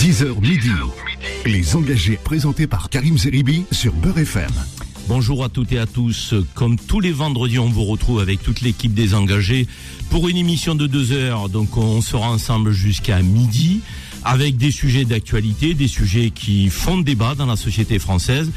10h 0.00 0.40
midi. 0.40 0.70
Les 1.44 1.76
engagés 1.76 2.16
présentés 2.24 2.66
par 2.66 2.88
Karim 2.88 3.18
Zeribi 3.18 3.66
sur 3.70 3.92
Beurre 3.92 4.20
FM. 4.20 4.48
Bonjour 5.08 5.44
à 5.44 5.50
toutes 5.50 5.72
et 5.72 5.78
à 5.78 5.84
tous. 5.84 6.32
Comme 6.54 6.78
tous 6.78 7.00
les 7.00 7.12
vendredis, 7.12 7.58
on 7.58 7.68
vous 7.68 7.84
retrouve 7.84 8.18
avec 8.18 8.42
toute 8.42 8.62
l'équipe 8.62 8.94
des 8.94 9.12
engagés 9.12 9.66
pour 10.08 10.30
une 10.30 10.38
émission 10.38 10.74
de 10.74 10.86
deux 10.86 11.12
heures. 11.12 11.50
Donc 11.50 11.76
on 11.76 12.00
sera 12.00 12.30
ensemble 12.30 12.72
jusqu'à 12.72 13.20
midi 13.20 13.82
avec 14.24 14.56
des 14.56 14.70
sujets 14.70 15.04
d'actualité, 15.04 15.74
des 15.74 15.88
sujets 15.88 16.30
qui 16.30 16.70
font 16.70 16.96
débat 16.96 17.34
dans 17.34 17.44
la 17.44 17.56
société 17.56 17.98
française. 17.98 18.50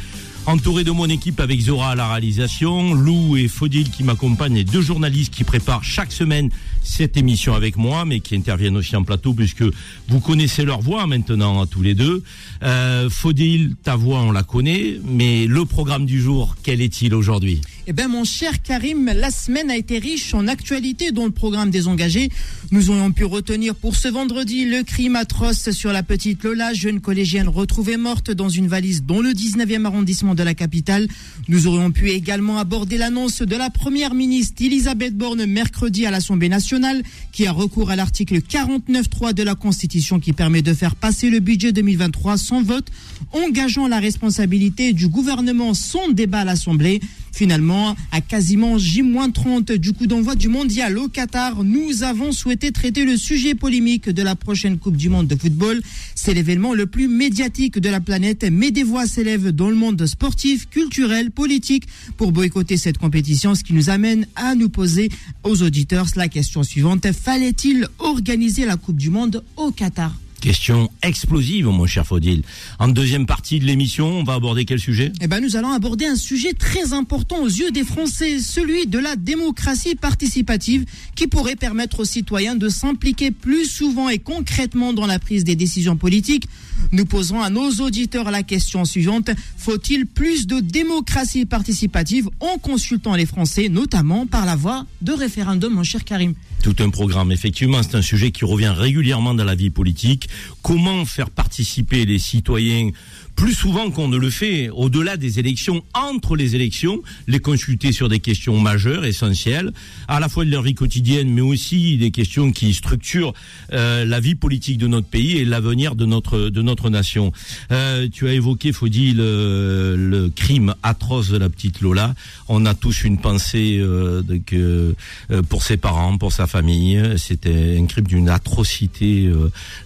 Entouré 0.46 0.84
de 0.84 0.92
mon 0.92 1.08
équipe 1.08 1.40
avec 1.40 1.62
Zora 1.62 1.92
à 1.92 1.96
la 1.96 2.10
réalisation, 2.10 2.94
Lou 2.94 3.38
et 3.38 3.48
Fodil 3.48 3.90
qui 3.90 4.04
m'accompagnent 4.04 4.58
et 4.58 4.66
deux 4.66 4.82
journalistes 4.82 5.34
qui 5.34 5.46
préparent 5.46 5.86
chaque 5.86 6.12
semaine 6.12 6.50
cette 6.84 7.16
émission 7.16 7.54
avec 7.54 7.78
moi, 7.78 8.04
mais 8.04 8.20
qui 8.20 8.36
interviennent 8.36 8.76
aussi 8.76 8.98
en 8.98 9.04
plateau 9.04 9.34
puisque 9.34 9.64
vous 10.10 10.20
connaissez 10.20 10.66
leur 10.66 10.82
voix 10.82 11.08
maintenant 11.08 11.62
à 11.62 11.66
tous 11.66 11.82
les 11.82 11.96
deux. 11.96 12.24
Euh, 12.62 13.10
Faudil, 13.10 13.76
ta 13.84 13.96
voix 13.96 14.20
on 14.20 14.34
la 14.34 14.44
connaît, 14.44 15.00
mais 15.06 15.48
le 15.48 15.64
programme 15.64 16.06
du 16.06 16.22
jour, 16.22 16.58
quel 16.62 16.82
est-il 16.82 17.16
aujourd'hui? 17.16 17.62
Eh 17.86 17.92
bien, 17.92 18.08
mon 18.08 18.24
cher 18.24 18.62
Karim, 18.62 19.12
la 19.14 19.30
semaine 19.30 19.70
a 19.70 19.76
été 19.76 20.00
riche 20.00 20.34
en 20.34 20.48
actualité 20.48 21.12
dans 21.12 21.26
le 21.26 21.32
programme 21.32 21.70
des 21.70 21.88
engagés. 21.88 22.30
Nous 22.72 22.90
aurions 22.90 23.12
pu 23.12 23.26
retenir 23.26 23.76
pour 23.76 23.98
ce 23.98 24.08
vendredi 24.08 24.64
le 24.64 24.84
crime 24.84 25.18
atroce 25.18 25.72
sur 25.72 25.92
la 25.92 26.02
petite 26.02 26.44
Lola, 26.44 26.74
jeune 26.74 27.02
collégienne 27.02 27.50
retrouvée 27.50 27.98
morte 27.98 28.32
dans 28.32 28.48
une 28.48 28.68
valise 28.68 29.04
dans 29.04 29.20
le 29.20 29.32
19e 29.32 29.84
arrondissement 29.84 30.34
de 30.34 30.44
la 30.44 30.54
capitale. 30.54 31.10
Nous 31.50 31.68
aurions 31.68 31.92
pu 31.92 32.10
également 32.12 32.58
aborder 32.58 32.98
l'annonce 32.98 33.42
de 33.42 33.56
la 33.58 33.70
première 33.70 34.14
ministre 34.14 34.64
Elisabeth 34.64 35.18
Borne 35.18 35.46
mercredi 35.46 36.06
à 36.06 36.12
l'Assemblée 36.12 36.50
nationale, 36.50 37.04
qui 37.34 37.48
a 37.48 37.52
recours 37.52 37.90
à 37.90 37.98
l'article 37.98 38.38
49.3 38.38 39.34
de 39.34 39.44
la 39.44 39.56
Constitution 39.56 40.22
qui 40.22 40.32
permet 40.32 40.62
de 40.62 40.74
faire 40.74 40.96
passer 40.96 41.30
le 41.30 41.42
budget 41.42 41.74
2023 41.74 42.38
sans 42.38 42.64
vote, 42.64 42.88
engageant 43.34 43.90
la 43.90 44.00
responsabilité 44.00 44.94
du 44.94 45.10
gouvernement 45.10 45.74
sans 45.74 46.10
débat 46.10 46.40
à 46.40 46.46
l'Assemblée. 46.46 47.02
Finalement, 47.34 47.96
à 48.12 48.22
quasiment 48.22 48.78
J-30 48.78 49.74
du 49.74 49.92
coup 49.92 50.06
d'envoi 50.06 50.36
du 50.36 50.50
mondial 50.50 51.00
au 51.00 51.08
Qatar, 51.08 51.64
nous 51.64 52.04
avons 52.04 52.32
souhaité 52.32 52.72
traiter 52.72 53.06
le 53.06 53.18
sujet 53.18 53.56
polémique 53.56 54.08
de 54.08 54.22
la 54.22 54.36
prochaine 54.36 54.78
Coupe 54.78 54.96
du 54.96 55.10
Monde 55.10 55.26
de 55.26 55.36
football. 55.36 55.82
C'est 56.14 56.36
l'événement 56.36 56.76
le 56.76 56.86
plus 56.86 57.08
médiatique 57.08 57.80
de 57.80 57.90
la 57.90 58.00
planète, 58.00 58.46
mais 58.52 58.70
des 58.70 58.84
voix 58.84 59.08
s'élèvent 59.08 59.50
dans 59.50 59.70
le 59.70 59.76
monde 59.76 60.06
sportif, 60.06 60.70
culturel, 60.70 61.32
politique 61.32 61.88
pour 62.18 62.32
boycotter 62.32 62.78
cette 62.78 63.00
compétition, 63.00 63.56
ce 63.56 63.64
qui 63.64 63.74
nous 63.74 63.90
amène 63.90 64.28
à 64.36 64.54
nous 64.54 64.70
poser 64.70 65.10
aux 65.44 65.64
auditeurs 65.64 66.06
la 66.16 66.28
question 66.28 66.62
suivante. 66.62 67.12
Fallait-il 67.12 67.88
organiser 67.98 68.66
la 68.66 68.78
Coupe 68.78 68.98
du 68.98 69.10
Monde 69.10 69.44
au 69.58 69.72
Qatar? 69.72 70.23
Question 70.44 70.90
explosive, 71.02 71.68
mon 71.68 71.86
cher 71.86 72.06
Faudil. 72.06 72.42
En 72.78 72.90
deuxième 72.90 73.26
partie 73.26 73.60
de 73.60 73.66
l'émission, 73.66 74.08
on 74.20 74.24
va 74.26 74.34
aborder 74.34 74.66
quel 74.66 74.78
sujet? 74.78 75.14
Eh 75.22 75.28
ben, 75.28 75.40
nous 75.40 75.56
allons 75.56 75.72
aborder 75.72 76.06
un 76.06 76.18
sujet 76.18 76.52
très 76.52 76.92
important 76.92 77.42
aux 77.42 77.48
yeux 77.48 77.72
des 77.72 77.86
Français, 77.86 78.40
celui 78.40 78.86
de 78.86 79.00
la 79.00 79.16
démocratie 79.16 79.96
participative, 79.96 80.84
qui 81.16 81.28
pourrait 81.28 81.56
permettre 81.56 82.02
aux 82.02 82.06
citoyens 82.06 82.56
de 82.56 82.68
s'impliquer 82.68 83.32
plus 83.32 83.68
souvent 83.68 84.10
et 84.10 84.20
concrètement 84.20 84.92
dans 84.92 85.08
la 85.08 85.18
prise 85.18 85.46
des 85.46 85.56
décisions 85.56 85.96
politiques. 85.96 86.50
Nous 86.92 87.06
poserons 87.06 87.42
à 87.42 87.50
nos 87.50 87.72
auditeurs 87.76 88.30
la 88.30 88.44
question 88.44 88.84
suivante 88.84 89.30
faut-il 89.56 90.08
plus 90.08 90.46
de 90.46 90.60
démocratie 90.60 91.46
participative 91.46 92.30
en 92.42 92.58
consultant 92.58 93.16
les 93.16 93.26
Français, 93.26 93.70
notamment 93.70 94.28
par 94.28 94.46
la 94.46 94.58
voie 94.58 94.86
de 95.02 95.14
référendum, 95.14 95.74
mon 95.74 95.84
cher 95.84 96.04
Karim? 96.04 96.34
Tout 96.62 96.76
un 96.80 96.90
programme. 96.90 97.32
Effectivement, 97.32 97.82
c'est 97.82 97.96
un 97.96 98.02
sujet 98.02 98.32
qui 98.32 98.44
revient 98.44 98.74
régulièrement 98.76 99.34
dans 99.34 99.44
la 99.46 99.56
vie 99.56 99.70
politique. 99.70 100.30
Comment 100.62 101.06
faire 101.06 101.30
participer 101.30 102.06
les 102.06 102.20
citoyens 102.20 102.90
plus 103.36 103.54
souvent 103.54 103.92
qu'on 103.92 104.08
ne 104.08 104.18
le 104.18 104.30
fait, 104.30 104.70
au-delà 104.70 105.18
des 105.18 105.40
élections, 105.40 105.84
entre 105.94 106.36
les 106.36 106.56
élections, 106.56 107.02
les 107.28 107.40
consulter 107.40 107.92
sur 107.92 108.10
des 108.10 108.20
questions 108.20 108.60
majeures, 108.60 109.06
essentielles, 109.06 109.72
à 110.08 110.20
la 110.20 110.30
fois 110.30 110.46
de 110.46 110.52
leur 110.52 110.62
vie 110.62 110.76
quotidienne, 110.76 111.30
mais 111.30 111.42
aussi 111.42 111.98
des 111.98 112.12
questions 112.12 112.52
qui 112.52 112.74
structurent 112.74 113.34
euh, 113.74 114.06
la 114.06 114.20
vie 114.20 114.36
politique 114.36 114.78
de 114.78 114.88
notre 114.88 115.08
pays 115.08 115.38
et 115.38 115.46
l'avenir 115.46 115.96
de 115.96 116.06
notre 116.06 116.50
de 116.50 116.62
notre 116.62 116.90
nation. 116.90 117.32
Euh, 117.72 118.08
tu 118.12 118.28
as 118.28 118.34
évoqué, 118.34 118.72
Faudy, 118.72 119.14
le, 119.14 119.96
le 119.98 120.30
crime 120.30 120.76
atroce 120.84 121.30
de 121.30 121.38
la 121.38 121.50
petite 121.50 121.82
Lola. 121.82 122.16
On 122.48 122.66
a 122.66 122.74
tous 122.74 123.04
une 123.04 123.18
pensée 123.18 123.78
euh, 123.80 124.22
de 124.22 124.38
que 124.38 124.96
euh, 125.32 125.42
pour 125.44 125.64
ses 125.64 125.78
parents, 125.78 126.18
pour 126.18 126.32
sa 126.32 126.48
famille. 126.48 127.02
C'était 127.18 127.78
un 127.80 127.86
crime 127.86 128.06
d'une 128.06 128.30
atrocité 128.30 129.32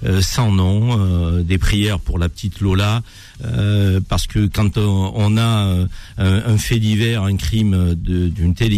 euh, 0.06 0.22
sans 0.22 0.52
nom. 0.52 0.78
des 1.42 1.58
prières 1.58 2.00
pour 2.00 2.20
la 2.20 2.30
petite 2.30 2.62
Lola. 2.62 3.02
Euh, 3.46 4.00
parce 4.08 4.26
que 4.26 4.48
quand 4.48 4.78
on, 4.78 5.38
a 5.38 5.68
euh, 5.68 5.88
un, 6.18 6.58
fait 6.58 6.80
divers, 6.80 7.24
un 7.24 7.36
crime 7.38 7.94
d'une 7.96 8.56
telle 8.56 8.74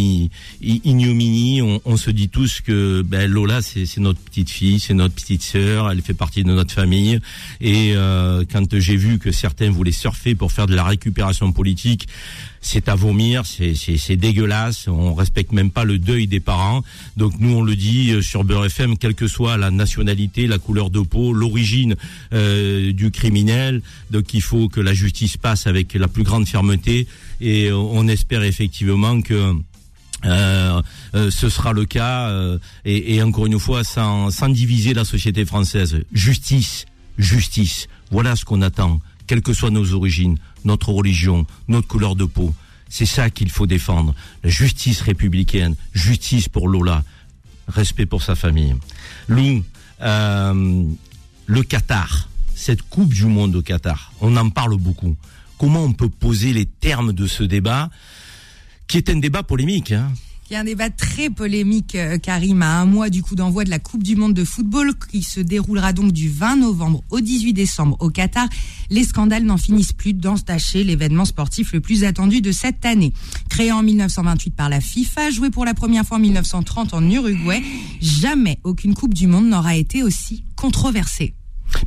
ignominie, 0.62 1.62
on, 1.62 1.98
se 1.98 2.12
dit 2.12 2.30
tous 2.30 2.62
que 2.62 3.02
ben, 3.02 3.30
Lola 3.30 3.62
c'est 3.62 3.98
notre 3.98 4.20
petite 4.20 4.50
fille, 4.50 4.80
c'est 4.80 4.94
notre 4.94 5.16
petite 5.16 5.44
sœur, 5.44 5.90
elle 5.92 6.02
fait 6.02 6.14
partie 6.14 6.44
de 6.44 6.52
notre 6.52 6.74
famille. 6.74 7.20
Et 7.62 7.94
euh, 7.96 8.44
quand 8.52 8.78
j'ai 8.80 8.98
vu 8.98 9.20
que 9.20 9.32
certains 9.32 9.70
voulaient 9.70 9.92
surfer 9.92 10.36
pour 10.36 10.52
faire 10.52 10.68
de 10.68 10.76
la 10.76 10.84
récupération 10.84 11.52
politique, 11.52 12.08
c'est 12.62 12.90
à 12.90 12.96
vomir, 12.96 13.44
c'est 13.46 14.16
dégueulasse, 14.16 14.88
on 14.88 15.14
respecte 15.14 15.52
même 15.52 15.72
pas 15.72 15.84
le 15.84 15.98
deuil 15.98 16.28
des 16.28 16.40
parents. 16.40 16.84
Donc 17.18 17.34
nous 17.40 17.56
on 17.56 17.62
le 17.62 17.76
dit 17.76 18.12
euh, 18.12 18.22
sur 18.22 18.44
Beurre 18.44 18.66
FM, 18.66 18.98
quelle 18.98 19.16
que 19.16 19.28
soit 19.28 19.58
la 19.58 19.72
nationalité, 19.72 20.48
la 20.48 20.58
couleur 20.58 20.90
de 20.90 21.00
peau, 21.00 21.34
l'origine 21.34 21.96
euh, 22.34 22.92
du 22.92 23.12
criminel, 23.12 23.82
donc 24.12 24.34
il 24.34 24.42
faut 24.42 24.68
que 24.68 24.82
la 24.82 24.94
justice 24.94 25.38
passe 25.38 25.68
avec 25.68 25.94
la 25.94 26.08
plus 26.08 26.24
grande 26.24 26.48
fermeté 26.48 27.08
et 27.42 27.72
on 27.72 28.08
espère 28.08 28.44
effectivement 28.44 29.22
que 29.22 29.54
euh, 30.26 30.82
ce 31.14 31.50
sera 31.50 31.72
le 31.72 31.86
cas 31.86 32.30
et, 32.84 33.22
encore 33.24 33.46
une 33.46 33.60
fois 33.60 33.86
sans, 33.86 34.32
sans 34.32 34.50
diviser 34.50 34.94
la 34.94 35.06
société 35.06 35.46
française. 35.46 36.02
Justice, 36.12 36.86
justice, 37.18 37.88
voilà 38.12 38.36
ce 38.36 38.44
qu'on 38.44 38.62
attend, 38.62 39.00
quelles 39.28 39.42
que 39.42 39.54
soient 39.54 39.70
nos 39.70 39.94
origines 39.94 40.38
notre 40.66 40.92
religion, 40.92 41.46
notre 41.68 41.88
couleur 41.88 42.16
de 42.16 42.26
peau. 42.26 42.54
C'est 42.90 43.06
ça 43.06 43.30
qu'il 43.30 43.50
faut 43.50 43.68
défendre. 43.68 44.16
La 44.44 44.50
justice 44.50 45.02
républicaine, 45.02 45.76
justice 45.94 46.50
pour 46.50 46.68
Lola, 46.68 47.04
respect 47.68 48.06
pour 48.06 48.24
sa 48.24 48.36
famille. 48.36 48.76
Lou, 49.28 49.64
euh, 50.02 50.84
le 51.46 51.64
Qatar, 51.64 52.30
cette 52.56 52.82
Coupe 52.84 53.14
du 53.14 53.26
Monde 53.26 53.56
au 53.56 53.62
Qatar, 53.62 54.12
on 54.22 54.36
en 54.38 54.50
parle 54.50 54.78
beaucoup. 54.78 55.16
Comment 55.58 55.84
on 55.84 55.94
peut 55.94 56.10
poser 56.10 56.54
les 56.54 56.66
termes 56.66 57.14
de 57.14 57.28
ce 57.28 57.44
débat, 57.44 57.90
qui 58.88 58.98
est 58.98 59.10
un 59.10 59.18
débat 59.18 59.44
polémique 59.44 59.92
hein 59.92 60.12
il 60.50 60.54
y 60.54 60.56
a 60.56 60.62
un 60.62 60.64
débat 60.64 60.90
très 60.90 61.30
polémique, 61.30 61.94
euh, 61.94 62.18
Karim, 62.18 62.64
à 62.64 62.80
un 62.80 62.86
mois 62.86 63.12
du 63.12 63.22
coup 63.22 63.36
d'envoi 63.36 63.66
de 63.66 63.70
la 63.70 63.78
Coupe 63.78 64.02
du 64.02 64.16
Monde 64.16 64.34
de 64.34 64.44
football 64.44 64.94
qui 65.12 65.22
se 65.22 65.40
déroulera 65.40 65.94
donc 65.94 66.12
du 66.12 66.28
20 66.28 66.56
novembre 66.58 67.04
au 67.12 67.20
18 67.20 67.54
décembre 67.54 67.98
au 68.00 68.10
Qatar. 68.10 68.48
Les 68.90 69.04
scandales 69.04 69.44
n'en 69.44 69.58
finissent 69.58 69.94
plus 69.94 70.14
d'entacher 70.14 70.84
l'événement 70.84 71.26
sportif 71.26 71.72
le 71.74 71.82
plus 71.82 72.04
attendu 72.04 72.42
de 72.42 72.52
cette 72.52 72.84
année. 72.84 73.14
Créé 73.50 73.72
en 73.72 73.84
1928 73.84 74.56
par 74.56 74.70
la 74.70 74.82
FIFA, 74.82 75.30
joué 75.30 75.52
pour 75.52 75.66
la 75.66 75.76
première 75.76 76.04
fois 76.04 76.18
en 76.18 76.22
1930 76.22 76.96
en 76.96 77.08
Uruguay, 77.08 77.62
jamais 78.02 78.60
aucune 78.64 78.96
Coupe 78.96 79.14
du 79.14 79.28
Monde 79.28 79.50
n'aura 79.50 79.76
été 79.76 80.02
aussi 80.02 80.46
controversée. 80.56 81.36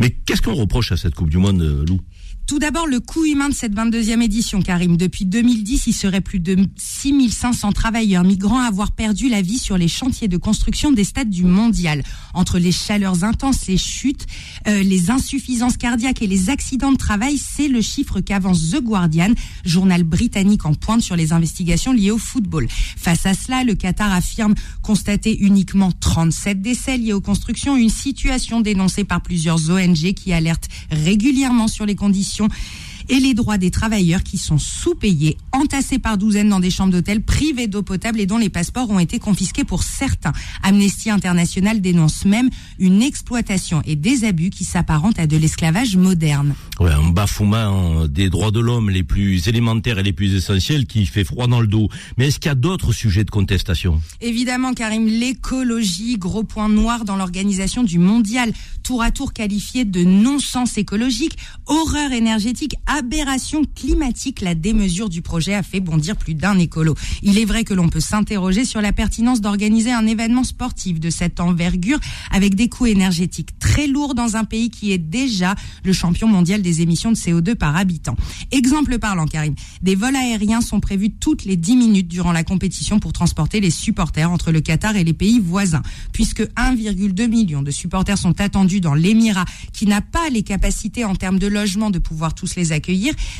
Mais 0.00 0.10
qu'est-ce 0.10 0.42
qu'on 0.42 0.54
reproche 0.54 0.92
à 0.92 0.96
cette 0.96 1.16
Coupe 1.16 1.30
du 1.30 1.38
Monde, 1.38 1.62
euh, 1.62 1.84
Lou? 1.84 2.00
Tout 2.46 2.58
d'abord, 2.58 2.86
le 2.86 3.00
coût 3.00 3.24
humain 3.24 3.48
de 3.48 3.54
cette 3.54 3.74
22e 3.74 4.20
édition, 4.20 4.62
Karim. 4.62 4.96
Depuis 4.96 5.24
2010, 5.24 5.86
il 5.86 5.92
serait 5.92 6.20
plus 6.20 6.40
de 6.40 6.56
6500 6.76 7.72
travailleurs 7.72 8.24
migrants 8.24 8.60
à 8.60 8.66
avoir 8.66 8.92
perdu 8.92 9.28
la 9.28 9.42
vie 9.42 9.58
sur 9.58 9.78
les 9.78 9.88
chantiers 9.88 10.28
de 10.28 10.36
construction 10.36 10.92
des 10.92 11.04
stades 11.04 11.30
du 11.30 11.44
mondial. 11.44 12.02
Entre 12.34 12.58
les 12.58 12.72
chaleurs 12.72 13.24
intenses, 13.24 13.66
les 13.68 13.78
chutes, 13.78 14.26
euh, 14.66 14.82
les 14.82 15.10
insuffisances 15.10 15.76
cardiaques 15.76 16.20
et 16.20 16.26
les 16.26 16.50
accidents 16.50 16.92
de 16.92 16.96
travail, 16.96 17.38
c'est 17.38 17.68
le 17.68 17.80
chiffre 17.80 18.20
qu'avance 18.20 18.70
The 18.70 18.82
Guardian, 18.82 19.32
journal 19.64 20.02
britannique 20.02 20.66
en 20.66 20.74
pointe 20.74 21.00
sur 21.00 21.16
les 21.16 21.32
investigations 21.32 21.92
liées 21.92 22.10
au 22.10 22.18
football. 22.18 22.66
Face 22.68 23.24
à 23.24 23.34
cela, 23.34 23.64
le 23.64 23.74
Qatar 23.74 24.12
affirme 24.12 24.54
constater 24.82 25.38
uniquement 25.38 25.92
37 25.92 26.60
décès 26.60 26.98
liés 26.98 27.12
aux 27.12 27.20
constructions, 27.20 27.76
une 27.76 27.88
situation 27.88 28.60
dénoncée 28.60 29.04
par 29.04 29.22
plusieurs 29.22 29.70
ONG 29.70 30.12
qui 30.14 30.32
alertent 30.32 30.68
régulièrement 30.90 31.68
sur 31.68 31.86
les 31.86 31.94
conditions 31.94 32.41
question. 32.48 32.91
Et 33.08 33.20
les 33.20 33.34
droits 33.34 33.58
des 33.58 33.70
travailleurs 33.70 34.22
qui 34.22 34.38
sont 34.38 34.58
sous-payés, 34.58 35.36
entassés 35.52 35.98
par 35.98 36.18
douzaines 36.18 36.48
dans 36.48 36.60
des 36.60 36.70
chambres 36.70 36.92
d'hôtel 36.92 37.22
privées 37.22 37.66
d'eau 37.66 37.82
potable 37.82 38.20
et 38.20 38.26
dont 38.26 38.38
les 38.38 38.48
passeports 38.48 38.90
ont 38.90 38.98
été 38.98 39.18
confisqués 39.18 39.64
pour 39.64 39.82
certains. 39.82 40.32
Amnesty 40.62 41.10
International 41.10 41.80
dénonce 41.80 42.24
même 42.24 42.50
une 42.78 43.02
exploitation 43.02 43.82
et 43.84 43.96
des 43.96 44.24
abus 44.24 44.50
qui 44.50 44.64
s'apparentent 44.64 45.18
à 45.18 45.26
de 45.26 45.36
l'esclavage 45.36 45.96
moderne. 45.96 46.54
Ouais, 46.80 46.92
un 46.92 47.10
bafouement 47.10 48.06
des 48.06 48.30
droits 48.30 48.50
de 48.50 48.60
l'homme 48.60 48.90
les 48.90 49.02
plus 49.02 49.48
élémentaires 49.48 49.98
et 49.98 50.02
les 50.02 50.12
plus 50.12 50.34
essentiels 50.34 50.86
qui 50.86 51.06
fait 51.06 51.24
froid 51.24 51.46
dans 51.46 51.60
le 51.60 51.66
dos. 51.66 51.88
Mais 52.16 52.28
est-ce 52.28 52.38
qu'il 52.38 52.48
y 52.48 52.52
a 52.52 52.54
d'autres 52.54 52.92
sujets 52.92 53.24
de 53.24 53.30
contestation? 53.30 54.00
Évidemment, 54.20 54.74
Karim, 54.74 55.06
l'écologie, 55.06 56.16
gros 56.18 56.44
point 56.44 56.68
noir 56.68 57.04
dans 57.04 57.16
l'organisation 57.16 57.82
du 57.82 57.98
mondial, 57.98 58.52
tour 58.82 59.02
à 59.02 59.10
tour 59.10 59.32
qualifié 59.32 59.84
de 59.84 60.02
non-sens 60.04 60.76
écologique, 60.78 61.36
horreur 61.66 62.12
énergétique, 62.12 62.76
aberration 62.92 63.62
climatique. 63.74 64.42
La 64.42 64.54
démesure 64.54 65.08
du 65.08 65.22
projet 65.22 65.54
a 65.54 65.62
fait 65.62 65.80
bondir 65.80 66.16
plus 66.16 66.34
d'un 66.34 66.58
écolo. 66.58 66.94
Il 67.22 67.38
est 67.38 67.44
vrai 67.44 67.64
que 67.64 67.72
l'on 67.74 67.88
peut 67.88 68.00
s'interroger 68.00 68.64
sur 68.64 68.80
la 68.82 68.92
pertinence 68.92 69.40
d'organiser 69.40 69.92
un 69.92 70.06
événement 70.06 70.44
sportif 70.44 71.00
de 71.00 71.08
cette 71.08 71.40
envergure 71.40 71.98
avec 72.30 72.54
des 72.54 72.68
coûts 72.68 72.86
énergétiques 72.86 73.58
très 73.58 73.86
lourds 73.86 74.14
dans 74.14 74.36
un 74.36 74.44
pays 74.44 74.70
qui 74.70 74.92
est 74.92 74.98
déjà 74.98 75.54
le 75.84 75.92
champion 75.92 76.28
mondial 76.28 76.60
des 76.60 76.82
émissions 76.82 77.10
de 77.10 77.16
CO2 77.16 77.54
par 77.54 77.76
habitant. 77.76 78.16
Exemple 78.50 78.98
parlant, 78.98 79.26
Karim, 79.26 79.54
des 79.80 79.94
vols 79.94 80.16
aériens 80.16 80.60
sont 80.60 80.80
prévus 80.80 81.10
toutes 81.10 81.44
les 81.44 81.56
10 81.56 81.76
minutes 81.76 82.08
durant 82.08 82.32
la 82.32 82.44
compétition 82.44 82.98
pour 82.98 83.12
transporter 83.12 83.60
les 83.60 83.70
supporters 83.70 84.30
entre 84.30 84.52
le 84.52 84.60
Qatar 84.60 84.96
et 84.96 85.04
les 85.04 85.14
pays 85.14 85.40
voisins, 85.40 85.82
puisque 86.12 86.42
1,2 86.42 87.26
million 87.28 87.62
de 87.62 87.70
supporters 87.70 88.18
sont 88.18 88.38
attendus 88.40 88.80
dans 88.80 88.94
l'Émirat, 88.94 89.46
qui 89.72 89.86
n'a 89.86 90.02
pas 90.02 90.28
les 90.30 90.42
capacités 90.42 91.04
en 91.04 91.14
termes 91.14 91.38
de 91.38 91.46
logement 91.46 91.90
de 91.90 91.98
pouvoir 91.98 92.34
tous 92.34 92.54
les 92.56 92.72
accueillir. 92.72 92.81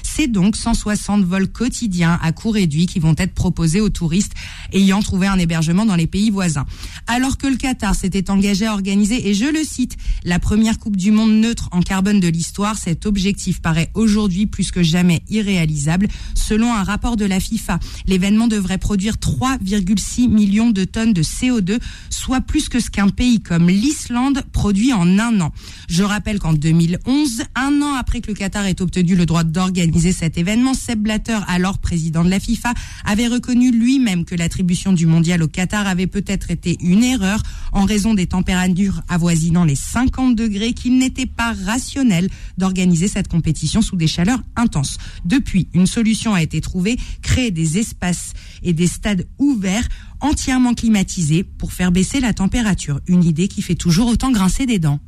C'est 0.03 0.27
donc 0.27 0.57
160 0.57 1.25
vols 1.25 1.49
quotidiens 1.49 2.19
à 2.23 2.33
coût 2.33 2.51
réduit 2.51 2.87
qui 2.87 2.99
vont 2.99 3.15
être 3.17 3.35
proposés 3.35 3.81
aux 3.81 3.89
touristes 3.89 4.33
ayant 4.73 5.01
trouvé 5.01 5.27
un 5.27 5.39
hébergement 5.39 5.85
dans 5.87 5.97
les 5.97 6.07
pays 6.07 6.31
voisins. 6.31 6.67
Alors 7.07 7.39
que 7.39 7.47
le 7.47 7.57
Qatar 7.57 7.95
s'était 7.95 8.31
engagé 8.31 8.67
à 8.67 8.73
organiser, 8.73 9.29
et 9.29 9.35
je 9.35 9.47
le 9.47 9.65
cite, 9.65 9.97
la 10.25 10.39
première 10.39 10.79
Coupe 10.79 10.97
du 10.97 11.11
Monde 11.11 11.33
neutre 11.33 11.69
en 11.73 11.81
carbone 11.81 12.21
de 12.21 12.29
l'histoire, 12.29 12.77
cet 12.77 13.07
objectif 13.07 13.61
paraît 13.61 13.91
aujourd'hui 13.95 14.47
plus 14.47 14.71
que 14.71 14.83
jamais 14.83 15.23
irréalisable. 15.29 16.09
Selon 16.35 16.73
un 16.73 16.85
rapport 16.85 17.17
de 17.17 17.25
la 17.25 17.41
FIFA, 17.41 17.79
l'événement 18.07 18.49
devrait 18.49 18.79
produire 18.79 19.15
3,6 19.15 20.29
millions 20.29 20.71
de 20.71 20.85
tonnes 20.85 21.13
de 21.13 21.23
CO2, 21.23 21.79
soit 22.11 22.41
plus 22.41 22.69
que 22.69 22.81
ce 22.81 22.91
qu'un 22.91 23.09
pays 23.09 23.41
comme 23.41 23.69
l'Islande 23.69 24.43
produit 24.53 24.93
en 24.93 25.19
un 25.19 25.41
an. 25.41 25.53
Je 25.89 26.03
rappelle 26.03 26.39
qu'en 26.39 26.53
2011, 26.53 27.43
un 27.55 27.83
an 27.83 27.95
après 27.95 28.21
que 28.21 28.29
le 28.29 28.35
Qatar 28.35 28.67
ait 28.67 28.81
obtenu 28.83 29.17
le 29.17 29.27
droit 29.27 29.32
d'organiser 29.43 30.13
cet 30.13 30.37
événement, 30.39 30.75
Seb 30.75 31.01
Blatter, 31.01 31.39
alors 31.49 31.79
président 31.79 32.23
de 32.25 32.31
la 32.31 32.39
FIFA, 32.39 32.75
avait 33.05 33.29
reconnu 33.29 33.73
lui-même 33.73 34.25
que 34.25 34.35
l'attribution 34.35 34.93
du 34.93 35.07
mondial 35.07 35.43
au 35.43 35.49
Qatar 35.49 35.87
avait 35.87 36.07
peut-être 36.07 36.51
été 36.51 36.77
une 36.81 37.03
erreur 37.03 37.43
en 37.73 37.85
raison 37.85 38.15
des 38.15 38.27
températures 38.27 39.01
avoisinant 39.09 39.65
les 39.65 39.75
50 39.75 40.37
degrés, 40.37 40.75
qu'il 40.75 40.99
n'était 40.99 41.27
pas 41.27 41.55
rationnel 41.67 42.29
d'organiser 42.59 43.09
cette 43.09 43.29
compétition 43.29 43.83
sous 43.83 43.97
des 43.97 44.07
chaleurs 44.07 44.43
intenses. 44.57 44.99
Depuis, 45.25 45.69
une 45.73 45.87
solution 45.87 46.35
a 46.35 46.43
été 46.43 46.61
trouvée, 46.61 46.99
créer 47.23 47.51
des 47.51 47.79
espaces 47.79 48.35
et 48.63 48.73
des 48.73 48.87
stades 48.87 49.27
ouverts 49.39 49.89
entièrement 50.21 50.75
climatisés 50.75 51.45
pour 51.45 51.73
faire 51.73 51.93
baisser 51.93 52.21
la 52.21 52.33
température. 52.33 53.01
Une 53.07 53.25
idée 53.25 53.49
qui 53.49 53.63
fait 53.63 53.75
toujours 53.75 54.09
autant 54.09 54.31
grincer 54.31 54.67
des 54.67 54.79
dents. 54.79 55.01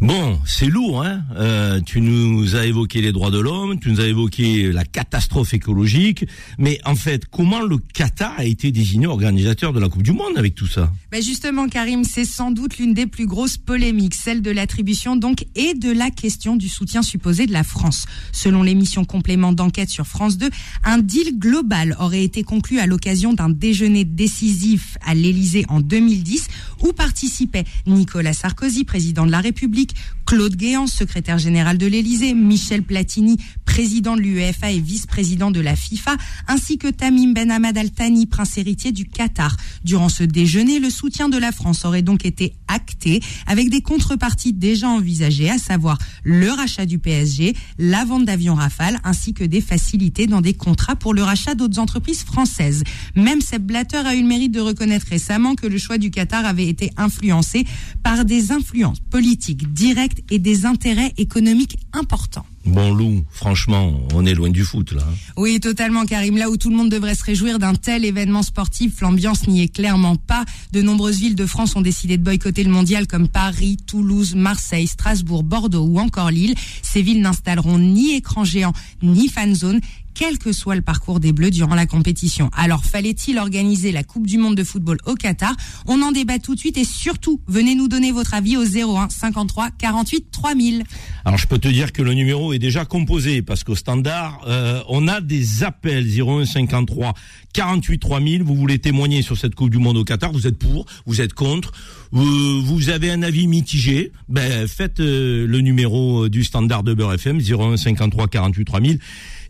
Bon, 0.00 0.38
c'est 0.44 0.66
lourd, 0.66 1.02
hein 1.02 1.22
euh, 1.36 1.80
Tu 1.80 2.02
nous 2.02 2.54
as 2.54 2.66
évoqué 2.66 3.00
les 3.00 3.12
droits 3.12 3.30
de 3.30 3.38
l'homme, 3.38 3.80
tu 3.80 3.90
nous 3.90 4.00
as 4.00 4.06
évoqué 4.06 4.70
la 4.70 4.84
catastrophe 4.84 5.54
écologique, 5.54 6.26
mais 6.58 6.78
en 6.84 6.94
fait, 6.94 7.24
comment 7.24 7.60
le 7.60 7.78
Qatar 7.78 8.34
a 8.36 8.44
été 8.44 8.72
désigné 8.72 9.06
organisateur 9.06 9.72
de 9.72 9.80
la 9.80 9.88
Coupe 9.88 10.02
du 10.02 10.12
Monde 10.12 10.36
avec 10.36 10.54
tout 10.54 10.66
ça 10.66 10.92
ben 11.10 11.22
Justement, 11.22 11.66
Karim, 11.68 12.04
c'est 12.04 12.26
sans 12.26 12.50
doute 12.50 12.76
l'une 12.76 12.92
des 12.92 13.06
plus 13.06 13.26
grosses 13.26 13.56
polémiques, 13.56 14.14
celle 14.14 14.42
de 14.42 14.50
l'attribution 14.50 15.16
donc 15.16 15.46
et 15.54 15.72
de 15.72 15.90
la 15.90 16.10
question 16.10 16.56
du 16.56 16.68
soutien 16.68 17.00
supposé 17.00 17.46
de 17.46 17.52
la 17.52 17.64
France. 17.64 18.04
Selon 18.32 18.62
l'émission 18.62 19.06
complément 19.06 19.54
d'enquête 19.54 19.88
sur 19.88 20.06
France 20.06 20.36
2, 20.36 20.50
un 20.84 20.98
deal 20.98 21.38
global 21.38 21.96
aurait 21.98 22.22
été 22.22 22.42
conclu 22.42 22.80
à 22.80 22.86
l'occasion 22.86 23.32
d'un 23.32 23.48
déjeuner 23.48 24.04
décisif 24.04 24.98
à 25.06 25.14
l'Élysée 25.14 25.64
en 25.68 25.80
2010 25.80 26.48
où 26.82 26.92
participaient 26.92 27.64
Nicolas 27.86 28.34
Sarkozy, 28.34 28.84
président 28.84 29.24
de 29.24 29.30
la 29.30 29.40
République, 29.40 29.85
Claude 30.26 30.56
Guéant, 30.56 30.88
secrétaire 30.88 31.38
général 31.38 31.78
de 31.78 31.86
l'Élysée, 31.86 32.34
Michel 32.34 32.82
Platini, 32.82 33.36
président 33.64 34.16
de 34.16 34.22
l'UEFA 34.22 34.72
et 34.72 34.80
vice-président 34.80 35.52
de 35.52 35.60
la 35.60 35.76
FIFA, 35.76 36.16
ainsi 36.48 36.78
que 36.78 36.88
Tamim 36.88 37.32
Ben 37.32 37.50
Hamad 37.50 37.78
Al 37.78 37.92
Thani, 37.92 38.26
prince 38.26 38.58
héritier 38.58 38.90
du 38.90 39.04
Qatar. 39.04 39.56
Durant 39.84 40.08
ce 40.08 40.24
déjeuner, 40.24 40.80
le 40.80 40.90
soutien 40.90 41.28
de 41.28 41.38
la 41.38 41.52
France 41.52 41.84
aurait 41.84 42.02
donc 42.02 42.24
été 42.24 42.54
acté 42.66 43.20
avec 43.46 43.70
des 43.70 43.82
contreparties 43.82 44.52
déjà 44.52 44.88
envisagées, 44.88 45.50
à 45.50 45.58
savoir 45.58 45.98
le 46.24 46.50
rachat 46.50 46.86
du 46.86 46.98
PSG, 46.98 47.54
la 47.78 48.04
vente 48.04 48.24
d'avions 48.24 48.54
Rafale, 48.54 48.98
ainsi 49.04 49.32
que 49.32 49.44
des 49.44 49.60
facilités 49.60 50.26
dans 50.26 50.40
des 50.40 50.54
contrats 50.54 50.96
pour 50.96 51.14
le 51.14 51.22
rachat 51.22 51.54
d'autres 51.54 51.78
entreprises 51.78 52.24
françaises. 52.24 52.82
Même 53.14 53.40
Seb 53.40 53.62
Blatter 53.62 53.98
a 53.98 54.14
eu 54.16 54.22
le 54.22 54.28
mérite 54.28 54.52
de 54.52 54.60
reconnaître 54.60 55.06
récemment 55.08 55.54
que 55.54 55.66
le 55.66 55.78
choix 55.78 55.98
du 55.98 56.10
Qatar 56.10 56.44
avait 56.44 56.66
été 56.66 56.90
influencé 56.96 57.64
par 58.02 58.24
des 58.24 58.50
influences 58.50 59.00
politiques 59.10 59.72
directes 59.76 60.22
et 60.30 60.38
des 60.38 60.64
intérêts 60.64 61.12
économiques 61.18 61.76
importants. 61.92 62.46
Bon 62.64 62.92
Lou, 62.92 63.24
franchement, 63.30 63.92
on 64.12 64.26
est 64.26 64.34
loin 64.34 64.50
du 64.50 64.64
foot 64.64 64.90
là. 64.92 65.04
Oui, 65.36 65.60
totalement 65.60 66.04
Karim. 66.04 66.36
Là 66.36 66.50
où 66.50 66.56
tout 66.56 66.70
le 66.70 66.76
monde 66.76 66.88
devrait 66.90 67.14
se 67.14 67.22
réjouir 67.22 67.60
d'un 67.60 67.74
tel 67.74 68.04
événement 68.04 68.42
sportif, 68.42 69.00
l'ambiance 69.02 69.46
n'y 69.46 69.62
est 69.62 69.68
clairement 69.68 70.16
pas. 70.16 70.44
De 70.72 70.82
nombreuses 70.82 71.18
villes 71.18 71.36
de 71.36 71.46
France 71.46 71.76
ont 71.76 71.82
décidé 71.82 72.16
de 72.16 72.24
boycotter 72.24 72.64
le 72.64 72.70
mondial 72.70 73.06
comme 73.06 73.28
Paris, 73.28 73.76
Toulouse, 73.86 74.34
Marseille, 74.34 74.88
Strasbourg, 74.88 75.44
Bordeaux 75.44 75.84
ou 75.84 76.00
encore 76.00 76.30
Lille. 76.30 76.54
Ces 76.82 77.02
villes 77.02 77.20
n'installeront 77.20 77.78
ni 77.78 78.14
écran 78.16 78.44
géant 78.44 78.72
ni 79.02 79.28
fan 79.28 79.54
zone 79.54 79.80
quel 80.16 80.38
que 80.38 80.50
soit 80.50 80.74
le 80.74 80.80
parcours 80.80 81.20
des 81.20 81.32
Bleus 81.32 81.50
durant 81.50 81.74
la 81.74 81.86
compétition. 81.86 82.50
Alors 82.56 82.84
fallait-il 82.84 83.38
organiser 83.38 83.92
la 83.92 84.02
Coupe 84.02 84.26
du 84.26 84.38
Monde 84.38 84.54
de 84.54 84.64
football 84.64 84.96
au 85.04 85.14
Qatar? 85.14 85.54
On 85.86 86.00
en 86.00 86.10
débat 86.10 86.38
tout 86.38 86.54
de 86.54 86.58
suite 86.58 86.78
et 86.78 86.84
surtout, 86.84 87.40
venez 87.46 87.74
nous 87.74 87.86
donner 87.86 88.12
votre 88.12 88.32
avis 88.32 88.56
au 88.56 88.64
01 88.64 89.10
53 89.10 89.68
48 89.78 90.30
3000. 90.32 90.84
Alors 91.26 91.38
je 91.38 91.46
peux 91.46 91.58
te 91.58 91.68
dire 91.68 91.92
que 91.92 92.00
le 92.00 92.14
numéro 92.14 92.54
est 92.54 92.58
déjà 92.58 92.86
composé 92.86 93.42
parce 93.42 93.62
qu'au 93.62 93.76
standard, 93.76 94.40
euh, 94.46 94.82
on 94.88 95.06
a 95.06 95.20
des 95.20 95.62
appels 95.62 96.06
01 96.08 96.46
53 96.46 97.12
48 97.52 97.98
3000. 97.98 98.42
Vous 98.42 98.54
voulez 98.54 98.78
témoigner 98.78 99.20
sur 99.20 99.36
cette 99.36 99.54
Coupe 99.54 99.70
du 99.70 99.78
Monde 99.78 99.98
au 99.98 100.04
Qatar 100.04 100.32
Vous 100.32 100.46
êtes 100.46 100.58
pour 100.58 100.86
Vous 101.04 101.20
êtes 101.20 101.34
contre 101.34 101.72
euh, 102.14 102.60
Vous 102.64 102.88
avez 102.88 103.10
un 103.10 103.22
avis 103.22 103.46
mitigé 103.46 104.12
Ben 104.30 104.66
faites 104.66 105.00
euh, 105.00 105.46
le 105.46 105.60
numéro 105.60 106.30
du 106.30 106.42
standard 106.42 106.84
de 106.84 106.94
Beurre 106.94 107.14
FM 107.14 107.38
01 107.38 107.76
53 107.76 108.28
48 108.28 108.64
3000 108.64 108.98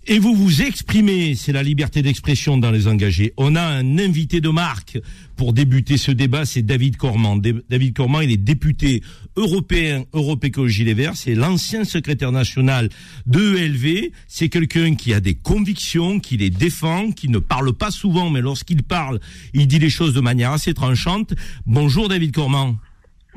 et 0.09 0.19
vous 0.19 0.35
vous 0.35 0.63
exprimez, 0.63 1.35
c'est 1.35 1.53
la 1.53 1.63
liberté 1.63 2.01
d'expression 2.01 2.59
dans 2.59 2.71
les 2.71 2.87
engagés. 2.87 3.33
On 3.37 3.57
a 3.57 3.63
un 3.63 3.99
invité 3.99 4.41
de 4.41 4.49
marque 4.49 4.99
pour 5.37 5.53
débuter 5.53 5.97
ce 5.97 6.13
débat, 6.13 6.45
c'est 6.45 6.63
David 6.63 6.97
Cormand. 6.97 7.37
David 7.37 7.95
Cormand, 7.95 8.21
il 8.21 8.31
est 8.31 8.37
député 8.37 9.03
européen 9.37 10.05
Europe 10.13 10.45
Écologie 10.45 10.85
Les 10.85 10.95
Verts, 10.95 11.17
c'est 11.17 11.35
l'ancien 11.35 11.85
secrétaire 11.85 12.31
national 12.31 12.89
de 13.27 13.57
ELV, 13.57 14.11
c'est 14.29 14.49
quelqu'un 14.49 14.95
qui 14.95 15.13
a 15.13 15.21
des 15.21 15.35
convictions, 15.35 16.21
qui 16.21 16.37
les 16.37 16.51
défend, 16.51 17.11
qui 17.11 17.29
ne 17.29 17.39
parle 17.39 17.73
pas 17.73 17.91
souvent, 17.91 18.31
mais 18.31 18.41
lorsqu'il 18.41 18.83
parle, 18.83 19.19
il 19.55 19.67
dit 19.67 19.79
les 19.79 19.91
choses 19.91 20.15
de 20.15 20.21
manière 20.21 20.53
assez 20.53 20.73
tranchante. 20.73 21.35
Bonjour 21.67 22.09
David 22.09 22.33
Cormand. 22.33 22.77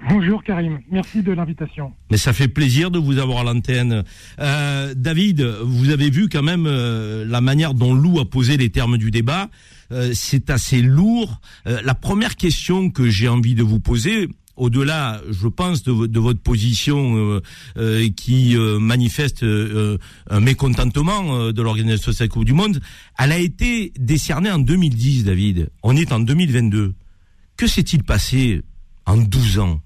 Bonjour 0.08 0.44
Karim, 0.44 0.80
merci 0.90 1.22
de 1.24 1.32
l'invitation. 1.32 1.92
Mais 2.10 2.18
ça 2.18 2.32
fait 2.32 2.48
plaisir 2.48 2.90
de 2.90 3.00
vous 3.00 3.18
avoir 3.18 3.40
à 3.40 3.44
l'antenne. 3.44 4.04
Euh, 4.40 4.94
David, 4.96 5.42
vous 5.42 5.90
avez 5.90 6.10
vu 6.10 6.30
quand 6.30 6.42
même 6.42 6.66
euh, 6.68 7.26
la 7.26 7.42
manière 7.42 7.74
dont 7.74 7.94
Lou 7.94 8.20
a 8.20 8.30
posé 8.30 8.56
les 8.56 8.70
termes 8.70 8.98
du 8.98 9.12
débat. 9.12 9.50
Euh, 9.92 10.12
c'est 10.14 10.50
assez 10.50 10.82
lourd. 10.82 11.42
la 11.66 11.96
première 11.96 12.36
question 12.36 12.90
que 12.92 13.10
j'ai 13.10 13.28
envie 13.28 13.56
de 13.56 13.64
vous 13.64 13.80
poser, 13.80 14.30
au-delà, 14.56 15.22
je 15.30 15.48
pense, 15.48 15.84
de, 15.84 16.20
votre 16.20 16.40
position 16.40 17.42
qui 18.16 18.56
manifeste 18.58 19.46
un 20.30 20.40
mécontentement 20.40 21.52
de 21.52 21.62
l'organisation 21.62 22.12
de 22.12 22.28
Coupe 22.28 22.46
du 22.46 22.54
Monde, 22.54 22.80
elle 23.18 23.32
a 23.32 23.38
été 23.38 23.94
décernée 23.98 24.52
en 24.52 24.60
2010, 24.60 25.24
David. 25.24 25.70
On 25.82 25.96
est 25.96 26.12
en 26.12 26.20
2022. 26.20 26.94
Que 27.58 27.68
s'est-il 27.68 28.04
passé 28.04 28.62
en 29.06 29.18
12 29.18 29.60
ans? 29.60 29.82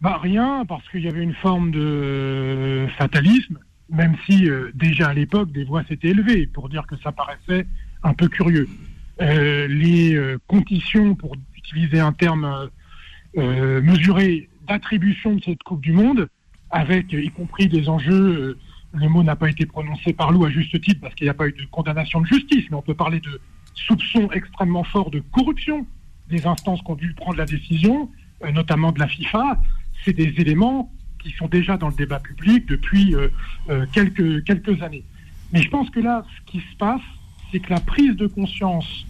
Bah, 0.00 0.18
Rien, 0.22 0.64
parce 0.66 0.88
qu'il 0.88 1.02
y 1.02 1.08
avait 1.08 1.22
une 1.22 1.34
forme 1.34 1.70
de 1.70 2.86
fatalisme, 2.98 3.58
même 3.90 4.16
si 4.26 4.48
euh, 4.48 4.70
déjà 4.74 5.08
à 5.08 5.14
l'époque, 5.14 5.52
des 5.52 5.64
voix 5.64 5.84
s'étaient 5.84 6.08
élevées 6.08 6.46
pour 6.46 6.68
dire 6.68 6.86
que 6.86 6.96
ça 6.98 7.12
paraissait 7.12 7.66
un 8.02 8.14
peu 8.14 8.28
curieux. 8.28 8.68
Euh, 9.20 9.66
les 9.66 10.14
euh, 10.14 10.38
conditions, 10.46 11.14
pour 11.14 11.34
utiliser 11.56 12.00
un 12.00 12.12
terme 12.12 12.70
mesuré, 13.34 14.48
d'attribution 14.66 15.36
de 15.36 15.42
cette 15.44 15.62
Coupe 15.62 15.80
du 15.80 15.92
Monde, 15.92 16.28
avec 16.70 17.12
y 17.12 17.30
compris 17.30 17.68
des 17.68 17.88
enjeux 17.88 18.58
le 18.92 19.08
mot 19.08 19.22
n'a 19.22 19.36
pas 19.36 19.48
été 19.48 19.66
prononcé 19.66 20.12
par 20.12 20.32
Lou 20.32 20.44
à 20.44 20.50
juste 20.50 20.80
titre 20.80 21.00
parce 21.00 21.14
qu'il 21.14 21.26
n'y 21.26 21.30
a 21.30 21.34
pas 21.34 21.48
eu 21.48 21.52
de 21.52 21.64
condamnation 21.70 22.20
de 22.20 22.26
justice, 22.26 22.64
mais 22.70 22.76
on 22.76 22.82
peut 22.82 22.94
parler 22.94 23.20
de 23.20 23.40
soupçons 23.74 24.30
extrêmement 24.32 24.84
forts 24.84 25.10
de 25.10 25.20
corruption 25.32 25.86
des 26.28 26.46
instances 26.46 26.82
qui 26.82 26.90
ont 26.90 26.96
dû 26.96 27.14
prendre 27.14 27.38
la 27.38 27.46
décision, 27.46 28.10
euh, 28.44 28.52
notamment 28.52 28.92
de 28.92 28.98
la 28.98 29.08
FIFA. 29.08 29.60
C'est 30.04 30.12
des 30.12 30.34
éléments 30.38 30.92
qui 31.18 31.32
sont 31.32 31.48
déjà 31.48 31.76
dans 31.76 31.88
le 31.88 31.94
débat 31.94 32.20
public 32.20 32.66
depuis 32.66 33.14
euh, 33.14 33.28
euh, 33.68 33.86
quelques, 33.92 34.44
quelques 34.44 34.82
années. 34.82 35.04
Mais 35.52 35.62
je 35.62 35.68
pense 35.68 35.90
que 35.90 36.00
là, 36.00 36.24
ce 36.36 36.52
qui 36.52 36.60
se 36.60 36.76
passe, 36.76 37.00
c'est 37.50 37.60
que 37.60 37.70
la 37.70 37.80
prise 37.80 38.16
de 38.16 38.26
conscience 38.26 39.06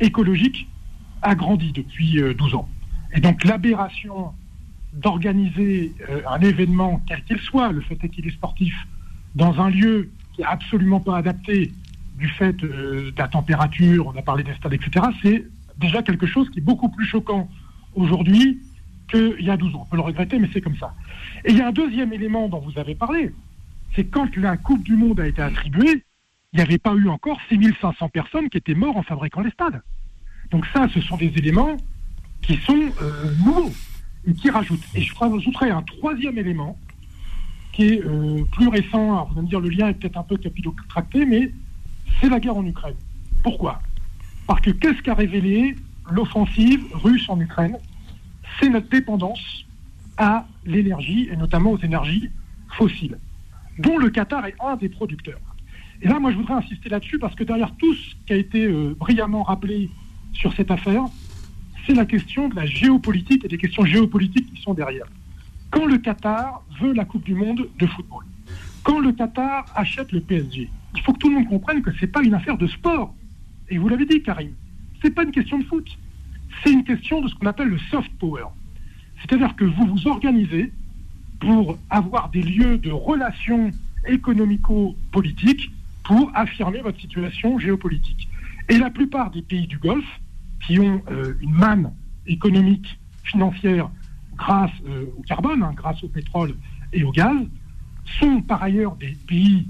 écologique 0.00 0.68
a 1.22 1.34
grandi 1.34 1.72
depuis 1.72 2.20
12 2.36 2.54
ans. 2.54 2.68
Et 3.14 3.20
donc 3.20 3.44
l'aberration 3.44 4.32
d'organiser 4.92 5.92
un 6.28 6.40
événement, 6.40 7.02
quel 7.06 7.22
qu'il 7.24 7.38
soit, 7.38 7.70
le 7.70 7.80
fait 7.80 8.02
est 8.02 8.08
qu'il 8.08 8.26
est 8.26 8.32
sportif, 8.32 8.74
dans 9.34 9.60
un 9.60 9.70
lieu 9.70 10.10
qui 10.34 10.40
n'est 10.40 10.46
absolument 10.46 11.00
pas 11.00 11.16
adapté 11.16 11.72
du 12.16 12.28
fait 12.28 12.52
de 12.56 13.12
la 13.16 13.28
température, 13.28 14.08
on 14.08 14.16
a 14.16 14.22
parlé 14.22 14.42
des 14.42 14.54
stades, 14.54 14.72
etc., 14.72 15.06
c'est 15.22 15.44
déjà 15.78 16.02
quelque 16.02 16.26
chose 16.26 16.50
qui 16.50 16.58
est 16.58 16.62
beaucoup 16.62 16.88
plus 16.88 17.06
choquant 17.06 17.48
aujourd'hui 17.94 18.58
qu'il 19.08 19.40
y 19.40 19.50
a 19.50 19.56
12 19.56 19.74
ans. 19.74 19.82
On 19.82 19.90
peut 19.90 19.96
le 19.96 20.02
regretter, 20.02 20.38
mais 20.38 20.48
c'est 20.52 20.60
comme 20.60 20.76
ça. 20.76 20.94
Et 21.44 21.52
il 21.52 21.58
y 21.58 21.60
a 21.60 21.68
un 21.68 21.72
deuxième 21.72 22.12
élément 22.12 22.48
dont 22.48 22.60
vous 22.60 22.78
avez 22.78 22.94
parlé, 22.94 23.32
c'est 23.94 24.04
quand 24.04 24.36
la 24.36 24.56
Coupe 24.56 24.82
du 24.82 24.96
Monde 24.96 25.20
a 25.20 25.26
été 25.26 25.42
attribuée, 25.42 26.04
il 26.52 26.56
n'y 26.56 26.62
avait 26.62 26.78
pas 26.78 26.94
eu 26.94 27.08
encore 27.08 27.38
6500 27.48 28.08
personnes 28.08 28.48
qui 28.48 28.58
étaient 28.58 28.74
mortes 28.74 28.96
en 28.96 29.02
fabriquant 29.02 29.40
les 29.40 29.50
stades. 29.50 29.82
Donc 30.50 30.64
ça, 30.72 30.88
ce 30.92 31.00
sont 31.00 31.16
des 31.16 31.32
éléments 31.36 31.76
qui 32.42 32.56
sont 32.56 32.78
euh, 33.02 33.34
nouveaux 33.44 33.72
et 34.26 34.32
qui 34.32 34.50
rajoutent. 34.50 34.84
Et 34.94 35.02
je 35.02 35.14
rajouterai 35.14 35.70
un 35.70 35.82
troisième 35.82 36.38
élément 36.38 36.78
qui 37.72 37.94
est 37.94 38.04
euh, 38.04 38.44
plus 38.52 38.68
récent. 38.68 39.12
Alors 39.12 39.28
vous 39.28 39.38
allez 39.38 39.42
me 39.42 39.48
dire, 39.48 39.60
le 39.60 39.68
lien 39.68 39.88
est 39.88 39.94
peut-être 39.94 40.16
un 40.16 40.22
peu 40.22 40.36
capillotracté, 40.36 41.26
mais 41.26 41.52
c'est 42.20 42.28
la 42.28 42.40
guerre 42.40 42.56
en 42.56 42.64
Ukraine. 42.64 42.96
Pourquoi? 43.42 43.82
Parce 44.46 44.60
que 44.60 44.70
qu'est-ce 44.70 45.02
qu'a 45.02 45.14
révélé 45.14 45.76
l'offensive 46.10 46.82
russe 46.94 47.28
en 47.28 47.38
Ukraine? 47.38 47.76
C'est 48.60 48.68
notre 48.68 48.88
dépendance 48.88 49.66
à 50.16 50.46
l'énergie, 50.64 51.28
et 51.30 51.36
notamment 51.36 51.72
aux 51.72 51.78
énergies 51.78 52.30
fossiles, 52.76 53.18
dont 53.78 53.98
le 53.98 54.10
Qatar 54.10 54.46
est 54.46 54.54
un 54.60 54.76
des 54.76 54.88
producteurs. 54.88 55.40
Et 56.02 56.08
là, 56.08 56.18
moi, 56.20 56.30
je 56.30 56.36
voudrais 56.36 56.54
insister 56.54 56.88
là-dessus 56.88 57.18
parce 57.18 57.34
que 57.34 57.44
derrière 57.44 57.74
tout 57.76 57.92
ce 57.94 58.14
qui 58.26 58.32
a 58.32 58.36
été 58.36 58.64
euh, 58.64 58.94
brillamment 58.98 59.42
rappelé 59.42 59.90
sur 60.32 60.52
cette 60.54 60.70
affaire, 60.70 61.04
c'est 61.86 61.94
la 61.94 62.06
question 62.06 62.48
de 62.48 62.54
la 62.54 62.66
géopolitique 62.66 63.44
et 63.44 63.48
des 63.48 63.58
questions 63.58 63.84
géopolitiques 63.84 64.52
qui 64.52 64.62
sont 64.62 64.74
derrière. 64.74 65.06
Quand 65.70 65.86
le 65.86 65.98
Qatar 65.98 66.62
veut 66.80 66.92
la 66.92 67.04
Coupe 67.04 67.24
du 67.24 67.34
Monde 67.34 67.68
de 67.78 67.86
football, 67.86 68.24
quand 68.82 69.00
le 69.00 69.12
Qatar 69.12 69.66
achète 69.74 70.12
le 70.12 70.20
PSG, 70.20 70.70
il 70.94 71.00
faut 71.02 71.12
que 71.12 71.18
tout 71.18 71.28
le 71.28 71.36
monde 71.36 71.48
comprenne 71.48 71.82
que 71.82 71.92
ce 71.92 72.02
n'est 72.02 72.10
pas 72.10 72.22
une 72.22 72.34
affaire 72.34 72.56
de 72.56 72.66
sport. 72.66 73.14
Et 73.68 73.78
vous 73.78 73.88
l'avez 73.88 74.06
dit, 74.06 74.22
Karim, 74.22 74.52
ce 75.02 75.08
n'est 75.08 75.14
pas 75.14 75.24
une 75.24 75.30
question 75.32 75.58
de 75.58 75.64
foot. 75.64 75.86
C'est 76.62 76.72
une 76.72 76.84
question 76.84 77.20
de 77.20 77.28
ce 77.28 77.34
qu'on 77.34 77.46
appelle 77.46 77.68
le 77.68 77.78
soft 77.90 78.10
power. 78.18 78.46
C'est-à-dire 79.20 79.54
que 79.56 79.64
vous 79.64 79.86
vous 79.86 80.08
organisez 80.08 80.72
pour 81.40 81.78
avoir 81.90 82.30
des 82.30 82.42
lieux 82.42 82.78
de 82.78 82.90
relations 82.90 83.70
économico-politiques 84.06 85.70
pour 86.04 86.30
affirmer 86.34 86.80
votre 86.80 87.00
situation 87.00 87.58
géopolitique. 87.58 88.28
Et 88.68 88.78
la 88.78 88.90
plupart 88.90 89.30
des 89.30 89.42
pays 89.42 89.66
du 89.66 89.78
Golfe, 89.78 90.20
qui 90.66 90.78
ont 90.80 91.02
euh, 91.10 91.34
une 91.40 91.52
manne 91.52 91.92
économique, 92.26 92.98
financière, 93.22 93.90
grâce 94.36 94.70
euh, 94.88 95.04
au 95.16 95.22
carbone, 95.22 95.62
hein, 95.62 95.72
grâce 95.74 96.02
au 96.02 96.08
pétrole 96.08 96.54
et 96.92 97.04
au 97.04 97.12
gaz, 97.12 97.36
sont 98.18 98.40
par 98.40 98.62
ailleurs 98.62 98.96
des 98.96 99.16
pays 99.26 99.66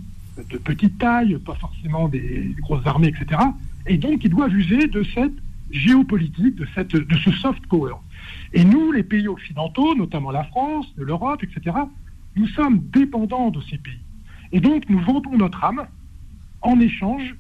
de 0.51 0.59
petite 0.59 0.99
taille, 0.99 1.37
pas 1.39 1.55
forcément 1.55 2.09
des 2.09 2.55
grosses 2.61 2.87
armées, 2.87 3.09
etc. 3.09 3.41
Et 3.87 3.99
donc, 3.99 4.23
ils 4.23 4.31
doivent 4.31 4.55
user 4.55 4.87
de 4.87 5.03
cette 5.15 5.35
géopolitique, 5.71 6.57
de, 6.57 6.67
cette, 6.75 6.95
de 6.95 7.17
ce 7.17 7.31
soft 7.33 7.67
power. 7.67 7.95
Et 8.53 8.65
nous, 8.65 8.93
les 8.93 9.03
pays 9.03 9.29
occidentaux, 9.29 9.95
notamment 9.95 10.31
la 10.31 10.45
France, 10.45 10.87
l'Europe, 10.97 11.43
etc., 11.43 11.77
nous 12.37 12.49
sommes 12.49 12.81
dépendants 12.93 13.51
de 13.51 13.61
ces 13.63 13.79
pays. 13.79 14.01
Et 14.53 14.61
donc, 14.61 14.89
nous 14.89 15.01
vendons 15.01 15.37
notre 15.37 15.63
âme 15.63 15.87
en 16.63 16.81
échange 16.81 17.35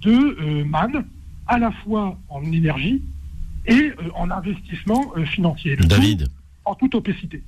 de 0.00 0.10
euh, 0.12 0.64
manne, 0.64 1.04
à 1.46 1.58
la 1.58 1.72
fois 1.72 2.18
en 2.28 2.42
énergie 2.44 3.02
et 3.66 3.74
euh, 3.74 4.10
en 4.14 4.30
investissement 4.30 5.12
euh, 5.16 5.24
financier. 5.24 5.76
David. 5.76 6.28
en 6.64 6.74
toute 6.74 6.94
opacité. 6.94 7.42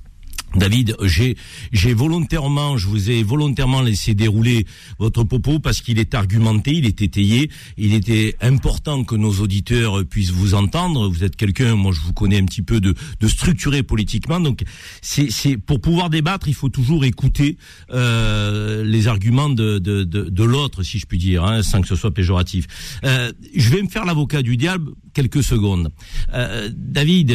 David, 0.55 0.95
j'ai 1.03 1.35
j'ai 1.71 1.93
volontairement, 1.93 2.77
je 2.77 2.87
vous 2.87 3.09
ai 3.11 3.23
volontairement 3.23 3.81
laissé 3.81 4.13
dérouler 4.13 4.65
votre 4.99 5.23
propos 5.23 5.59
parce 5.59 5.81
qu'il 5.81 5.99
est 5.99 6.15
argumenté, 6.15 6.71
il 6.71 6.85
est 6.85 7.01
étayé, 7.01 7.49
il 7.77 7.93
était 7.93 8.35
important 8.41 9.03
que 9.03 9.15
nos 9.15 9.33
auditeurs 9.41 10.05
puissent 10.05 10.31
vous 10.31 10.53
entendre. 10.53 11.09
Vous 11.09 11.23
êtes 11.23 11.35
quelqu'un, 11.35 11.75
moi 11.75 11.91
je 11.91 11.99
vous 11.99 12.13
connais 12.13 12.39
un 12.39 12.45
petit 12.45 12.61
peu 12.61 12.79
de, 12.79 12.95
de 13.19 13.27
structuré 13.27 13.83
politiquement, 13.83 14.39
donc 14.39 14.63
c'est 15.01 15.29
c'est 15.29 15.57
pour 15.57 15.81
pouvoir 15.81 16.09
débattre, 16.09 16.47
il 16.47 16.55
faut 16.55 16.69
toujours 16.69 17.03
écouter 17.03 17.57
euh, 17.91 18.83
les 18.83 19.07
arguments 19.07 19.49
de 19.49 19.79
de, 19.79 20.03
de, 20.03 20.29
de 20.29 20.43
l'autre, 20.43 20.83
si 20.83 20.99
je 20.99 21.05
puis 21.05 21.17
dire, 21.17 21.43
hein, 21.43 21.63
sans 21.63 21.81
que 21.81 21.87
ce 21.87 21.95
soit 21.95 22.13
péjoratif. 22.13 22.67
Euh, 23.03 23.31
je 23.55 23.69
vais 23.69 23.81
me 23.81 23.89
faire 23.89 24.05
l'avocat 24.05 24.41
du 24.41 24.55
diable 24.55 24.91
quelques 25.13 25.43
secondes. 25.43 25.91
Euh, 26.33 26.69
David. 26.73 27.31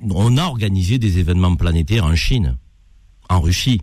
On 0.00 0.36
a 0.36 0.44
organisé 0.44 0.98
des 0.98 1.18
événements 1.18 1.56
planétaires 1.56 2.04
en 2.04 2.14
Chine, 2.14 2.56
en 3.28 3.40
Russie. 3.40 3.80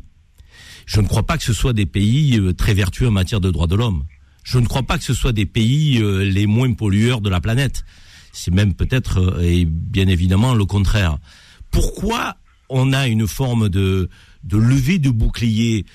Je 0.85 1.01
ne 1.01 1.07
crois 1.07 1.23
pas 1.23 1.37
que 1.37 1.43
ce 1.43 1.53
soit 1.53 1.73
des 1.73 1.85
pays 1.85 2.37
euh, 2.37 2.53
très 2.53 2.73
vertueux 2.73 3.07
en 3.07 3.11
matière 3.11 3.41
de 3.41 3.51
droits 3.51 3.67
de 3.67 3.75
l'homme. 3.75 4.03
Je 4.43 4.59
ne 4.59 4.65
crois 4.65 4.83
pas 4.83 4.97
que 4.97 5.03
ce 5.03 5.13
soit 5.13 5.31
des 5.31 5.45
pays 5.45 5.99
euh, 5.99 6.23
les 6.23 6.45
moins 6.45 6.71
pollueurs 6.73 7.21
de 7.21 7.29
la 7.29 7.41
planète. 7.41 7.83
C'est 8.31 8.53
même 8.53 8.73
peut-être 8.73 9.17
euh, 9.17 9.41
et 9.41 9.65
bien 9.65 10.07
évidemment 10.07 10.53
le 10.53 10.65
contraire. 10.65 11.17
Pourquoi 11.71 12.37
on 12.69 12.93
a 12.93 13.07
une 13.07 13.27
forme 13.27 13.69
de, 13.69 14.09
de 14.43 14.57
levée 14.57 14.99
de 14.99 15.09
bouclier 15.09 15.85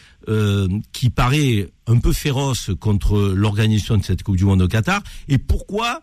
qui 0.92 1.10
paraît 1.10 1.68
un 1.88 1.98
peu 1.98 2.12
féroce 2.12 2.70
contre 2.78 3.32
l'organisation 3.34 3.96
de 3.96 4.04
cette 4.04 4.22
Coupe 4.22 4.36
du 4.36 4.44
Monde 4.44 4.62
au 4.62 4.68
Qatar? 4.68 5.02
Et 5.26 5.38
pourquoi 5.38 6.02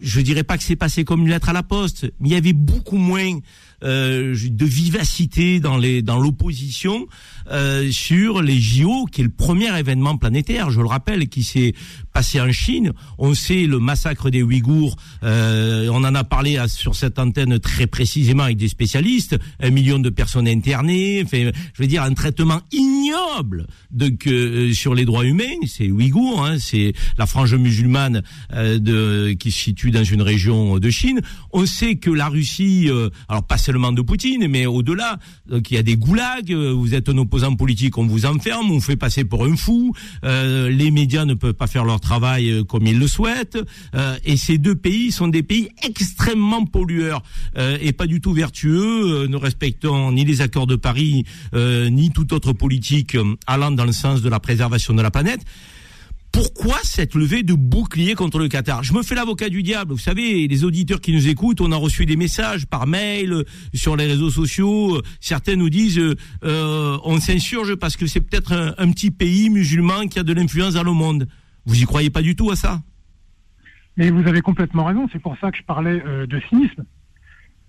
je 0.00 0.20
dirais 0.20 0.44
pas 0.44 0.56
que 0.56 0.64
c'est 0.64 0.76
passé 0.76 1.04
comme 1.04 1.22
une 1.22 1.28
lettre 1.28 1.48
à 1.48 1.52
la 1.52 1.62
poste, 1.62 2.04
mais 2.20 2.30
il 2.30 2.32
y 2.32 2.36
avait 2.36 2.52
beaucoup 2.52 2.96
moins 2.96 3.38
euh, 3.84 4.34
de 4.34 4.64
vivacité 4.64 5.60
dans 5.60 5.76
les 5.76 6.00
dans 6.00 6.18
l'opposition 6.18 7.06
euh, 7.50 7.90
sur 7.90 8.40
les 8.40 8.58
JO, 8.58 9.04
qui 9.04 9.20
est 9.20 9.24
le 9.24 9.30
premier 9.30 9.78
événement 9.78 10.16
planétaire, 10.16 10.70
je 10.70 10.80
le 10.80 10.86
rappelle, 10.86 11.28
qui 11.28 11.42
s'est 11.42 11.74
passé 12.12 12.40
en 12.40 12.50
Chine. 12.50 12.92
On 13.18 13.34
sait 13.34 13.66
le 13.66 13.78
massacre 13.78 14.30
des 14.30 14.42
Ouïghours, 14.42 14.96
euh, 15.22 15.88
on 15.92 16.02
en 16.04 16.14
a 16.14 16.24
parlé 16.24 16.58
sur 16.68 16.94
cette 16.94 17.18
antenne 17.18 17.58
très 17.58 17.86
précisément 17.86 18.44
avec 18.44 18.56
des 18.56 18.68
spécialistes, 18.68 19.36
un 19.60 19.70
million 19.70 19.98
de 19.98 20.08
personnes 20.08 20.48
internées, 20.48 21.22
enfin, 21.22 21.50
je 21.74 21.82
veux 21.82 21.88
dire 21.88 22.02
un 22.02 22.14
traitement 22.14 22.62
ignoble 22.72 23.66
de 23.90 24.08
que 24.08 24.72
sur 24.72 24.94
les 24.94 25.04
droits 25.04 25.26
humains, 25.26 25.44
c'est 25.66 25.90
Ouïghours, 25.90 26.42
hein, 26.44 26.56
c'est 26.58 26.94
la 27.18 27.26
frange 27.26 27.54
musulmane 27.54 28.22
de 28.50 29.34
qui 29.38 29.50
se 29.50 29.58
situe 29.58 29.90
dans 29.90 30.04
une 30.04 30.22
région 30.22 30.78
de 30.78 30.90
Chine. 30.90 31.20
On 31.52 31.66
sait 31.66 31.96
que 31.96 32.10
la 32.10 32.28
Russie, 32.28 32.88
alors 33.28 33.46
pas 33.46 33.58
seulement 33.58 33.73
de 33.74 34.02
Poutine, 34.02 34.46
mais 34.48 34.66
au-delà, 34.66 35.18
qu'il 35.64 35.76
y 35.76 35.78
a 35.78 35.82
des 35.82 35.96
goulags, 35.96 36.52
vous 36.52 36.94
êtes 36.94 37.08
un 37.08 37.18
opposant 37.18 37.54
politique, 37.56 37.98
on 37.98 38.06
vous 38.06 38.24
enferme, 38.24 38.70
on 38.70 38.74
vous 38.74 38.80
fait 38.80 38.96
passer 38.96 39.24
pour 39.24 39.44
un 39.44 39.56
fou, 39.56 39.92
euh, 40.24 40.70
les 40.70 40.90
médias 40.90 41.24
ne 41.24 41.34
peuvent 41.34 41.54
pas 41.54 41.66
faire 41.66 41.84
leur 41.84 42.00
travail 42.00 42.50
euh, 42.50 42.64
comme 42.64 42.86
ils 42.86 42.98
le 42.98 43.08
souhaitent, 43.08 43.58
euh, 43.94 44.16
et 44.24 44.36
ces 44.36 44.58
deux 44.58 44.76
pays 44.76 45.10
sont 45.10 45.28
des 45.28 45.42
pays 45.42 45.70
extrêmement 45.82 46.64
pollueurs 46.64 47.22
et 47.80 47.92
pas 47.92 48.06
du 48.06 48.20
tout 48.20 48.32
vertueux, 48.32 49.26
ne 49.26 49.36
respectant 49.36 50.12
ni 50.12 50.24
les 50.24 50.40
accords 50.40 50.66
de 50.66 50.76
Paris, 50.76 51.24
ni 51.54 52.10
toute 52.10 52.32
autre 52.32 52.52
politique 52.52 53.16
allant 53.46 53.70
dans 53.70 53.84
le 53.84 53.92
sens 53.92 54.22
de 54.22 54.28
la 54.28 54.40
préservation 54.40 54.94
de 54.94 55.02
la 55.02 55.10
planète 55.10 55.40
pourquoi 56.34 56.78
cette 56.82 57.14
levée 57.14 57.44
de 57.44 57.54
bouclier 57.54 58.14
contre 58.14 58.40
le 58.40 58.48
Qatar? 58.48 58.82
Je 58.82 58.92
me 58.92 59.04
fais 59.04 59.14
l'avocat 59.14 59.48
du 59.48 59.62
diable. 59.62 59.92
Vous 59.92 59.98
savez, 59.98 60.48
les 60.48 60.64
auditeurs 60.64 61.00
qui 61.00 61.12
nous 61.12 61.28
écoutent, 61.28 61.60
on 61.60 61.70
a 61.70 61.76
reçu 61.76 62.06
des 62.06 62.16
messages 62.16 62.66
par 62.66 62.88
mail, 62.88 63.44
sur 63.72 63.94
les 63.94 64.06
réseaux 64.06 64.30
sociaux. 64.30 65.00
Certains 65.20 65.54
nous 65.54 65.70
disent, 65.70 66.00
euh, 66.42 66.98
on 67.04 67.18
s'insurge 67.18 67.76
parce 67.76 67.96
que 67.96 68.08
c'est 68.08 68.20
peut-être 68.20 68.74
un, 68.76 68.90
petit 68.90 69.12
pays 69.12 69.48
musulman 69.48 70.08
qui 70.08 70.18
a 70.18 70.24
de 70.24 70.32
l'influence 70.32 70.74
dans 70.74 70.82
le 70.82 70.90
monde. 70.90 71.28
Vous 71.66 71.80
y 71.80 71.84
croyez 71.84 72.10
pas 72.10 72.22
du 72.22 72.34
tout 72.34 72.50
à 72.50 72.56
ça? 72.56 72.82
Mais 73.96 74.10
vous 74.10 74.26
avez 74.26 74.40
complètement 74.40 74.86
raison. 74.86 75.08
C'est 75.12 75.22
pour 75.22 75.38
ça 75.38 75.52
que 75.52 75.56
je 75.56 75.62
parlais 75.62 76.02
euh, 76.04 76.26
de 76.26 76.40
cynisme. 76.48 76.84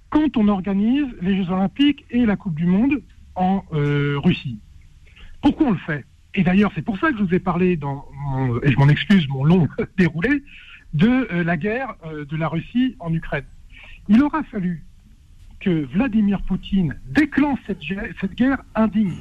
Quand 0.09 0.37
on 0.37 0.47
organise 0.47 1.05
les 1.21 1.37
Jeux 1.37 1.51
Olympiques 1.51 2.03
et 2.09 2.25
la 2.25 2.35
Coupe 2.35 2.55
du 2.55 2.65
Monde 2.65 3.03
en 3.35 3.63
euh, 3.73 4.15
Russie, 4.17 4.57
pourquoi 5.43 5.67
on 5.67 5.71
le 5.71 5.79
fait? 5.85 6.03
Et 6.33 6.43
d'ailleurs, 6.43 6.71
c'est 6.73 6.81
pour 6.81 6.97
ça 6.99 7.11
que 7.11 7.17
je 7.17 7.23
vous 7.23 7.33
ai 7.33 7.39
parlé, 7.39 7.77
dans 7.77 8.05
et 8.63 8.71
je 8.71 8.77
m'en 8.77 8.87
excuse, 8.89 9.27
mon 9.27 9.43
long 9.43 9.67
déroulé, 9.97 10.43
de 10.93 11.27
euh, 11.31 11.43
la 11.43 11.57
guerre 11.57 11.95
euh, 12.05 12.25
de 12.25 12.37
la 12.37 12.47
Russie 12.47 12.95
en 12.99 13.13
Ukraine. 13.13 13.45
Il 14.07 14.21
aura 14.21 14.43
fallu 14.43 14.83
que 15.59 15.85
Vladimir 15.85 16.41
Poutine 16.43 16.95
déclenche 17.09 17.59
cette, 17.67 18.35
guerre 18.35 18.61
indigne 18.75 19.13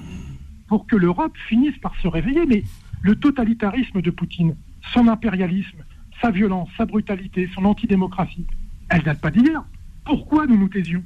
pour 0.69 0.87
que 0.87 0.97
l'Europe 0.97 1.37
finisse 1.49 1.77
par 1.79 1.95
se 2.01 2.09
réveiller. 2.09 2.47
Mais 2.47 2.65
le 3.03 3.17
totalitarisme 3.17 4.03
de 4.03 4.11
Poutine, 4.11 4.55
son 4.93 5.09
impérialisme, 5.09 5.85
sa 6.21 6.31
violence, 6.31 6.69
sa 6.77 6.87
brutalité, 6.87 7.49
son 7.55 7.65
antidémocratie, 7.65 8.47
elle 8.91 9.03
date 9.03 9.21
pas 9.21 9.31
d'hier. 9.31 9.65
Pourquoi 10.05 10.47
nous 10.47 10.59
nous 10.59 10.69
taisions? 10.69 11.03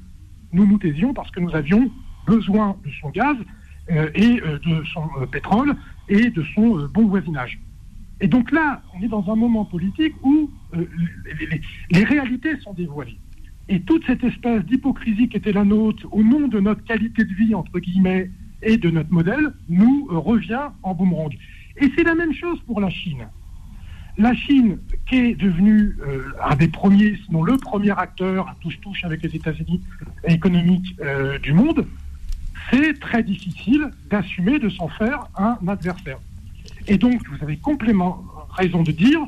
Nous 0.52 0.66
nous 0.66 0.78
taisions 0.78 1.14
parce 1.14 1.30
que 1.30 1.40
nous 1.40 1.54
avions 1.54 1.90
besoin 2.26 2.76
de 2.84 2.90
son 3.00 3.10
gaz 3.10 3.36
euh, 3.90 4.10
et 4.14 4.40
de 4.40 4.84
son 4.92 5.08
pétrole 5.30 5.76
et 6.08 6.30
de 6.30 6.44
son 6.54 6.88
bon 6.88 7.06
voisinage. 7.06 7.58
Et 8.20 8.26
donc 8.26 8.50
là, 8.50 8.82
on 8.94 9.02
est 9.02 9.08
dans 9.08 9.30
un 9.30 9.36
moment 9.36 9.64
politique 9.64 10.14
où 10.22 10.50
les, 10.74 11.60
les, 11.90 12.04
réalités 12.04 12.58
sont 12.60 12.74
dévoilées. 12.74 13.18
Et 13.68 13.80
toute 13.80 14.04
cette 14.06 14.24
espèce 14.24 14.64
d'hypocrisie 14.64 15.28
qui 15.28 15.36
était 15.36 15.52
la 15.52 15.64
nôtre 15.64 16.06
au 16.10 16.22
nom 16.22 16.48
de 16.48 16.58
notre 16.58 16.82
qualité 16.84 17.24
de 17.24 17.34
vie, 17.34 17.54
entre 17.54 17.78
guillemets, 17.78 18.30
et 18.62 18.76
de 18.76 18.90
notre 18.90 19.12
modèle, 19.12 19.52
nous 19.68 20.06
revient 20.10 20.68
en 20.82 20.94
boomerang. 20.94 21.36
Et 21.80 21.90
c'est 21.96 22.02
la 22.02 22.14
même 22.14 22.32
chose 22.34 22.60
pour 22.66 22.80
la 22.80 22.90
Chine. 22.90 23.28
La 24.16 24.34
Chine, 24.34 24.78
qui 25.06 25.16
est 25.16 25.34
devenue 25.36 25.96
euh, 26.00 26.32
un 26.42 26.56
des 26.56 26.66
premiers, 26.66 27.16
sinon 27.24 27.44
le 27.44 27.56
premier 27.56 27.92
acteur 27.96 28.48
à 28.48 28.56
touche-touche 28.60 29.04
avec 29.04 29.22
les 29.22 29.36
États-Unis 29.36 29.80
économiques 30.24 30.96
euh, 31.00 31.38
du 31.38 31.52
monde, 31.52 31.86
c'est 32.70 32.98
très 32.98 33.22
difficile 33.22 33.90
d'assumer 34.10 34.58
de 34.58 34.68
s'en 34.70 34.88
faire 34.88 35.28
un 35.36 35.56
adversaire. 35.68 36.18
Et 36.88 36.96
donc, 36.96 37.20
vous 37.28 37.42
avez 37.42 37.58
complètement 37.58 38.24
raison 38.50 38.82
de 38.82 38.92
dire 38.92 39.20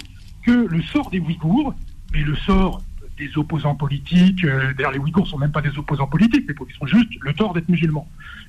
que 0.43 0.67
le 0.67 0.83
sort 0.83 1.11
des 1.11 1.21
Ouïghours, 1.21 1.75
et 2.15 2.23
le 2.23 2.35
sort 2.35 2.83
des 3.19 3.37
opposants 3.37 3.75
politiques, 3.75 4.45
euh, 4.45 4.73
d'ailleurs 4.73 4.93
les 4.93 4.99
Ouïghours 4.99 5.25
ne 5.25 5.29
sont 5.29 5.39
même 5.39 5.53
pas 5.53 5.61
des 5.61 5.77
opposants 5.79 6.07
politiques, 6.07 6.47
ils 6.49 6.75
sont 6.75 6.87
juste 6.87 7.13
le 7.21 7.35
tort 7.35 7.53
d'être 7.53 7.69
musulmans. 7.69 8.09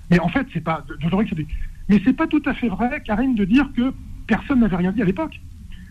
Mais 0.10 0.20
en 0.20 0.30
fait, 0.30 0.48
c'est 0.54 0.64
pas, 0.64 0.86
mais 1.90 2.00
pas 2.00 2.28
tout 2.28 2.42
à 2.46 2.54
fait 2.54 2.70
vrai, 2.70 3.04
Karine, 3.06 3.36
de 3.36 3.44
dire 3.44 3.70
que 3.76 3.94
personne 4.28 4.62
n'avait 4.62 4.78
rien 4.78 4.94
dit 4.94 5.02
à 5.02 5.06
l'époque. 5.06 5.42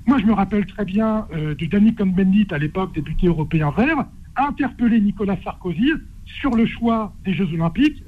Moi, 0.07 0.19
je 0.19 0.25
me 0.25 0.33
rappelle 0.33 0.65
très 0.65 0.87
bien 0.87 1.27
euh, 1.35 1.55
de 1.55 1.67
Danny 1.67 1.95
Cohn-Bendit, 1.95 2.49
à 2.53 2.59
l'époque 2.59 2.95
député 2.95 3.27
européen 3.27 3.71
vert, 3.77 4.07
interpeller 4.35 4.99
Nicolas 4.99 5.37
Sarkozy 5.45 5.93
sur 6.25 6.55
le 6.57 6.65
choix 6.65 7.13
des 7.25 7.35
Jeux 7.35 7.53
Olympiques 7.53 8.03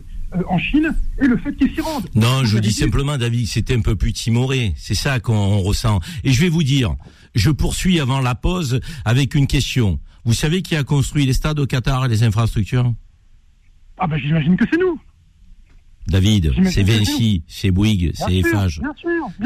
en 0.49 0.59
Chine 0.59 0.95
et 1.19 1.27
le 1.27 1.37
fait 1.37 1.55
qu'il 1.55 1.73
s'y 1.73 1.81
rende. 1.81 2.09
Non, 2.15 2.45
je 2.45 2.59
dis 2.59 2.73
simplement, 2.73 3.19
David, 3.19 3.47
c'était 3.47 3.75
un 3.75 3.81
peu 3.81 3.97
plus 3.97 4.13
timoré. 4.13 4.75
C'est 4.77 4.95
ça 4.95 5.21
qu'on 5.21 5.59
ressent. 5.59 6.01
Et 6.25 6.33
je 6.33 6.41
vais 6.41 6.49
vous 6.49 6.63
dire, 6.63 6.97
je 7.35 7.51
poursuis 7.51 8.01
avant 8.01 8.21
la 8.21 8.35
pause 8.35 8.81
avec 9.05 9.35
une 9.35 9.47
question. 9.47 10.01
Vous 10.25 10.35
savez 10.35 10.63
qui 10.63 10.77
a 10.77 10.85
construit 10.85 11.27
les 11.27 11.33
stades 11.33 11.59
au 11.59 11.67
Qatar 11.67 12.05
et 12.05 12.09
les 12.09 12.23
infrastructures? 12.23 12.93
Ah 13.99 14.07
ben 14.07 14.19
j'imagine 14.19 14.57
que 14.57 14.65
c'est 14.71 14.79
nous. 14.79 14.99
David, 16.07 16.53
c'est 16.71 16.83
Vinci, 16.83 17.45
c'est 17.47 17.71
Bouygues, 17.71 18.13
c'est 18.15 18.35
Eiffage. 18.35 18.81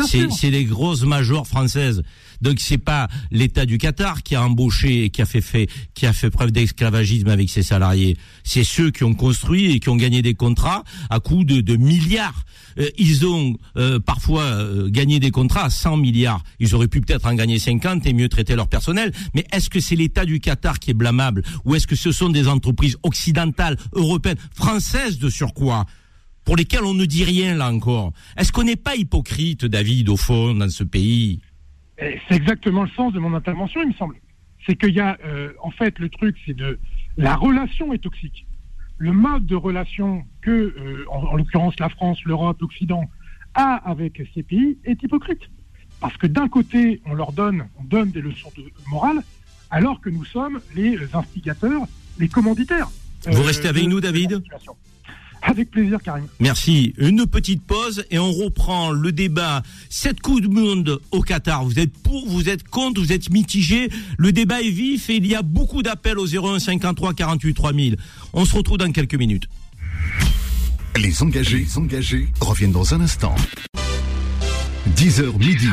C'est 0.07 0.51
les 0.51 0.65
grosses 0.65 1.05
majors 1.05 1.47
françaises. 1.47 2.03
Donc 2.41 2.61
c'est 2.61 2.79
pas 2.79 3.09
l'État 3.31 3.67
du 3.67 3.79
Qatar 3.79 4.23
qui 4.23 4.35
a 4.35 4.43
embauché 4.43 5.05
et 5.05 5.11
qui 5.11 5.23
a 5.23 5.27
fait, 5.27 5.41
fait 5.41 5.69
qui 5.95 6.07
a 6.07 6.13
fait 6.13 6.31
preuve 6.31 6.53
d'esclavagisme 6.53 7.29
avec 7.29 7.51
ses 7.51 7.63
salariés. 7.63 8.17
C'est 8.45 8.65
ceux 8.65 8.91
qui 8.91 9.05
ont 9.05 9.15
construit 9.15 9.73
et 9.73 9.81
qui 9.81 9.89
ont 9.89 9.97
gagné 9.97 10.23
des 10.23 10.35
contrats 10.35 10.85
à 11.11 11.21
coût 11.21 11.45
de, 11.45 11.61
de 11.61 11.77
milliards. 11.77 12.45
Euh, 12.79 12.89
ils 12.99 13.27
ont 13.27 13.57
euh, 13.77 13.99
parfois 13.99 14.43
euh, 14.43 14.89
gagné 14.91 15.21
des 15.21 15.31
contrats 15.31 15.65
à 15.65 15.71
100 15.71 15.97
milliards. 15.97 16.43
Ils 16.59 16.75
auraient 16.75 16.89
pu 16.89 17.01
peut-être 17.01 17.27
en 17.27 17.35
gagner 17.35 17.59
50 17.59 18.07
et 18.07 18.13
mieux 18.13 18.29
traiter 18.29 18.55
leur 18.55 18.69
personnel. 18.69 19.13
Mais 19.35 19.47
est-ce 19.53 19.71
que 19.71 19.81
c'est 19.81 19.97
l'État 19.97 20.25
du 20.25 20.41
Qatar 20.41 20.79
qui 20.79 20.91
est 20.91 20.95
blâmable? 20.95 21.43
Ou 21.65 21.75
est-ce 21.75 21.87
que 21.87 21.97
ce 21.97 22.13
sont 22.13 22.29
des 22.29 22.49
entreprises 22.49 22.97
occidentales, 23.03 23.77
européennes, 23.93 24.39
françaises 24.55 25.19
de 25.19 25.31
surcroît? 25.31 25.87
Pour 26.47 26.57
lesquelles 26.57 26.85
on 26.85 26.95
ne 26.95 27.05
dit 27.05 27.25
rien 27.25 27.55
là 27.55 27.71
encore 27.71 28.13
Est-ce 28.39 28.53
qu'on 28.53 28.63
n'est 28.63 28.77
pas 28.77 28.95
hypocrite, 28.95 29.67
David, 29.67 30.09
au 30.09 30.17
fond, 30.17 30.55
dans 30.55 30.71
ce 30.71 30.85
pays? 30.85 31.41
C'est 31.99 32.37
exactement 32.37 32.85
le 32.85 32.91
sens 32.91 33.13
de 33.13 33.19
mon 33.19 33.35
intervention, 33.35 33.83
il 33.83 33.89
me 33.89 33.95
semble. 33.95 34.17
C'est 34.65 34.77
qu'il 34.77 34.95
y 34.95 35.01
a, 35.01 35.19
euh, 35.25 35.53
en 35.61 35.71
fait, 35.71 35.99
le 35.99 36.09
truc, 36.09 36.37
c'est 36.47 36.55
de 36.55 36.79
la 37.17 37.35
relation 37.35 37.93
est 37.93 37.99
toxique. 37.99 38.47
Le 38.99 39.13
mode 39.13 39.45
de 39.45 39.57
relation 39.57 40.25
que, 40.41 40.51
euh, 40.51 41.05
en, 41.11 41.37
l'occurrence, 41.37 41.75
la 41.81 41.89
France, 41.89 42.19
l'Europe, 42.25 42.61
l'Occident 42.61 43.05
a 43.55 43.75
avec 43.89 44.23
ces 44.35 44.43
pays 44.43 44.79
est 44.85 45.03
hypocrite. 45.03 45.43
Parce 46.01 46.17
que 46.17 46.27
d'un 46.27 46.49
côté, 46.49 47.01
on 47.07 47.15
leur 47.15 47.33
donne, 47.33 47.67
on 47.81 47.85
donne 47.85 48.11
des 48.11 48.21
leçons 48.21 48.53
de 48.57 48.65
morale, 48.89 49.23
alors 49.71 50.01
que 50.01 50.11
nous 50.11 50.25
sommes 50.25 50.61
les 50.77 50.97
instigateurs, 51.13 51.83
les 52.19 52.29
commanditaires. 52.29 52.89
Vous 53.27 53.43
restez 53.43 53.69
avec 53.69 53.89
nous, 53.89 54.01
David? 54.01 54.43
Avec 55.47 55.71
plaisir, 55.71 55.99
Karim. 56.03 56.27
Merci. 56.41 56.93
Une 56.99 57.27
petite 57.27 57.63
pause 57.63 58.05
et 58.11 58.19
on 58.19 58.33
reprend 58.33 58.91
le 58.91 59.13
débat. 59.13 59.63
Cette 59.89 60.21
Coupe 60.21 60.41
du 60.41 60.49
Monde 60.49 61.01
au 61.13 61.23
Qatar, 61.23 61.65
vous 61.65 61.79
êtes 61.79 61.97
pour, 61.99 62.29
vous 62.29 62.49
êtes 62.49 62.65
contre, 62.69 63.01
vous 63.01 63.13
êtes 63.13 63.31
mitigé. 63.31 63.89
Le 64.19 64.33
débat 64.33 64.61
est 64.61 64.71
vif 64.71 65.09
et 65.09 65.17
il 65.17 65.27
y 65.27 65.35
a 65.35 65.43
beaucoup 65.43 65.83
d'appels 65.83 66.19
au 66.19 66.27
01 66.27 66.59
53 66.59 67.15
48 67.15 67.55
3000. 67.55 67.97
On 68.33 68.45
se 68.45 68.55
retrouve 68.57 68.79
dans 68.79 68.91
quelques 68.91 69.15
minutes. 69.15 69.49
Les 70.97 71.23
engagés, 71.23 71.59
les 71.59 71.79
engagés 71.79 72.29
reviennent 72.41 72.73
dans 72.73 72.95
un 72.95 73.01
instant. 73.01 73.35
10h 74.97 75.39
midi. 75.39 75.69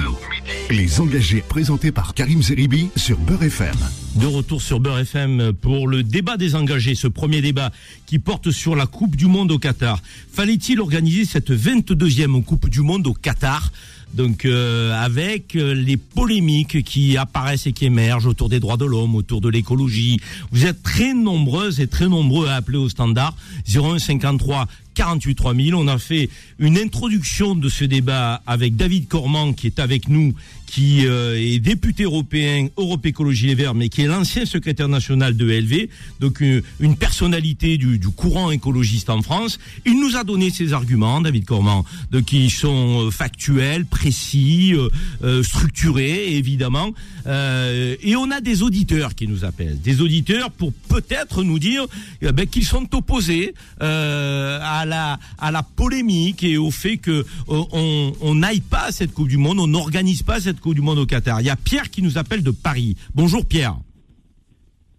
Les 0.70 1.00
engagés 1.00 1.42
présentés 1.48 1.94
par 1.94 2.14
Karim 2.14 2.44
Zeribi 2.44 2.90
sur 2.98 3.18
Beurre 3.18 3.44
FM. 3.44 3.74
De 4.18 4.26
retour 4.26 4.62
sur 4.62 4.82
Beurre 4.82 5.00
FM 5.00 5.54
pour 5.54 5.88
le 5.88 6.04
débat 6.04 6.36
des 6.36 6.56
engagés, 6.56 6.94
ce 6.94 7.08
premier 7.08 7.42
débat 7.42 7.72
qui 8.06 8.20
porte 8.20 8.52
sur 8.52 8.76
la 8.76 8.86
Coupe 8.86 9.16
du 9.16 9.28
Monde 9.28 9.54
au 9.54 9.60
Qatar. 9.60 10.02
Fallait-il 10.30 10.82
organiser 10.82 11.24
cette 11.24 11.52
22e 11.52 12.44
Coupe 12.44 12.68
du 12.68 12.82
Monde 12.82 13.08
au 13.08 13.14
Qatar? 13.14 13.72
Donc 14.14 14.46
euh, 14.46 14.94
avec 14.94 15.56
euh, 15.56 15.74
les 15.74 15.98
polémiques 15.98 16.84
qui 16.84 17.18
apparaissent 17.18 17.66
et 17.66 17.74
qui 17.74 17.86
émergent 17.86 18.28
autour 18.28 18.48
des 18.48 18.60
droits 18.60 18.78
de 18.78 18.86
l'homme, 18.86 19.16
autour 19.16 19.42
de 19.42 19.50
l'écologie. 19.50 20.20
Vous 20.52 20.66
êtes 20.66 20.84
très 20.84 21.14
nombreuses 21.14 21.80
et 21.80 21.88
très 21.88 22.08
nombreux 22.08 22.48
à 22.48 22.56
appeler 22.56 22.78
au 22.78 22.90
standard 22.90 23.36
0153 23.68 24.68
48 24.94 25.36
3000. 25.36 25.76
On 25.76 25.88
a 25.88 25.98
fait 25.98 26.30
une 26.60 26.78
introduction 26.78 27.56
de 27.56 27.70
ce 27.70 27.86
débat 27.86 28.42
avec 28.46 28.76
David 28.76 29.08
Cormand 29.08 29.54
qui 29.54 29.68
est 29.68 29.80
avec 29.80 30.08
nous 30.10 30.34
qui 30.74 31.06
euh, 31.06 31.36
est 31.40 31.60
député 31.60 32.02
européen 32.02 32.68
Europe 32.78 33.06
Écologie 33.06 33.46
Les 33.46 33.54
Verts, 33.54 33.76
mais 33.76 33.90
qui 33.90 34.02
est 34.02 34.08
l'ancien 34.08 34.44
secrétaire 34.44 34.88
national 34.88 35.38
de 35.38 35.46
LV, 35.46 35.88
donc 36.20 36.40
une, 36.42 36.54
euh, 36.54 36.62
une 36.80 36.98
personnalité 36.98 37.78
du, 37.78 38.00
du, 38.00 38.10
courant 38.10 38.50
écologiste 38.50 39.12
en 39.12 39.22
France. 39.22 39.60
Il 39.86 40.00
nous 40.00 40.16
a 40.16 40.24
donné 40.24 40.50
ses 40.50 40.74
arguments, 40.74 41.22
David 41.22 41.46
Cormand, 41.46 41.86
de 42.10 42.22
qui 42.22 42.50
sont 42.50 43.04
euh, 43.06 43.12
factuels, 43.12 43.86
précis, 43.86 44.74
euh, 45.22 45.44
structurés, 45.44 46.38
évidemment. 46.38 46.92
et 47.28 48.16
on 48.16 48.32
a 48.32 48.42
des 48.42 48.64
auditeurs 48.64 49.14
qui 49.14 49.28
nous 49.28 49.46
appellent, 49.46 49.80
des 49.80 50.02
auditeurs 50.02 50.50
pour 50.50 50.74
peut-être 50.74 51.44
nous 51.44 51.60
dire 51.60 51.86
eh 52.24 52.32
ben, 52.32 52.48
qu'ils 52.48 52.66
sont 52.66 52.88
opposés 52.96 53.54
à 53.80 54.83
la 54.86 55.20
à 55.38 55.52
la 55.52 55.64
polémique 55.64 56.44
et 56.44 56.58
au 56.58 56.72
fait 56.72 56.98
que 56.98 57.26
on 57.48 58.36
n'aille 58.36 58.62
pas 58.62 58.86
à 58.86 58.92
cette 58.92 59.14
Coupe 59.14 59.28
du 59.28 59.38
Monde, 59.38 59.60
on 59.60 59.68
n'organise 59.68 60.24
pas 60.24 60.40
cette 60.40 60.62
du 60.64 60.82
Monde 60.82 61.00
au 61.00 61.06
Qatar. 61.06 61.42
Il 61.42 61.48
y 61.48 61.50
a 61.50 61.56
Pierre 61.56 61.90
qui 61.90 62.02
nous 62.02 62.18
appelle 62.18 62.44
de 62.44 62.52
Paris. 62.52 62.96
Bonjour 63.14 63.46
Pierre. 63.46 63.78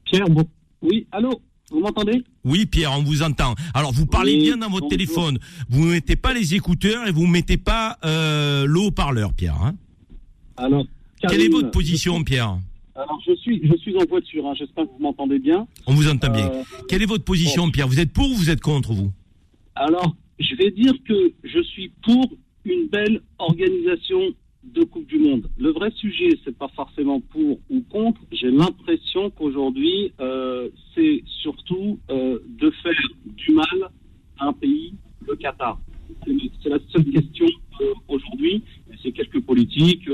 Pierre, 0.04 0.28
bon... 0.28 0.46
oui, 0.82 1.06
allô 1.12 1.40
vous 1.70 1.80
m'entendez? 1.80 2.22
Oui, 2.44 2.66
Pierre, 2.66 2.92
on 2.92 3.02
vous 3.02 3.22
entend. 3.22 3.54
Alors, 3.72 3.92
vous 3.92 4.06
parlez 4.06 4.36
bien 4.36 4.58
dans 4.58 4.68
votre 4.68 4.86
téléphone. 4.86 5.38
Vous 5.70 5.86
ne 5.86 5.92
mettez 5.92 6.14
pas 6.14 6.32
les 6.32 6.54
écouteurs 6.54 7.08
et 7.08 7.10
vous 7.10 7.26
ne 7.26 7.32
mettez 7.32 7.56
pas 7.56 7.98
euh, 8.04 8.66
le 8.66 8.78
haut-parleur, 8.78 9.32
Pierre. 9.32 9.60
Hein 9.60 9.74
alors, 10.56 10.84
quelle 11.26 11.40
est 11.40 11.48
votre 11.48 11.70
position, 11.70 12.22
Pierre? 12.22 12.58
Alors, 12.94 13.18
je 13.26 13.34
suis, 13.36 13.60
je 13.66 13.76
suis 13.78 13.96
en 13.96 14.04
voiture. 14.04 14.46
Hein. 14.46 14.52
J'espère 14.56 14.84
que 14.84 14.90
vous 14.90 15.02
m'entendez 15.02 15.38
bien. 15.38 15.66
On 15.86 15.94
vous 15.94 16.08
entend 16.08 16.30
bien. 16.30 16.48
Euh, 16.48 16.62
quelle 16.88 17.02
est 17.02 17.06
votre 17.06 17.24
position, 17.24 17.70
Pierre? 17.70 17.88
Vous 17.88 17.98
êtes 17.98 18.12
pour 18.12 18.30
ou 18.30 18.34
vous 18.34 18.50
êtes 18.50 18.60
contre, 18.60 18.92
vous? 18.92 19.10
Alors, 19.76 20.14
je 20.38 20.54
vais 20.54 20.70
dire 20.70 20.92
que 21.06 21.32
je 21.42 21.60
suis 21.60 21.90
pour 22.02 22.32
une 22.64 22.86
belle 22.88 23.20
organisation 23.38 24.32
de 24.62 24.84
Coupe 24.84 25.06
du 25.06 25.18
Monde. 25.18 25.50
Le 25.58 25.70
vrai 25.70 25.90
sujet, 25.90 26.30
c'est 26.44 26.56
pas 26.56 26.68
forcément 26.68 27.20
pour 27.20 27.58
ou 27.68 27.80
contre. 27.90 28.20
J'ai 28.30 28.50
l'impression 28.50 29.30
qu'aujourd'hui, 29.30 30.12
euh, 30.20 30.68
c'est 30.94 31.22
surtout 31.42 31.98
euh, 32.10 32.38
de 32.48 32.70
faire 32.82 32.92
du 33.24 33.52
mal 33.52 33.90
à 34.38 34.46
un 34.46 34.52
pays, 34.52 34.94
le 35.26 35.34
Qatar. 35.34 35.78
C'est 36.62 36.68
la 36.68 36.78
seule 36.92 37.04
question 37.10 37.46
euh, 37.80 37.94
aujourd'hui. 38.08 38.62
C'est 39.02 39.12
quelques 39.12 39.40
politiques 39.40 40.08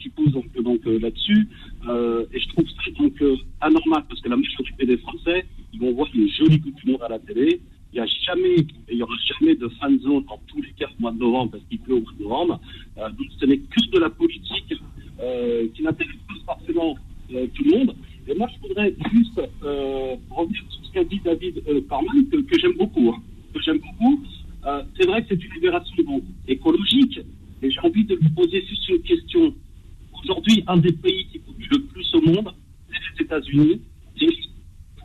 qui 0.00 0.08
posent 0.10 0.32
donc, 0.32 0.52
donc 0.60 0.84
là-dessus. 0.84 1.48
et 1.84 2.40
je 2.40 2.48
trouve 2.48 2.66
ça 2.68 2.90
donc 2.98 3.22
anormal 3.60 4.04
parce 4.08 4.20
que 4.20 4.28
la 4.28 4.36
majorité 4.36 4.84
des 4.84 4.98
Français, 4.98 5.46
ils 5.72 5.80
vont 5.80 5.94
voir 5.94 6.08
une 6.14 6.28
jolie 6.28 6.60
Coupe 6.60 6.74
du 6.74 6.90
Monde 6.90 7.02
à 7.02 7.08
la 7.08 7.18
télé. 7.18 7.60
Il 7.92 7.96
n'y 7.96 8.00
a 8.00 8.06
jamais, 8.06 8.56
il 8.90 8.98
y 8.98 9.02
aura 9.02 9.14
jamais 9.40 9.54
de 9.54 9.68
zone 10.00 10.24
dans 10.24 10.40
tous 10.46 10.60
les 10.60 10.72
cas 10.72 10.86
au 10.86 11.02
mois 11.02 11.12
de 11.12 11.18
novembre 11.18 11.52
parce 11.52 11.64
qu'il 11.64 11.78
pleut 11.78 11.94
au 11.94 12.00
mois 12.00 12.12
de 12.18 12.22
novembre. 12.22 12.60
Euh, 12.98 13.08
donc 13.10 13.26
ce 13.38 13.46
n'est 13.46 13.58
que 13.58 13.90
de 13.90 13.98
la 13.98 14.10
politique 14.10 14.74
euh, 15.20 15.68
qui 15.74 15.82
n'intéresse 15.82 16.16
pas 16.28 16.54
forcément 16.54 16.96
euh, 17.32 17.46
tout 17.54 17.64
le 17.64 17.78
monde. 17.78 17.96
Et 18.28 18.34
moi, 18.34 18.48
je 18.54 18.68
voudrais 18.68 18.94
juste 19.12 19.40
revenir 20.30 20.62
sur 20.68 20.84
ce 20.84 20.92
qu'a 20.92 21.04
dit 21.04 21.20
David 21.24 21.62
Corman, 21.88 22.28
que, 22.28 22.58
j'aime 22.58 22.76
beaucoup. 22.76 23.10
Hein, 23.10 23.22
que 23.54 23.62
j'aime 23.62 23.78
beaucoup. 23.78 24.20
C'est 24.98 25.06
vrai 25.06 25.22
que 25.22 25.28
c'est 25.28 25.44
une 25.44 25.54
libération 25.54 25.94
bon, 26.04 26.20
écologique, 26.48 27.20
et 27.62 27.70
j'ai 27.70 27.80
envie 27.80 28.04
de 28.04 28.16
vous 28.16 28.30
poser 28.30 28.66
juste 28.66 28.88
une 28.88 29.02
question. 29.02 29.54
Aujourd'hui, 30.22 30.64
un 30.66 30.76
des 30.78 30.92
pays 30.92 31.26
qui 31.30 31.38
pollue 31.38 31.68
le 31.70 31.82
plus 31.82 32.14
au 32.14 32.20
monde, 32.22 32.52
c'est 32.90 32.98
les 32.98 33.24
États-Unis. 33.24 33.80
Et 34.20 34.28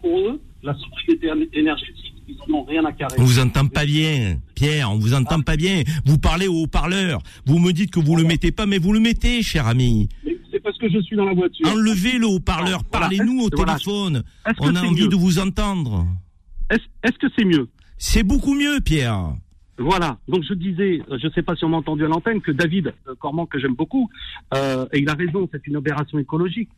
pour 0.01 0.19
eux, 0.19 0.41
la 0.63 0.73
sobriété 0.75 1.29
énergétique, 1.53 2.10
ils 2.27 2.35
n'en 2.49 2.59
ont 2.59 2.63
rien 2.63 2.83
à 2.85 2.91
carrer. 2.91 3.15
On 3.17 3.23
vous 3.23 3.39
entend 3.39 3.67
pas 3.67 3.85
bien, 3.85 4.37
Pierre, 4.55 4.91
on 4.91 4.97
vous 4.97 5.13
entend 5.13 5.41
pas 5.41 5.55
bien. 5.57 5.83
Vous 6.05 6.17
parlez 6.17 6.47
au 6.47 6.63
haut-parleur. 6.63 7.21
Vous 7.45 7.59
me 7.59 7.71
dites 7.71 7.91
que 7.91 7.99
vous 7.99 8.15
le 8.15 8.23
mettez 8.23 8.51
pas, 8.51 8.65
mais 8.65 8.77
vous 8.77 8.93
le 8.93 8.99
mettez, 8.99 9.41
cher 9.43 9.67
ami. 9.67 10.09
C'est 10.51 10.59
parce 10.61 10.77
que 10.77 10.89
je 10.89 10.99
suis 11.01 11.15
dans 11.15 11.25
la 11.25 11.33
voiture. 11.33 11.67
Enlevez 11.67 12.17
le 12.17 12.27
haut-parleur, 12.27 12.81
Voilà. 12.91 13.07
parlez-nous 13.07 13.43
au 13.45 13.49
voilà. 13.55 13.73
téléphone. 13.75 14.23
On 14.59 14.75
a 14.75 14.81
envie 14.83 15.07
de 15.07 15.15
vous 15.15 15.39
entendre. 15.39 16.05
Est-ce 16.69 16.83
est-ce 17.03 17.17
que 17.17 17.27
c'est 17.37 17.45
mieux 17.45 17.69
C'est 17.97 18.23
beaucoup 18.23 18.53
mieux, 18.53 18.79
Pierre. 18.81 19.33
Voilà. 19.81 20.17
Donc 20.27 20.43
je 20.43 20.53
disais, 20.53 21.01
euh, 21.09 21.17
je 21.19 21.27
ne 21.27 21.31
sais 21.31 21.41
pas 21.41 21.55
si 21.55 21.65
on 21.65 21.69
m'a 21.69 21.77
entendu 21.77 22.05
à 22.05 22.07
l'antenne, 22.07 22.39
que 22.41 22.51
David 22.51 22.93
euh, 23.07 23.15
Cormand, 23.19 23.45
que 23.45 23.59
j'aime 23.59 23.73
beaucoup, 23.73 24.09
euh, 24.53 24.85
et 24.93 24.99
il 24.99 25.09
a 25.09 25.13
raison, 25.13 25.49
c'est 25.51 25.65
une 25.67 25.75
aberration 25.75 26.19
écologique. 26.19 26.69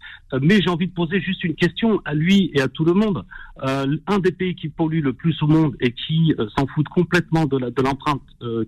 Mais 0.41 0.61
j'ai 0.61 0.69
envie 0.69 0.87
de 0.87 0.93
poser 0.93 1.19
juste 1.19 1.43
une 1.43 1.55
question 1.55 2.01
à 2.05 2.13
lui 2.13 2.51
et 2.53 2.61
à 2.61 2.67
tout 2.67 2.85
le 2.85 2.93
monde. 2.93 3.25
Un 3.61 4.19
des 4.19 4.31
pays 4.31 4.55
qui 4.55 4.69
pollue 4.69 5.01
le 5.01 5.13
plus 5.13 5.41
au 5.43 5.47
monde 5.47 5.75
et 5.79 5.91
qui 5.91 6.33
s'en 6.57 6.65
fout 6.67 6.87
complètement 6.87 7.45
de 7.45 7.81
l'empreinte 7.81 8.21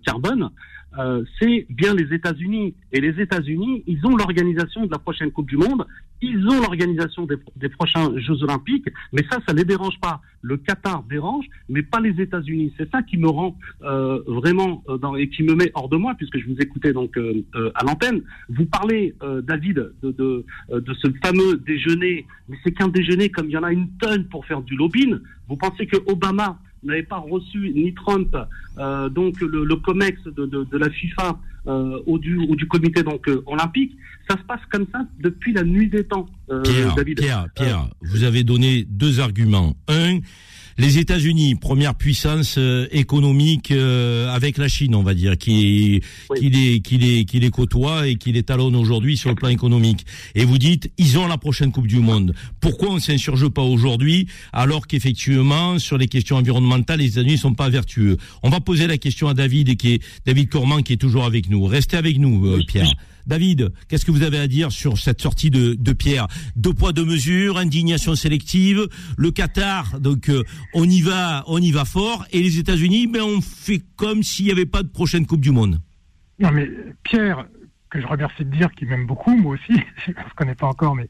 carbone, 0.06 0.50
euh, 0.98 1.24
c'est 1.40 1.66
bien 1.70 1.94
les 1.94 2.14
États-Unis. 2.14 2.76
Et 2.92 3.02
les 3.02 3.22
États-Unis, 3.22 3.84
ils 3.88 4.06
ont 4.06 4.16
l'organisation 4.16 4.86
de 4.86 4.92
la 4.92 5.00
prochaine 5.00 5.32
Coupe 5.32 5.48
du 5.48 5.58
Monde, 5.58 5.86
ils 6.22 6.48
ont 6.48 6.62
l'organisation 6.62 7.28
des, 7.28 7.70
prochains 7.70 8.18
Jeux 8.18 8.42
Olympiques, 8.44 8.88
mais 9.12 9.22
ça, 9.30 9.40
ça 9.46 9.54
les 9.54 9.66
dérange 9.66 10.00
pas. 10.00 10.22
Le 10.42 10.58
Qatar 10.58 11.04
dérange, 11.04 11.46
mais 11.68 11.84
pas 11.84 12.00
les 12.00 12.22
États-Unis. 12.22 12.74
C'est 12.78 12.90
ça 12.90 13.04
qui 13.04 13.18
me 13.18 13.28
rend 13.28 13.58
euh, 13.84 14.22
vraiment 14.28 14.84
euh, 14.88 14.98
dans, 14.98 15.16
et 15.16 15.28
qui 15.30 15.44
me 15.44 15.56
met 15.56 15.72
hors 15.74 15.90
de 15.90 15.98
moi, 15.98 16.16
puisque 16.16 16.38
je 16.38 16.46
vous 16.46 16.58
écoutais 16.60 16.94
donc 16.94 17.18
à 17.18 17.84
l'antenne. 17.84 18.22
Vous 18.50 18.66
parlez, 18.66 19.16
David, 19.44 19.92
de, 20.02 20.12
de 20.12 20.94
ce 20.94 21.08
fameux 21.24 21.58
déjeuner, 21.58 22.26
mais 22.48 22.58
c'est 22.64 22.72
qu'un 22.72 22.88
déjeuner 22.88 23.30
comme 23.30 23.48
il 23.48 23.54
y 23.54 23.58
en 23.58 23.64
a 23.64 23.72
une 23.72 23.90
tonne 23.98 24.26
pour 24.26 24.46
faire 24.46 24.62
du 24.62 24.76
lobbying. 24.76 25.18
Vous 25.48 25.58
pensez 25.58 25.86
que 25.86 25.98
Obama 26.08 26.60
n'avait 26.84 27.04
pas 27.04 27.18
reçu 27.18 27.72
ni 27.76 27.94
Trump, 27.94 28.36
euh, 28.78 29.10
donc 29.10 29.40
le, 29.42 29.64
le 29.64 29.76
COMEX 29.78 30.24
de, 30.24 30.46
de, 30.46 30.64
de 30.64 30.78
la 30.78 30.90
FIFA 30.90 31.40
euh, 31.68 32.00
ou, 32.06 32.20
du, 32.20 32.38
ou 32.38 32.56
du 32.56 32.68
comité 32.68 33.02
donc 33.04 33.28
euh, 33.28 33.42
olympique, 33.48 33.96
ça 34.30 34.38
se 34.38 34.44
passe 34.44 34.62
comme 34.72 34.86
ça 34.92 35.00
depuis 35.20 35.54
la 35.54 35.64
nuit 35.64 35.90
des 35.90 36.04
temps, 36.04 36.28
euh, 36.50 36.62
Pierre, 36.64 36.96
David. 36.96 37.20
Pierre, 37.20 37.48
Pierre, 37.56 37.90
vous 38.02 38.24
avez 38.24 38.44
donné 38.44 38.86
deux 38.88 39.20
arguments. 39.20 39.76
Un, 39.88 40.20
les 40.78 40.98
États-Unis, 40.98 41.56
première 41.56 41.96
puissance 41.96 42.56
euh, 42.58 42.88
économique 42.92 43.72
euh, 43.72 44.34
avec 44.34 44.58
la 44.58 44.68
Chine, 44.68 44.94
on 44.96 45.04
va 45.04 45.14
dire, 45.14 45.38
qui, 45.38 46.02
Oui. 46.30 46.40
qui, 46.40 46.50
les, 46.50 46.80
qui, 46.82 46.98
les, 46.98 47.26
qui 47.26 47.40
les 47.40 47.50
côtoie 47.50 48.08
et 48.08 48.16
qui 48.16 48.32
les 48.34 48.44
talonne 48.44 48.76
aujourd'hui 48.76 49.16
sur 49.16 49.30
le 49.30 49.36
plan 49.36 49.48
économique. 49.50 50.06
Et 50.36 50.44
vous 50.44 50.58
dites, 50.58 50.92
ils 50.98 51.18
ont 51.18 51.28
la 51.28 51.38
prochaine 51.38 51.72
Coupe 51.72 51.88
du 51.88 52.00
Monde. 52.00 52.34
Pourquoi 52.60 52.90
on 52.90 53.00
s'insurge 53.00 53.48
pas 53.50 53.62
aujourd'hui 53.62 54.28
alors 54.52 54.88
qu'effectivement, 54.88 55.80
sur 55.80 55.98
les 55.98 56.08
questions 56.08 56.36
environnementales, 56.36 57.00
les 57.00 57.08
États-Unis 57.08 57.38
sont 57.38 57.54
pas 57.54 57.70
vertueux? 57.70 58.18
On 58.44 58.50
va 58.50 58.60
poser 58.60 58.88
la 58.88 58.98
question 58.98 59.30
à 59.30 59.34
David, 59.34 59.70
et 59.70 59.76
qui 59.78 59.94
est 59.94 60.02
David 60.26 60.50
Cormand, 60.50 60.82
qui 60.82 60.94
est 60.94 60.98
toujours 60.98 61.24
avec 61.26 61.50
nous. 61.50 61.64
Restez 61.66 61.96
avec 61.96 62.18
nous, 62.20 62.46
euh, 62.48 62.62
Pierre. 62.68 62.92
David, 63.28 63.74
qu'est-ce 63.88 64.06
que 64.06 64.12
vous 64.12 64.24
avez 64.24 64.38
à 64.38 64.48
dire 64.48 64.72
sur 64.72 64.98
cette 64.98 65.22
sortie 65.22 65.50
de, 65.50 65.94
Pierre? 65.94 66.28
Deux 66.56 66.74
poids, 66.74 66.94
deux 66.94 67.06
mesures, 67.06 67.58
indignation 67.58 68.16
sélective, 68.16 68.88
le 69.18 69.32
Qatar, 69.32 70.00
donc 70.00 70.30
euh, 70.30 70.44
on 70.74 70.86
y 70.86 71.02
va, 71.02 71.44
on 71.48 71.60
y 71.60 71.72
va 71.72 71.86
fort, 71.86 72.26
et 72.32 72.42
les 72.42 72.60
États-Unis, 72.60 73.08
ben 73.08 73.22
on 73.24 73.42
fait 73.42 73.82
comme 73.96 74.22
s'il 74.24 74.46
n'y 74.46 74.52
avait 74.52 74.66
pas 74.66 74.84
de 74.84 74.88
prochaine 74.88 75.26
Coupe 75.26 75.42
du 75.42 75.52
Monde. 75.52 75.80
Non, 76.40 76.52
mais 76.52 76.70
Pierre, 77.04 77.48
que 77.90 78.00
je 78.00 78.08
remercie 78.08 78.46
de 78.46 78.52
dire 78.52 78.72
qu'il 78.72 78.90
m'aime 78.90 79.08
beaucoup, 79.08 79.36
moi 79.36 79.56
aussi, 79.56 79.74
je 80.06 80.12
ne 80.12 80.16
connais 80.36 80.56
pas 80.56 80.68
encore, 80.68 80.96
mais 80.96 81.10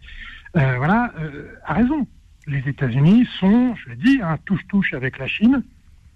euh, 0.56 0.78
voilà, 0.78 1.14
euh, 1.20 1.52
a 1.66 1.74
raison. 1.74 2.08
Les 2.48 2.60
États-Unis 2.60 3.28
sont, 3.40 3.76
je 3.76 3.90
l'ai 3.90 3.96
dit, 3.96 4.20
un 4.22 4.38
touche-touche 4.38 4.94
avec 4.94 5.18
la 5.18 5.28
Chine 5.28 5.64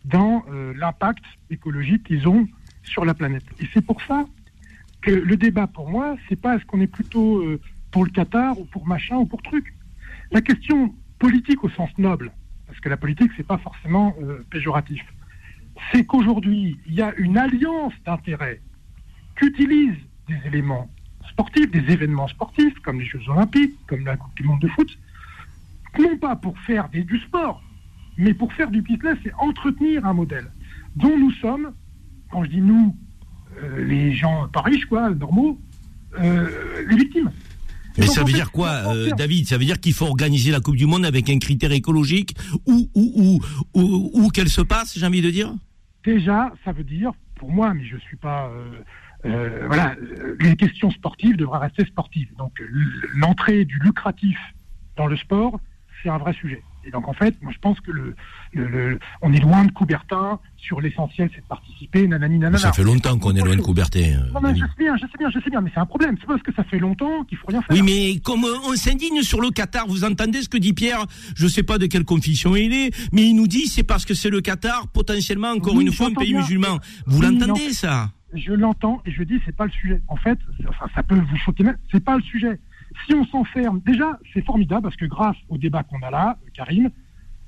dans 0.06 0.46
l'impact 0.76 1.24
écologique 1.50 2.04
qu'ils 2.06 2.28
ont 2.28 2.48
sur 2.84 3.04
la 3.04 3.14
planète. 3.14 3.44
Et 3.60 3.68
c'est 3.74 3.82
pour 3.82 4.02
ça 4.04 4.26
que 5.02 5.12
le 5.12 5.38
débat, 5.38 5.68
pour 5.68 5.90
moi, 5.90 6.18
c'est 6.28 6.36
pas 6.36 6.56
est-ce 6.56 6.66
qu'on 6.66 6.82
est 6.82 6.88
plutôt 6.88 7.38
euh, 7.38 7.60
pour 7.92 8.06
le 8.06 8.12
Qatar 8.12 8.60
ou 8.60 8.66
pour 8.66 8.88
machin 8.88 9.18
ou 9.18 9.26
pour 9.26 9.42
truc. 9.42 9.74
La 10.32 10.42
question 10.42 10.94
politique 11.18 11.64
au 11.64 11.70
sens 11.70 11.90
noble, 11.98 12.32
parce 12.68 12.80
que 12.80 12.90
la 12.90 12.98
politique, 12.98 13.32
c'est 13.38 13.48
pas 13.48 13.58
forcément 13.58 14.16
euh, 14.22 14.46
péjoratif, 14.50 15.02
c'est 15.92 16.06
qu'aujourd'hui, 16.06 16.78
il 16.86 16.94
y 16.94 17.02
a 17.02 17.14
une 17.16 17.38
alliance 17.38 17.94
d'intérêts 18.06 18.62
qu'utilisent 19.36 19.98
des 20.28 20.40
éléments 20.48 20.90
sportifs, 21.30 21.72
des 21.72 21.92
événements 21.92 22.28
sportifs, 22.28 22.78
comme 22.80 23.00
les 23.00 23.06
Jeux 23.06 23.22
Olympiques, 23.30 23.76
comme 23.88 24.06
la 24.06 24.18
Coupe 24.18 24.36
du 24.36 24.44
Monde 24.44 24.60
de 24.60 24.68
foot, 24.68 24.98
non 25.98 26.18
pas 26.18 26.36
pour 26.36 26.58
faire 26.60 26.90
du 26.90 27.20
sport, 27.20 27.64
mais 28.18 28.34
pour 28.34 28.52
faire 28.54 28.70
du 28.70 28.82
business 28.82 29.18
et 29.26 29.32
entretenir 29.40 30.06
un 30.06 30.14
modèle 30.14 30.52
dont 30.96 31.18
nous 31.18 31.32
sommes, 31.32 31.74
quand 32.32 32.44
je 32.44 32.50
dis 32.50 32.62
nous, 32.62 32.96
les 33.78 34.14
gens 34.14 34.48
pas 34.48 34.62
riches, 34.62 34.86
quoi, 34.86 35.10
normaux, 35.10 35.60
euh, 36.20 36.48
les 36.90 36.98
victimes. 36.98 37.32
Mais 37.98 38.08
ça 38.08 38.24
veut 38.24 38.32
dire 38.32 38.52
quoi, 38.52 38.70
euh, 38.70 39.10
David? 39.18 39.48
Ça 39.48 39.58
veut 39.58 39.66
dire 39.66 39.80
qu'il 39.80 39.94
faut 39.94 40.06
organiser 40.06 40.52
la 40.52 40.62
Coupe 40.62 40.78
du 40.78 40.86
Monde 40.86 41.06
avec 41.06 41.30
un 41.30 41.38
critère 41.38 41.72
écologique 41.72 42.36
où, 42.66 42.90
où, 42.96 43.14
où, 43.16 43.40
où, 43.74 44.12
où 44.14 44.30
qu'elle 44.30 44.50
se 44.50 44.62
passe, 44.62 44.98
j'ai 44.98 45.06
envie 45.06 45.22
de 45.22 45.30
dire? 45.30 45.54
Déjà, 46.06 46.54
ça 46.64 46.72
veut 46.72 46.86
dire, 46.86 47.12
pour 47.36 47.52
moi, 47.52 47.74
mais 47.74 47.84
je 47.86 47.98
suis 47.98 48.18
pas. 48.18 48.50
euh, 48.50 48.72
euh, 49.26 49.66
voilà, 49.68 49.96
euh, 49.96 50.38
les 50.40 50.56
questions 50.56 50.90
sportives 50.92 51.36
devraient 51.36 51.60
rester 51.60 51.84
sportives. 51.86 52.30
Donc, 52.38 52.54
l'entrée 53.16 53.66
du 53.66 53.78
lucratif 53.80 54.38
dans 54.96 55.08
le 55.08 55.18
sport, 55.18 55.60
c'est 56.02 56.10
un 56.10 56.18
vrai 56.18 56.34
sujet. 56.34 56.62
Et 56.90 56.92
donc, 56.92 57.08
en 57.08 57.14
fait, 57.14 57.36
moi, 57.44 57.52
je 57.54 57.60
pense 57.60 57.80
que 57.82 57.92
le, 57.92 58.16
le- 58.54 58.68
le- 58.68 59.00
on 59.22 59.32
est 59.32 59.40
loin 59.40 59.64
de 59.64 59.72
Coubertin 59.72 60.40
sur 60.58 60.82
l'essentiel, 60.82 61.30
c'est 61.36 61.42
de 61.42 61.46
participer, 61.46 62.08
nanani, 62.08 62.40
nanana. 62.40 62.58
Ça 62.58 62.74
fait 62.74 62.82
longtemps 62.84 63.16
qu'on 63.20 63.36
est 63.36 63.42
loin 63.46 63.56
de 63.56 63.62
Coubertin. 63.62 64.00
euh, 64.00 64.32
Non, 64.34 64.40
mais 64.42 64.50
David. 64.54 64.64
je 64.64 64.68
sais 64.68 64.74
bien, 64.80 64.96
je 64.98 65.02
sais 65.02 65.18
bien, 65.20 65.30
je 65.30 65.40
sais 65.40 65.50
bien, 65.52 65.62
mais 65.62 65.70
c'est 65.72 65.80
un 65.80 65.86
problème. 65.86 66.16
C'est 66.20 66.26
parce 66.26 66.42
que 66.42 66.52
ça 66.56 66.64
fait 66.64 66.80
longtemps 66.80 67.24
qu'il 67.26 67.38
faut 67.38 67.46
rien 67.48 67.62
faire. 67.62 67.76
Oui, 67.78 67.84
mais 67.84 68.20
comme 68.22 68.44
on 68.44 68.76
s'indigne 68.76 69.22
sur 69.22 69.40
le 69.40 69.52
Qatar, 69.52 69.86
vous 69.88 70.04
entendez 70.04 70.42
ce 70.42 70.50
que 70.50 70.58
dit 70.58 70.74
Pierre? 70.74 71.06
Je 71.36 71.46
sais 71.46 71.62
pas 71.62 71.78
de 71.78 71.86
quelle 71.86 72.06
confession 72.06 72.56
il 72.56 72.74
est, 72.74 72.90
mais 73.14 73.22
il 73.30 73.36
nous 73.36 73.48
dit 73.48 73.68
c'est 73.68 73.84
parce 73.84 74.04
que 74.04 74.16
c'est 74.16 74.32
le 74.32 74.42
Qatar, 74.42 74.88
potentiellement 74.88 75.50
encore 75.52 75.76
Oui, 75.76 75.86
une 75.86 75.94
fois 75.94 76.08
un 76.08 76.14
pays 76.16 76.32
bien. 76.32 76.42
musulman. 76.42 76.80
Vous 77.06 77.20
Oui, 77.20 77.26
l'entendez 77.28 77.68
non. 77.68 77.74
ça? 77.74 78.10
Je 78.34 78.54
l'entends 78.54 79.02
et 79.06 79.12
je 79.12 79.22
dis 79.24 79.40
c'est 79.46 79.56
pas 79.56 79.66
le 79.66 79.72
sujet. 79.72 80.02
En 80.08 80.16
fait, 80.16 80.40
ça 80.96 81.04
peut 81.04 81.16
vous 81.20 81.38
choquer, 81.38 81.64
mais 81.64 81.74
c'est 81.92 82.04
pas 82.04 82.16
le 82.18 82.24
sujet. 82.24 82.60
Si 83.06 83.14
on 83.14 83.26
s'enferme, 83.26 83.82
déjà 83.86 84.20
c'est 84.34 84.46
formidable 84.46 84.84
parce 84.84 84.96
que 84.96 85.06
grâce 85.06 85.38
au 85.48 85.58
débat 85.58 85.84
qu'on 85.84 86.02
a 86.02 86.12
là, 86.12 86.38
euh, 86.44 86.50
Karim, 86.54 86.90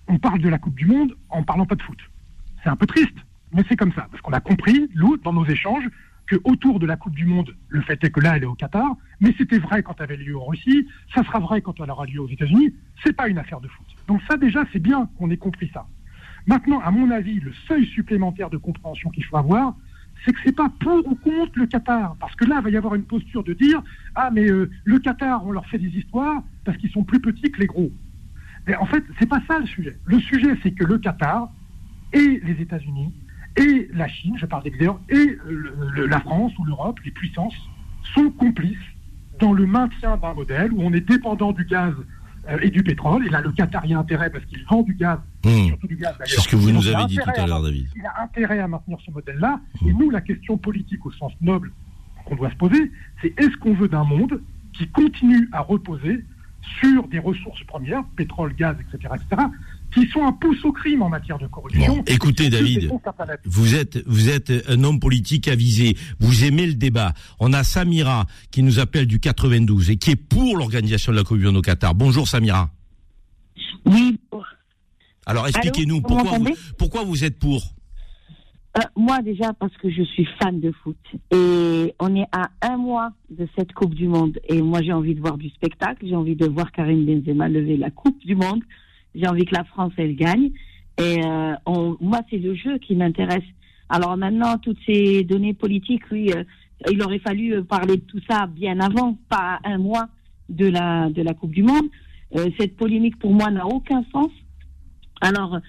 on 0.07 0.17
parle 0.17 0.39
de 0.39 0.49
la 0.49 0.57
Coupe 0.57 0.75
du 0.75 0.85
Monde 0.85 1.15
en 1.29 1.43
parlant 1.43 1.65
pas 1.65 1.75
de 1.75 1.81
foot. 1.81 1.99
C'est 2.63 2.69
un 2.69 2.75
peu 2.75 2.85
triste, 2.85 3.17
mais 3.53 3.63
c'est 3.67 3.75
comme 3.75 3.93
ça 3.93 4.07
parce 4.09 4.21
qu'on 4.21 4.33
a 4.33 4.39
compris, 4.39 4.89
nous, 4.95 5.17
dans 5.17 5.33
nos 5.33 5.45
échanges, 5.45 5.87
que 6.27 6.37
autour 6.45 6.79
de 6.79 6.85
la 6.85 6.95
Coupe 6.95 7.15
du 7.15 7.25
Monde, 7.25 7.53
le 7.67 7.81
fait 7.81 8.01
est 8.03 8.09
que 8.09 8.19
là 8.21 8.37
elle 8.37 8.43
est 8.43 8.47
au 8.47 8.55
Qatar, 8.55 8.95
mais 9.19 9.33
c'était 9.37 9.59
vrai 9.59 9.83
quand 9.83 9.95
elle 9.97 10.03
avait 10.03 10.17
lieu 10.17 10.37
en 10.37 10.45
Russie, 10.45 10.87
ça 11.13 11.23
sera 11.23 11.39
vrai 11.39 11.61
quand 11.61 11.79
elle 11.79 11.91
aura 11.91 12.05
lieu 12.05 12.21
aux 12.21 12.29
États-Unis. 12.29 12.73
C'est 13.03 13.13
pas 13.13 13.27
une 13.27 13.37
affaire 13.37 13.59
de 13.59 13.67
foot. 13.67 13.87
Donc 14.07 14.21
ça 14.29 14.37
déjà 14.37 14.63
c'est 14.71 14.79
bien 14.79 15.09
qu'on 15.17 15.29
ait 15.29 15.37
compris 15.37 15.69
ça. 15.73 15.85
Maintenant, 16.47 16.79
à 16.79 16.91
mon 16.91 17.11
avis, 17.11 17.39
le 17.39 17.53
seuil 17.67 17.85
supplémentaire 17.85 18.49
de 18.49 18.57
compréhension 18.57 19.09
qu'il 19.09 19.23
faut 19.25 19.37
avoir, 19.37 19.75
c'est 20.25 20.33
que 20.33 20.39
c'est 20.43 20.55
pas 20.55 20.69
pour 20.79 21.05
ou 21.07 21.15
contre 21.15 21.51
le 21.57 21.65
Qatar, 21.65 22.15
parce 22.19 22.35
que 22.35 22.45
là, 22.45 22.57
il 22.59 22.63
va 22.63 22.69
y 22.69 22.77
avoir 22.77 22.95
une 22.95 23.03
posture 23.03 23.43
de 23.43 23.53
dire 23.53 23.81
ah 24.15 24.29
mais 24.31 24.49
euh, 24.49 24.69
le 24.85 24.99
Qatar, 24.99 25.45
on 25.45 25.51
leur 25.51 25.65
fait 25.67 25.77
des 25.79 25.89
histoires 25.97 26.43
parce 26.63 26.77
qu'ils 26.77 26.91
sont 26.91 27.03
plus 27.03 27.19
petits 27.19 27.51
que 27.51 27.59
les 27.59 27.67
gros. 27.67 27.91
Mais 28.67 28.75
en 28.75 28.85
fait, 28.85 29.03
c'est 29.19 29.27
pas 29.27 29.41
ça 29.47 29.57
le 29.59 29.65
sujet. 29.65 29.97
Le 30.05 30.19
sujet, 30.19 30.55
c'est 30.61 30.71
que 30.71 30.83
le 30.83 30.97
Qatar 30.99 31.49
et 32.13 32.39
les 32.43 32.61
États-Unis 32.61 33.11
et 33.57 33.89
la 33.93 34.07
Chine, 34.07 34.35
je 34.37 34.45
parle 34.45 34.63
leaders, 34.65 34.99
et 35.09 35.37
le- 35.45 36.05
la 36.05 36.19
France 36.21 36.53
ou 36.59 36.65
l'Europe, 36.65 36.99
les 37.03 37.11
puissances, 37.11 37.55
sont 38.13 38.29
complices 38.31 38.77
dans 39.39 39.53
le 39.53 39.65
maintien 39.65 40.17
d'un 40.17 40.33
modèle 40.35 40.71
où 40.73 40.81
on 40.83 40.93
est 40.93 41.01
dépendant 41.01 41.51
du 41.51 41.65
gaz 41.65 41.93
et 42.61 42.69
du 42.69 42.83
pétrole. 42.83 43.25
Et 43.27 43.29
là, 43.29 43.41
le 43.41 43.51
Qatar 43.51 43.85
y 43.85 43.93
a 43.93 43.99
intérêt 43.99 44.29
parce 44.29 44.43
qu'il 44.45 44.63
vend 44.65 44.81
du 44.81 44.93
gaz, 44.95 45.19
Hmm. 45.45 45.67
surtout 45.67 45.87
du 45.87 45.95
gaz 45.95 46.13
d'ailleurs. 46.17 46.27
C'est 46.27 46.41
ce 46.41 46.47
que 46.49 46.55
vous 46.55 46.69
Et 46.69 46.73
nous 46.73 46.87
avez 46.87 47.05
dit 47.05 47.15
tout 47.17 47.29
à 47.35 47.47
l'heure, 47.47 47.61
David. 47.61 47.87
il 47.95 48.05
a 48.05 48.21
intérêt 48.23 48.59
à 48.59 48.67
maintenir 48.67 48.97
ce 49.05 49.11
modèle-là. 49.11 49.59
Et 49.85 49.93
nous, 49.93 50.09
la 50.09 50.21
question 50.21 50.57
politique 50.57 51.05
au 51.05 51.11
sens 51.11 51.31
noble 51.41 51.71
qu'on 52.25 52.35
doit 52.35 52.49
se 52.51 52.55
poser, 52.55 52.91
c'est 53.21 53.33
est-ce 53.39 53.55
qu'on 53.57 53.73
veut 53.73 53.87
d'un 53.87 54.03
monde 54.03 54.41
qui 54.73 54.87
continue 54.89 55.49
à 55.51 55.61
reposer 55.61 56.23
sur 56.79 57.07
des 57.07 57.19
ressources 57.19 57.63
premières, 57.63 58.03
pétrole, 58.15 58.53
gaz, 58.55 58.75
etc., 58.79 59.13
etc., 59.15 59.41
qui 59.93 60.07
sont 60.07 60.25
un 60.25 60.31
pouce 60.31 60.63
au 60.63 60.71
crime 60.71 61.01
en 61.01 61.09
matière 61.09 61.37
de 61.37 61.47
corruption. 61.47 61.97
Bon, 61.97 62.03
écoutez, 62.07 62.49
David. 62.49 62.91
Vous 63.45 63.75
êtes, 63.75 64.05
vous 64.07 64.29
êtes 64.29 64.51
un 64.67 64.83
homme 64.83 64.99
politique 64.99 65.47
avisé. 65.47 65.97
Vous 66.19 66.43
aimez 66.43 66.67
le 66.67 66.73
débat. 66.73 67.13
On 67.39 67.53
a 67.53 67.63
Samira 67.63 68.25
qui 68.51 68.63
nous 68.63 68.79
appelle 68.79 69.05
du 69.05 69.19
92 69.19 69.91
et 69.91 69.97
qui 69.97 70.11
est 70.11 70.15
pour 70.15 70.57
l'organisation 70.57 71.11
de 71.11 71.17
la 71.17 71.23
Coupe 71.23 71.39
du 71.39 71.45
Monde 71.45 71.57
au 71.57 71.61
Qatar. 71.61 71.95
Bonjour 71.95 72.27
Samira. 72.27 72.69
Oui, 73.85 74.19
Alors 75.25 75.47
expliquez-nous 75.47 76.01
pourquoi 76.01 76.37
vous, 76.37 76.55
pourquoi 76.77 77.03
vous 77.03 77.23
êtes 77.23 77.39
pour? 77.39 77.63
Euh, 78.77 78.81
moi 78.95 79.21
déjà 79.21 79.51
parce 79.51 79.75
que 79.77 79.89
je 79.89 80.01
suis 80.01 80.25
fan 80.41 80.61
de 80.61 80.71
foot 80.71 80.95
et 81.31 81.93
on 81.99 82.15
est 82.15 82.27
à 82.31 82.51
un 82.61 82.77
mois 82.77 83.11
de 83.29 83.45
cette 83.57 83.73
Coupe 83.73 83.93
du 83.93 84.07
Monde 84.07 84.39
et 84.47 84.61
moi 84.61 84.81
j'ai 84.81 84.93
envie 84.93 85.13
de 85.13 85.19
voir 85.19 85.37
du 85.37 85.49
spectacle, 85.49 86.05
j'ai 86.07 86.15
envie 86.15 86.37
de 86.37 86.47
voir 86.47 86.71
Karim 86.71 87.05
Benzema 87.05 87.49
lever 87.49 87.75
la 87.75 87.91
Coupe 87.91 88.17
du 88.25 88.35
Monde, 88.35 88.61
j'ai 89.15 89.27
envie 89.27 89.45
que 89.45 89.55
la 89.55 89.63
France 89.65 89.93
elle 89.97 90.15
gagne 90.15 90.51
et 90.97 91.23
euh, 91.25 91.53
on, 91.65 91.97
moi 91.99 92.21
c'est 92.29 92.37
le 92.37 92.53
jeu 92.55 92.77
qui 92.77 92.95
m'intéresse. 92.95 93.43
Alors 93.89 94.15
maintenant 94.17 94.57
toutes 94.57 94.79
ces 94.85 95.23
données 95.23 95.53
politiques, 95.53 96.03
oui, 96.11 96.31
euh, 96.35 96.43
il 96.91 97.01
aurait 97.03 97.19
fallu 97.19 97.53
euh, 97.53 97.63
parler 97.63 97.97
de 97.97 98.01
tout 98.01 98.21
ça 98.29 98.47
bien 98.47 98.79
avant, 98.79 99.17
pas 99.29 99.59
un 99.63 99.77
mois 99.77 100.07
de 100.49 100.67
la 100.67 101.09
de 101.09 101.21
la 101.21 101.33
Coupe 101.33 101.51
du 101.51 101.63
Monde. 101.63 101.89
Cette 102.57 102.77
polémique 102.77 103.19
pour 103.19 103.33
moi 103.33 103.51
n'a 103.51 103.65
aucun 103.67 104.05
sens. 104.13 104.31
Alors 105.19 105.59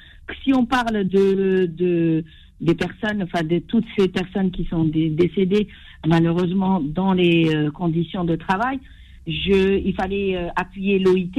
si 0.43 0.55
on 0.55 0.65
parle 0.65 1.05
de, 1.05 1.67
de 1.67 2.25
des 2.61 2.77
personnes, 2.77 3.21
enfin 3.25 3.43
de 3.43 3.59
toutes 3.59 3.87
ces 3.99 4.07
personnes 4.09 4.53
qui 4.53 4.65
sont 4.67 4.85
dé- 4.85 5.11
décédées 5.11 5.67
malheureusement 6.07 6.81
dans 6.81 7.13
les 7.13 7.69
conditions 7.75 8.25
de 8.25 8.37
travail, 8.37 8.79
je, 9.27 9.79
il 9.85 9.95
fallait 9.95 10.37
appuyer 10.57 11.01
l'OIT, 11.01 11.39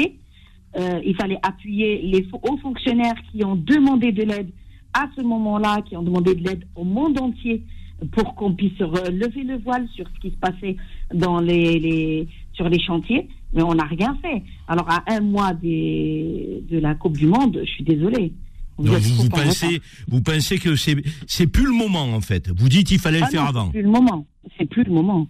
euh, 0.77 0.99
il 1.05 1.15
fallait 1.15 1.37
appuyer 1.43 2.01
les 2.01 2.27
hauts 2.31 2.57
fonctionnaires 2.57 3.15
qui 3.31 3.43
ont 3.45 3.55
demandé 3.55 4.11
de 4.11 4.23
l'aide 4.23 4.49
à 4.93 5.07
ce 5.15 5.21
moment-là, 5.21 5.81
qui 5.87 5.95
ont 5.97 6.03
demandé 6.03 6.35
de 6.35 6.43
l'aide 6.43 6.65
au 6.75 6.83
monde 6.83 7.19
entier 7.19 7.63
pour 8.11 8.35
qu'on 8.35 8.53
puisse 8.53 8.77
lever 8.79 9.43
le 9.43 9.57
voile 9.59 9.87
sur 9.95 10.05
ce 10.13 10.19
qui 10.19 10.31
se 10.33 10.37
passait 10.37 10.75
dans 11.13 11.39
les, 11.39 11.79
les 11.79 12.27
sur 12.53 12.67
les 12.69 12.79
chantiers, 12.79 13.27
mais 13.53 13.63
on 13.63 13.73
n'a 13.75 13.85
rien 13.85 14.17
fait. 14.21 14.43
Alors 14.67 14.89
à 14.89 15.03
un 15.07 15.21
mois 15.21 15.53
des, 15.53 16.63
de 16.69 16.79
la 16.79 16.95
Coupe 16.95 17.17
du 17.17 17.27
Monde, 17.27 17.59
je 17.63 17.69
suis 17.71 17.83
désolée. 17.83 18.33
Donc, 18.79 18.87
vous, 18.97 19.29
pensez, 19.29 19.67
retard. 19.67 19.79
vous 20.07 20.21
pensez 20.21 20.57
que 20.57 20.75
c'est, 20.75 20.95
c'est 21.27 21.47
plus 21.47 21.65
le 21.65 21.73
moment 21.73 22.05
en 22.05 22.21
fait. 22.21 22.49
Vous 22.49 22.69
dites 22.69 22.89
il 22.91 22.99
fallait 22.99 23.19
Ah 23.21 23.25
le 23.25 23.31
faire 23.31 23.43
non, 23.43 23.49
avant. 23.49 23.65
C'est 23.67 23.71
plus 23.73 23.83
le 23.83 23.89
moment. 23.91 24.25
C'est 24.57 24.65
plus 24.69 24.83
le 24.83 24.91
moment. 24.91 25.27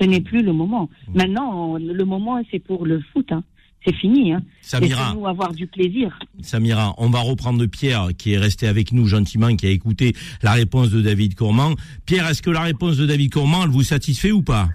Ce 0.00 0.04
n'est 0.06 0.20
plus 0.20 0.42
le 0.42 0.52
moment. 0.52 0.88
Maintenant, 1.14 1.72
on- 1.72 1.76
le 1.76 2.04
moment, 2.04 2.40
c'est 2.50 2.58
pour 2.58 2.84
le 2.86 3.00
foot. 3.12 3.30
hein. 3.32 3.42
C'est 3.84 3.94
fini. 3.96 4.32
Hein. 4.32 4.42
Samira. 4.60 5.08
Laissez-nous 5.08 5.26
avoir 5.26 5.52
du 5.52 5.66
plaisir. 5.66 6.16
Samira, 6.40 6.94
on 6.98 7.10
va 7.10 7.20
reprendre 7.20 7.66
Pierre 7.66 8.08
qui 8.16 8.32
est 8.34 8.38
resté 8.38 8.68
avec 8.68 8.92
nous 8.92 9.06
gentiment, 9.06 9.54
qui 9.56 9.66
a 9.66 9.70
écouté 9.70 10.14
la 10.42 10.52
réponse 10.52 10.90
de 10.90 11.00
David 11.00 11.34
Courmand. 11.34 11.74
Pierre, 12.06 12.28
est-ce 12.28 12.42
que 12.42 12.50
la 12.50 12.60
réponse 12.62 12.96
de 12.96 13.06
David 13.06 13.32
Courmand 13.32 13.64
elle 13.64 13.70
vous 13.70 13.82
satisfait 13.82 14.30
ou 14.32 14.42
pas? 14.42 14.68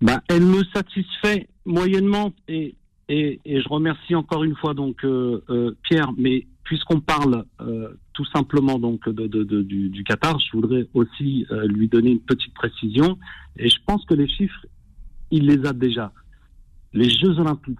Bah, 0.00 0.20
elle 0.28 0.44
me 0.46 0.64
satisfait 0.74 1.46
moyennement 1.64 2.32
et, 2.48 2.74
et, 3.08 3.38
et 3.44 3.60
je 3.60 3.68
remercie 3.68 4.14
encore 4.14 4.42
une 4.44 4.56
fois 4.56 4.74
donc 4.74 5.04
euh, 5.04 5.44
euh, 5.50 5.76
Pierre. 5.84 6.10
Mais 6.18 6.46
puisqu'on 6.64 7.00
parle 7.00 7.44
euh, 7.60 7.88
tout 8.14 8.24
simplement 8.32 8.78
donc 8.78 9.08
de, 9.08 9.26
de- 9.26 9.44
de- 9.44 9.62
du, 9.62 9.90
du 9.90 10.02
Qatar, 10.04 10.38
je 10.40 10.50
voudrais 10.56 10.88
aussi 10.94 11.46
euh, 11.52 11.66
lui 11.68 11.86
donner 11.88 12.10
une 12.10 12.20
petite 12.20 12.54
précision. 12.54 13.16
Et 13.56 13.68
je 13.68 13.76
pense 13.86 14.04
que 14.06 14.14
les 14.14 14.28
chiffres, 14.28 14.66
il 15.30 15.46
les 15.46 15.64
a 15.68 15.72
déjà. 15.72 16.12
Les 16.92 17.08
Jeux 17.10 17.38
Olympiques 17.38 17.78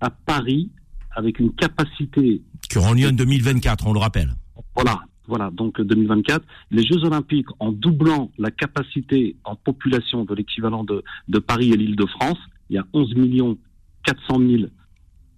à 0.00 0.10
Paris 0.10 0.70
avec 1.14 1.38
une 1.38 1.52
capacité 1.54 2.42
Qui 2.68 2.78
auront 2.78 2.92
lieu 2.92 3.08
en 3.08 3.12
2024, 3.12 3.86
on 3.86 3.92
le 3.92 3.98
rappelle. 3.98 4.30
voilà, 4.74 5.00
voilà, 5.26 5.50
donc 5.50 5.80
euh, 5.80 5.84
2024, 5.84 6.44
les 6.70 6.86
Jeux 6.86 7.04
Olympiques, 7.04 7.48
en 7.58 7.72
doublant 7.72 8.30
la 8.38 8.50
capacité 8.50 9.36
en 9.44 9.56
population 9.56 10.24
de 10.24 10.34
l'équivalent 10.34 10.84
de, 10.84 11.02
de 11.28 11.38
Paris 11.38 11.72
et 11.72 11.76
l'Île-de-France, 11.76 12.38
il 12.70 12.76
y 12.76 12.78
a 12.78 12.86
11 12.92 13.14
millions 13.14 13.58
400 14.04 14.38
000 14.38 14.62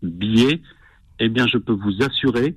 billets, 0.03 0.61
eh 1.19 1.29
bien, 1.29 1.47
je 1.47 1.59
peux 1.59 1.73
vous 1.73 2.03
assurer, 2.03 2.57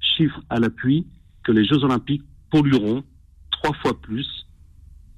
chiffre 0.00 0.40
à 0.48 0.58
l'appui, 0.58 1.06
que 1.42 1.52
les 1.52 1.64
Jeux 1.64 1.84
Olympiques 1.84 2.22
pollueront 2.50 3.04
trois 3.50 3.74
fois 3.82 4.00
plus 4.00 4.46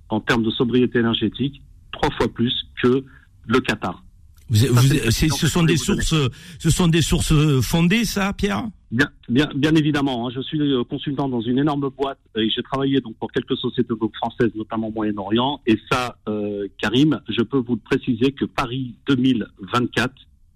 en 0.08 0.20
termes 0.20 0.42
de 0.42 0.50
sobriété 0.50 0.98
énergétique, 0.98 1.62
trois 1.92 2.10
fois 2.16 2.28
plus 2.28 2.52
que 2.82 3.04
le 3.46 3.60
Qatar. 3.60 4.04
Vous, 4.50 4.56
ce 4.56 5.46
sont 5.46 5.62
des 5.62 5.76
sources, 5.76 6.14
ce 6.58 6.70
sont 6.70 6.88
des 6.88 7.02
sources 7.02 7.32
fondées, 7.62 8.04
ça, 8.04 8.32
Pierre? 8.32 8.64
Bien, 8.90 9.08
bien, 9.30 9.48
bien 9.54 9.74
évidemment. 9.74 10.26
hein, 10.28 10.32
je 10.34 10.42
suis 10.42 10.60
euh, 10.60 10.84
consultant 10.84 11.26
dans 11.28 11.40
une 11.40 11.58
énorme 11.58 11.88
boîte 11.96 12.18
et 12.36 12.50
j'ai 12.50 12.62
travaillé 12.62 13.00
donc 13.00 13.16
pour 13.16 13.32
quelques 13.32 13.56
sociétés 13.56 13.94
françaises, 14.16 14.50
notamment 14.54 14.88
au 14.88 14.92
Moyen-Orient. 14.92 15.60
Et 15.66 15.78
ça, 15.90 16.18
euh, 16.28 16.68
Karim, 16.78 17.18
je 17.28 17.40
peux 17.42 17.56
vous 17.58 17.76
le 17.76 17.80
préciser 17.80 18.32
que 18.32 18.44
Paris 18.44 18.94
2024 19.08 20.12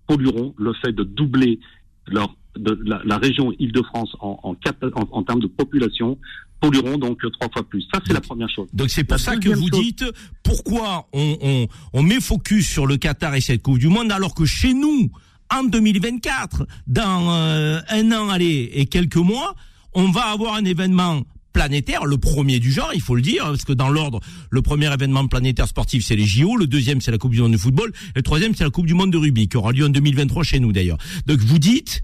pollueront 0.07 0.55
le 0.59 0.73
fait 0.75 0.93
de 0.93 1.03
doubler 1.03 1.59
leur, 2.07 2.35
de, 2.59 2.79
la, 2.85 3.01
la 3.05 3.17
région 3.19 3.53
Île-de-France 3.59 4.15
en, 4.21 4.39
en, 4.43 4.55
cap- 4.55 4.85
en, 4.95 5.09
en 5.11 5.23
termes 5.23 5.41
de 5.41 5.47
population 5.47 6.19
pollueront 6.61 6.99
donc 6.99 7.19
trois 7.33 7.49
fois 7.53 7.63
plus. 7.69 7.83
Ça, 7.93 8.01
c'est 8.07 8.13
la 8.13 8.21
première 8.21 8.49
chose. 8.49 8.67
Donc 8.73 8.91
c'est 8.91 9.05
pour 9.05 9.17
La 9.19 9.23
ça 9.23 9.37
que 9.37 9.49
vous 9.51 9.69
chose- 9.69 9.81
dites 9.83 10.05
pourquoi 10.43 11.09
on, 11.13 11.37
on, 11.43 11.67
on 11.93 12.03
met 12.03 12.21
focus 12.21 12.67
sur 12.69 12.87
le 12.87 12.97
Qatar 12.97 13.35
et 13.35 13.41
cette 13.41 13.63
Coupe 13.63 13.79
du 13.79 13.89
Monde 13.89 14.11
alors 14.13 14.35
que 14.35 14.45
chez 14.45 14.75
nous, 14.75 15.11
en 15.55 15.65
2024, 15.65 16.67
dans 16.87 17.33
euh, 17.33 17.81
un 17.89 18.13
an 18.13 18.29
allez, 18.31 18.71
et 18.75 18.87
quelques 18.87 19.17
mois, 19.17 19.55
on 19.95 20.11
va 20.11 20.23
avoir 20.27 20.55
un 20.55 20.65
événement 20.65 21.23
planétaire, 21.53 22.05
le 22.05 22.19
premier 22.19 22.59
du 22.59 22.71
genre, 22.71 22.91
il 22.95 23.01
faut 23.01 23.15
le 23.15 23.23
dire, 23.23 23.45
parce 23.45 23.65
que 23.65 23.73
dans 23.73 23.89
l'ordre, 23.89 24.21
le 24.51 24.61
premier 24.61 24.93
événement 24.93 25.27
planétaire 25.27 25.67
sportif, 25.69 26.05
c'est 26.05 26.17
les 26.17 26.27
JO, 26.27 26.57
le 26.57 26.67
deuxième, 26.67 27.01
c'est 27.01 27.11
la 27.11 27.17
Coupe 27.19 27.33
du 27.33 27.41
Monde 27.41 27.53
de 27.53 27.57
football, 27.57 27.93
et 28.11 28.13
le 28.17 28.23
troisième, 28.23 28.55
c'est 28.55 28.65
la 28.65 28.71
Coupe 28.71 28.85
du 28.87 28.93
Monde 28.95 29.11
de 29.11 29.17
rugby, 29.17 29.49
qui 29.49 29.57
aura 29.57 29.73
lieu 29.73 29.87
en 29.87 29.89
2023 29.89 30.43
chez 30.43 30.61
nous 30.61 30.73
d'ailleurs. 30.73 30.99
Donc 31.27 31.39
vous 31.39 31.59
dites, 31.59 32.03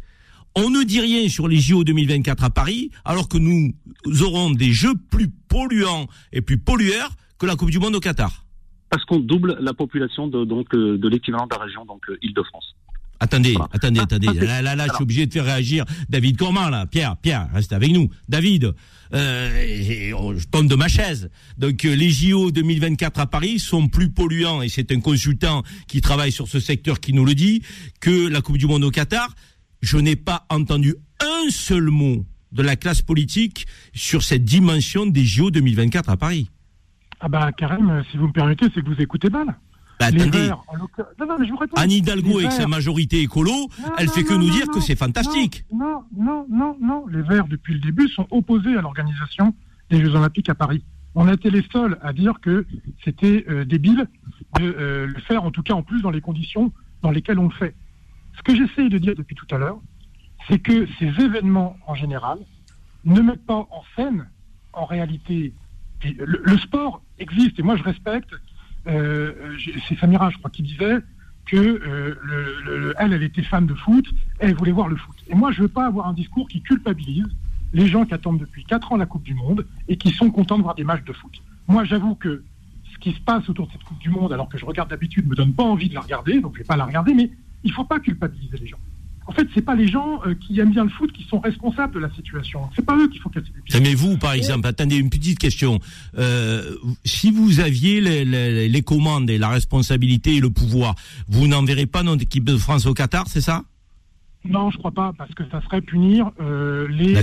on 0.55 0.71
ne 0.71 0.83
dit 0.85 1.01
rien 1.01 1.29
sur 1.29 1.49
les 1.49 1.59
JO 1.59 1.85
2024 1.85 2.45
à 2.45 2.51
Paris, 2.51 2.91
alors 3.05 3.29
que 3.29 3.39
nous 3.39 3.73
aurons 4.21 4.51
des 4.51 4.73
jeux 4.73 4.95
plus 5.11 5.29
polluants 5.49 6.07
et 6.33 6.41
plus 6.43 6.59
pollueurs 6.59 7.11
que 7.39 7.47
la 7.47 7.57
Coupe 7.57 7.71
du 7.71 7.79
Monde 7.79 7.95
au 7.97 8.01
Qatar. 8.01 8.45
Parce 8.91 9.05
qu'on 9.07 9.21
double 9.21 9.57
la 9.61 9.73
population 9.73 10.29
de, 10.29 10.45
donc, 10.45 10.75
euh, 10.75 10.99
de 10.99 11.09
l'équivalent 11.09 11.47
de 11.47 11.55
la 11.57 11.65
région 11.65 11.85
donc 11.87 12.03
euh, 12.11 12.19
Île-de-France. 12.23 12.75
Attendez, 13.21 13.53
Voilà. 13.53 13.69
attendez, 13.73 14.01
Ah, 14.01 14.03
attendez. 14.03 14.27
Là, 14.41 14.63
là, 14.63 14.75
là, 14.75 14.87
je 14.89 14.95
suis 14.95 15.03
obligé 15.05 15.27
de 15.27 15.33
faire 15.33 15.45
réagir 15.45 15.85
David 16.09 16.37
Corman, 16.37 16.69
là. 16.71 16.87
Pierre, 16.87 17.17
Pierre, 17.17 17.49
reste 17.55 17.73
avec 17.73 17.93
nous. 17.93 18.11
David, 18.29 18.75
euh, 19.15 20.13
oh, 20.19 20.35
je 20.37 20.45
tombe 20.47 20.67
de 20.67 20.75
ma 20.75 20.89
chaise. 20.89 21.31
Donc, 21.57 21.85
euh, 21.85 21.95
les 21.95 22.11
JO 22.11 22.51
2024 22.51 23.21
à 23.21 23.27
Paris 23.27 23.61
sont 23.61 23.87
plus 23.89 24.11
polluants, 24.11 24.61
et 24.61 24.69
c'est 24.69 24.91
un 24.91 25.01
consultant 25.01 25.63
qui 25.87 26.01
travaille 26.01 26.33
sur 26.33 26.49
ce 26.49 26.59
secteur 26.61 26.99
qui 26.99 27.13
nous 27.13 27.25
le 27.25 27.35
dit, 27.35 27.63
que 28.01 28.29
la 28.29 28.41
Coupe 28.41 28.59
du 28.59 28.67
Monde 28.67 28.85
au 28.85 28.91
Qatar. 28.91 29.33
Je 29.83 29.99
n'ai 29.99 30.17
pas 30.17 30.47
entendu 30.49 30.95
un 31.21 31.51
seul 31.51 31.85
mot 31.91 32.25
de 32.53 32.63
la 32.63 32.77
classe 32.77 33.03
politique 33.03 33.67
sur 33.93 34.23
cette 34.23 34.45
dimension 34.45 35.07
des 35.07 35.25
JO 35.25 35.51
2024 35.51 36.09
à 36.11 36.17
Paris. 36.17 36.51
Ah 37.21 37.29
bah 37.29 37.51
Karim, 37.53 37.91
euh, 37.91 38.03
si 38.11 38.17
vous 38.17 38.29
me 38.29 38.33
permettez, 38.33 38.67
c'est 38.75 38.83
que 38.83 38.89
vous 38.89 39.01
écoutez 39.01 39.29
mal. 39.31 39.47
Bah, 40.01 40.11
les 40.11 40.23
attendez, 40.23 40.39
Verts, 40.39 40.63
en 40.69 40.77
l'occurrence- 40.77 41.13
non, 41.19 41.27
non, 41.27 41.37
mais 41.39 41.47
je 41.47 41.53
vous 41.53 41.57
réponds. 41.59 41.77
Anne 41.77 41.91
Hidalgo 41.93 42.39
avec 42.39 42.53
sa 42.53 42.67
majorité 42.67 43.21
écolo, 43.21 43.51
Non, 43.53 43.69
elle 43.99 44.09
fait 44.09 44.25
que 44.25 44.35
nous 44.35 44.51
dire 44.51 44.67
que 44.69 44.81
c'est 44.81 44.97
fantastique. 44.97 45.65
Non, 45.73 46.03
non, 46.17 46.47
non, 46.51 46.77
non. 46.81 47.07
Les 47.07 47.23
Verts, 47.23 47.47
depuis 47.47 47.75
le 47.75 47.81
début, 47.81 48.09
sont 48.09 48.27
opposés 48.31 48.77
à 48.77 48.81
l'organisation 48.83 49.55
des 49.91 50.01
Jeux 50.01 50.15
Olympiques 50.15 50.49
à 50.49 50.55
Paris. 50.55 50.85
On 51.15 51.29
a 51.29 51.35
été 51.35 51.51
les 51.51 51.65
seuls 51.73 51.99
à 52.03 52.13
dire 52.13 52.35
que 52.41 52.67
c'était 53.05 53.45
euh, 53.49 53.65
débile 53.65 54.07
de 54.59 54.65
euh, 54.65 55.07
le 55.07 55.21
faire, 55.23 55.45
en 55.45 55.51
tout 55.51 55.63
cas 55.63 55.75
en 55.75 55.83
plus 55.83 56.01
dans 56.03 56.11
les 56.11 56.21
conditions 56.23 56.73
dans 57.03 57.11
lesquelles 57.11 57.39
on 57.39 57.49
le 57.49 57.55
fait. 57.55 57.75
Ce 58.37 58.43
que 58.43 58.55
j'essaye 58.55 58.89
de 58.89 58.99
dire 58.99 59.15
depuis 59.17 59.35
tout 59.35 59.47
à 59.55 59.59
l'heure, 59.59 59.79
c'est 60.49 60.59
que 60.59 60.87
ces 60.99 61.07
événements 61.23 61.77
en 61.87 61.95
général 61.95 62.39
ne 63.05 63.21
mettent 63.21 63.47
pas 63.47 63.67
en 63.71 63.83
scène, 63.97 64.29
en 64.73 64.85
réalité, 64.85 65.53
le, 66.05 66.57
sport 66.59 67.03
existe 67.19 67.59
et 67.59 67.63
moi 67.63 67.77
je 67.77 67.83
respecte. 67.83 68.35
euh, 68.89 69.55
j'ai- 69.59 69.75
c'est 69.89 69.97
Samira, 69.97 70.31
je 70.31 70.39
crois, 70.39 70.51
qui 70.51 70.63
disait 70.65 70.99
que 71.47 71.57
euh, 71.57 72.17
le- 72.21 72.63
le- 72.65 72.79
le- 72.81 72.95
elle, 72.99 73.13
elle 73.13 73.23
était 73.23 73.43
fan 73.45 73.65
de 73.65 73.75
foot, 73.75 74.05
elle 74.41 74.55
voulait 74.57 74.73
voir 74.73 74.89
le 74.89 74.97
foot. 74.97 75.15
Et 75.29 75.37
moi, 75.37 75.53
je 75.53 75.63
veux 75.63 75.69
pas 75.69 75.87
avoir 75.87 76.09
un 76.09 76.13
discours 76.13 76.49
qui 76.49 76.63
culpabilise 76.63 77.29
les 77.73 77.87
gens 77.87 78.05
qui 78.05 78.13
attendent 78.15 78.39
depuis 78.41 78.65
4 78.65 78.91
ans 78.91 78.97
la 78.97 79.07
Coupe 79.07 79.23
du 79.23 79.35
Monde 79.35 79.67
et 79.87 79.97
qui 79.97 80.11
sont 80.11 80.33
contents 80.33 80.59
de 80.59 80.65
voir 80.65 80.75
des 80.75 80.83
matchs 80.83 81.05
de 81.05 81.13
foot. 81.13 81.41
Moi, 81.69 81.85
j'avoue 81.85 82.17
que 82.17 82.43
ce 82.93 82.99
qui 82.99 83.13
se 83.13 83.21
passe 83.21 83.49
autour 83.49 83.69
de 83.69 83.73
cette 83.73 83.85
Coupe 83.85 83.99
du 84.01 84.11
Monde, 84.11 84.33
alors 84.33 84.49
que 84.49 84.59
je 84.59 84.65
regarde 84.65 84.91
d'habitude, 84.91 85.29
me 85.29 85.37
donne 85.37 85.53
pas 85.55 85.63
envie 85.63 85.89
de 85.89 85.95
la 85.95 86.01
regarder, 86.01 86.41
donc 86.41 86.55
je 86.55 86.59
vais 86.59 86.65
pas 86.65 86.77
la 86.77 86.85
regarder, 86.87 87.15
mais 87.15 87.31
il 87.65 87.73
faut 87.73 87.85
pas 87.85 88.01
culpabiliser 88.01 88.57
les 88.59 88.67
gens. 88.67 88.79
En 89.25 89.31
fait, 89.33 89.47
c'est 89.55 89.63
pas 89.63 89.77
les 89.77 89.87
gens 89.87 90.21
euh, 90.27 90.35
qui 90.35 90.59
aiment 90.59 90.73
bien 90.73 90.83
le 90.83 90.91
foot 90.91 91.13
qui 91.13 91.23
sont 91.25 91.39
responsables 91.39 91.95
de 91.95 92.01
la 92.01 92.11
situation. 92.11 92.69
C'est 92.75 92.85
pas 92.85 92.97
eux 92.97 93.07
qu'il 93.09 93.21
faut 93.21 93.29
casser 93.29 93.47
les 93.55 93.63
pieds. 93.63 93.81
Mais 93.81 93.95
vous, 93.95 94.19
par 94.19 94.33
exemple, 94.33 94.67
attendez 94.67 94.97
une 94.97 95.11
petite 95.11 95.39
question. 95.39 95.79
Euh, 96.19 96.75
si 97.05 97.31
vous 97.31 97.61
aviez 97.61 98.01
les, 98.01 98.25
les- 98.25 98.69
les 98.69 98.83
commandes 98.83 99.31
et 99.31 99.39
la 99.39 99.49
responsabilité 99.49 100.35
et 100.37 100.41
le 100.41 100.51
pouvoir, 100.51 100.97
vous 101.29 101.47
n'enverrez 101.47 101.87
pas 101.87 102.03
notre 102.03 102.23
équipe 102.23 102.43
de 102.45 102.57
France 102.57 102.85
au 102.87 102.95
Qatar, 102.95 103.27
c'est 103.29 103.41
ça? 103.41 103.63
Non, 104.45 104.73
je 104.73 104.79
crois 104.79 104.91
pas, 104.91 105.13
parce 105.17 105.33
que 105.35 105.45
ça 105.53 105.63
serait 105.63 105.83
punir 105.83 106.33
euh, 106.41 106.89
les, 106.89 107.15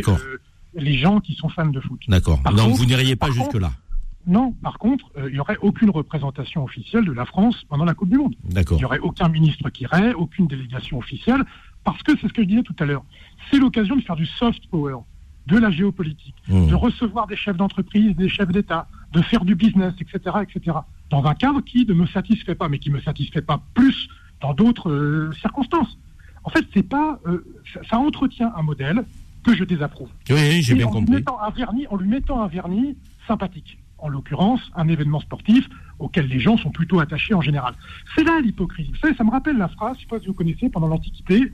les 0.76 0.98
gens 0.98 1.20
qui 1.20 1.36
sont 1.36 1.50
fans 1.50 1.68
de 1.68 1.82
foot. 1.82 2.00
D'accord. 2.08 2.40
Donc 2.46 2.56
contre- 2.56 2.78
vous 2.78 2.86
n'iriez 2.86 3.18
pas 3.18 3.30
jusque-là. 3.30 3.74
Non, 4.28 4.52
par 4.62 4.78
contre, 4.78 5.06
euh, 5.18 5.28
il 5.30 5.34
n'y 5.34 5.40
aurait 5.40 5.58
aucune 5.62 5.90
représentation 5.90 6.64
officielle 6.64 7.06
de 7.06 7.12
la 7.12 7.26
France 7.26 7.64
pendant 7.70 7.86
la 7.86 7.94
Coupe 7.94 8.10
du 8.10 8.18
Monde. 8.18 8.36
Il 8.76 8.78
n'y 8.78 8.86
aurait 8.86 9.00
aucun 9.00 9.30
ministre 9.30 9.70
qui 9.70 9.84
irait, 9.84 10.14
aucune 10.14 10.48
délégation 10.48 10.98
officielle, 10.98 11.44
parce 11.84 12.04
que 12.04 12.12
c'est 12.20 12.28
ce 12.28 12.34
que 12.34 12.42
je 12.44 12.48
disais 12.48 12.64
tout 12.64 12.76
à 12.80 12.86
l'heure. 12.86 13.04
C'est 13.50 13.58
l'occasion 13.58 13.96
de 13.96 14.02
faire 14.02 14.16
du 14.18 14.26
soft 14.26 14.68
power, 14.68 14.98
de 15.48 15.58
la 15.58 15.72
géopolitique, 15.72 16.36
Mmh. 16.48 16.68
de 16.68 16.76
recevoir 16.76 17.28
des 17.28 17.36
chefs 17.36 17.58
d'entreprise, 17.58 18.16
des 18.16 18.28
chefs 18.30 18.52
d'État, 18.52 18.88
de 19.14 19.22
faire 19.22 19.46
du 19.46 19.56
business, 19.56 19.94
etc., 20.00 20.38
etc. 20.42 20.78
Dans 21.10 21.24
un 21.26 21.34
cadre 21.36 21.62
qui 21.62 21.86
ne 21.86 21.94
me 21.94 22.06
satisfait 22.08 22.56
pas, 22.56 22.70
mais 22.70 22.80
qui 22.80 22.90
me 22.92 23.00
satisfait 23.02 23.42
pas 23.42 23.62
plus 23.74 24.10
dans 24.42 24.54
d'autres 24.54 24.90
euh, 24.92 25.32
circonstances. 25.42 25.98
En 26.44 26.50
fait, 26.50 26.66
c'est 26.74 26.84
pas, 26.88 27.20
euh, 27.26 27.44
ça, 27.74 27.82
ça 27.90 27.98
entretient 28.00 28.52
un 28.56 28.62
modèle 28.64 29.06
que 29.44 29.56
je 29.56 29.64
désapprouve. 29.64 30.10
Oui, 30.30 30.62
j'ai 30.62 30.76
bien 30.76 30.86
en 30.88 30.90
Lui 30.92 31.00
compris. 31.00 31.16
mettant 31.16 31.40
un 31.42 31.50
vernis, 31.52 31.88
en 31.88 31.96
lui 31.98 32.08
mettant 32.10 32.42
un 32.44 32.48
vernis 32.48 32.96
sympathique. 33.28 33.78
En 34.02 34.10
l'occurrence, 34.10 34.62
un 34.76 34.88
événement 34.88 35.20
sportif 35.20 35.68
auquel 36.00 36.28
les 36.28 36.40
gens 36.40 36.58
sont 36.58 36.72
plutôt 36.72 37.00
attachés 37.00 37.34
en 37.34 37.42
général. 37.42 37.74
C'est 38.16 38.24
là 38.24 38.40
l'hypocrisie. 38.42 38.92
Vous 38.92 38.98
savez, 39.00 39.16
ça 39.16 39.24
me 39.24 39.32
rappelle 39.32 39.58
la 39.58 39.68
phrase, 39.68 39.98
je 39.98 39.98
ne 39.98 40.02
sais 40.02 40.08
pas 40.08 40.20
si 40.20 40.28
vous 40.28 40.34
connaissez, 40.34 40.70
pendant 40.70 40.88
l'Antiquité, 40.88 41.52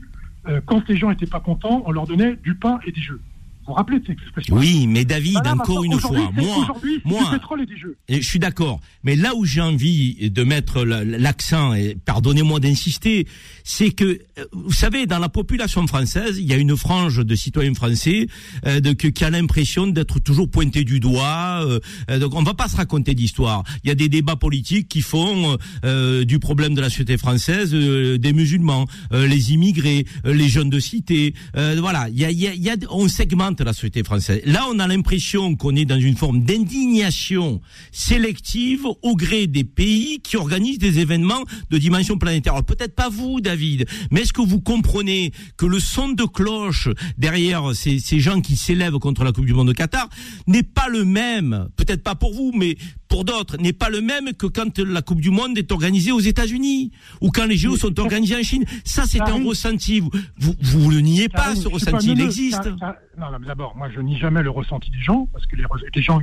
euh, 0.48 0.60
quand 0.64 0.88
les 0.88 0.96
gens 0.96 1.10
n'étaient 1.10 1.26
pas 1.26 1.40
contents, 1.40 1.82
on 1.86 1.90
leur 1.90 2.06
donnait 2.06 2.36
du 2.36 2.54
pain 2.54 2.78
et 2.86 2.92
des 2.92 3.00
jeux. 3.00 3.20
Vous 3.66 3.72
rappelez 3.72 3.98
de 4.00 4.06
cette 4.06 4.18
expression 4.20 4.56
Oui, 4.56 4.86
mais 4.86 5.04
David, 5.04 5.34
Voilà, 5.34 5.52
encore 5.54 5.82
une 5.84 5.98
fois, 5.98 6.30
moi, 6.34 6.66
moi, 7.04 7.24
du 7.24 7.30
pétrole 7.38 7.62
et 7.62 7.66
des 7.66 7.76
jeux. 7.76 7.96
Et 8.08 8.20
je 8.22 8.26
suis 8.28 8.38
d'accord. 8.38 8.80
Mais 9.02 9.16
là 9.16 9.34
où 9.34 9.44
j'ai 9.44 9.60
envie 9.60 10.30
de 10.30 10.42
mettre 10.44 10.84
la- 10.84 11.04
l'accent, 11.04 11.74
et 11.74 11.96
pardonnez-moi 12.04 12.60
d'insister, 12.60 13.26
c'est 13.64 13.90
que, 13.90 14.04
euh, 14.38 14.44
vous 14.52 14.72
savez, 14.72 15.06
dans 15.06 15.18
la 15.18 15.28
population 15.28 15.86
française, 15.86 16.38
il 16.38 16.44
y 16.46 16.52
a 16.52 16.56
une 16.56 16.76
frange 16.76 17.24
de 17.24 17.34
citoyens 17.34 17.74
français 17.74 18.28
euh, 18.66 18.80
de, 18.80 18.92
que- 18.92 19.08
qui 19.08 19.24
a 19.24 19.30
l'impression 19.30 19.86
d'être 19.86 20.18
toujours 20.20 20.48
pointé 20.50 20.84
du 20.84 21.00
doigt. 21.00 21.62
euh, 21.64 21.80
euh, 22.10 22.18
donc 22.18 22.34
on 22.34 22.42
va 22.42 22.54
pas 22.54 22.68
se 22.68 22.76
raconter 22.76 23.14
d'histoire. 23.14 23.64
Il 23.84 23.88
y 23.88 23.90
a 23.90 23.94
des 23.94 24.08
débats 24.08 24.36
politiques 24.36 24.88
qui 24.88 25.02
font 25.02 25.56
euh, 25.84 26.24
du 26.24 26.38
problème 26.38 26.74
de 26.74 26.80
la 26.80 26.88
société 26.90 27.16
française 27.18 27.74
euh, 27.74 28.18
des 28.18 28.32
musulmans, 28.32 28.86
euh, 29.12 29.26
les 29.26 29.52
immigrés, 29.52 30.06
euh, 30.24 30.32
les 30.34 30.48
jeunes 30.48 30.70
de 30.70 30.78
cité. 30.78 31.34
euh, 31.56 31.76
voilà, 31.80 32.08
il 32.10 32.18
y 32.18 32.24
a- 32.24 32.30
il 32.30 32.38
y 32.62 32.70
a- 32.70 32.76
on 32.90 33.08
segmente 33.08 33.55
la 33.64 33.72
société 33.72 34.02
française. 34.02 34.42
Là, 34.44 34.66
on 34.70 34.78
a 34.78 34.86
l'impression 34.86 35.54
qu'on 35.56 35.74
est 35.76 35.84
dans 35.84 35.98
une 35.98 36.16
forme 36.16 36.42
d'indignation 36.42 37.60
sélective 37.92 38.86
au 39.02 39.16
gré 39.16 39.46
des 39.46 39.64
pays 39.64 40.20
qui 40.20 40.36
organisent 40.36 40.78
des 40.78 40.98
événements 40.98 41.44
de 41.70 41.78
dimension 41.78 42.18
planétaire. 42.18 42.62
Peut-être 42.64 42.94
pas 42.94 43.08
vous, 43.08 43.40
David, 43.40 43.86
mais 44.10 44.22
est-ce 44.22 44.32
que 44.32 44.42
vous 44.42 44.60
comprenez 44.60 45.32
que 45.56 45.66
le 45.66 45.80
son 45.80 46.10
de 46.10 46.24
cloche 46.24 46.88
derrière 47.18 47.74
ces, 47.74 47.98
ces 47.98 48.20
gens 48.20 48.40
qui 48.40 48.56
s'élèvent 48.56 48.98
contre 48.98 49.24
la 49.24 49.32
Coupe 49.32 49.46
du 49.46 49.54
Monde 49.54 49.68
de 49.68 49.72
Qatar 49.72 50.08
n'est 50.46 50.62
pas 50.62 50.88
le 50.88 51.04
même, 51.04 51.68
peut-être 51.76 52.02
pas 52.02 52.14
pour 52.14 52.34
vous, 52.34 52.52
mais 52.54 52.76
pour 53.08 53.24
d'autres, 53.24 53.56
n'est 53.58 53.72
pas 53.72 53.88
le 53.88 54.00
même 54.00 54.32
que 54.34 54.46
quand 54.46 54.78
la 54.78 55.02
Coupe 55.02 55.20
du 55.20 55.30
Monde 55.30 55.56
est 55.58 55.70
organisée 55.72 56.12
aux 56.12 56.20
États-Unis 56.20 56.90
ou 57.20 57.30
quand 57.30 57.46
les 57.46 57.56
JO 57.56 57.76
sont 57.76 57.98
organisés 58.00 58.36
en 58.36 58.42
Chine. 58.42 58.64
Ça, 58.84 59.04
c'est 59.06 59.20
un 59.20 59.44
ressenti. 59.44 60.00
Vous, 60.00 60.10
vous, 60.38 60.54
vous 60.62 60.90
le 60.90 61.00
niez 61.00 61.28
pas, 61.28 61.54
ce 61.54 61.68
pas 61.68 61.74
ressenti. 61.74 62.12
Il 62.12 62.20
existe. 62.20 62.62
Ça- 62.62 62.76
ça- 62.78 62.96
non, 63.18 63.30
non, 63.30 63.38
d'abord, 63.46 63.76
moi, 63.76 63.88
je 63.94 64.00
nie 64.00 64.18
jamais 64.18 64.42
le 64.42 64.50
ressenti 64.50 64.90
des 64.90 65.00
gens, 65.00 65.28
parce 65.32 65.46
que 65.46 65.56
les, 65.56 66.02
gens, 66.02 66.20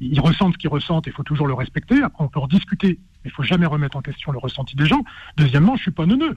ils 0.00 0.20
ressentent 0.20 0.52
ce 0.54 0.58
qu'ils 0.58 0.70
ressentent, 0.70 1.06
il 1.06 1.12
faut 1.12 1.22
toujours 1.24 1.46
le 1.46 1.54
respecter. 1.54 2.00
Après, 2.02 2.22
on 2.24 2.28
peut 2.28 2.40
en 2.40 2.46
discuter, 2.46 2.98
mais 3.24 3.30
il 3.30 3.32
faut 3.32 3.42
jamais 3.42 3.66
remettre 3.66 3.96
en 3.96 4.02
question 4.02 4.30
le 4.32 4.38
ressenti 4.38 4.76
des 4.76 4.86
gens. 4.86 5.02
Deuxièmement, 5.36 5.76
je 5.76 5.82
suis 5.82 5.90
pas 5.90 6.06
neuneux. 6.06 6.36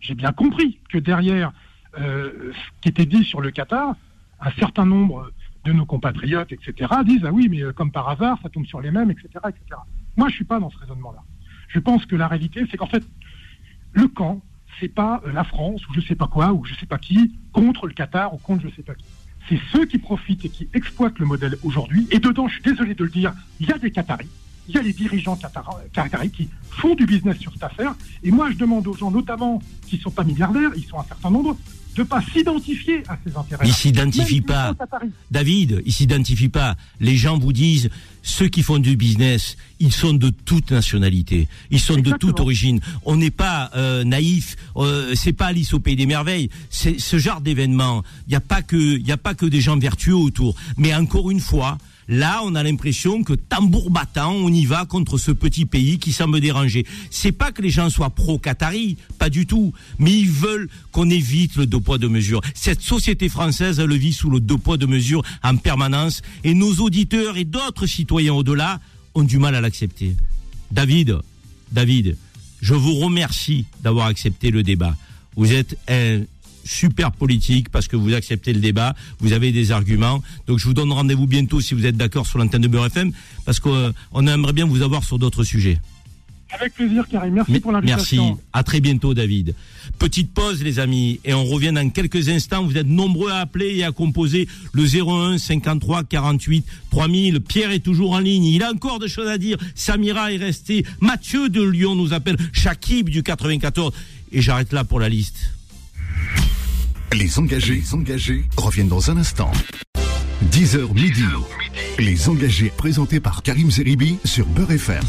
J'ai 0.00 0.14
bien 0.14 0.32
compris 0.32 0.78
que 0.88 0.98
derrière 0.98 1.52
euh, 1.98 2.52
ce 2.54 2.80
qui 2.80 2.88
était 2.88 3.06
dit 3.06 3.24
sur 3.24 3.40
le 3.40 3.50
Qatar, 3.50 3.94
un 4.40 4.50
certain 4.58 4.86
nombre 4.86 5.30
de 5.64 5.72
nos 5.72 5.84
compatriotes, 5.86 6.52
etc., 6.52 6.90
disent 7.04 7.22
ah 7.24 7.32
oui, 7.32 7.48
mais 7.50 7.62
euh, 7.62 7.72
comme 7.72 7.90
par 7.92 8.08
hasard, 8.08 8.38
ça 8.42 8.48
tombe 8.48 8.66
sur 8.66 8.80
les 8.80 8.90
mêmes, 8.90 9.10
etc., 9.10 9.28
etc. 9.48 9.80
Moi, 10.16 10.28
je 10.28 10.34
suis 10.34 10.44
pas 10.44 10.58
dans 10.58 10.70
ce 10.70 10.78
raisonnement-là. 10.78 11.22
Je 11.68 11.78
pense 11.78 12.06
que 12.06 12.16
la 12.16 12.28
réalité, 12.28 12.64
c'est 12.70 12.76
qu'en 12.76 12.86
fait, 12.86 13.04
le 13.92 14.08
camp, 14.08 14.42
c'est 14.78 14.88
pas 14.88 15.20
euh, 15.26 15.32
la 15.32 15.44
France 15.44 15.86
ou 15.88 15.94
je 15.94 16.00
sais 16.00 16.14
pas 16.14 16.26
quoi 16.26 16.52
ou 16.52 16.64
je 16.64 16.74
sais 16.74 16.86
pas 16.86 16.98
qui 16.98 17.36
contre 17.52 17.86
le 17.86 17.92
Qatar 17.92 18.32
ou 18.34 18.38
contre 18.38 18.62
je 18.68 18.74
sais 18.74 18.82
pas 18.82 18.94
qui. 18.94 19.04
C'est 19.48 19.58
ceux 19.72 19.84
qui 19.86 19.98
profitent 19.98 20.44
et 20.44 20.48
qui 20.48 20.68
exploitent 20.74 21.18
le 21.18 21.26
modèle 21.26 21.56
aujourd'hui. 21.62 22.06
Et 22.10 22.18
dedans, 22.18 22.46
je 22.48 22.54
suis 22.54 22.62
désolé 22.62 22.94
de 22.94 23.04
le 23.04 23.10
dire, 23.10 23.32
il 23.58 23.68
y 23.68 23.72
a 23.72 23.78
des 23.78 23.90
Qataris, 23.90 24.28
il 24.68 24.74
y 24.74 24.78
a 24.78 24.82
les 24.82 24.92
dirigeants 24.92 25.34
qatara- 25.34 25.80
qataris 25.92 26.30
qui 26.30 26.48
font 26.70 26.94
du 26.94 27.04
business 27.06 27.38
sur 27.38 27.52
cette 27.52 27.62
affaire. 27.64 27.94
Et 28.22 28.30
moi, 28.30 28.50
je 28.50 28.56
demande 28.56 28.86
aux 28.86 28.94
gens, 28.94 29.10
notamment 29.10 29.60
qui 29.86 29.98
sont 29.98 30.10
pas 30.10 30.24
milliardaires, 30.24 30.70
ils 30.76 30.84
sont 30.84 30.98
un 31.00 31.04
certain 31.04 31.30
nombre, 31.30 31.56
de 31.96 32.02
pas 32.02 32.22
s'identifier 32.22 33.02
à 33.08 33.18
ces 33.24 33.36
intérêts. 33.36 33.66
Ils 33.66 33.74
s'identifient 33.74 34.40
pas. 34.40 34.74
David, 35.30 35.82
ils 35.84 35.92
s'identifient 35.92 36.48
pas. 36.48 36.76
Les 37.00 37.16
gens 37.16 37.38
vous 37.38 37.52
disent, 37.52 37.90
ceux 38.22 38.48
qui 38.48 38.62
font 38.62 38.78
du 38.78 38.96
business, 38.96 39.56
ils 39.78 39.92
sont 39.92 40.14
de 40.14 40.30
toute 40.30 40.70
nationalité, 40.70 41.48
ils 41.70 41.80
sont 41.80 41.96
de 41.96 42.12
toute 42.12 42.40
origine. 42.40 42.80
On 43.04 43.16
n'est 43.16 43.30
pas 43.30 43.70
euh, 43.74 44.04
naïf, 44.04 44.56
euh, 44.76 45.14
c'est 45.14 45.32
pas 45.32 45.46
Alice 45.46 45.72
au 45.74 45.80
pays 45.80 45.96
des 45.96 46.06
merveilles. 46.06 46.50
C'est 46.68 47.00
ce 47.00 47.18
genre 47.18 47.40
d'événement. 47.40 48.02
Il 48.26 48.30
n'y 48.30 48.36
a 48.36 48.40
pas 48.40 48.62
que, 48.62 48.76
il 48.76 49.06
y 49.06 49.12
a 49.12 49.16
pas 49.16 49.34
que 49.34 49.46
des 49.46 49.60
gens 49.60 49.78
vertueux 49.78 50.14
autour. 50.14 50.54
Mais 50.76 50.94
encore 50.94 51.30
une 51.30 51.40
fois. 51.40 51.78
Là, 52.10 52.40
on 52.44 52.56
a 52.56 52.64
l'impression 52.64 53.22
que 53.22 53.34
tambour 53.34 53.88
battant, 53.88 54.32
on 54.32 54.52
y 54.52 54.64
va 54.64 54.84
contre 54.84 55.16
ce 55.16 55.30
petit 55.30 55.64
pays 55.64 56.00
qui 56.00 56.12
semble 56.12 56.40
déranger. 56.40 56.84
C'est 57.08 57.30
pas 57.30 57.52
que 57.52 57.62
les 57.62 57.70
gens 57.70 57.88
soient 57.88 58.10
pro-Qatari, 58.10 58.96
pas 59.16 59.30
du 59.30 59.46
tout, 59.46 59.72
mais 60.00 60.10
ils 60.10 60.28
veulent 60.28 60.68
qu'on 60.90 61.08
évite 61.08 61.54
le 61.54 61.66
deux 61.66 61.78
poids 61.78 61.98
deux 61.98 62.08
mesures. 62.08 62.40
Cette 62.52 62.80
société 62.80 63.28
française, 63.28 63.78
elle 63.78 63.96
vit 63.96 64.12
sous 64.12 64.28
le 64.28 64.40
deux 64.40 64.58
poids 64.58 64.76
deux 64.76 64.88
mesures 64.88 65.22
en 65.44 65.56
permanence, 65.56 66.20
et 66.42 66.52
nos 66.52 66.74
auditeurs 66.80 67.36
et 67.36 67.44
d'autres 67.44 67.86
citoyens 67.86 68.34
au-delà 68.34 68.80
ont 69.14 69.22
du 69.22 69.38
mal 69.38 69.54
à 69.54 69.60
l'accepter. 69.60 70.16
David, 70.72 71.16
David, 71.70 72.16
je 72.60 72.74
vous 72.74 72.96
remercie 72.96 73.66
d'avoir 73.84 74.06
accepté 74.06 74.50
le 74.50 74.64
débat. 74.64 74.96
Vous 75.36 75.52
êtes 75.52 75.78
un 75.88 76.22
super 76.64 77.12
politique 77.12 77.68
parce 77.70 77.88
que 77.88 77.96
vous 77.96 78.12
acceptez 78.14 78.52
le 78.52 78.60
débat, 78.60 78.94
vous 79.20 79.32
avez 79.32 79.52
des 79.52 79.72
arguments. 79.72 80.22
Donc 80.46 80.58
je 80.58 80.66
vous 80.66 80.74
donne 80.74 80.92
rendez-vous 80.92 81.26
bientôt 81.26 81.60
si 81.60 81.74
vous 81.74 81.86
êtes 81.86 81.96
d'accord 81.96 82.26
sur 82.26 82.38
l'antenne 82.38 82.62
de 82.62 82.68
Beurre 82.68 82.86
FM 82.86 83.12
parce 83.44 83.60
qu'on 83.60 84.26
aimerait 84.26 84.52
bien 84.52 84.66
vous 84.66 84.82
avoir 84.82 85.04
sur 85.04 85.18
d'autres 85.18 85.44
sujets. 85.44 85.78
Avec 86.52 86.74
plaisir, 86.74 87.06
Karim. 87.08 87.34
Merci 87.34 87.52
Mais- 87.52 87.60
pour 87.60 87.70
Merci. 87.70 88.16
l'invitation. 88.16 88.38
À 88.52 88.64
très 88.64 88.80
bientôt, 88.80 89.14
David. 89.14 89.54
Petite 90.00 90.32
pause, 90.34 90.64
les 90.64 90.80
amis, 90.80 91.20
et 91.24 91.32
on 91.32 91.44
revient 91.44 91.70
dans 91.72 91.88
quelques 91.90 92.28
instants. 92.28 92.64
Vous 92.64 92.76
êtes 92.76 92.88
nombreux 92.88 93.30
à 93.30 93.36
appeler 93.36 93.76
et 93.76 93.84
à 93.84 93.92
composer 93.92 94.48
le 94.72 94.84
01 94.84 95.38
53 95.38 96.02
48 96.02 96.66
3000. 96.90 97.38
Pierre 97.40 97.70
est 97.70 97.78
toujours 97.78 98.12
en 98.14 98.18
ligne. 98.18 98.46
Il 98.46 98.64
a 98.64 98.72
encore 98.72 98.98
des 98.98 99.06
choses 99.06 99.28
à 99.28 99.38
dire. 99.38 99.58
Samira 99.76 100.32
est 100.32 100.38
restée. 100.38 100.84
Mathieu 101.00 101.50
de 101.50 101.62
Lyon 101.62 101.94
nous 101.94 102.12
appelle. 102.12 102.36
Shakib 102.52 103.10
du 103.10 103.22
94. 103.22 103.92
Et 104.32 104.42
j'arrête 104.42 104.72
là 104.72 104.82
pour 104.82 104.98
la 104.98 105.08
liste. 105.08 105.52
Les 107.12 107.38
engagés, 107.38 107.74
les 107.74 107.94
engagés 107.94 108.44
reviennent 108.56 108.88
dans 108.88 109.10
un 109.10 109.16
instant. 109.16 109.50
10h 110.48 110.94
midi. 110.94 111.22
Les 111.98 112.28
engagés 112.28 112.72
présentés 112.74 113.20
par 113.20 113.42
Karim 113.42 113.70
Zeribi 113.70 114.18
sur 114.24 114.46
Beurre 114.46 114.72
FM. 114.72 115.04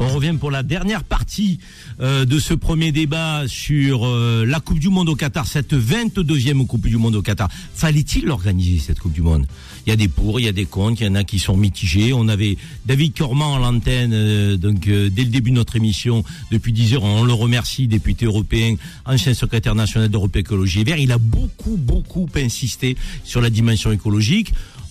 On 0.00 0.08
revient 0.08 0.34
pour 0.38 0.50
la 0.50 0.64
dernière 0.64 1.04
partie 1.04 1.60
euh, 2.00 2.24
de 2.24 2.40
ce 2.40 2.52
premier 2.52 2.90
débat 2.90 3.44
sur 3.46 4.04
euh, 4.04 4.44
la 4.44 4.58
Coupe 4.58 4.80
du 4.80 4.88
Monde 4.88 5.08
au 5.08 5.14
Qatar, 5.14 5.46
cette 5.46 5.72
22e 5.72 6.66
Coupe 6.66 6.88
du 6.88 6.96
Monde 6.96 7.14
au 7.14 7.22
Qatar. 7.22 7.48
Fallait-il 7.74 8.24
l'organiser, 8.24 8.80
cette 8.80 8.98
Coupe 8.98 9.12
du 9.12 9.22
Monde? 9.22 9.46
Il 9.86 9.90
y 9.90 9.92
a 9.92 9.96
des 9.96 10.08
pour, 10.08 10.40
il 10.40 10.46
y 10.46 10.48
a 10.48 10.52
des 10.52 10.64
contre, 10.64 11.02
il 11.02 11.06
y 11.06 11.08
en 11.08 11.14
a 11.14 11.22
qui 11.22 11.38
sont 11.38 11.56
mitigés. 11.56 12.12
On 12.12 12.26
avait 12.26 12.56
David 12.86 13.16
Cormand 13.16 13.54
à 13.54 13.58
l'antenne, 13.60 14.10
euh, 14.12 14.56
donc 14.56 14.80
dès 14.88 15.22
le 15.22 15.30
début 15.30 15.50
de 15.50 15.56
notre 15.56 15.76
émission, 15.76 16.24
depuis 16.50 16.72
10 16.72 16.94
heures, 16.94 17.04
on 17.04 17.24
le 17.24 17.32
remercie, 17.32 17.86
député 17.86 18.24
européen, 18.26 18.74
ancien 19.06 19.32
secrétaire 19.32 19.76
national 19.76 20.08
d'Europe 20.08 20.34
Écologie 20.34 20.80
et 20.80 20.84
Vert. 20.84 20.98
Il 20.98 21.12
a 21.12 21.18
beaucoup, 21.18 21.76
beaucoup 21.76 22.28
insisté 22.34 22.96
sur 23.22 23.40
la 23.40 23.50
dimension 23.50 23.92
écologique. 23.92 24.43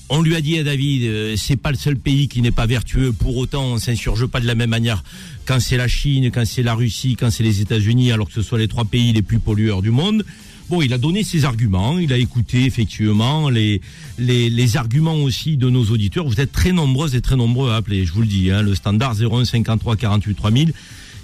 On 0.09 0.21
lui 0.21 0.35
a 0.35 0.41
dit 0.41 0.59
à 0.59 0.63
David, 0.63 1.03
euh, 1.03 1.35
c'est 1.37 1.55
pas 1.55 1.71
le 1.71 1.77
seul 1.77 1.95
pays 1.95 2.27
qui 2.27 2.41
n'est 2.41 2.51
pas 2.51 2.65
vertueux. 2.65 3.13
Pour 3.13 3.37
autant, 3.37 3.63
on 3.63 3.77
s'insurge 3.77 4.25
pas 4.27 4.39
de 4.39 4.45
la 4.45 4.53
même 4.53 4.69
manière 4.69 5.03
quand 5.45 5.59
c'est 5.59 5.77
la 5.77 5.87
Chine, 5.87 6.29
quand 6.29 6.45
c'est 6.45 6.63
la 6.63 6.75
Russie, 6.75 7.15
quand 7.15 7.31
c'est 7.31 7.43
les 7.43 7.61
États-Unis, 7.61 8.11
alors 8.11 8.27
que 8.27 8.33
ce 8.33 8.41
soit 8.41 8.59
les 8.59 8.67
trois 8.67 8.85
pays 8.85 9.13
les 9.13 9.21
plus 9.21 9.39
pollueurs 9.39 9.81
du 9.81 9.91
monde. 9.91 10.25
Bon, 10.69 10.81
il 10.81 10.93
a 10.93 10.97
donné 10.97 11.23
ses 11.23 11.45
arguments, 11.45 11.99
il 11.99 12.13
a 12.13 12.17
écouté 12.17 12.65
effectivement 12.65 13.49
les, 13.49 13.81
les, 14.17 14.49
les 14.49 14.77
arguments 14.77 15.15
aussi 15.15 15.57
de 15.57 15.69
nos 15.69 15.85
auditeurs. 15.85 16.27
Vous 16.27 16.39
êtes 16.39 16.51
très 16.51 16.71
nombreuses 16.71 17.15
et 17.15 17.21
très 17.21 17.35
nombreux 17.35 17.71
à 17.71 17.77
appeler, 17.77 18.05
je 18.05 18.13
vous 18.13 18.21
le 18.21 18.27
dis. 18.27 18.51
Hein, 18.51 18.61
le 18.61 18.75
standard 18.75 19.15
01 19.19 19.45
53 19.45 19.95
48 19.95 20.35
3000. 20.35 20.73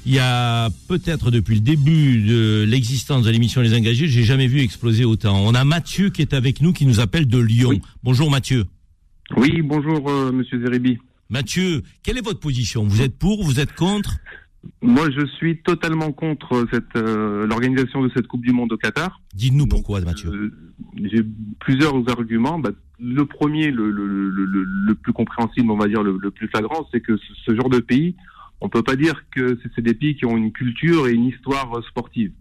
Il 0.06 0.14
y 0.14 0.20
a 0.20 0.70
peut-être 0.88 1.30
depuis 1.30 1.56
le 1.56 1.62
début 1.62 2.22
de 2.24 2.66
l'existence 2.68 3.26
de 3.26 3.32
l'émission 3.32 3.62
Les 3.62 3.76
Engagés, 3.78 4.08
j'ai 4.08 4.24
jamais 4.24 4.48
vu 4.48 4.60
exploser 4.60 5.06
autant. 5.06 5.38
On 5.46 5.54
a 5.54 5.64
Mathieu 5.66 6.10
qui 6.10 6.22
est 6.22 6.34
avec 6.34 6.62
nous, 6.62 6.74
qui 6.74 6.86
nous 6.86 7.00
appelle 7.00 7.28
de 7.28 7.38
Lyon. 7.38 7.70
Oui. 7.70 7.82
Bonjour 8.04 8.32
Mathieu. 8.32 8.66
Oui, 9.38 9.62
bonjour 9.62 10.10
euh, 10.10 10.32
Monsieur 10.32 10.60
Zeribi. 10.64 10.98
Mathieu, 11.30 11.84
quelle 12.02 12.18
est 12.18 12.26
votre 12.26 12.40
position? 12.40 12.84
Vous 12.86 13.02
êtes 13.02 13.18
pour 13.20 13.44
Vous 13.44 13.60
êtes 13.60 13.74
contre? 13.76 14.18
Moi, 14.82 15.10
je 15.12 15.26
suis 15.38 15.62
totalement 15.62 16.12
contre 16.12 16.66
cette 16.74 16.96
euh, 16.96 17.46
l'organisation 17.46 18.02
de 18.04 18.10
cette 18.16 18.28
Coupe 18.28 18.42
du 18.42 18.52
Monde 18.52 18.74
au 18.74 18.78
Qatar. 18.78 19.22
Dites-nous 19.36 19.68
pourquoi, 19.68 20.02
Mathieu. 20.02 20.30
Euh, 20.32 20.52
J'ai 21.12 21.24
plusieurs 21.60 22.10
arguments. 22.10 22.58
Bah, 22.60 22.72
le 23.00 23.26
premier, 23.26 23.70
le, 23.72 23.90
le, 23.92 24.08
le, 24.08 24.30
le- 24.46 24.64
le 24.66 24.96
plus 24.96 25.14
compréhensible, 25.14 25.70
on 25.72 25.78
va 25.78 25.88
dire 25.88 26.02
le, 26.04 26.18
le 26.20 26.32
plus 26.32 26.48
flagrant, 26.48 26.88
c'est 26.92 27.00
que 27.00 27.16
ce, 27.16 27.34
ce 27.46 27.56
genre 27.56 27.70
de 27.70 27.80
pays, 27.80 28.16
on 28.62 28.70
peut 28.70 28.84
pas 28.84 28.96
dire 28.96 29.24
que 29.32 29.58
c'est 29.76 29.82
des 29.82 29.94
pays 29.94 30.16
qui 30.16 30.26
ont 30.26 30.36
une 30.38 30.52
culture 30.52 31.08
et 31.08 31.14
une 31.14 31.26
histoire 31.26 31.70
sportive. 31.88 32.32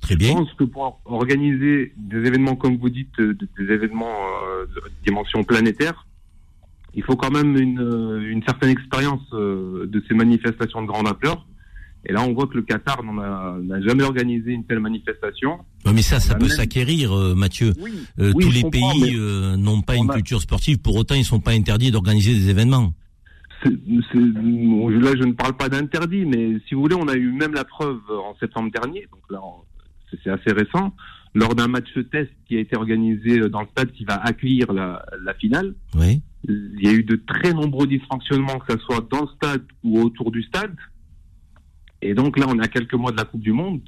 Très 0.00 0.16
bien. 0.16 0.28
Je 0.30 0.34
pense 0.34 0.52
que 0.54 0.64
pour 0.64 1.00
organiser 1.06 1.94
des 1.96 2.18
événements, 2.18 2.56
comme 2.56 2.76
vous 2.76 2.90
dites, 2.90 3.18
euh, 3.20 3.34
des 3.58 3.72
événements 3.72 4.12
euh, 4.46 4.66
de 4.66 4.82
dimension 5.06 5.42
planétaire, 5.44 6.06
il 6.94 7.02
faut 7.02 7.16
quand 7.16 7.30
même 7.30 7.56
une, 7.56 7.80
euh, 7.80 8.30
une 8.30 8.42
certaine 8.44 8.70
expérience 8.70 9.22
de 9.32 10.04
ces 10.06 10.14
manifestations 10.14 10.82
de 10.82 10.86
grande 10.86 11.08
ampleur. 11.08 11.46
Et 12.06 12.12
là, 12.12 12.20
on 12.22 12.34
voit 12.34 12.46
que 12.46 12.54
le 12.56 12.62
Qatar 12.62 13.02
n'en 13.02 13.16
a, 13.18 13.56
n'a 13.62 13.80
jamais 13.80 14.02
organisé 14.04 14.52
une 14.52 14.64
telle 14.66 14.80
manifestation. 14.80 15.60
Mais 15.90 16.02
ça, 16.02 16.20
ça 16.20 16.34
peut 16.34 16.46
même- 16.48 16.54
s'acquérir, 16.54 17.10
Mathieu. 17.34 17.72
Euh, 18.18 18.30
oui, 18.34 18.44
tous 18.44 18.50
les 18.50 18.62
pays 18.68 19.16
n'ont 19.56 19.80
pas 19.80 19.96
une 19.96 20.10
a- 20.10 20.14
culture 20.14 20.42
sportive, 20.42 20.78
pour 20.80 20.96
autant 20.96 21.14
ils 21.14 21.24
sont 21.24 21.40
pas 21.40 21.52
interdits 21.52 21.90
d'organiser 21.90 22.34
des 22.34 22.50
événements. 22.50 22.92
Là, 23.64 25.12
je 25.18 25.24
ne 25.24 25.32
parle 25.32 25.56
pas 25.56 25.68
d'interdit, 25.68 26.24
mais 26.24 26.58
si 26.68 26.74
vous 26.74 26.82
voulez, 26.82 26.96
on 26.96 27.08
a 27.08 27.14
eu 27.14 27.30
même 27.32 27.54
la 27.54 27.64
preuve 27.64 27.98
en 28.10 28.34
septembre 28.38 28.70
dernier, 28.70 29.06
donc 29.10 29.22
là, 29.30 29.40
c'est 30.22 30.30
assez 30.30 30.52
récent, 30.52 30.94
lors 31.34 31.54
d'un 31.54 31.68
match 31.68 31.88
test 32.12 32.30
qui 32.46 32.56
a 32.56 32.60
été 32.60 32.76
organisé 32.76 33.40
dans 33.48 33.62
le 33.62 33.66
stade 33.68 33.90
qui 33.92 34.04
va 34.04 34.14
accueillir 34.22 34.72
la, 34.72 35.04
la 35.24 35.34
finale. 35.34 35.74
Oui. 35.96 36.20
Il 36.46 36.78
y 36.82 36.88
a 36.88 36.92
eu 36.92 37.02
de 37.02 37.16
très 37.16 37.52
nombreux 37.52 37.86
dysfonctionnements, 37.86 38.58
que 38.58 38.74
ce 38.74 38.78
soit 38.80 39.06
dans 39.10 39.22
le 39.22 39.28
stade 39.36 39.64
ou 39.82 40.00
autour 40.00 40.30
du 40.30 40.42
stade. 40.42 40.76
Et 42.02 42.14
donc 42.14 42.38
là, 42.38 42.46
on 42.48 42.58
est 42.58 42.64
à 42.64 42.68
quelques 42.68 42.94
mois 42.94 43.10
de 43.12 43.16
la 43.16 43.24
Coupe 43.24 43.40
du 43.40 43.52
Monde. 43.52 43.80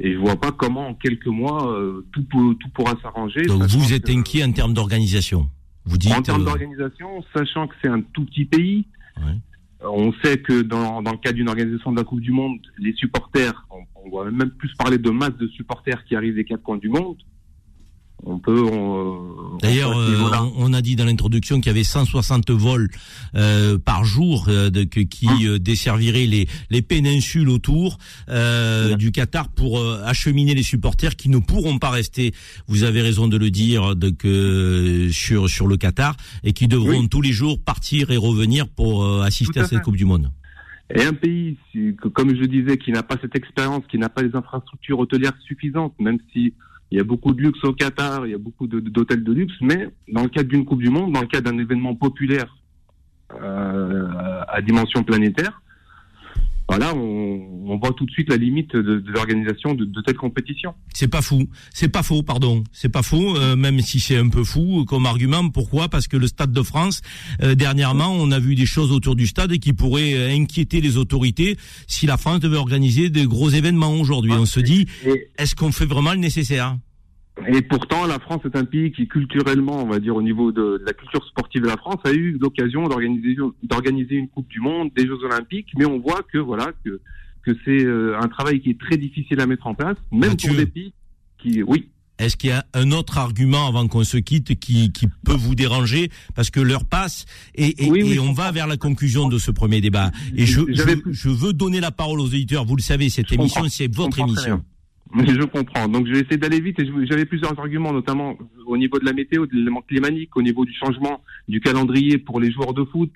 Et 0.00 0.14
je 0.14 0.18
vois 0.18 0.36
pas 0.36 0.52
comment, 0.52 0.88
en 0.88 0.94
quelques 0.94 1.26
mois, 1.26 1.70
euh, 1.76 2.06
tout, 2.12 2.24
peut- 2.24 2.54
tout 2.58 2.68
pourra 2.70 2.94
s'arranger. 3.02 3.42
Donc 3.42 3.64
vous 3.64 3.92
êtes 3.92 4.08
inquiet 4.08 4.42
en 4.44 4.52
termes 4.52 4.74
d'organisation? 4.74 5.50
Vous 5.84 5.98
dites. 5.98 6.12
en 6.12 6.22
termes 6.22 6.42
euh, 6.42 6.44
d'organisation, 6.46 7.24
sachant 7.34 7.66
que 7.66 7.74
c'est 7.82 7.88
un 7.88 8.00
tout 8.00 8.24
petit 8.24 8.44
pays, 8.44 8.86
Ouais. 9.18 9.34
on 9.80 10.12
sait 10.24 10.38
que 10.38 10.62
dans, 10.62 11.02
dans 11.02 11.12
le 11.12 11.18
cadre 11.18 11.36
d'une 11.36 11.48
organisation 11.48 11.92
de 11.92 11.98
la 11.98 12.04
Coupe 12.04 12.20
du 12.20 12.30
Monde, 12.32 12.58
les 12.78 12.92
supporters, 12.94 13.66
on, 13.70 13.82
on 14.04 14.16
va 14.24 14.30
même 14.30 14.50
plus 14.50 14.72
parler 14.74 14.96
de 14.98 15.10
masse 15.10 15.36
de 15.36 15.46
supporters 15.48 16.04
qui 16.04 16.16
arrivent 16.16 16.34
des 16.36 16.44
quatre 16.44 16.62
coins 16.62 16.78
du 16.78 16.88
monde. 16.88 17.16
On 18.24 18.38
peut. 18.38 18.62
on- 18.62 19.58
D'ailleurs, 19.60 19.90
on 19.96 20.00
euh, 20.00 20.50
on, 20.56 20.72
a 20.72 20.80
dit 20.80 20.94
dans 20.96 21.04
l'introduction 21.04 21.56
qu'il 21.60 21.66
y 21.66 21.70
avait 21.70 21.82
160 21.84 22.50
vols 22.50 22.88
euh, 23.34 23.78
par 23.78 24.04
jour 24.04 24.46
euh, 24.48 24.70
de, 24.70 24.84
qui 24.84 25.26
Hum. 25.28 25.38
euh, 25.44 25.58
desserviraient 25.58 26.26
les, 26.26 26.46
les 26.70 26.82
péninsules 26.82 27.48
autour 27.48 27.98
euh, 28.28 28.94
du 28.96 29.10
Qatar 29.12 29.48
pour 29.48 29.78
euh, 29.80 30.00
acheminer 30.04 30.54
les 30.54 30.62
supporters 30.62 31.16
qui 31.16 31.28
ne 31.28 31.38
pourront 31.38 31.78
pas 31.78 31.90
rester. 31.90 32.32
Vous 32.68 32.84
avez 32.84 33.02
raison 33.02 33.26
de 33.28 33.36
le 33.36 33.50
dire 33.50 33.96
de, 33.96 34.10
que 34.10 35.08
sur 35.12 35.48
sur 35.50 35.66
le 35.66 35.76
Qatar 35.76 36.16
et 36.44 36.52
qui 36.52 36.68
devront 36.68 37.00
Oui. 37.00 37.08
tous 37.08 37.22
les 37.22 37.32
jours 37.32 37.58
partir 37.60 38.10
et 38.12 38.16
revenir 38.16 38.68
pour 38.68 39.04
euh, 39.04 39.22
assister 39.22 39.60
à 39.60 39.64
à 39.64 39.66
cette 39.66 39.78
fait. 39.78 39.84
Coupe 39.84 39.96
du 39.96 40.04
Monde. 40.04 40.30
Et 40.94 41.02
un 41.04 41.12
pays, 41.14 41.56
comme 42.14 42.36
je 42.36 42.44
disais, 42.44 42.76
qui 42.76 42.92
n'a 42.92 43.02
pas 43.02 43.16
cette 43.20 43.34
expérience, 43.34 43.82
qui 43.90 43.96
n'a 43.98 44.08
pas 44.10 44.22
les 44.22 44.34
infrastructures 44.36 44.98
hôtelières 44.98 45.32
suffisantes, 45.46 45.94
même 45.98 46.18
si 46.32 46.52
il 46.92 46.98
y 46.98 47.00
a 47.00 47.04
beaucoup 47.04 47.32
de 47.32 47.40
luxe 47.40 47.64
au 47.64 47.72
Qatar, 47.72 48.26
il 48.26 48.32
y 48.32 48.34
a 48.34 48.38
beaucoup 48.38 48.66
d'hôtels 48.66 49.24
de 49.24 49.32
luxe, 49.32 49.54
mais 49.62 49.88
dans 50.08 50.24
le 50.24 50.28
cadre 50.28 50.50
d'une 50.50 50.66
Coupe 50.66 50.82
du 50.82 50.90
Monde, 50.90 51.10
dans 51.12 51.22
le 51.22 51.26
cadre 51.26 51.50
d'un 51.50 51.56
événement 51.56 51.94
populaire 51.94 52.54
euh, 53.40 54.42
à 54.46 54.60
dimension 54.60 55.02
planétaire, 55.02 55.62
voilà, 56.72 56.94
on, 56.94 57.66
on 57.66 57.76
voit 57.76 57.92
tout 57.92 58.06
de 58.06 58.10
suite 58.10 58.30
la 58.30 58.38
limite 58.38 58.74
de, 58.74 58.98
de 58.98 59.12
l'organisation 59.12 59.74
de, 59.74 59.84
de 59.84 60.00
telles 60.00 60.16
compétitions. 60.16 60.72
C'est 60.94 61.08
pas 61.08 61.20
fou, 61.20 61.46
c'est 61.74 61.90
pas 61.90 62.02
faux, 62.02 62.22
pardon, 62.22 62.64
c'est 62.72 62.88
pas 62.88 63.02
faux, 63.02 63.36
euh, 63.36 63.56
même 63.56 63.80
si 63.80 64.00
c'est 64.00 64.16
un 64.16 64.30
peu 64.30 64.42
fou 64.42 64.86
comme 64.86 65.04
argument. 65.04 65.50
Pourquoi? 65.50 65.90
Parce 65.90 66.08
que 66.08 66.16
le 66.16 66.26
Stade 66.26 66.50
de 66.50 66.62
France, 66.62 67.02
euh, 67.42 67.54
dernièrement, 67.54 68.10
on 68.10 68.30
a 68.30 68.38
vu 68.38 68.54
des 68.54 68.64
choses 68.64 68.90
autour 68.90 69.16
du 69.16 69.26
stade 69.26 69.58
qui 69.58 69.74
pourraient 69.74 70.14
euh, 70.14 70.34
inquiéter 70.34 70.80
les 70.80 70.96
autorités 70.96 71.58
si 71.86 72.06
la 72.06 72.16
France 72.16 72.40
devait 72.40 72.56
organiser 72.56 73.10
de 73.10 73.26
gros 73.26 73.50
événements 73.50 73.92
aujourd'hui. 73.92 74.32
On 74.32 74.46
se 74.46 74.60
dit, 74.60 74.86
est-ce 75.36 75.54
qu'on 75.54 75.72
fait 75.72 75.84
vraiment 75.84 76.12
le 76.12 76.20
nécessaire? 76.20 76.78
Et 77.48 77.62
pourtant, 77.62 78.06
la 78.06 78.18
France 78.18 78.42
est 78.44 78.56
un 78.56 78.64
pays 78.64 78.92
qui, 78.92 79.08
culturellement, 79.08 79.82
on 79.82 79.86
va 79.86 80.00
dire 80.00 80.14
au 80.14 80.22
niveau 80.22 80.52
de, 80.52 80.78
de 80.78 80.82
la 80.84 80.92
culture 80.92 81.24
sportive 81.26 81.62
de 81.62 81.66
la 81.66 81.78
France, 81.78 81.96
a 82.04 82.12
eu 82.12 82.38
l'occasion 82.38 82.86
d'organiser 82.88 83.36
d'organiser 83.62 84.16
une 84.16 84.28
Coupe 84.28 84.48
du 84.48 84.60
Monde, 84.60 84.90
des 84.94 85.06
Jeux 85.06 85.18
Olympiques, 85.24 85.68
mais 85.76 85.86
on 85.86 85.98
voit 85.98 86.22
que 86.30 86.38
voilà 86.38 86.72
que 86.84 87.00
que 87.44 87.52
c'est 87.64 87.84
euh, 87.84 88.20
un 88.20 88.28
travail 88.28 88.60
qui 88.60 88.70
est 88.70 88.78
très 88.78 88.96
difficile 88.96 89.40
à 89.40 89.46
mettre 89.46 89.66
en 89.66 89.74
place, 89.74 89.96
même 90.12 90.30
Mathieu. 90.30 90.48
pour 90.50 90.58
des 90.58 90.66
pays 90.66 90.92
qui, 91.38 91.62
oui, 91.62 91.88
Est-ce 92.18 92.36
qu'il 92.36 92.50
y 92.50 92.52
a 92.52 92.64
un 92.74 92.92
autre 92.92 93.18
argument 93.18 93.66
avant 93.66 93.88
qu'on 93.88 94.04
se 94.04 94.18
quitte 94.18 94.54
qui, 94.60 94.92
qui 94.92 95.08
peut 95.24 95.34
vous 95.34 95.56
déranger? 95.56 96.10
Parce 96.36 96.50
que 96.50 96.60
l'heure 96.60 96.84
passe 96.84 97.24
et, 97.56 97.84
et, 97.84 97.90
Oui, 97.90 98.02
oui, 98.04 98.12
et 98.12 98.14
je 98.14 98.20
on 98.20 98.32
va 98.32 98.52
vers 98.52 98.68
la 98.68 98.76
conclusion 98.76 99.28
de 99.28 99.38
ce 99.38 99.50
premier 99.50 99.80
débat. 99.80 100.12
Et 100.36 100.46
je, 100.46 100.60
je, 100.68 100.82
je 101.10 101.28
veux 101.30 101.52
donner 101.52 101.80
la 101.80 101.90
parole 101.90 102.20
aux 102.20 102.26
auditeurs. 102.26 102.64
Vous 102.64 102.76
le 102.76 102.82
savez, 102.82 103.08
cette 103.08 103.32
émission, 103.32 103.64
c'est 103.68 103.92
votre 103.92 104.20
émission. 104.20 104.62
Je 105.14 105.44
comprends. 105.44 105.88
Donc 105.88 106.06
je 106.06 106.12
vais 106.12 106.20
essayer 106.20 106.38
d'aller 106.38 106.60
vite 106.60 106.78
j'avais 107.04 107.26
plusieurs 107.26 107.58
arguments, 107.58 107.92
notamment 107.92 108.36
au 108.66 108.76
niveau 108.76 108.98
de 108.98 109.04
la 109.04 109.12
météo, 109.12 109.46
de 109.46 109.54
l'élément 109.54 109.82
climatique, 109.82 110.34
au 110.36 110.42
niveau 110.42 110.64
du 110.64 110.72
changement 110.72 111.22
du 111.48 111.60
calendrier 111.60 112.18
pour 112.18 112.40
les 112.40 112.50
joueurs 112.50 112.72
de 112.72 112.84
foot, 112.84 113.12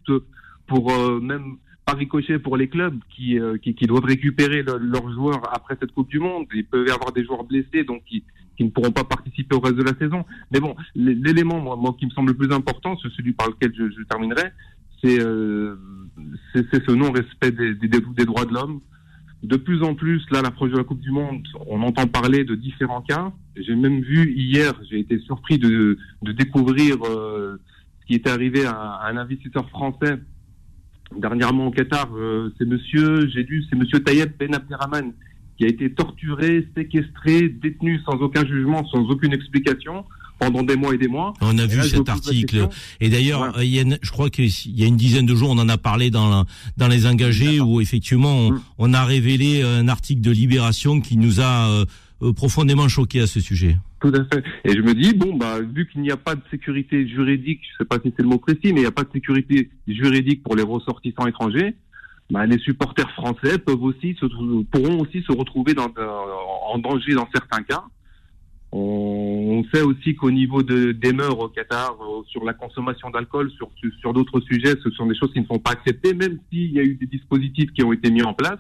pour 0.67 0.93
euh, 0.93 1.21
même 1.21 1.57
par 1.87 1.97
ricochet 1.97 2.39
pour 2.41 2.57
les 2.57 2.69
clubs 2.69 2.99
qui, 3.15 3.39
euh, 3.39 3.57
qui, 3.59 3.75
qui 3.75 3.87
doivent 3.87 4.05
récupérer 4.05 4.63
le- 4.63 4.77
leurs 4.79 5.11
joueurs 5.13 5.43
après 5.55 5.77
cette 5.81 5.93
Coupe 5.93 6.09
du 6.11 6.19
Monde. 6.19 6.47
Il 6.53 6.65
peut 6.67 6.85
y 6.87 6.91
avoir 6.91 7.13
des 7.13 7.25
joueurs 7.25 7.45
blessés, 7.45 7.85
donc 7.85 8.03
qui, 8.05 8.25
qui 8.57 8.65
ne 8.65 8.71
pourront 8.71 8.91
pas 8.91 9.05
participer 9.05 9.55
au 9.55 9.61
reste 9.61 9.77
de 9.77 9.85
la 9.85 9.95
saison. 9.97 10.25
Mais 10.53 10.59
bon, 10.61 10.75
l'élément 10.97 11.77
moi, 11.77 11.95
qui 11.99 12.07
me 12.07 12.11
semble 12.11 12.33
le 12.33 12.37
plus 12.37 12.53
important, 12.53 12.99
c'est 13.01 13.11
celui 13.13 13.33
par 13.33 13.47
lequel 13.49 13.73
je, 13.79 13.85
je 13.97 14.03
terminerai, 14.03 14.51
c'est 15.03 15.21
euh, 15.21 15.77
ce 16.55 16.93
non-respect 16.93 17.53
des, 17.53 17.75
des, 17.77 17.89
des 17.89 18.25
droits 18.25 18.45
de 18.47 18.53
l'homme. 18.53 18.81
De 19.43 19.57
plus 19.57 19.83
en 19.83 19.95
plus, 19.95 20.25
là, 20.31 20.43
l'approche 20.43 20.71
de 20.71 20.77
la 20.77 20.85
Coupe 20.85 21.01
du 21.01 21.11
Monde, 21.11 21.47
on 21.67 21.83
entend 21.83 22.07
parler 22.07 22.45
de 22.45 22.55
différents 22.55 23.03
cas. 23.03 23.33
J'ai 23.57 23.75
même 23.75 24.01
vu 24.01 24.33
hier, 24.33 24.73
j'ai 24.91 24.99
été 24.99 25.19
surpris 25.21 25.59
de, 25.59 25.99
découvrir 26.23 26.97
euh, 27.05 27.61
ce 28.01 28.07
qui 28.07 28.15
était 28.15 28.31
arrivé 28.31 28.65
à, 28.65 28.73
à 28.73 29.11
un 29.11 29.17
investisseur 29.17 29.69
français 29.71 30.19
dernièrement 31.17 31.67
au 31.67 31.71
Qatar. 31.71 32.09
Euh, 32.17 32.53
c'est 32.59 32.67
monsieur, 32.67 33.29
j'ai 33.29 33.45
lu, 33.45 33.65
c'est 33.69 33.77
monsieur 33.77 34.03
Tayeb 34.03 34.33
Ben 34.39 34.55
Abderrahman 34.55 35.13
qui 35.57 35.65
a 35.65 35.69
été 35.69 35.91
torturé, 35.93 36.69
séquestré, 36.77 37.49
détenu 37.49 38.01
sans 38.01 38.19
aucun 38.21 38.45
jugement, 38.45 38.85
sans 38.87 39.09
aucune 39.09 39.33
explication 39.33 40.05
pendant 40.39 40.63
des 40.63 40.77
mois 40.77 40.95
et 40.95 40.99
des 40.99 41.09
mois. 41.09 41.33
On 41.41 41.59
a 41.59 41.65
Et 41.65 41.67
vu 41.67 41.79
là, 41.79 41.85
cet 41.85 42.09
article. 42.09 42.69
Et 43.01 43.09
d'ailleurs, 43.09 43.41
Ouais. 43.43 43.59
euh, 43.59 43.65
il 43.65 43.71
y 43.75 43.79
a 43.79 43.83
une- 43.83 43.99
je 44.03 44.11
crois 44.11 44.31
qu'il 44.31 44.51
y 44.67 44.85
a 44.85 44.87
une 44.87 44.97
dizaine 44.97 45.27
de 45.27 45.35
jours, 45.35 45.51
on 45.51 45.59
en 45.59 45.69
a 45.69 45.79
parlé 45.79 46.11
dans, 46.11 46.29
la- 46.29 46.45
dans 46.77 46.89
les 46.89 47.07
engagés, 47.07 47.61
où 47.61 47.81
effectivement, 47.81 48.35
on, 48.37 48.51
Mm. 48.53 48.61
on 48.79 48.95
a 48.95 49.05
révélé 49.05 49.63
un 49.63 49.89
article 49.89 50.21
de 50.21 50.31
Libération 50.31 51.01
qui 51.01 51.17
nous 51.17 51.41
a 51.41 51.69
euh, 51.71 51.85
euh, 52.23 52.33
profondément 52.33 52.89
choqué 52.89 53.21
à 53.21 53.27
ce 53.27 53.41
sujet. 53.41 53.77
Tout 54.01 54.09
à 54.15 54.25
fait. 54.35 54.43
Et 54.65 54.73
je 54.75 54.81
me 54.81 54.95
dis, 54.95 55.13
bon, 55.15 55.37
bah, 55.37 55.59
vu 55.61 55.89
qu'il 55.91 56.01
n'y 56.03 56.11
a 56.11 56.17
pas 56.17 56.35
de 56.35 56.41
sécurité 56.51 57.07
juridique, 57.09 57.61
je 57.73 57.79
sais 57.83 57.85
pas 57.89 57.97
si 58.03 58.13
c'est 58.17 58.23
le 58.23 58.29
mot 58.29 58.39
précis, 58.39 58.59
mais 58.73 58.77
il 58.77 58.81
n'y 58.81 58.87
a 58.87 58.91
pas 58.91 59.05
de 59.05 59.11
sécurité 59.13 59.71
juridique 59.89 60.43
pour 60.43 60.55
les 60.57 60.63
ressortissants 60.63 61.27
étrangers, 61.27 61.75
bah, 62.31 62.45
les 62.47 62.59
supporters 62.59 63.11
français 63.13 63.59
peuvent 63.59 63.83
aussi 63.83 64.17
se, 64.21 64.27
pourront 64.65 65.01
aussi 65.01 65.23
se 65.23 65.33
retrouver 65.33 65.75
dans, 65.75 65.89
dans- 65.89 66.73
en 66.73 66.79
danger 66.79 67.15
dans 67.15 67.29
certains 67.35 67.63
cas. 67.63 67.85
On, 68.79 69.65
sait 69.73 69.83
aussi 69.83 70.15
qu'au 70.15 70.31
niveau 70.31 70.63
de, 70.63 70.93
des 70.93 71.13
mœurs 71.13 71.39
au 71.39 71.49
Qatar, 71.49 71.97
euh, 72.01 72.23
sur 72.29 72.45
la 72.45 72.53
consommation 72.53 73.11
d'alcool, 73.11 73.51
sur, 73.53 73.71
sur 74.01 74.13
d'autres 74.13 74.41
sujets, 74.41 74.75
ce 74.83 74.91
sont 74.91 75.07
des 75.07 75.17
choses 75.17 75.33
qui 75.33 75.41
ne 75.41 75.47
sont 75.47 75.59
pas 75.59 75.71
acceptées, 75.71 76.13
même 76.13 76.39
s'il 76.51 76.73
y 76.73 76.79
a 76.79 76.83
eu 76.83 76.95
des 76.95 77.07
dispositifs 77.07 77.73
qui 77.73 77.83
ont 77.83 77.93
été 77.93 78.11
mis 78.11 78.23
en 78.23 78.35
place. 78.35 78.59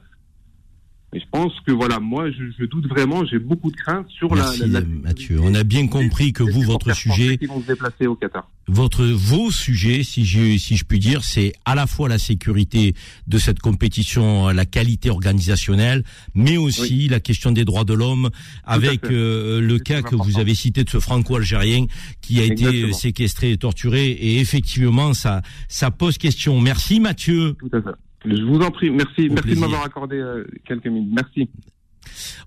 Je 1.18 1.24
pense 1.30 1.52
que 1.66 1.72
voilà, 1.72 1.98
moi, 2.00 2.30
je, 2.30 2.44
je 2.58 2.64
doute 2.64 2.86
vraiment, 2.88 3.24
j'ai 3.24 3.38
beaucoup 3.38 3.70
de 3.70 3.76
craintes 3.76 4.08
sur 4.08 4.34
Merci 4.34 4.60
la, 4.60 4.66
la, 4.66 4.80
la 4.80 4.86
Mathieu. 4.86 5.38
On 5.42 5.54
a 5.54 5.64
bien 5.64 5.86
compris 5.88 6.32
que 6.32 6.42
vous, 6.42 6.62
votre 6.62 6.94
sujet, 6.94 7.38
qui 7.38 7.46
vont 7.46 7.60
se 7.62 7.66
déplacer 7.66 8.06
au 8.06 8.14
Qatar. 8.14 8.48
votre 8.68 9.04
vos 9.04 9.50
sujets, 9.50 10.02
si 10.02 10.24
je 10.24 10.58
si 10.58 10.76
je 10.76 10.84
puis 10.84 10.98
dire, 10.98 11.24
c'est 11.24 11.52
à 11.64 11.74
la 11.74 11.86
fois 11.86 12.08
la 12.08 12.18
sécurité 12.18 12.94
de 13.26 13.38
cette 13.38 13.60
compétition, 13.60 14.48
la 14.48 14.64
qualité 14.66 15.10
organisationnelle, 15.10 16.04
mais 16.34 16.56
aussi 16.56 17.08
la 17.08 17.20
question 17.20 17.52
des 17.52 17.64
droits 17.64 17.84
de 17.84 17.94
l'homme, 17.94 18.30
avec 18.64 19.04
euh, 19.04 19.60
le 19.60 19.78
cas 19.78 20.02
que 20.02 20.14
vous 20.16 20.38
avez 20.38 20.54
cité 20.54 20.84
de 20.84 20.90
ce 20.90 21.00
Franco-algérien 21.00 21.86
qui 22.20 22.40
a 22.40 22.44
été 22.44 22.64
Exactement. 22.64 22.92
séquestré 22.92 23.50
et 23.52 23.56
torturé. 23.56 24.06
Et 24.08 24.40
effectivement, 24.40 25.14
ça 25.14 25.42
ça 25.68 25.90
pose 25.90 26.18
question. 26.18 26.60
Merci 26.60 27.00
Mathieu. 27.00 27.54
Tout 27.58 27.70
à 27.72 27.80
fait. 27.82 27.96
Je 28.27 28.43
vous 28.43 28.61
en 28.61 28.70
prie, 28.70 28.91
merci, 28.91 29.29
Au 29.29 29.35
merci 29.35 29.41
plaisir. 29.43 29.55
de 29.55 29.61
m'avoir 29.61 29.85
accordé 29.85 30.16
euh, 30.16 30.45
quelques 30.66 30.87
minutes. 30.87 31.12
Merci. 31.14 31.49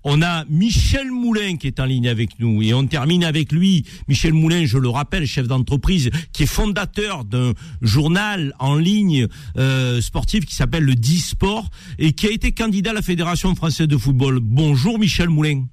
On 0.04 0.22
a 0.22 0.44
Michel 0.46 1.10
Moulin 1.10 1.56
qui 1.56 1.66
est 1.66 1.80
en 1.80 1.84
ligne 1.84 2.08
avec 2.08 2.38
nous 2.38 2.62
et 2.62 2.72
on 2.72 2.86
termine 2.86 3.24
avec 3.24 3.52
lui. 3.52 3.84
Michel 4.08 4.32
Moulin, 4.32 4.64
je 4.64 4.78
le 4.78 4.88
rappelle, 4.88 5.26
chef 5.26 5.46
d'entreprise, 5.46 6.10
qui 6.32 6.44
est 6.44 6.46
fondateur 6.46 7.24
d'un 7.26 7.52
journal 7.82 8.54
en 8.58 8.76
ligne 8.76 9.26
euh, 9.58 10.00
sportif 10.00 10.46
qui 10.46 10.54
s'appelle 10.54 10.84
le 10.84 10.94
Disport 10.94 11.68
et 11.98 12.12
qui 12.12 12.26
a 12.26 12.30
été 12.30 12.52
candidat 12.52 12.90
à 12.90 12.94
la 12.94 13.02
Fédération 13.02 13.54
française 13.54 13.86
de 13.88 13.96
football. 13.98 14.40
Bonjour 14.40 14.98
Michel 14.98 15.28
Moulin. 15.28 15.64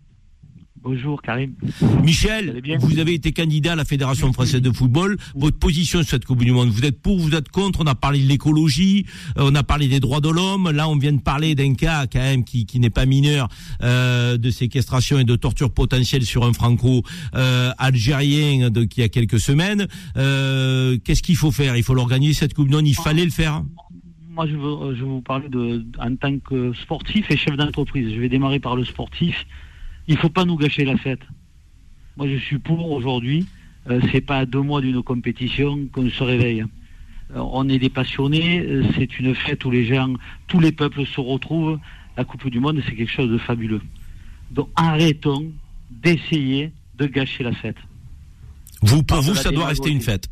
Bonjour 0.89 1.21
Karim. 1.21 1.53
Michel, 2.01 2.61
vous 2.79 2.99
avez 2.99 3.13
été 3.13 3.33
candidat 3.33 3.73
à 3.73 3.75
la 3.75 3.83
Fédération 3.83 4.31
française 4.31 4.61
de 4.61 4.71
football. 4.71 5.17
Votre 5.35 5.59
position 5.59 5.99
sur 5.99 6.11
cette 6.11 6.23
Coupe 6.23 6.45
du 6.45 6.53
Monde, 6.53 6.69
vous 6.69 6.85
êtes 6.85 7.01
pour, 7.01 7.19
vous 7.19 7.35
êtes 7.35 7.49
contre 7.49 7.81
On 7.81 7.87
a 7.87 7.93
parlé 7.93 8.23
de 8.23 8.27
l'écologie, 8.29 9.05
euh, 9.37 9.49
on 9.51 9.55
a 9.55 9.63
parlé 9.63 9.89
des 9.89 9.99
droits 9.99 10.21
de 10.21 10.29
l'homme. 10.29 10.71
Là, 10.71 10.87
on 10.87 10.95
vient 10.95 11.11
de 11.11 11.19
parler 11.19 11.55
d'un 11.55 11.73
cas 11.73 12.07
quand 12.07 12.19
même 12.19 12.45
qui, 12.45 12.65
qui 12.65 12.79
n'est 12.79 12.89
pas 12.89 13.05
mineur 13.05 13.49
euh, 13.83 14.37
de 14.37 14.49
séquestration 14.49 15.19
et 15.19 15.25
de 15.25 15.35
torture 15.35 15.71
potentielle 15.71 16.23
sur 16.23 16.45
un 16.45 16.53
franco 16.53 17.03
euh, 17.35 17.71
algérien 17.77 18.69
de, 18.69 18.85
qui 18.85 19.03
a 19.03 19.09
quelques 19.09 19.41
semaines. 19.41 19.89
Euh, 20.15 20.97
Qu'est-ce 21.03 21.21
qu'il 21.21 21.35
faut 21.35 21.51
faire? 21.51 21.75
Il 21.75 21.83
faut 21.83 21.95
l'organiser 21.95 22.33
cette 22.33 22.53
Coupe 22.53 22.69
du 22.69 22.75
Monde? 22.75 22.87
Il 22.87 22.95
fallait 22.95 23.25
le 23.25 23.31
faire? 23.31 23.61
Moi, 24.29 24.47
je 24.47 24.55
veux, 24.55 24.95
je 24.95 25.01
veux 25.01 25.09
vous 25.09 25.21
parler 25.21 25.49
de, 25.49 25.85
en 25.99 26.15
tant 26.15 26.39
que 26.39 26.71
sportif 26.81 27.29
et 27.29 27.35
chef 27.35 27.57
d'entreprise. 27.57 28.13
Je 28.15 28.21
vais 28.21 28.29
démarrer 28.29 28.61
par 28.61 28.77
le 28.77 28.85
sportif. 28.85 29.45
Il 30.07 30.17
faut 30.17 30.29
pas 30.29 30.45
nous 30.45 30.55
gâcher 30.57 30.85
la 30.85 30.97
fête. 30.97 31.21
Moi, 32.15 32.27
je 32.27 32.37
suis 32.37 32.59
pour 32.59 32.91
aujourd'hui. 32.91 33.45
Euh, 33.89 34.01
c'est 34.11 34.21
pas 34.21 34.39
à 34.39 34.45
deux 34.45 34.61
mois 34.61 34.81
d'une 34.81 35.01
compétition 35.03 35.87
qu'on 35.91 36.09
se 36.09 36.23
réveille. 36.23 36.61
Euh, 37.35 37.39
on 37.39 37.67
est 37.69 37.79
des 37.79 37.89
passionnés. 37.89 38.59
euh, 38.59 38.83
c'est 38.95 39.19
une 39.19 39.33
fête 39.35 39.63
où 39.65 39.71
les 39.71 39.85
gens, 39.85 40.13
tous 40.47 40.59
les 40.59 40.71
peuples 40.71 41.05
se 41.05 41.19
retrouvent. 41.21 41.79
La 42.17 42.23
Coupe 42.25 42.49
du 42.49 42.59
Monde, 42.59 42.81
c'est 42.85 42.95
quelque 42.95 43.11
chose 43.11 43.29
de 43.29 43.37
fabuleux. 43.37 43.81
Donc, 44.51 44.69
arrêtons 44.75 45.51
d'essayer 45.91 46.71
de 46.97 47.05
gâcher 47.05 47.43
la 47.43 47.53
fête. 47.53 47.77
Vous, 48.81 49.03
pour 49.03 49.21
vous, 49.21 49.35
ça 49.35 49.51
doit 49.51 49.67
rester 49.67 49.89
une 49.89 50.01
fête. 50.01 50.27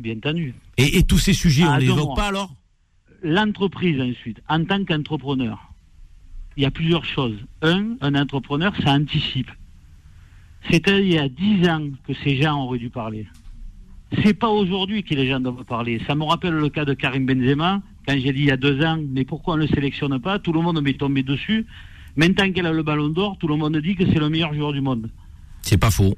Bien 0.00 0.16
entendu. 0.16 0.54
Et, 0.76 0.98
et 0.98 1.02
tous 1.04 1.18
ces 1.18 1.32
sujets, 1.32 1.64
on 1.64 1.70
Ah, 1.70 1.78
les 1.78 1.86
évoque 1.86 2.16
pas 2.16 2.28
alors? 2.28 2.54
L'entreprise 3.22 4.00
ensuite, 4.00 4.40
en 4.48 4.64
tant 4.64 4.84
qu'entrepreneur, 4.84 5.72
il 6.56 6.62
y 6.62 6.66
a 6.66 6.70
plusieurs 6.70 7.04
choses. 7.04 7.36
Un, 7.62 7.96
un 8.00 8.14
entrepreneur, 8.14 8.72
ça 8.82 8.92
anticipe. 8.92 9.50
C'était 10.70 11.00
il 11.06 11.12
y 11.12 11.18
a 11.18 11.28
dix 11.28 11.68
ans 11.68 11.88
que 12.06 12.12
ces 12.24 12.40
gens 12.40 12.60
auraient 12.64 12.78
dû 12.78 12.90
parler. 12.90 13.26
C'est 14.22 14.34
pas 14.34 14.48
aujourd'hui 14.48 15.02
que 15.02 15.14
les 15.14 15.28
gens 15.28 15.40
doivent 15.40 15.64
parler. 15.64 16.00
Ça 16.06 16.14
me 16.14 16.24
rappelle 16.24 16.54
le 16.54 16.68
cas 16.68 16.84
de 16.84 16.94
Karim 16.94 17.26
Benzema, 17.26 17.82
quand 18.06 18.14
j'ai 18.18 18.32
dit 18.32 18.40
il 18.40 18.46
y 18.46 18.50
a 18.50 18.56
deux 18.56 18.80
ans, 18.84 18.98
mais 19.10 19.24
pourquoi 19.24 19.54
on 19.54 19.56
ne 19.58 19.62
le 19.62 19.68
sélectionne 19.68 20.18
pas? 20.20 20.38
Tout 20.38 20.52
le 20.52 20.60
monde 20.60 20.80
m'est 20.82 20.98
tombé 20.98 21.22
dessus. 21.22 21.66
Maintenant 22.16 22.50
qu'elle 22.50 22.66
a 22.66 22.72
le 22.72 22.82
ballon 22.82 23.08
d'or, 23.08 23.36
tout 23.38 23.48
le 23.48 23.56
monde 23.56 23.76
dit 23.78 23.94
que 23.94 24.06
c'est 24.06 24.18
le 24.18 24.28
meilleur 24.30 24.54
joueur 24.54 24.72
du 24.72 24.80
monde. 24.80 25.10
C'est 25.62 25.76
pas 25.78 25.90
faux. 25.90 26.16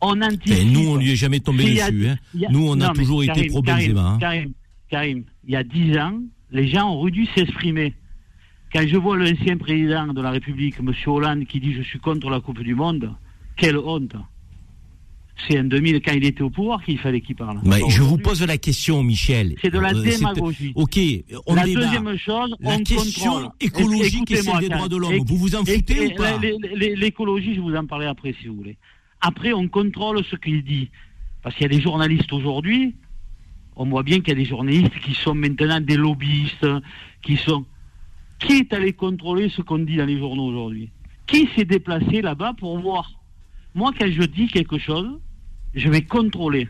On 0.00 0.20
anticipe. 0.22 0.72
Nous, 0.72 0.88
on 0.88 0.96
lui 0.96 1.12
est 1.12 1.16
jamais 1.16 1.40
tombé 1.40 1.80
a- 1.80 1.90
dessus. 1.90 2.08
hein. 2.08 2.16
a- 2.46 2.50
Nous, 2.52 2.66
on 2.66 2.80
a 2.80 2.88
Non, 2.88 2.92
toujours 2.92 3.22
été 3.22 3.46
pro 3.48 3.60
Karim, 3.62 3.92
Benzema. 3.92 4.08
hein. 4.10 4.18
Karim, 4.18 4.52
Karim, 4.88 5.24
il 5.46 5.52
y 5.52 5.56
a 5.56 5.64
dix 5.64 5.96
ans, 5.98 6.20
les 6.52 6.68
gens 6.68 6.90
auraient 6.94 7.10
dû 7.10 7.26
s'exprimer. 7.34 7.94
Quand 8.72 8.86
je 8.86 8.96
vois 8.96 9.16
l'ancien 9.16 9.56
président 9.56 10.06
de 10.12 10.20
la 10.20 10.30
République, 10.30 10.76
M. 10.80 10.92
Hollande, 11.06 11.44
qui 11.46 11.60
dit 11.60 11.72
je 11.74 11.82
suis 11.82 11.98
contre 11.98 12.28
la 12.30 12.40
Coupe 12.40 12.60
du 12.62 12.74
Monde, 12.74 13.14
quelle 13.56 13.78
honte. 13.78 14.14
C'est 15.46 15.60
en 15.60 15.64
2000, 15.64 16.00
quand 16.00 16.12
il 16.14 16.24
était 16.24 16.40
au 16.42 16.48
pouvoir, 16.48 16.82
qu'il 16.82 16.98
fallait 16.98 17.20
qu'il 17.20 17.36
parle. 17.36 17.60
Mais 17.62 17.80
Pas 17.80 17.88
je 17.90 18.00
vous 18.02 18.16
pose 18.16 18.42
la 18.46 18.56
question, 18.56 19.02
Michel. 19.02 19.54
C'est 19.60 19.70
de 19.70 19.78
la 19.78 19.90
Euh, 19.94 20.02
démagogie. 20.02 20.72
Ok, 20.74 20.98
on 21.46 21.54
la 21.54 21.64
débat. 21.64 21.80
deuxième 21.82 22.16
chose, 22.16 22.56
La 22.58 22.70
on 22.70 22.78
question 22.82 23.32
contrôle. 23.32 23.50
écologique 23.60 24.30
et 24.30 24.36
celle 24.36 24.60
des 24.60 24.68
droits 24.70 24.88
de 24.88 24.96
l'homme, 24.96 25.18
vous 25.26 25.36
vous 25.36 25.54
en 25.54 25.64
foutez 25.64 26.06
ou 26.06 26.16
pas 26.16 26.38
L'écologie, 26.74 27.54
je 27.54 27.60
vous 27.60 27.74
en 27.74 27.84
parlerai 27.86 28.08
après, 28.08 28.34
si 28.40 28.48
vous 28.48 28.56
voulez. 28.56 28.78
Après, 29.20 29.52
on 29.52 29.68
contrôle 29.68 30.24
ce 30.24 30.36
qu'il 30.36 30.64
dit. 30.64 30.88
Parce 31.42 31.54
qu'il 31.54 31.64
y 31.70 31.74
a 31.74 31.76
des 31.76 31.82
journalistes 31.82 32.32
aujourd'hui, 32.32 32.94
on 33.76 33.84
voit 33.86 34.02
bien 34.02 34.20
qu'il 34.20 34.28
y 34.30 34.32
a 34.32 34.36
des 34.36 34.46
journalistes 34.46 34.98
qui 35.04 35.12
sont 35.14 35.34
maintenant 35.34 35.80
des 35.80 35.96
lobbyistes, 35.96 36.66
qui 37.22 37.36
sont... 37.36 37.64
Qui 38.38 38.58
est 38.58 38.72
allé 38.72 38.92
contrôler 38.92 39.48
ce 39.50 39.62
qu'on 39.62 39.78
dit 39.78 39.96
dans 39.96 40.04
les 40.06 40.18
journaux 40.18 40.46
aujourd'hui? 40.46 40.90
Qui 41.26 41.48
s'est 41.56 41.64
déplacé 41.64 42.20
là-bas 42.22 42.54
pour 42.58 42.78
voir? 42.80 43.10
Moi, 43.74 43.92
quand 43.98 44.10
je 44.10 44.22
dis 44.22 44.48
quelque 44.48 44.78
chose, 44.78 45.18
je 45.74 45.88
vais 45.88 46.02
contrôler. 46.02 46.68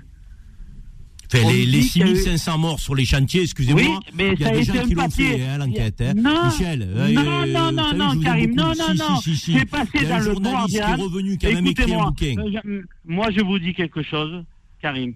Enfin, 1.35 1.49
les, 1.51 1.67
les 1.67 1.81
qu'il 1.81 2.03
y 2.03 2.05
a 2.05 2.11
eu- 2.13 2.15
6500 2.17 2.59
morts 2.59 2.79
sur 2.79 2.95
les 2.95 3.05
chantiers, 3.05 3.43
excusez-moi, 3.43 3.83
Oui, 3.83 3.99
mais 4.15 4.33
il 4.35 4.41
y 4.41 4.45
a 4.45 4.47
ça 4.47 4.53
a 4.53 4.57
des 4.57 4.63
été 4.63 4.73
gens 4.79 4.85
un 4.85 4.87
qui 4.89 4.95
l'ont 4.95 5.03
papier. 5.03 5.27
fait, 5.39 5.43
hein, 5.45 5.59
l'enquête. 5.59 6.01
Hein. 6.01 6.15
Non, 6.15 6.45
Michel, 6.47 6.79
non, 6.79 6.87
euh, 6.87 7.09
non, 7.13 7.67
vous 7.67 7.73
non, 7.75 7.83
savez, 7.83 7.97
non, 7.99 8.13
aime 8.13 8.23
Karim, 8.23 8.55
non, 8.55 8.65
non, 8.67 8.75
si, 8.75 8.97
non. 8.99 9.17
si, 9.21 9.37
si. 9.37 9.59
C'est 9.59 9.65
passé 9.67 10.07
dans 10.07 10.19
le 10.19 10.23
journaliste 10.25 10.69
qui 10.69 10.77
est 10.77 10.95
revenu, 10.95 11.37
même 11.43 11.67
écrit 11.67 11.95
un 11.95 12.05
bouquin. 12.05 12.35
euh, 12.65 12.83
moi, 13.05 13.27
je 13.37 13.41
vous 13.43 13.59
dis 13.59 13.75
quelque 13.75 14.03
chose, 14.05 14.45
Karim. 14.81 15.15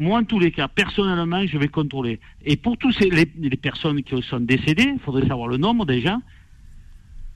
Moi, 0.00 0.18
en 0.18 0.24
tous 0.24 0.40
les 0.40 0.50
cas, 0.50 0.66
personnellement, 0.66 1.46
je 1.46 1.56
vais 1.58 1.68
contrôler. 1.68 2.18
Et 2.44 2.56
pour 2.56 2.76
tous 2.76 2.90
ces, 2.92 3.08
les, 3.08 3.30
les 3.38 3.56
personnes 3.56 4.02
qui 4.02 4.20
sont 4.22 4.40
décédées, 4.40 4.90
il 4.94 5.00
faudrait 5.04 5.28
savoir 5.28 5.46
le 5.46 5.58
nombre 5.58 5.86
déjà. 5.86 6.18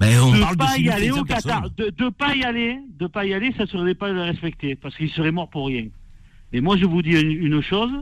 Ben, 0.00 0.18
on 0.20 0.32
de 0.32 0.40
parle 0.40 0.56
de 0.56 0.58
pas 0.58 0.76
y 0.76 0.84
6500 0.86 0.96
aller 0.96 1.10
au. 1.12 1.24
Qatar, 1.24 1.70
de, 1.70 1.90
de 1.90 2.08
pas 2.08 2.34
y 2.34 2.42
aller, 2.42 2.78
de 2.98 3.06
pas 3.06 3.24
y 3.24 3.32
aller, 3.32 3.54
ça 3.56 3.66
serait 3.66 3.94
pas 3.94 4.10
le 4.10 4.22
respecter, 4.22 4.74
parce 4.74 4.96
qu'ils 4.96 5.10
seraient 5.10 5.30
morts 5.30 5.50
pour 5.50 5.68
rien. 5.68 5.86
Mais 6.52 6.60
moi, 6.60 6.76
je 6.76 6.84
vous 6.84 7.00
dis 7.00 7.12
une, 7.12 7.30
une 7.30 7.62
chose 7.62 7.92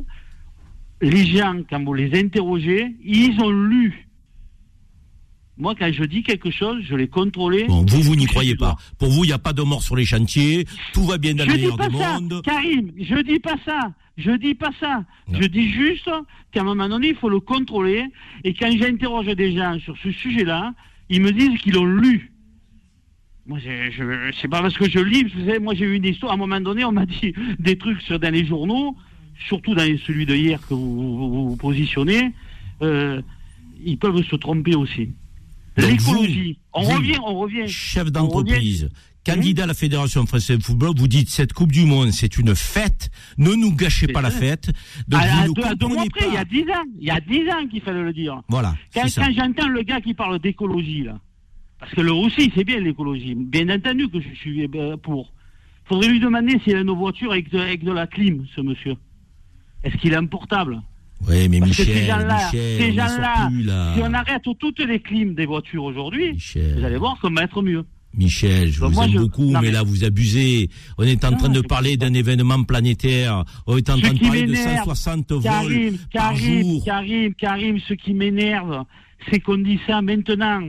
les 1.02 1.26
gens, 1.26 1.56
quand 1.68 1.84
vous 1.84 1.94
les 1.94 2.18
interrogez, 2.18 2.94
ils 3.04 3.38
ont 3.40 3.50
lu. 3.50 4.08
Moi, 5.58 5.74
quand 5.78 5.92
je 5.92 6.04
dis 6.04 6.22
quelque 6.22 6.50
chose, 6.50 6.82
je 6.88 6.94
l'ai 6.94 7.08
contrôlé. 7.08 7.64
Bon, 7.64 7.84
vous, 7.84 8.02
vous 8.02 8.16
n'y 8.16 8.26
croyez 8.26 8.56
pas. 8.56 8.76
Pour 8.98 9.10
vous, 9.10 9.24
il 9.24 9.28
n'y 9.28 9.32
a 9.32 9.38
pas 9.38 9.52
de 9.52 9.62
mort 9.62 9.82
sur 9.82 9.96
les 9.96 10.04
chantiers, 10.04 10.64
tout 10.92 11.04
va 11.04 11.18
bien 11.18 11.34
dans 11.34 11.44
Je 11.44 11.50
le 11.50 11.56
dis 11.56 11.62
meilleur 11.62 11.76
ça, 11.76 11.90
mondes. 11.90 12.42
Karim, 12.42 12.92
je 12.98 13.22
dis 13.22 13.38
pas 13.38 13.56
ça. 13.64 13.92
Je 14.24 14.32
dis 14.32 14.54
pas 14.54 14.70
ça. 14.80 15.04
Non. 15.28 15.40
Je 15.40 15.46
dis 15.46 15.68
juste 15.70 16.08
qu'à 16.52 16.60
un 16.60 16.64
moment 16.64 16.88
donné, 16.88 17.08
il 17.08 17.14
faut 17.16 17.28
le 17.28 17.40
contrôler. 17.40 18.04
Et 18.44 18.54
quand 18.54 18.70
j'interroge 18.76 19.26
des 19.26 19.56
gens 19.56 19.78
sur 19.80 19.96
ce 19.98 20.10
sujet-là, 20.12 20.74
ils 21.08 21.20
me 21.20 21.30
disent 21.32 21.58
qu'ils 21.60 21.74
l'ont 21.74 21.84
lu. 21.84 22.32
Moi, 23.46 23.58
je, 23.58 24.30
c'est 24.40 24.48
pas 24.48 24.62
parce 24.62 24.76
que 24.78 24.88
je 24.88 25.00
lis. 25.00 25.24
Vous 25.24 25.40
savez, 25.46 25.58
moi, 25.58 25.74
j'ai 25.74 25.84
eu 25.84 25.94
une 25.96 26.04
histoire. 26.04 26.32
À 26.32 26.34
un 26.36 26.38
moment 26.38 26.60
donné, 26.60 26.84
on 26.84 26.92
m'a 26.92 27.06
dit 27.06 27.32
des 27.58 27.76
trucs 27.76 28.00
sur, 28.02 28.18
dans 28.20 28.32
les 28.32 28.44
journaux, 28.46 28.96
surtout 29.48 29.74
dans 29.74 29.84
celui 30.06 30.26
de 30.26 30.34
hier 30.34 30.60
que 30.60 30.74
vous 30.74 31.48
vous, 31.50 31.56
positionnez. 31.56 32.32
euh, 32.82 33.20
ils 33.84 33.98
peuvent 33.98 34.22
se 34.22 34.36
tromper 34.36 34.76
aussi. 34.76 35.10
L'écologie. 35.76 36.58
On 36.72 36.82
vous, 36.82 36.96
revient, 36.98 37.18
on 37.24 37.34
revient. 37.40 37.66
Chef 37.66 38.12
d'entreprise, 38.12 38.84
revient- 38.84 38.94
candidat 39.24 39.64
à 39.64 39.66
la 39.66 39.74
Fédération 39.74 40.26
française 40.26 40.58
de 40.58 40.62
football, 40.62 40.92
vous 40.96 41.08
dites 41.08 41.28
cette 41.30 41.52
Coupe 41.52 41.72
du 41.72 41.84
Monde, 41.84 42.10
c'est 42.12 42.38
une 42.38 42.54
fête. 42.54 43.10
Ne 43.38 43.54
nous 43.54 43.74
gâchez 43.74 44.08
pas 44.08 44.22
la 44.22 44.30
fête. 44.30 44.70
Donc 45.08 45.20
à, 45.22 45.46
vous 45.46 45.54
à 45.62 45.70
ne 45.70 45.74
deux, 45.74 45.86
mois 45.86 46.04
comprenez 46.04 46.08
après, 46.08 46.26
il 46.28 46.34
y 46.34 46.36
a 46.36 46.38
pas. 46.38 46.44
dix 46.44 46.62
ans. 46.70 46.84
Il 46.98 47.06
y 47.06 47.10
a 47.10 47.20
dix 47.20 47.50
ans 47.50 47.66
qu'il 47.68 47.82
fallait 47.82 48.02
le 48.02 48.12
dire. 48.12 48.40
Voilà, 48.48 48.74
Quand, 48.94 49.06
j'entends 49.06 49.68
le 49.68 49.82
gars 49.82 50.00
qui 50.00 50.14
parle 50.14 50.38
d'écologie, 50.38 51.04
là, 51.04 51.18
parce 51.78 51.92
que 51.92 52.00
le 52.00 52.12
aussi, 52.12 52.52
c'est 52.54 52.64
bien 52.64 52.80
l'écologie. 52.80 53.34
Bien 53.34 53.68
entendu 53.68 54.08
que 54.08 54.20
je 54.20 54.34
suis 54.34 54.68
euh, 54.74 54.96
pour. 54.96 55.32
faudrait 55.84 56.08
lui 56.08 56.20
demander 56.20 56.58
s'il 56.64 56.76
a 56.76 56.80
une 56.80 56.90
voiture 56.90 57.32
avec 57.32 57.50
de, 57.50 57.58
avec 57.58 57.84
de 57.84 57.92
la 57.92 58.06
clim, 58.06 58.46
ce 58.54 58.60
monsieur. 58.60 58.94
Est-ce 59.84 59.96
qu'il 59.96 60.12
est 60.12 60.16
un 60.16 60.26
portable? 60.26 60.80
Oui, 61.28 61.48
mais 61.48 61.60
Parce 61.60 61.76
que 61.76 61.82
Michel, 61.82 61.96
ces 61.98 62.06
gens-là, 62.06 62.50
ces 62.50 62.92
là. 63.64 63.94
si 63.94 64.00
on 64.02 64.12
arrête 64.12 64.42
toutes 64.58 64.80
les 64.80 65.00
clims 65.00 65.34
des 65.34 65.46
voitures 65.46 65.84
aujourd'hui, 65.84 66.36
vous 66.76 66.84
allez 66.84 66.96
voir 66.96 67.18
qu'on 67.20 67.30
va 67.30 67.42
être 67.44 67.62
mieux. 67.62 67.84
Michel, 68.16 68.70
je 68.70 68.80
Donc 68.80 68.92
vous 68.92 69.02
aime 69.02 69.10
je- 69.12 69.18
beaucoup, 69.18 69.44
non, 69.50 69.60
mais, 69.60 69.68
mais- 69.68 69.70
là 69.72 69.82
vous 69.82 70.04
abusez. 70.04 70.68
On 70.98 71.04
est 71.04 71.24
en 71.24 71.30
Non, 71.32 71.36
train 71.38 71.48
de 71.48 71.60
parler 71.62 71.96
d'un 71.96 72.12
événement 72.12 72.62
planétaire. 72.64 73.44
On 73.66 73.76
est 73.76 73.88
en 73.88 73.96
Ce 73.96 74.02
train 74.02 74.12
de 74.14 74.18
parler 74.20 74.42
de 74.42 74.52
m'énerve, 74.52 74.76
160 74.84 75.32
vols 75.32 75.42
Karim, 75.42 75.98
par 76.12 76.32
Karim, 76.34 76.62
jour. 76.62 76.84
Karim, 76.84 77.34
Karim, 77.34 77.78
ce 77.88 77.94
qui 77.94 78.12
m'énerve, 78.14 78.84
c'est 79.30 79.40
qu'on 79.40 79.58
dit 79.58 79.78
ça 79.86 80.02
maintenant. 80.02 80.60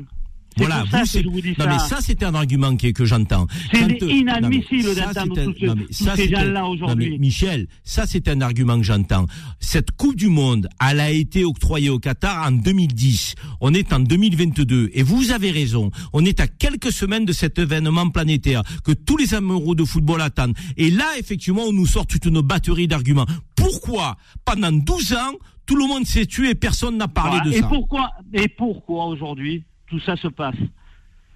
Voilà, 0.57 0.83
vous, 0.91 1.05
c'est. 1.05 1.23
Non, 1.23 1.31
ça. 1.57 1.67
mais 1.67 1.79
ça, 1.79 1.97
c'est 2.01 2.23
un 2.23 2.33
argument 2.35 2.75
que, 2.75 2.91
que 2.91 3.05
j'entends. 3.05 3.47
C'est 3.73 4.01
euh, 4.03 4.09
inadmissible 4.11 4.95
d'entendre 4.95 5.39
un- 5.39 5.75
tous 5.75 6.15
ces 6.15 6.29
gens-là 6.29 6.61
non, 6.61 6.67
aujourd'hui. 6.69 7.17
Michel, 7.19 7.67
ça, 7.83 8.05
c'est 8.05 8.27
un 8.27 8.41
argument 8.41 8.77
que 8.77 8.83
j'entends. 8.83 9.25
Cette 9.59 9.91
Coupe 9.91 10.15
du 10.15 10.27
Monde, 10.29 10.67
elle 10.87 10.99
a 10.99 11.09
été 11.11 11.45
octroyée 11.45 11.89
au 11.89 11.99
Qatar 11.99 12.47
en 12.47 12.51
2010. 12.51 13.35
On 13.61 13.73
est 13.73 13.91
en 13.93 13.99
2022. 13.99 14.91
Et 14.93 15.03
vous 15.03 15.31
avez 15.31 15.51
raison. 15.51 15.91
On 16.13 16.23
est 16.25 16.39
à 16.39 16.47
quelques 16.47 16.91
semaines 16.91 17.25
de 17.25 17.33
cet 17.33 17.59
événement 17.59 18.09
planétaire 18.09 18.63
que 18.83 18.91
tous 18.91 19.17
les 19.17 19.33
amoureux 19.33 19.75
de 19.75 19.83
football 19.83 20.21
attendent. 20.21 20.55
Et 20.77 20.89
là, 20.89 21.05
effectivement, 21.19 21.63
on 21.63 21.73
nous 21.73 21.87
sort 21.87 22.07
toute 22.07 22.25
une 22.25 22.41
batterie 22.41 22.87
d'arguments. 22.87 23.25
Pourquoi, 23.55 24.17
pendant 24.45 24.71
12 24.71 25.13
ans, 25.13 25.33
tout 25.65 25.75
le 25.75 25.87
monde 25.87 26.05
s'est 26.05 26.25
tué 26.25 26.49
et 26.51 26.55
personne 26.55 26.97
n'a 26.97 27.07
parlé 27.07 27.37
Voilà. 27.37 27.45
de 27.51 27.55
et 27.55 27.61
ça? 27.61 27.67
Pourquoi, 27.67 28.09
et 28.33 28.47
pourquoi 28.49 29.05
aujourd'hui 29.05 29.63
tout 29.93 29.99
ça 29.99 30.15
se 30.15 30.27
passe 30.27 30.57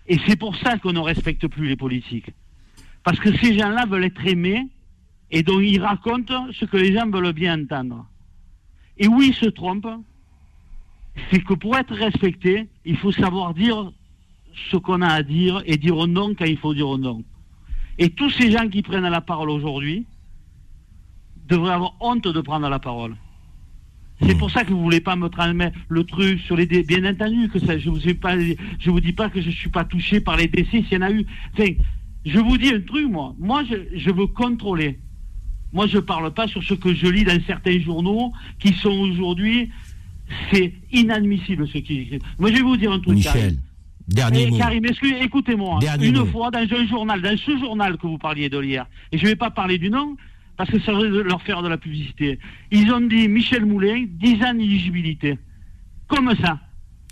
Et 0.08 0.18
c'est 0.26 0.36
pour 0.36 0.56
ça 0.56 0.80
qu'on 0.80 0.94
ne 0.94 1.00
respecte 1.00 1.48
plus 1.48 1.68
les 1.68 1.76
politiques. 1.76 2.32
Parce 3.04 3.20
que 3.20 3.32
ces 3.38 3.56
gens-là 3.56 3.86
veulent 3.86 4.06
être 4.06 4.26
aimés 4.26 4.68
et 5.30 5.44
donc 5.44 5.62
ils 5.64 5.80
racontent 5.80 6.48
ce 6.52 6.66
que 6.66 6.78
les 6.78 6.92
gens 6.92 7.08
veulent 7.08 7.34
bien 7.34 7.62
entendre. 7.62 8.08
Et 8.98 9.08
où 9.08 9.22
ils 9.22 9.36
se 9.36 9.46
trompent, 9.46 10.02
c'est 11.30 11.44
que 11.44 11.54
pour 11.54 11.78
être 11.78 11.94
respecté, 11.94 12.68
il 12.84 12.98
faut 12.98 13.12
savoir 13.12 13.54
dire 13.54 13.92
ce 14.72 14.78
qu'on 14.78 15.04
a 15.04 15.10
à 15.10 15.22
dire 15.22 15.62
et 15.68 15.78
dire 15.78 16.08
non 16.08 16.34
quand 16.34 16.46
il 16.46 16.58
faut 16.58 16.74
dire 16.74 16.98
non. 16.98 17.24
Et 18.00 18.10
tous 18.10 18.32
ces 18.32 18.50
gens 18.50 18.68
qui 18.68 18.82
prennent 18.82 19.08
la 19.08 19.22
parole 19.22 19.52
aujourd'hui 19.52 20.08
devraient 21.48 21.74
avoir 21.74 21.94
honte 22.00 22.28
de 22.28 22.42
prendre 22.42 22.68
la 22.70 22.80
parole. 22.80 23.16
C'est 24.22 24.38
pour 24.38 24.50
ça 24.50 24.64
que 24.64 24.72
vous 24.72 24.82
voulez 24.82 25.00
pas 25.02 25.16
me 25.16 25.28
transmettre 25.30 25.78
le 25.90 26.04
truc 26.04 26.40
sur 26.42 26.56
les 26.58 26.66
dé- 26.66 26.84
bien 26.84 27.06
entendu 27.06 27.50
que 27.50 27.60
ça 27.60 27.78
je 27.78 27.90
vous 27.90 28.08
ai 28.10 28.16
pas 28.16 28.36
je 28.40 28.90
vous 28.90 29.00
dis 29.00 29.14
pas 29.14 29.30
que 29.30 29.42
je 29.42 29.50
suis 29.52 29.70
pas 29.70 29.86
touché 29.86 30.20
par 30.22 30.38
les 30.38 30.48
décès 30.48 30.84
s'il 30.84 30.94
y 30.94 30.98
en 30.98 31.02
a 31.02 31.12
eu. 31.12 31.24
Enfin, 31.54 31.72
Je 32.26 32.40
vous 32.40 32.58
dis 32.58 32.70
un 32.70 32.82
truc, 32.82 33.08
moi. 33.10 33.36
Moi, 33.40 33.64
je, 33.70 33.76
je 33.98 34.10
veux 34.12 34.28
contrôler. 34.28 35.00
Moi, 35.72 35.86
je 35.88 36.00
parle 36.00 36.34
pas 36.34 36.48
sur 36.48 36.64
ce 36.64 36.74
que 36.74 36.94
je 36.94 37.08
lis 37.08 37.24
dans 37.24 37.40
certains 37.46 37.80
journaux 37.80 38.32
qui 38.60 38.74
sont 38.74 38.90
aujourd'hui. 39.08 39.70
C'est 40.52 40.74
inadmissible 40.92 41.68
ce 41.68 41.78
qui. 41.78 42.20
Moi, 42.40 42.50
je 42.50 42.56
vais 42.56 42.62
vous 42.64 42.76
dire 42.76 42.92
un 42.92 43.00
truc. 43.00 43.16
Michel, 43.16 43.56
dernier 44.10 44.44
Eh, 44.48 44.50
mot. 44.50 44.58
Karim, 44.58 44.84
écoutez-moi. 45.22 45.80
Dernier 45.80 46.08
Une 46.08 46.18
mot. 46.20 46.26
fois, 46.26 46.50
dans 46.52 46.60
un 46.60 46.88
journal, 46.88 47.22
dans 47.22 47.38
ce 47.38 47.58
journal 47.60 47.98
que 47.98 48.08
vous 48.08 48.18
parliez 48.18 48.50
de 48.50 48.62
hier, 48.64 48.88
et 49.12 49.18
je 49.18 49.24
ne 49.24 49.30
vais 49.30 49.36
pas 49.36 49.52
parler 49.52 49.78
du 49.78 49.90
nom, 49.90 50.18
parce 50.58 50.70
que 50.70 50.80
ça 50.82 50.92
va 50.92 51.02
leur 51.04 51.42
faire 51.44 51.62
de 51.62 51.68
la 51.70 51.78
publicité. 51.78 52.40
Ils 52.72 52.92
ont 52.92 53.02
dit 53.02 53.28
Michel 53.28 53.66
Moulin, 53.66 54.06
10 54.10 54.44
ans 54.44 54.54
d'éligibilité. 54.54 55.38
Comme 56.08 56.34
ça. 56.42 56.60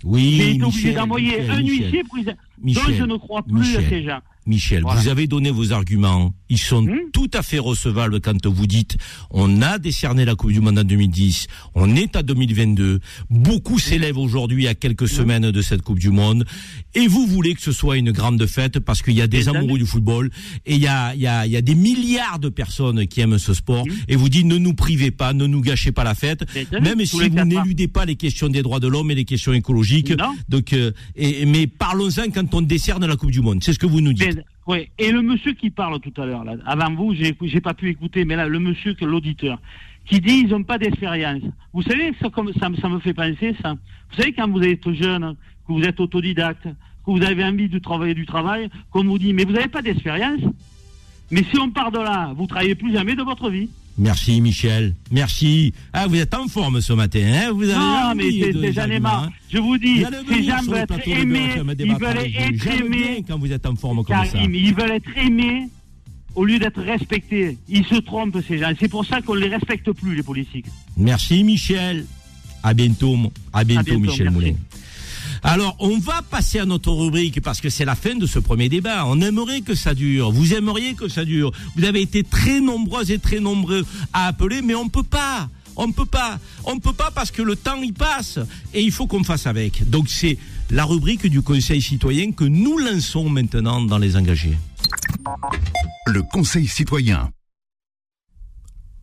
Oui, 0.04 0.34
J'ai 0.36 0.50
été 0.54 0.64
obligé 0.64 0.88
Michel, 0.88 0.94
d'envoyer 0.96 1.40
un 1.50 1.56
Michel. 1.62 1.66
huissier 1.84 2.02
pour... 2.04 2.18
Donc 2.24 2.36
Michel, 2.62 2.94
je 2.94 3.04
ne 3.04 3.16
crois 3.16 3.42
plus 3.42 3.54
Michel. 3.54 3.84
à 3.84 3.88
ces 3.88 4.02
gens. 4.04 4.18
Michel, 4.46 4.82
Voilà. 4.82 5.00
vous 5.00 5.08
avez 5.08 5.26
donné 5.26 5.50
vos 5.50 5.72
arguments. 5.72 6.32
Ils 6.48 6.58
sont 6.58 6.82
Hmm 6.82 6.96
tout 7.12 7.30
à 7.32 7.42
fait 7.42 7.58
recevables 7.58 8.20
quand 8.20 8.46
vous 8.46 8.66
dites 8.66 8.96
on 9.30 9.62
a 9.62 9.78
décerné 9.78 10.24
la 10.24 10.34
Coupe 10.34 10.52
du 10.52 10.60
Monde 10.60 10.78
en 10.78 10.84
2010, 10.84 11.46
on 11.74 11.96
est 11.96 12.14
à 12.14 12.22
2022. 12.22 13.00
Beaucoup 13.30 13.78
s'élèvent 13.78 14.18
aujourd'hui 14.18 14.68
à 14.68 14.74
quelques 14.74 15.08
semaines 15.08 15.50
de 15.50 15.62
cette 15.62 15.82
Coupe 15.82 15.98
du 15.98 16.10
Monde. 16.10 16.44
Et 16.94 17.06
vous 17.06 17.26
voulez 17.26 17.54
que 17.54 17.62
ce 17.62 17.72
soit 17.72 17.96
une 17.96 18.12
grande 18.12 18.44
fête 18.46 18.80
parce 18.80 19.02
qu'il 19.02 19.14
y 19.14 19.22
a 19.22 19.26
des 19.26 19.48
amoureux 19.48 19.78
du 19.78 19.86
football 19.86 20.30
et 20.66 20.74
il 20.74 20.80
y 20.82 20.86
a, 20.86 21.14
y, 21.14 21.26
a, 21.26 21.46
y 21.46 21.56
a 21.56 21.62
des 21.62 21.74
milliards 21.74 22.38
de 22.38 22.48
personnes 22.48 23.06
qui 23.06 23.20
aiment 23.20 23.38
ce 23.38 23.54
sport. 23.54 23.86
Hmm 23.86 23.92
Et 24.08 24.16
vous 24.16 24.28
dites 24.28 24.46
ne 24.46 24.58
nous 24.58 24.74
privez 24.74 25.10
pas, 25.10 25.32
ne 25.32 25.46
nous 25.46 25.60
gâchez 25.60 25.92
pas 25.92 26.04
la 26.04 26.14
fête. 26.14 26.44
Même 26.72 27.04
si 27.04 27.16
vous 27.16 27.44
n'éludez 27.44 27.88
pas 27.88 28.04
les 28.04 28.16
questions 28.16 28.48
des 28.48 28.62
droits 28.62 28.80
de 28.80 28.88
l'homme 28.88 29.10
et 29.10 29.14
les 29.14 29.24
questions 29.24 29.52
écologiques. 29.52 30.10
Non. 30.10 30.34
Donc, 30.48 30.72
euh, 30.72 30.92
et, 31.16 31.46
mais 31.46 31.66
parlons-en 31.66 32.30
quand 32.32 32.54
on 32.54 32.62
décerne 32.62 33.06
la 33.06 33.16
Coupe 33.16 33.30
du 33.30 33.40
Monde. 33.40 33.62
C'est 33.62 33.72
ce 33.72 33.78
que 33.78 33.86
vous 33.86 34.00
nous 34.00 34.12
dites. 34.12 34.38
Ouais. 34.66 34.90
Et 34.98 35.10
le 35.10 35.22
monsieur 35.22 35.52
qui 35.52 35.70
parle 35.70 36.00
tout 36.00 36.12
à 36.20 36.26
l'heure, 36.26 36.44
là, 36.44 36.56
avant 36.66 36.94
vous, 36.94 37.14
j'ai 37.14 37.36
j'ai 37.42 37.60
pas 37.60 37.74
pu 37.74 37.88
écouter, 37.88 38.24
mais 38.24 38.36
là, 38.36 38.46
le 38.48 38.58
monsieur, 38.58 38.94
l'auditeur, 39.00 39.60
qui 40.04 40.20
dit 40.20 40.42
ils 40.44 40.48
n'ont 40.48 40.62
pas 40.62 40.78
d'expérience. 40.78 41.42
Vous 41.72 41.82
savez, 41.82 42.12
ça, 42.20 42.28
ça 42.80 42.88
me 42.88 42.98
fait 43.00 43.14
penser, 43.14 43.54
ça. 43.62 43.74
Vous 44.10 44.16
savez, 44.16 44.32
quand 44.32 44.48
vous 44.48 44.62
êtes 44.62 44.90
jeune, 44.92 45.34
que 45.66 45.72
vous 45.72 45.82
êtes 45.82 46.00
autodidacte, 46.00 46.64
que 46.64 47.10
vous 47.10 47.22
avez 47.22 47.44
envie 47.44 47.68
de 47.68 47.78
travailler 47.78 48.14
du 48.14 48.26
travail, 48.26 48.68
qu'on 48.90 49.04
vous 49.04 49.18
dit, 49.18 49.32
mais 49.32 49.44
vous 49.44 49.52
n'avez 49.52 49.68
pas 49.68 49.82
d'expérience. 49.82 50.40
Mais 51.30 51.42
si 51.44 51.58
on 51.58 51.70
part 51.70 51.90
de 51.90 51.98
là, 51.98 52.32
vous 52.36 52.46
travaillez 52.46 52.74
plus 52.74 52.92
jamais 52.92 53.16
de 53.16 53.22
votre 53.22 53.50
vie. 53.50 53.68
Merci 53.98 54.40
Michel, 54.42 54.94
merci. 55.10 55.72
Ah, 55.92 56.06
vous 56.06 56.16
êtes 56.16 56.34
en 56.34 56.48
forme 56.48 56.82
ce 56.82 56.92
matin, 56.92 57.20
hein? 57.24 57.52
Vous 57.52 57.62
avez 57.64 57.72
Non, 57.78 58.10
envie 58.10 58.44
mais 58.54 58.72
c'est 58.72 59.00
marre. 59.00 59.24
hein? 59.24 59.30
Je 59.50 59.58
vous 59.58 59.78
dis, 59.78 60.04
ces 60.28 60.42
gens 60.44 60.62
veulent 60.64 60.74
le 60.74 60.94
être 60.94 61.08
aimés, 61.08 61.48
ils 61.78 61.94
veulent 61.94 62.18
être 62.18 62.66
aimés. 62.66 63.24
quand 63.26 63.38
vous 63.38 63.50
êtes 63.50 63.64
en 63.64 63.74
forme 63.74 64.04
comme 64.04 64.16
ça. 64.26 64.32
Karim, 64.32 64.54
ils 64.54 64.74
veulent 64.74 64.90
être 64.90 65.16
aimés 65.16 65.68
au 66.34 66.44
lieu 66.44 66.58
d'être 66.58 66.82
respectés. 66.82 67.56
Ils 67.70 67.86
se 67.86 67.94
trompent, 67.94 68.36
ces 68.46 68.58
gens. 68.58 68.70
C'est 68.78 68.88
pour 68.90 69.06
ça 69.06 69.22
qu'on 69.22 69.34
ne 69.34 69.40
les 69.40 69.48
respecte 69.48 69.90
plus, 69.92 70.14
les 70.14 70.22
politiques. 70.22 70.66
Merci 70.98 71.42
Michel. 71.42 72.04
À 72.62 72.74
bientôt, 72.74 73.16
à 73.52 73.64
bientôt, 73.64 73.84
bientôt, 73.84 74.00
Michel 74.00 74.24
merci. 74.30 74.34
Moulin. 74.34 74.54
Alors, 75.48 75.76
on 75.78 75.98
va 75.98 76.22
passer 76.28 76.58
à 76.58 76.66
notre 76.66 76.90
rubrique 76.90 77.40
parce 77.40 77.60
que 77.60 77.70
c'est 77.70 77.84
la 77.84 77.94
fin 77.94 78.16
de 78.16 78.26
ce 78.26 78.40
premier 78.40 78.68
débat. 78.68 79.06
On 79.06 79.20
aimerait 79.20 79.60
que 79.60 79.76
ça 79.76 79.94
dure. 79.94 80.32
Vous 80.32 80.54
aimeriez 80.54 80.94
que 80.94 81.06
ça 81.08 81.24
dure. 81.24 81.52
Vous 81.76 81.84
avez 81.84 82.02
été 82.02 82.24
très 82.24 82.60
nombreuses 82.60 83.12
et 83.12 83.20
très 83.20 83.38
nombreux 83.38 83.86
à 84.12 84.26
appeler, 84.26 84.60
mais 84.60 84.74
on 84.74 84.88
peut 84.88 85.04
pas. 85.04 85.48
On 85.76 85.92
peut 85.92 86.04
pas. 86.04 86.40
On 86.64 86.80
peut 86.80 86.92
pas 86.92 87.12
parce 87.14 87.30
que 87.30 87.42
le 87.42 87.54
temps 87.54 87.80
y 87.80 87.92
passe 87.92 88.40
et 88.74 88.82
il 88.82 88.90
faut 88.90 89.06
qu'on 89.06 89.22
fasse 89.22 89.46
avec. 89.46 89.88
Donc 89.88 90.08
c'est 90.08 90.36
la 90.70 90.84
rubrique 90.84 91.28
du 91.28 91.42
Conseil 91.42 91.80
citoyen 91.80 92.32
que 92.32 92.44
nous 92.44 92.78
lançons 92.78 93.28
maintenant 93.28 93.80
dans 93.80 93.98
les 93.98 94.16
engagés. 94.16 94.58
Le 96.06 96.22
Conseil 96.22 96.66
citoyen. 96.66 97.30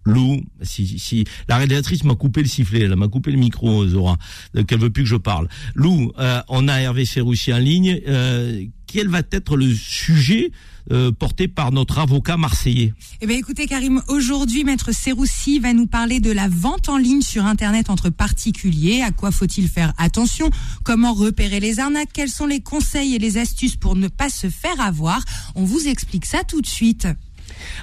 Lou, 0.06 0.42
si, 0.62 1.00
si 1.00 1.26
la 1.48 1.58
rédactrice 1.58 2.04
m'a 2.04 2.16
coupé 2.16 2.42
le 2.42 2.48
sifflet, 2.48 2.82
elle 2.82 2.96
m'a 2.96 3.08
coupé 3.08 3.32
le 3.32 3.38
micro, 3.38 3.88
Zora, 3.88 4.18
donc 4.54 4.72
elle 4.72 4.80
veut 4.80 4.90
plus 4.90 5.04
que 5.04 5.10
je 5.10 5.16
parle. 5.16 5.48
Lou, 5.76 6.12
euh, 6.20 6.42
on 6.50 6.68
a 6.68 6.80
Hervé 6.80 7.06
Serroussi 7.06 7.54
en 7.54 7.58
ligne. 7.58 8.02
Euh, 8.08 8.66
quel 8.86 9.08
va 9.08 9.22
être 9.32 9.58
le 9.58 9.74
sujet 9.74 10.52
euh, 10.92 11.12
porté 11.12 11.48
par 11.48 11.72
notre 11.72 11.98
avocat 11.98 12.38
marseillais? 12.38 12.94
Eh 13.22 13.28
bien, 13.28 13.38
écoutez, 13.38 13.66
Karim, 13.66 14.04
aujourd'hui, 14.08 14.64
Maître 14.64 14.92
Serroussi 14.92 15.58
va 15.58 15.74
nous 15.74 15.88
parler 15.88 16.20
de 16.20 16.32
la 16.32 16.48
vente 16.48 16.90
en 16.90 16.98
ligne 16.98 17.22
sur 17.22 17.46
Internet 17.46 17.90
entre 17.90 18.12
particuliers. 18.12 19.02
À 19.02 19.12
quoi 19.12 19.32
faut-il 19.32 19.68
faire 19.68 19.94
attention? 19.98 20.52
Comment 20.84 21.14
repérer 21.14 21.60
les 21.60 21.80
arnaques? 21.80 22.12
Quels 22.14 22.30
sont 22.30 22.46
les 22.46 22.62
conseils 22.62 23.16
et 23.16 23.20
les 23.20 23.38
astuces 23.38 23.78
pour 23.78 23.96
ne 23.96 24.10
pas 24.10 24.30
se 24.30 24.50
faire 24.50 24.80
avoir? 24.80 25.24
On 25.56 25.64
vous 25.64 25.88
explique 25.88 26.26
ça 26.26 26.44
tout 26.44 26.62
de 26.62 26.68
suite. 26.68 27.08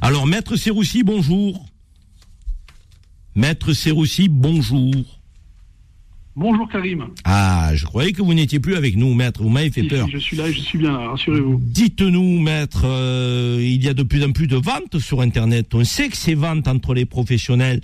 Alors, 0.00 0.26
Maître 0.26 0.54
Serroussi, 0.56 1.02
bonjour. 1.02 1.69
Maître 3.35 3.72
Serroussi, 3.72 4.28
bonjour. 4.28 4.93
Bonjour 6.37 6.68
Karim. 6.68 7.07
Ah, 7.24 7.72
je 7.74 7.85
croyais 7.85 8.12
que 8.12 8.22
vous 8.22 8.35
n'étiez 8.35 8.61
plus 8.61 8.76
avec 8.76 8.97
nous, 8.97 9.12
Maître. 9.14 9.43
Vous 9.43 9.49
m'avez 9.51 9.70
fait 9.70 9.83
Si, 9.83 9.89
peur. 9.89 10.07
si, 10.07 10.12
je 10.12 10.18
suis 10.18 10.37
là 10.37 10.49
et 10.49 10.53
je 10.53 10.61
suis 10.61 10.78
bien 10.78 10.93
là, 10.93 11.09
rassurez-vous. 11.11 11.61
Dites-nous, 11.62 12.41
maître, 12.41 12.83
euh, 12.85 13.59
il 13.61 13.83
y 13.85 13.89
a 13.89 13.95
de 13.95 14.03
plus 14.03 14.24
en 14.24 14.33
plus 14.33 14.47
de 14.47 14.57
ventes 14.57 14.99
sur 15.01 15.20
Internet. 15.20 15.74
On 15.74 15.85
sait 15.85 16.09
que 16.09 16.16
ces 16.16 16.35
ventes 16.35 16.66
entre 16.68 16.95
les 16.95 17.05
professionnels, 17.05 17.81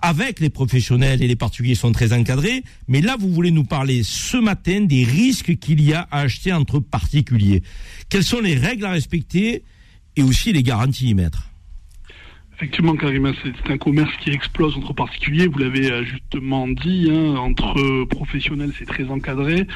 avec 0.00 0.40
les 0.40 0.50
professionnels 0.50 1.22
et 1.22 1.28
les 1.28 1.36
particuliers 1.36 1.74
sont 1.74 1.92
très 1.92 2.12
encadrées. 2.12 2.64
Mais 2.88 3.02
là, 3.02 3.16
vous 3.18 3.28
voulez 3.32 3.50
nous 3.50 3.64
parler 3.64 4.02
ce 4.02 4.36
matin 4.38 4.80
des 4.80 5.04
risques 5.04 5.56
qu'il 5.58 5.80
y 5.82 5.92
a 5.92 6.08
à 6.10 6.20
acheter 6.20 6.52
entre 6.52 6.80
particuliers. 6.80 7.62
Quelles 8.08 8.24
sont 8.24 8.40
les 8.40 8.54
règles 8.56 8.84
à 8.86 8.90
respecter 8.90 9.62
et 10.16 10.22
aussi 10.22 10.52
les 10.52 10.62
garanties, 10.62 11.14
maître 11.14 11.48
Effectivement, 12.56 12.94
Karima, 12.94 13.32
c'est 13.42 13.72
un 13.72 13.78
commerce 13.78 14.12
qui 14.18 14.30
explose 14.30 14.76
entre 14.76 14.92
particuliers. 14.92 15.48
Vous 15.48 15.58
l'avez 15.58 15.90
euh, 15.90 16.04
justement 16.04 16.68
dit, 16.68 17.10
hein, 17.10 17.34
entre 17.36 18.04
professionnels, 18.04 18.72
c'est 18.78 18.84
très 18.84 19.08
encadré. 19.08 19.66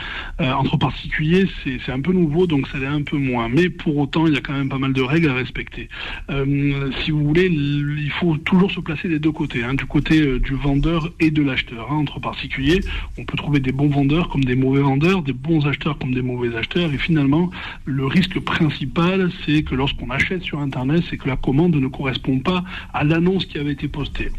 Euh, 0.41 0.53
entre 0.53 0.77
particuliers, 0.77 1.47
c'est 1.64 1.91
un 1.91 2.01
peu 2.01 2.12
nouveau, 2.12 2.47
donc 2.47 2.68
ça 2.68 2.79
l'est 2.79 2.87
un 2.87 3.03
peu 3.03 3.16
moins. 3.16 3.49
Mais 3.49 3.70
pour 3.70 3.97
autant, 3.97 4.27
il 4.29 4.35
y 4.35 4.37
a 4.37 4.41
quand 4.41 4.53
même 4.53 4.68
pas 4.68 4.79
mal 4.79 4.93
de 4.93 5.03
règles 5.03 5.31
à 5.31 5.35
respecter. 5.35 5.89
Euh, 6.31 6.93
si 7.03 7.11
vous 7.11 7.24
voulez, 7.24 7.47
il 7.47 8.11
faut 8.20 8.37
toujours 8.37 8.70
se 8.70 8.79
placer 8.79 9.09
des 9.09 9.18
deux 9.18 9.33
côtés, 9.33 9.64
hein, 9.64 9.74
du 9.74 9.87
côté 9.87 10.39
du 10.39 10.55
vendeur 10.55 11.11
et 11.18 11.31
de 11.33 11.43
l'acheteur. 11.43 11.91
hein. 11.91 11.97
Entre 11.97 12.20
particuliers, 12.20 12.81
on 13.18 13.24
peut 13.24 13.37
trouver 13.37 13.59
des 13.59 13.72
bons 13.72 13.89
vendeurs 13.89 14.29
comme 14.29 14.45
des 14.45 14.55
mauvais 14.55 14.83
vendeurs, 14.83 15.22
des 15.22 15.33
bons 15.33 15.66
acheteurs 15.66 15.99
comme 15.99 16.14
des 16.14 16.22
mauvais 16.22 16.55
acheteurs. 16.55 16.93
Et 16.93 16.99
finalement, 16.99 17.51
le 17.85 18.07
risque 18.07 18.39
principal, 18.39 19.33
c'est 19.45 19.62
que 19.64 19.74
lorsqu'on 19.74 20.11
achète 20.11 20.43
sur 20.43 20.61
Internet, 20.61 21.03
c'est 21.11 21.16
que 21.16 21.27
la 21.27 21.37
commande 21.37 21.74
ne 21.74 21.89
correspond 21.89 22.39
pas 22.39 22.62
à 22.93 23.05
l'annonce 23.05 23.47
qui 23.47 23.59
avait 23.59 23.72
été 23.72 23.89
postée. 23.89 24.31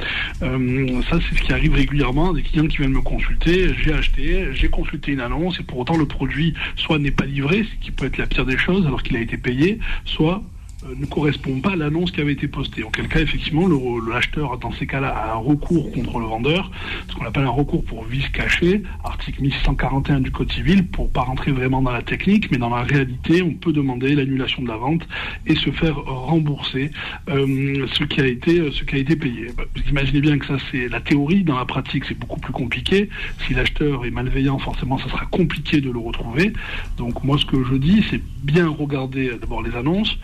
Euh, 0.41 1.01
ça, 1.09 1.19
c'est 1.29 1.37
ce 1.37 1.41
qui 1.41 1.53
arrive 1.53 1.73
régulièrement. 1.73 2.33
Des 2.33 2.43
clients 2.43 2.67
qui 2.67 2.77
viennent 2.77 2.91
me 2.91 3.01
consulter, 3.01 3.73
j'ai 3.83 3.93
acheté, 3.93 4.47
j'ai 4.53 4.69
consulté 4.69 5.11
une 5.11 5.21
annonce 5.21 5.59
et 5.59 5.63
pour 5.63 5.79
autant 5.79 5.97
le 5.97 6.05
produit 6.05 6.53
soit 6.75 6.99
n'est 6.99 7.11
pas 7.11 7.25
livré, 7.25 7.63
ce 7.63 7.85
qui 7.85 7.91
peut 7.91 8.05
être 8.05 8.17
la 8.17 8.27
pire 8.27 8.45
des 8.45 8.57
choses 8.57 8.85
alors 8.85 9.03
qu'il 9.03 9.15
a 9.15 9.21
été 9.21 9.37
payé, 9.37 9.79
soit 10.05 10.43
ne 10.85 11.05
correspond 11.05 11.59
pas 11.59 11.71
à 11.71 11.75
l'annonce 11.75 12.11
qui 12.11 12.21
avait 12.21 12.33
été 12.33 12.47
postée. 12.47 12.83
Auquel 12.83 13.07
cas, 13.07 13.19
effectivement, 13.19 13.67
l'acheteur, 14.07 14.57
dans 14.57 14.71
ces 14.71 14.85
cas-là, 14.85 15.09
a 15.09 15.33
un 15.33 15.37
recours 15.37 15.91
contre 15.91 16.19
le 16.19 16.25
vendeur, 16.25 16.71
ce 17.09 17.15
qu'on 17.15 17.25
appelle 17.25 17.43
un 17.43 17.49
recours 17.49 17.83
pour 17.83 18.03
vice 18.05 18.29
caché, 18.29 18.83
article 19.03 19.41
1141 19.41 20.19
du 20.21 20.31
Code 20.31 20.51
civil, 20.51 20.87
pour 20.87 21.09
pas 21.11 21.21
rentrer 21.21 21.51
vraiment 21.51 21.81
dans 21.81 21.91
la 21.91 22.01
technique, 22.01 22.51
mais 22.51 22.57
dans 22.57 22.69
la 22.69 22.83
réalité, 22.83 23.41
on 23.41 23.53
peut 23.53 23.73
demander 23.73 24.15
l'annulation 24.15 24.61
de 24.61 24.67
la 24.67 24.77
vente 24.77 25.07
et 25.45 25.55
se 25.55 25.71
faire 25.71 25.95
rembourser 25.95 26.91
euh, 27.29 27.87
ce 27.93 28.03
qui 28.03 28.21
a 28.21 28.27
été 28.27 28.71
ce 28.71 28.83
qui 28.83 28.95
a 28.95 28.99
été 28.99 29.15
payé. 29.15 29.47
Bah, 29.55 29.63
Vous 29.75 29.89
imaginez 29.89 30.21
bien 30.21 30.37
que 30.37 30.45
ça 30.45 30.57
c'est 30.71 30.89
la 30.89 31.01
théorie, 31.01 31.43
dans 31.43 31.57
la 31.57 31.65
pratique 31.65 32.05
c'est 32.05 32.17
beaucoup 32.17 32.39
plus 32.39 32.53
compliqué. 32.53 33.09
Si 33.45 33.53
l'acheteur 33.53 34.05
est 34.05 34.11
malveillant, 34.11 34.59
forcément 34.59 34.97
ça 34.97 35.09
sera 35.09 35.25
compliqué 35.25 35.81
de 35.81 35.89
le 35.91 35.99
retrouver. 35.99 36.53
Donc 36.97 37.23
moi 37.23 37.37
ce 37.37 37.45
que 37.45 37.63
je 37.63 37.75
dis, 37.75 38.05
c'est 38.09 38.21
bien 38.43 38.67
regarder 38.69 39.29
euh, 39.29 39.37
d'abord 39.37 39.61
les 39.61 39.75
annonces, 39.75 40.17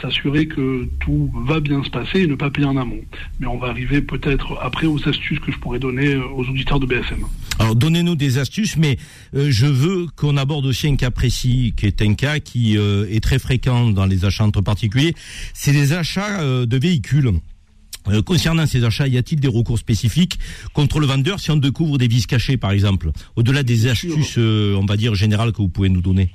s'assurer 0.00 0.46
que 0.46 0.88
tout 1.00 1.30
va 1.46 1.60
bien 1.60 1.82
se 1.84 1.90
passer 1.90 2.20
et 2.20 2.26
ne 2.26 2.34
pas 2.34 2.50
payer 2.50 2.66
en 2.66 2.76
amont. 2.76 3.00
Mais 3.38 3.46
on 3.46 3.58
va 3.58 3.68
arriver 3.68 4.02
peut-être 4.02 4.58
après 4.62 4.86
aux 4.86 5.08
astuces 5.08 5.38
que 5.40 5.52
je 5.52 5.58
pourrais 5.58 5.78
donner 5.78 6.14
euh, 6.14 6.24
aux 6.34 6.44
auditeurs 6.44 6.80
de 6.80 6.86
BFM. 6.86 7.24
Alors 7.58 7.76
donnez-nous 7.76 8.14
des 8.14 8.38
astuces, 8.38 8.76
mais 8.76 8.98
euh, 9.34 9.48
je 9.50 9.66
veux 9.66 10.06
qu'on 10.16 10.36
aborde 10.36 10.66
aussi 10.66 10.88
un 10.88 10.96
cas 10.96 11.10
précis, 11.10 11.74
qui 11.76 11.86
est 11.86 12.02
un 12.02 12.14
cas 12.14 12.40
qui 12.40 12.78
euh, 12.78 13.06
est 13.10 13.22
très 13.22 13.38
fréquent 13.38 13.90
dans 13.90 14.06
les 14.06 14.24
achats 14.24 14.44
entre 14.44 14.60
particuliers. 14.60 15.14
C'est 15.54 15.72
les 15.72 15.92
achats 15.92 16.40
euh, 16.40 16.66
de 16.66 16.78
véhicules. 16.78 17.32
Euh, 18.08 18.22
concernant 18.22 18.66
ces 18.66 18.84
achats, 18.84 19.06
y 19.06 19.18
a-t-il 19.18 19.40
des 19.40 19.48
recours 19.48 19.78
spécifiques 19.78 20.38
contre 20.72 21.00
le 21.00 21.06
vendeur 21.06 21.38
si 21.38 21.50
on 21.50 21.56
découvre 21.56 21.98
des 21.98 22.08
vices 22.08 22.26
cachés, 22.26 22.56
par 22.56 22.70
exemple, 22.70 23.10
au-delà 23.36 23.62
des 23.62 23.88
astuces, 23.88 24.36
euh, 24.38 24.74
on 24.76 24.86
va 24.86 24.96
dire 24.96 25.14
générales 25.14 25.52
que 25.52 25.58
vous 25.58 25.68
pouvez 25.68 25.90
nous 25.90 26.00
donner 26.00 26.30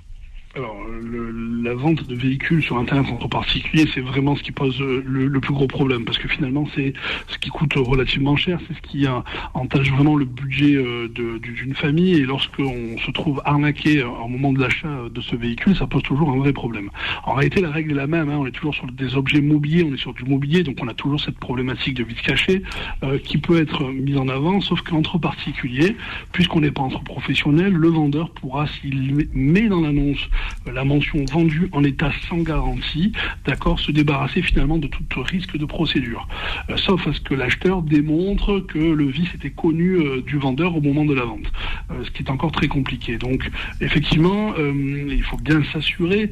Alors, 0.55 0.77
le- 0.87 1.31
la 1.63 1.73
vente 1.73 2.07
de 2.07 2.15
véhicules 2.15 2.63
sur 2.63 2.77
Internet 2.77 3.11
entre 3.11 3.27
particuliers, 3.27 3.89
c'est 3.93 3.99
vraiment 3.99 4.37
ce 4.37 4.43
qui 4.43 4.53
pose 4.53 4.79
euh, 4.81 5.03
le, 5.05 5.27
le 5.27 5.39
plus 5.41 5.53
gros 5.53 5.67
problème, 5.67 6.05
parce 6.05 6.17
que 6.17 6.29
finalement, 6.29 6.65
c'est 6.73 6.93
ce 7.27 7.37
qui 7.39 7.49
coûte 7.49 7.73
relativement 7.75 8.37
cher, 8.37 8.59
c'est 8.65 8.73
ce 8.73 8.81
qui 8.81 9.05
entache 9.53 9.91
vraiment 9.91 10.15
le 10.15 10.23
budget 10.23 10.75
euh, 10.75 11.09
d'une 11.09 11.75
famille, 11.75 12.13
et 12.13 12.21
lorsqu'on 12.25 12.97
se 13.05 13.11
trouve 13.11 13.41
arnaqué 13.43 13.99
euh, 14.01 14.07
au 14.07 14.29
moment 14.29 14.53
de 14.53 14.61
l'achat 14.61 15.09
de 15.13 15.19
ce 15.21 15.35
véhicule, 15.35 15.75
ça 15.75 15.87
pose 15.87 16.03
toujours 16.03 16.29
un 16.31 16.37
vrai 16.37 16.53
problème. 16.53 16.89
En 17.25 17.33
réalité, 17.33 17.59
la 17.59 17.71
règle 17.71 17.91
est 17.91 17.95
la 17.95 18.07
même, 18.07 18.29
hein, 18.29 18.37
on 18.39 18.45
est 18.45 18.51
toujours 18.51 18.75
sur 18.75 18.85
des 18.89 19.15
objets 19.15 19.41
mobiliers, 19.41 19.83
on 19.83 19.93
est 19.93 19.97
sur 19.97 20.13
du 20.13 20.23
mobilier, 20.23 20.63
donc 20.63 20.77
on 20.81 20.87
a 20.87 20.93
toujours 20.93 21.19
cette 21.19 21.37
problématique 21.39 21.95
de 21.95 22.03
vice 22.05 22.21
caché 22.21 22.61
euh, 23.03 23.17
qui 23.17 23.39
peut 23.39 23.59
être 23.59 23.83
mise 23.91 24.17
en 24.17 24.29
avant, 24.29 24.61
sauf 24.61 24.81
qu'entre 24.83 25.17
particuliers, 25.17 25.97
puisqu'on 26.31 26.61
n'est 26.61 26.71
pas 26.71 26.83
entre 26.83 27.03
professionnels, 27.03 27.73
le 27.73 27.89
vendeur 27.89 28.29
pourra, 28.29 28.67
s'il 28.67 29.27
met 29.33 29.67
dans 29.67 29.81
l'annonce 29.81 30.29
la 30.71 30.83
mention 30.83 31.23
vendue 31.31 31.69
en 31.71 31.83
état 31.83 32.11
sans 32.29 32.37
garantie, 32.37 33.11
d'accord, 33.45 33.79
se 33.79 33.91
débarrasser 33.91 34.41
finalement 34.41 34.77
de 34.77 34.87
tout 34.87 35.21
risque 35.23 35.57
de 35.57 35.65
procédure. 35.65 36.27
Euh, 36.69 36.77
sauf 36.77 37.07
à 37.07 37.13
ce 37.13 37.19
que 37.19 37.33
l'acheteur 37.33 37.81
démontre 37.81 38.59
que 38.59 38.79
le 38.79 39.05
vice 39.05 39.29
était 39.33 39.51
connu 39.51 39.95
euh, 39.95 40.21
du 40.21 40.37
vendeur 40.37 40.75
au 40.75 40.81
moment 40.81 41.05
de 41.05 41.13
la 41.13 41.25
vente, 41.25 41.51
euh, 41.91 42.03
ce 42.03 42.11
qui 42.11 42.23
est 42.23 42.29
encore 42.29 42.51
très 42.51 42.67
compliqué. 42.67 43.17
Donc 43.17 43.49
effectivement, 43.81 44.53
il 44.57 45.23
faut 45.23 45.37
bien 45.37 45.61
s'assurer 45.71 46.29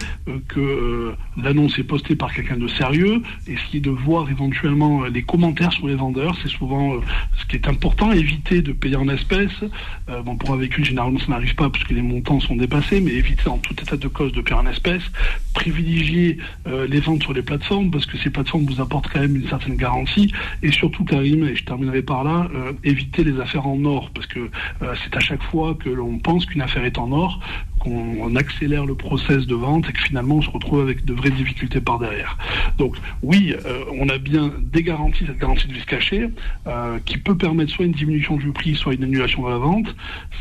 que 0.47 1.13
l'annonce 1.41 1.77
est 1.79 1.83
postée 1.83 2.15
par 2.15 2.33
quelqu'un 2.33 2.57
de 2.57 2.67
sérieux, 2.67 3.21
essayer 3.47 3.79
de 3.79 3.89
voir 3.89 4.29
éventuellement 4.29 5.03
les 5.05 5.23
commentaires 5.23 5.71
sur 5.71 5.87
les 5.87 5.95
vendeurs, 5.95 6.35
c'est 6.41 6.49
souvent 6.49 6.99
ce 7.37 7.45
qui 7.45 7.55
est 7.55 7.67
important, 7.67 8.11
éviter 8.11 8.61
de 8.61 8.71
payer 8.71 8.95
en 8.95 9.09
espèces. 9.09 9.63
Bon, 10.25 10.35
pour 10.35 10.53
un 10.53 10.57
véhicule, 10.57 10.85
généralement, 10.85 11.19
ça 11.19 11.27
n'arrive 11.27 11.55
pas 11.55 11.69
parce 11.69 11.83
que 11.83 11.93
les 11.93 12.01
montants 12.01 12.39
sont 12.39 12.55
dépassés, 12.55 13.01
mais 13.01 13.11
éviter 13.11 13.47
en 13.47 13.57
tout 13.57 13.73
état 13.81 13.97
de 13.97 14.02
cause 14.07 14.31
de 14.31 14.41
payer 14.41 14.55
en 14.55 14.65
espèces. 14.67 15.03
Privilégier 15.53 16.37
euh, 16.67 16.87
les 16.87 16.99
ventes 16.99 17.23
sur 17.23 17.33
les 17.33 17.41
plateformes 17.41 17.91
parce 17.91 18.05
que 18.05 18.17
ces 18.17 18.29
plateformes 18.29 18.65
vous 18.65 18.81
apportent 18.81 19.07
quand 19.11 19.19
même 19.19 19.35
une 19.35 19.47
certaine 19.47 19.75
garantie. 19.75 20.31
Et 20.61 20.71
surtout, 20.71 21.03
Karim, 21.03 21.47
et 21.47 21.55
je 21.55 21.63
terminerai 21.63 22.01
par 22.01 22.23
là, 22.23 22.49
euh, 22.53 22.73
éviter 22.83 23.23
les 23.23 23.39
affaires 23.39 23.67
en 23.67 23.83
or 23.85 24.09
parce 24.13 24.27
que 24.27 24.39
euh, 24.39 24.95
c'est 25.03 25.15
à 25.15 25.19
chaque 25.19 25.43
fois 25.43 25.75
que 25.75 25.89
l'on 25.89 26.19
pense 26.19 26.45
qu'une 26.45 26.61
affaire 26.61 26.85
est 26.85 26.97
en 26.97 27.11
or 27.11 27.39
qu'on 27.83 28.15
on 28.21 28.35
accélère 28.35 28.85
le 28.85 28.95
process 28.95 29.45
de 29.45 29.55
vente 29.55 29.89
et 29.89 29.93
que 29.93 30.01
finalement 30.01 30.35
on 30.35 30.41
se 30.41 30.49
retrouve 30.49 30.81
avec 30.81 31.05
de 31.05 31.13
vraies 31.13 31.31
difficultés 31.31 31.81
par 31.81 31.99
derrière. 31.99 32.37
Donc 32.77 32.95
oui, 33.21 33.53
euh, 33.65 33.83
on 33.99 34.09
a 34.09 34.17
bien 34.17 34.51
des 34.59 34.83
garanties, 34.83 35.25
cette 35.25 35.37
garantie 35.37 35.67
de 35.67 35.73
vice 35.73 35.85
caché, 35.85 36.29
euh, 36.67 36.99
qui 37.05 37.17
peut 37.17 37.37
permettre 37.37 37.71
soit 37.71 37.85
une 37.85 37.91
diminution 37.91 38.37
du 38.37 38.51
prix, 38.51 38.75
soit 38.75 38.93
une 38.93 39.03
annulation 39.03 39.43
de 39.43 39.49
la 39.49 39.57
vente. 39.57 39.95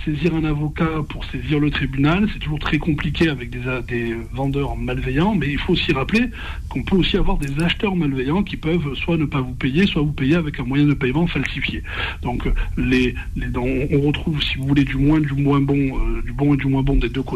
Saisir 0.04 0.34
un 0.34 0.44
avocat 0.44 1.02
pour 1.08 1.24
saisir 1.26 1.58
le 1.58 1.70
tribunal, 1.70 2.28
c'est 2.32 2.38
toujours 2.38 2.58
très 2.58 2.78
compliqué 2.78 3.28
avec 3.28 3.50
des, 3.50 4.16
vendeurs 4.32 4.76
malveillants, 4.76 5.34
mais 5.34 5.48
il 5.48 5.58
faut 5.58 5.72
aussi 5.72 5.92
rappeler 5.92 6.30
qu'on 6.68 6.82
peut 6.82 6.96
aussi 6.96 7.16
avoir 7.16 7.38
des 7.38 7.62
acheteurs 7.62 7.96
malveillants 7.96 8.42
qui 8.42 8.56
peuvent 8.56 8.94
soit 8.94 9.16
ne 9.16 9.24
pas 9.24 9.40
vous 9.40 9.54
payer, 9.54 9.86
soit 9.86 10.02
vous 10.02 10.12
payer 10.12 10.36
avec 10.36 10.60
un 10.60 10.64
moyen 10.64 10.86
de 10.86 10.94
paiement 10.94 11.26
falsifié. 11.26 11.82
Donc 12.22 12.48
on 12.76 14.00
retrouve, 14.00 14.42
si 14.42 14.56
vous 14.56 14.66
voulez, 14.66 14.84
du 14.84 14.96
moins 14.96 15.20
du 15.20 15.34
moins 15.34 15.60
bon, 15.60 15.76
euh, 15.76 16.22
du 16.22 16.32
bon 16.32 16.54
et 16.54 16.56
du 16.56 16.66
moins 16.66 16.82
bon 16.82 16.96
des 16.96 17.08
deux 17.08 17.22
côtés 17.22 17.31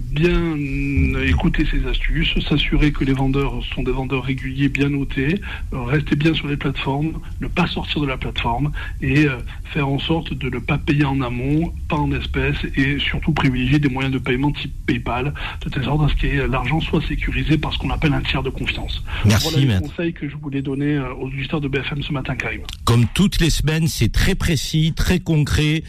bien 0.00 0.30
euh, 0.30 1.26
écouter 1.26 1.66
ces 1.70 1.86
astuces, 1.86 2.34
s'assurer 2.48 2.92
que 2.92 3.04
les 3.04 3.12
vendeurs 3.12 3.60
sont 3.74 3.82
des 3.82 3.92
vendeurs 3.92 4.24
réguliers, 4.24 4.68
bien 4.68 4.88
notés, 4.88 5.40
euh, 5.72 5.82
rester 5.82 6.16
bien 6.16 6.34
sur 6.34 6.48
les 6.48 6.56
plateformes, 6.56 7.20
ne 7.40 7.48
pas 7.48 7.66
sortir 7.66 8.00
de 8.00 8.06
la 8.06 8.16
plateforme 8.16 8.72
et 9.02 9.26
euh, 9.26 9.38
faire 9.72 9.88
en 9.88 9.98
sorte 9.98 10.32
de 10.32 10.48
ne 10.48 10.58
pas 10.58 10.78
payer 10.78 11.04
en 11.04 11.20
amont, 11.20 11.72
pas 11.88 11.96
en 11.96 12.12
espèces 12.12 12.56
et 12.76 12.98
surtout 12.98 13.32
privilégier 13.32 13.78
des 13.78 13.88
moyens 13.88 14.12
de 14.12 14.18
paiement 14.18 14.52
type 14.52 14.72
PayPal, 14.86 15.34
de 15.64 15.70
telle 15.70 15.84
sorte 15.84 16.02
à 16.02 16.08
ce 16.08 16.14
que 16.14 16.46
l'argent 16.46 16.80
soit 16.80 17.02
sécurisé 17.06 17.58
par 17.58 17.72
ce 17.72 17.78
qu'on 17.78 17.90
appelle 17.90 18.12
un 18.12 18.22
tiers 18.22 18.42
de 18.42 18.50
confiance. 18.50 19.02
Merci, 19.24 19.50
voilà 19.50 19.74
les 19.74 19.88
conseils 19.88 20.12
que 20.12 20.28
je 20.28 20.36
voulais 20.36 20.62
donner 20.62 20.98
aux 20.98 21.26
auditeurs 21.26 21.60
de 21.60 21.68
BFM 21.68 22.02
ce 22.02 22.12
matin, 22.12 22.36
Karim. 22.36 22.62
Comme 22.84 23.06
toutes 23.14 23.40
les 23.40 23.50
semaines, 23.50 23.88
c'est 23.88 24.10
très 24.10 24.34
précis, 24.34 24.92
très 24.96 25.20
concret. 25.20 25.82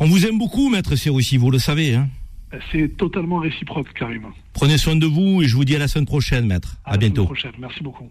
On 0.00 0.06
vous 0.06 0.26
aime 0.26 0.38
beaucoup, 0.38 0.70
maître 0.70 0.96
Serroussi, 0.96 1.36
vous 1.36 1.50
le 1.50 1.58
savez. 1.58 1.94
Hein 1.94 2.08
C'est 2.70 2.96
totalement 2.96 3.38
réciproque, 3.38 3.92
Karim. 3.94 4.26
Prenez 4.52 4.78
soin 4.78 4.96
de 4.96 5.06
vous 5.06 5.42
et 5.42 5.48
je 5.48 5.54
vous 5.54 5.64
dis 5.64 5.74
à 5.74 5.78
la 5.78 5.88
semaine 5.88 6.06
prochaine, 6.06 6.46
maître. 6.46 6.76
À, 6.84 6.90
la 6.90 6.94
semaine 6.96 7.12
bientôt. 7.12 7.24
prochaine. 7.26 7.52
Merci 7.58 7.82
beaucoup. 7.82 8.08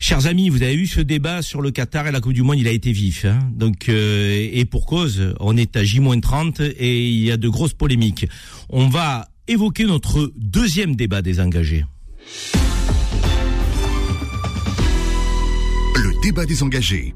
Chers 0.00 0.26
amis, 0.26 0.48
vous 0.48 0.62
avez 0.62 0.74
eu 0.74 0.86
ce 0.86 1.00
débat 1.00 1.42
sur 1.42 1.62
le 1.62 1.70
Qatar 1.70 2.06
et 2.06 2.12
la 2.12 2.20
Coupe 2.20 2.32
du 2.32 2.42
Monde, 2.42 2.58
il 2.58 2.68
a 2.68 2.72
été 2.72 2.92
vif. 2.92 3.24
Hein 3.24 3.38
Donc 3.52 3.88
euh, 3.88 4.48
et 4.52 4.64
pour 4.64 4.86
cause, 4.86 5.34
on 5.40 5.56
est 5.56 5.76
à 5.76 5.84
J-30 5.84 6.62
et 6.62 7.08
il 7.08 7.24
y 7.24 7.30
a 7.30 7.36
de 7.36 7.48
grosses 7.48 7.74
polémiques. 7.74 8.26
On 8.68 8.88
va 8.88 9.28
évoquer 9.48 9.84
notre 9.84 10.32
deuxième 10.36 10.96
débat 10.96 11.22
des 11.22 11.40
engagés. 11.40 11.84
Le 15.96 16.22
débat 16.22 16.46
des 16.46 16.62
engagés. 16.62 17.14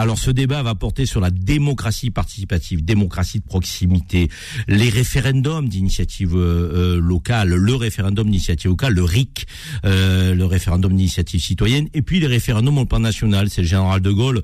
Alors 0.00 0.16
ce 0.16 0.30
débat 0.30 0.62
va 0.62 0.76
porter 0.76 1.06
sur 1.06 1.20
la 1.20 1.32
démocratie 1.32 2.10
participative, 2.10 2.84
démocratie 2.84 3.40
de 3.40 3.44
proximité, 3.44 4.28
les 4.68 4.90
référendums 4.90 5.68
d'initiative 5.68 6.36
euh, 6.36 6.98
euh, 6.98 7.00
locale, 7.00 7.48
le 7.48 7.74
référendum 7.74 8.26
d'initiative 8.26 8.70
locale, 8.70 8.94
le 8.94 9.02
RIC, 9.02 9.48
euh, 9.84 10.36
le 10.36 10.44
référendum 10.44 10.92
d'initiative 10.92 11.40
citoyenne, 11.40 11.88
et 11.94 12.02
puis 12.02 12.20
les 12.20 12.28
référendums 12.28 12.78
au 12.78 12.84
plan 12.84 13.00
national. 13.00 13.50
C'est 13.50 13.62
le 13.62 13.66
général 13.66 14.00
de 14.00 14.12
Gaulle 14.12 14.42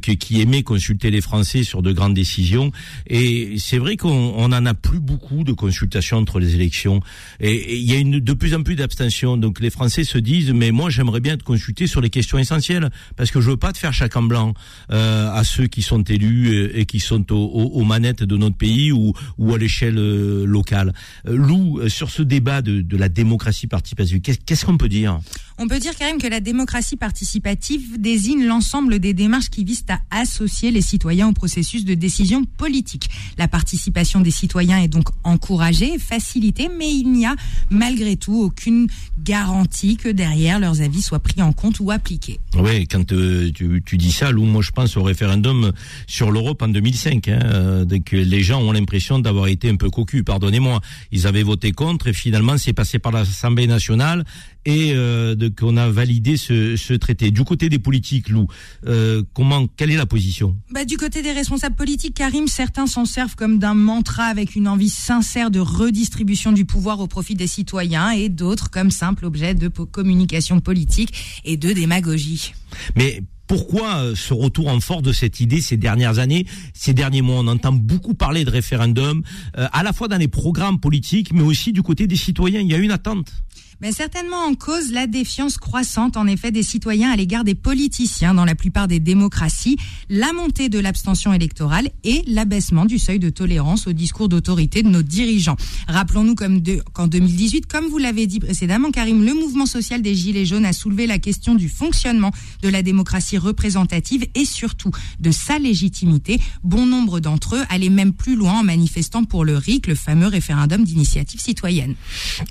qui, 0.00 0.40
aimait 0.40 0.62
consulter 0.62 1.10
les 1.10 1.20
Français 1.20 1.64
sur 1.64 1.82
de 1.82 1.92
grandes 1.92 2.14
décisions. 2.14 2.72
Et 3.06 3.56
c'est 3.58 3.78
vrai 3.78 3.98
qu'on 3.98 4.08
on 4.08 4.52
en 4.52 4.64
a 4.64 4.72
plus 4.72 5.00
beaucoup 5.00 5.44
de 5.44 5.52
consultations 5.52 6.16
entre 6.16 6.40
les 6.40 6.54
élections. 6.54 7.00
Et 7.40 7.76
il 7.76 7.84
y 7.84 7.94
a 7.94 7.98
une, 7.98 8.20
de 8.20 8.32
plus 8.32 8.54
en 8.54 8.62
plus 8.62 8.74
d'abstention. 8.74 9.36
Donc 9.36 9.60
les 9.60 9.70
Français 9.70 10.04
se 10.04 10.16
disent, 10.16 10.52
mais 10.52 10.70
moi 10.70 10.88
j'aimerais 10.88 11.20
bien 11.20 11.36
te 11.36 11.44
consulter 11.44 11.86
sur 11.86 12.00
les 12.00 12.08
questions 12.08 12.38
essentielles, 12.38 12.90
parce 13.16 13.30
que 13.30 13.42
je 13.42 13.50
veux 13.50 13.58
pas 13.58 13.74
te 13.74 13.78
faire 13.78 13.92
chaque 13.92 14.16
en 14.16 14.22
blanc 14.22 14.54
euh, 14.94 15.30
à 15.32 15.44
ceux 15.44 15.66
qui 15.66 15.82
sont 15.82 16.02
élus 16.02 16.70
et 16.74 16.86
qui 16.86 17.00
sont 17.00 17.30
au- 17.32 17.36
au- 17.36 17.80
aux 17.80 17.84
manettes 17.84 18.22
de 18.22 18.36
notre 18.36 18.56
pays 18.56 18.92
ou, 18.92 19.12
ou 19.38 19.52
à 19.52 19.58
l'échelle 19.58 19.98
euh, 19.98 20.46
locale. 20.46 20.92
Euh, 21.28 21.36
Lou, 21.36 21.80
sur 21.88 22.08
ce 22.10 22.22
débat 22.22 22.62
de, 22.62 22.80
de 22.80 22.96
la 22.96 23.08
démocratie 23.08 23.66
participative, 23.66 24.20
qu'est- 24.20 24.42
qu'est-ce 24.44 24.64
qu'on 24.64 24.78
peut 24.78 24.88
dire? 24.88 25.20
On 25.58 25.68
peut 25.68 25.78
dire 25.78 25.92
quand 25.98 26.06
même 26.06 26.20
que 26.20 26.26
la 26.26 26.40
démocratie 26.40 26.96
participative 26.96 28.00
désigne 28.00 28.44
l'ensemble 28.44 28.98
des 28.98 29.14
démarches 29.14 29.50
qui 29.50 29.64
visent 29.64 29.84
à 29.88 30.00
associer 30.20 30.70
les 30.70 30.80
citoyens 30.82 31.28
au 31.28 31.32
processus 31.32 31.84
de 31.84 31.94
décision 31.94 32.44
politique. 32.44 33.08
La 33.38 33.46
participation 33.48 34.20
des 34.20 34.30
citoyens 34.32 34.78
est 34.82 34.88
donc 34.88 35.08
encouragée, 35.22 35.98
facilitée, 35.98 36.68
mais 36.78 36.92
il 36.92 37.10
n'y 37.12 37.24
a 37.26 37.34
malgré 37.70 38.16
tout 38.16 38.34
aucune 38.42 38.88
garantie 39.24 39.96
que 39.96 40.08
derrière 40.08 40.58
leurs 40.60 40.80
avis 40.82 41.02
soient 41.02 41.18
pris 41.20 41.40
en 41.40 41.52
compte 41.52 41.80
ou 41.80 41.90
appliqués. 41.90 42.38
Oui, 42.58 42.86
quand 42.86 43.12
euh, 43.12 43.50
tu, 43.54 43.82
tu 43.84 43.96
dis 43.96 44.12
ça, 44.12 44.30
Lou, 44.30 44.44
moi 44.44 44.60
je 44.62 44.70
pense 44.70 44.83
au 44.96 45.02
référendum 45.02 45.72
sur 46.06 46.30
l'Europe 46.30 46.62
en 46.62 46.68
2005. 46.68 47.28
Hein, 47.28 47.38
euh, 47.44 47.84
donc 47.84 48.10
les 48.12 48.42
gens 48.42 48.60
ont 48.62 48.72
l'impression 48.72 49.18
d'avoir 49.18 49.48
été 49.48 49.68
un 49.70 49.76
peu 49.76 49.90
cocus, 49.90 50.22
pardonnez-moi. 50.22 50.80
Ils 51.12 51.26
avaient 51.26 51.42
voté 51.42 51.72
contre 51.72 52.08
et 52.08 52.12
finalement 52.12 52.56
c'est 52.58 52.72
passé 52.72 52.98
par 52.98 53.12
l'Assemblée 53.12 53.66
nationale 53.66 54.24
et 54.66 54.92
euh, 54.94 55.34
de- 55.34 55.48
qu'on 55.48 55.76
a 55.76 55.88
validé 55.90 56.36
ce, 56.36 56.76
ce 56.76 56.94
traité. 56.94 57.30
Du 57.30 57.44
côté 57.44 57.68
des 57.68 57.78
politiques, 57.78 58.28
Lou, 58.30 58.46
euh, 58.86 59.22
comment, 59.34 59.66
quelle 59.76 59.90
est 59.90 59.96
la 59.96 60.06
position? 60.06 60.56
Bah, 60.70 60.84
du 60.84 60.96
côté 60.96 61.20
des 61.22 61.32
responsables 61.32 61.76
politiques, 61.76 62.14
Karim, 62.14 62.46
certains 62.48 62.86
s'en 62.86 63.04
servent 63.04 63.34
comme 63.36 63.58
d'un 63.58 63.74
mantra 63.74 64.24
avec 64.24 64.54
une 64.54 64.68
envie 64.68 64.88
sincère 64.90 65.50
de 65.50 65.60
redistribution 65.60 66.52
du 66.52 66.64
pouvoir 66.64 67.00
au 67.00 67.06
profit 67.06 67.34
des 67.34 67.46
citoyens 67.46 68.10
et 68.12 68.28
d'autres 68.30 68.70
comme 68.70 68.90
simple 68.90 69.26
objet 69.26 69.54
de 69.54 69.68
communication 69.68 70.60
politique 70.60 71.40
et 71.44 71.56
de 71.56 71.72
démagogie. 71.72 72.54
Mais 72.96 73.22
pourquoi 73.46 73.96
euh, 73.96 74.14
ce 74.14 74.32
retour 74.34 74.68
en 74.68 74.80
force 74.80 75.02
de 75.02 75.12
cette 75.12 75.40
idée 75.40 75.60
ces 75.60 75.76
dernières 75.76 76.18
années, 76.18 76.46
ces 76.72 76.94
derniers 76.94 77.22
mois? 77.22 77.36
On 77.38 77.46
entend 77.46 77.72
beaucoup 77.72 78.14
parler 78.14 78.44
de 78.44 78.50
référendum, 78.50 79.22
euh, 79.58 79.66
à 79.72 79.82
la 79.82 79.92
fois 79.92 80.08
dans 80.08 80.16
les 80.16 80.28
programmes 80.28 80.80
politiques, 80.80 81.32
mais 81.32 81.42
aussi 81.42 81.72
du 81.72 81.82
côté 81.82 82.06
des 82.06 82.16
citoyens. 82.16 82.60
Il 82.60 82.70
y 82.70 82.74
a 82.74 82.78
une 82.78 82.90
attente. 82.90 83.32
Mais 83.80 83.92
certainement 83.92 84.44
en 84.44 84.54
cause 84.54 84.92
la 84.92 85.06
défiance 85.06 85.58
croissante 85.58 86.16
en 86.16 86.26
effet 86.26 86.50
des 86.50 86.62
citoyens 86.62 87.10
à 87.10 87.16
l'égard 87.16 87.44
des 87.44 87.54
politiciens 87.54 88.34
dans 88.34 88.44
la 88.44 88.54
plupart 88.54 88.88
des 88.88 89.00
démocraties, 89.00 89.76
la 90.08 90.32
montée 90.32 90.68
de 90.68 90.78
l'abstention 90.78 91.32
électorale 91.32 91.90
et 92.04 92.22
l'abaissement 92.26 92.84
du 92.84 92.98
seuil 92.98 93.18
de 93.18 93.30
tolérance 93.30 93.86
au 93.86 93.92
discours 93.92 94.28
d'autorité 94.28 94.82
de 94.82 94.88
nos 94.88 95.02
dirigeants. 95.02 95.56
Rappelons-nous 95.88 96.34
qu'en 96.34 97.06
2018, 97.06 97.66
comme 97.66 97.86
vous 97.86 97.98
l'avez 97.98 98.26
dit 98.26 98.40
précédemment, 98.40 98.90
Karim, 98.90 99.24
le 99.24 99.34
mouvement 99.34 99.66
social 99.66 100.02
des 100.02 100.14
Gilets 100.14 100.46
jaunes 100.46 100.66
a 100.66 100.72
soulevé 100.72 101.06
la 101.06 101.18
question 101.18 101.54
du 101.54 101.68
fonctionnement 101.68 102.30
de 102.62 102.68
la 102.68 102.82
démocratie 102.82 103.38
représentative 103.38 104.26
et 104.34 104.44
surtout 104.44 104.90
de 105.20 105.30
sa 105.30 105.58
légitimité. 105.58 106.40
Bon 106.62 106.86
nombre 106.86 107.20
d'entre 107.20 107.56
eux 107.56 107.64
allaient 107.68 107.88
même 107.88 108.12
plus 108.12 108.36
loin 108.36 108.60
en 108.60 108.64
manifestant 108.64 109.24
pour 109.24 109.44
le 109.44 109.56
RIC, 109.56 109.86
le 109.86 109.94
fameux 109.94 110.28
référendum 110.28 110.84
d'initiative 110.84 111.40
citoyenne. 111.40 111.94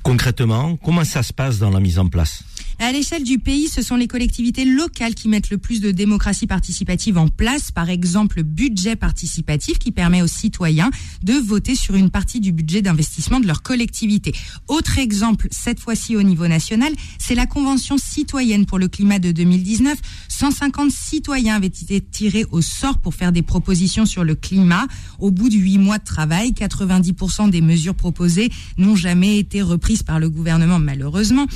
Concrètement, 0.03 0.77
comment 0.77 1.03
ça 1.13 1.21
se 1.21 1.31
passe 1.31 1.59
dans 1.59 1.69
la 1.69 1.79
mise 1.79 1.99
en 1.99 2.07
place 2.07 2.43
À 2.83 2.91
l'échelle 2.91 3.23
du 3.23 3.39
pays, 3.39 3.69
ce 3.69 3.81
sont 3.81 3.95
les 3.95 4.09
collectivités 4.09 4.65
locales 4.65 5.15
qui 5.15 5.29
mettent 5.29 5.49
le 5.49 5.57
plus 5.57 5.79
de 5.79 5.91
démocratie 5.91 6.47
participative 6.47 7.17
en 7.17 7.29
place. 7.29 7.71
Par 7.71 7.89
exemple, 7.89 8.39
le 8.39 8.43
budget 8.43 8.97
participatif 8.97 9.79
qui 9.79 9.93
permet 9.93 10.21
aux 10.21 10.27
citoyens 10.27 10.91
de 11.21 11.31
voter 11.31 11.75
sur 11.75 11.95
une 11.95 12.09
partie 12.09 12.41
du 12.41 12.51
budget 12.51 12.81
d'investissement 12.81 13.39
de 13.39 13.47
leur 13.47 13.61
collectivité. 13.61 14.33
Autre 14.67 14.99
exemple, 14.99 15.47
cette 15.49 15.79
fois-ci 15.79 16.17
au 16.17 16.23
niveau 16.23 16.45
national, 16.49 16.91
c'est 17.19 17.35
la 17.35 17.45
Convention 17.45 17.97
citoyenne 17.97 18.65
pour 18.65 18.79
le 18.79 18.89
climat 18.89 19.17
de 19.17 19.31
2019. 19.31 19.97
150 20.27 20.91
citoyens 20.91 21.55
avaient 21.55 21.67
été 21.67 22.01
tirés 22.01 22.45
au 22.51 22.61
sort 22.61 22.97
pour 22.97 23.13
faire 23.13 23.31
des 23.31 23.43
propositions 23.43 24.05
sur 24.05 24.25
le 24.25 24.35
climat. 24.35 24.87
Au 25.19 25.31
bout 25.31 25.47
de 25.47 25.55
huit 25.55 25.77
mois 25.77 25.99
de 25.99 26.03
travail, 26.03 26.51
90% 26.51 27.49
des 27.49 27.61
mesures 27.61 27.95
proposées 27.95 28.51
n'ont 28.77 28.97
jamais 28.97 29.37
été 29.37 29.61
reprises 29.61 30.03
par 30.03 30.19
le 30.19 30.29
gouvernement, 30.29 30.79
malheureusement. 30.79 31.47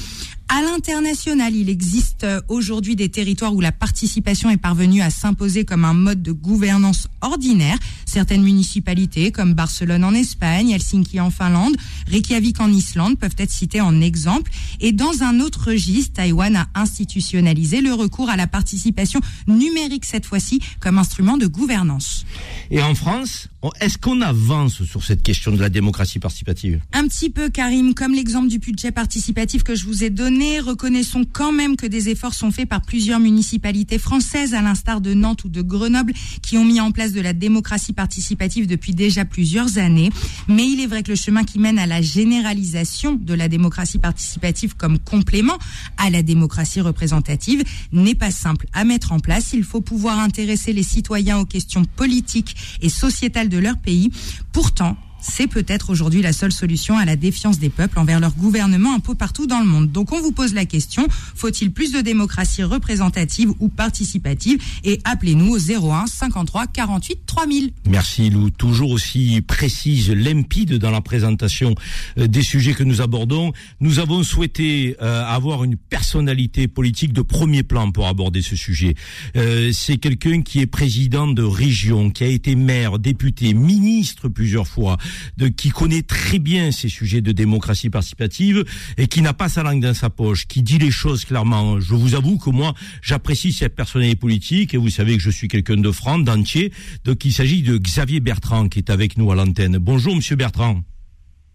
À 0.49 0.61
l'international, 0.61 1.53
il 1.53 1.69
existe 1.69 2.23
euh, 2.23 2.39
aujourd'hui 2.47 2.95
des 2.95 3.09
territoires 3.09 3.53
où 3.53 3.59
la 3.59 3.73
participation 3.73 4.49
est 4.49 4.57
parvenue 4.57 5.01
à 5.01 5.09
s'imposer 5.09 5.65
comme 5.65 5.83
un 5.83 5.93
mode 5.93 6.23
de 6.23 6.31
gouvernance 6.31 7.09
ordinaire. 7.19 7.77
Certaines 8.05 8.43
municipalités, 8.43 9.33
comme 9.33 9.53
Barcelone 9.53 10.05
en 10.05 10.13
Espagne, 10.13 10.69
Helsinki 10.69 11.19
en 11.19 11.31
Finlande, 11.31 11.75
Reykjavik 12.09 12.61
en 12.61 12.71
Islande, 12.71 13.19
peuvent 13.19 13.35
être 13.37 13.51
citées 13.51 13.81
en 13.81 13.99
exemple. 13.99 14.49
Et 14.79 14.93
dans 14.93 15.21
un 15.21 15.41
autre 15.41 15.67
registre, 15.67 16.13
Taïwan 16.13 16.55
a 16.55 16.67
institutionnalisé 16.75 17.81
le 17.81 17.93
recours 17.93 18.29
à 18.29 18.37
la 18.37 18.47
participation 18.47 19.19
numérique 19.47 20.05
cette 20.05 20.25
fois-ci 20.25 20.61
comme 20.79 20.97
instrument 20.97 21.35
de 21.35 21.47
gouvernance. 21.47 22.25
Et 22.71 22.81
en 22.81 22.95
France, 22.95 23.49
est-ce 23.81 23.97
qu'on 23.97 24.21
avance 24.21 24.85
sur 24.85 25.03
cette 25.03 25.23
question 25.23 25.51
de 25.51 25.59
la 25.59 25.69
démocratie 25.69 26.19
participative? 26.19 26.79
Un 26.93 27.07
petit 27.09 27.29
peu, 27.29 27.49
Karim, 27.49 27.93
comme 27.93 28.13
l'exemple 28.13 28.47
du 28.47 28.59
budget 28.59 28.91
participatif 28.91 29.63
que 29.63 29.75
je 29.75 29.85
vous 29.85 30.05
ai 30.05 30.09
donné 30.09 30.36
reconnaissons 30.59 31.25
quand 31.31 31.51
même 31.51 31.75
que 31.75 31.85
des 31.85 32.09
efforts 32.09 32.33
sont 32.33 32.51
faits 32.51 32.69
par 32.69 32.81
plusieurs 32.81 33.19
municipalités 33.19 33.97
françaises, 33.97 34.53
à 34.53 34.61
l'instar 34.61 35.01
de 35.01 35.13
Nantes 35.13 35.43
ou 35.43 35.49
de 35.49 35.61
Grenoble, 35.61 36.13
qui 36.41 36.57
ont 36.57 36.65
mis 36.65 36.79
en 36.79 36.91
place 36.91 37.11
de 37.11 37.21
la 37.21 37.33
démocratie 37.33 37.93
participative 37.93 38.67
depuis 38.67 38.93
déjà 38.93 39.25
plusieurs 39.25 39.77
années. 39.77 40.09
Mais 40.47 40.67
il 40.67 40.79
est 40.79 40.87
vrai 40.87 41.03
que 41.03 41.09
le 41.09 41.15
chemin 41.15 41.43
qui 41.43 41.59
mène 41.59 41.79
à 41.79 41.85
la 41.85 42.01
généralisation 42.01 43.15
de 43.15 43.33
la 43.33 43.47
démocratie 43.47 43.99
participative 43.99 44.75
comme 44.75 44.99
complément 44.99 45.57
à 45.97 46.09
la 46.09 46.23
démocratie 46.23 46.81
représentative 46.81 47.63
n'est 47.91 48.15
pas 48.15 48.31
simple 48.31 48.67
à 48.73 48.83
mettre 48.83 49.11
en 49.11 49.19
place. 49.19 49.53
Il 49.53 49.63
faut 49.63 49.81
pouvoir 49.81 50.19
intéresser 50.19 50.73
les 50.73 50.83
citoyens 50.83 51.39
aux 51.39 51.45
questions 51.45 51.85
politiques 51.85 52.55
et 52.81 52.89
sociétales 52.89 53.49
de 53.49 53.57
leur 53.57 53.77
pays. 53.77 54.11
Pourtant, 54.51 54.97
c'est 55.29 55.47
peut-être 55.47 55.89
aujourd'hui 55.89 56.21
la 56.21 56.33
seule 56.33 56.51
solution 56.51 56.97
à 56.97 57.05
la 57.05 57.15
défiance 57.15 57.59
des 57.59 57.69
peuples 57.69 57.99
envers 57.99 58.19
leur 58.19 58.35
gouvernement 58.35 58.93
un 58.93 58.99
peu 58.99 59.15
partout 59.15 59.47
dans 59.47 59.59
le 59.59 59.65
monde. 59.65 59.91
Donc 59.91 60.11
on 60.11 60.21
vous 60.21 60.31
pose 60.31 60.53
la 60.53 60.65
question, 60.65 61.07
faut-il 61.35 61.71
plus 61.71 61.91
de 61.91 62.01
démocratie 62.01 62.63
représentative 62.63 63.51
ou 63.59 63.67
participative? 63.67 64.61
Et 64.83 64.99
appelez-nous 65.03 65.55
au 65.55 65.57
01 65.57 66.07
53 66.07 66.67
48 66.67 67.19
3000. 67.25 67.71
Merci 67.89 68.29
Lou, 68.29 68.49
toujours 68.49 68.91
aussi 68.91 69.41
précise, 69.41 70.09
limpide 70.09 70.75
dans 70.75 70.91
la 70.91 71.01
présentation 71.01 71.75
euh, 72.17 72.27
des 72.27 72.41
sujets 72.41 72.73
que 72.73 72.83
nous 72.83 73.01
abordons. 73.01 73.53
Nous 73.79 73.99
avons 73.99 74.23
souhaité 74.23 74.95
euh, 75.01 75.23
avoir 75.25 75.63
une 75.63 75.75
personnalité 75.75 76.67
politique 76.67 77.13
de 77.13 77.21
premier 77.21 77.63
plan 77.63 77.91
pour 77.91 78.07
aborder 78.07 78.41
ce 78.41 78.55
sujet. 78.55 78.95
Euh, 79.35 79.71
c'est 79.73 79.97
quelqu'un 79.97 80.41
qui 80.41 80.59
est 80.59 80.67
président 80.67 81.27
de 81.27 81.43
région, 81.43 82.09
qui 82.09 82.23
a 82.23 82.27
été 82.27 82.55
maire, 82.55 82.99
député, 82.99 83.53
ministre 83.53 84.29
plusieurs 84.29 84.67
fois, 84.67 84.97
de, 85.37 85.47
qui 85.47 85.69
connaît 85.69 86.01
très 86.01 86.39
bien 86.39 86.71
ces 86.71 86.89
sujets 86.89 87.21
de 87.21 87.31
démocratie 87.31 87.89
participative 87.89 88.63
et 88.97 89.07
qui 89.07 89.21
n'a 89.21 89.33
pas 89.33 89.49
sa 89.49 89.63
langue 89.63 89.81
dans 89.81 89.93
sa 89.93 90.09
poche, 90.09 90.47
qui 90.47 90.61
dit 90.61 90.77
les 90.77 90.91
choses 90.91 91.25
clairement. 91.25 91.79
Je 91.79 91.93
vous 91.95 92.15
avoue 92.15 92.37
que 92.37 92.49
moi, 92.49 92.73
j'apprécie 93.01 93.53
cette 93.53 93.75
personnalité 93.75 94.15
politique 94.15 94.73
et 94.73 94.77
vous 94.77 94.89
savez 94.89 95.17
que 95.17 95.23
je 95.23 95.29
suis 95.29 95.47
quelqu'un 95.47 95.77
de 95.77 95.91
franc, 95.91 96.19
d'entier. 96.19 96.71
Donc 97.05 97.25
il 97.25 97.33
s'agit 97.33 97.61
de 97.61 97.77
Xavier 97.77 98.19
Bertrand 98.19 98.69
qui 98.69 98.79
est 98.79 98.89
avec 98.89 99.17
nous 99.17 99.31
à 99.31 99.35
l'antenne. 99.35 99.77
Bonjour 99.77 100.15
Monsieur 100.15 100.35
Bertrand. 100.35 100.81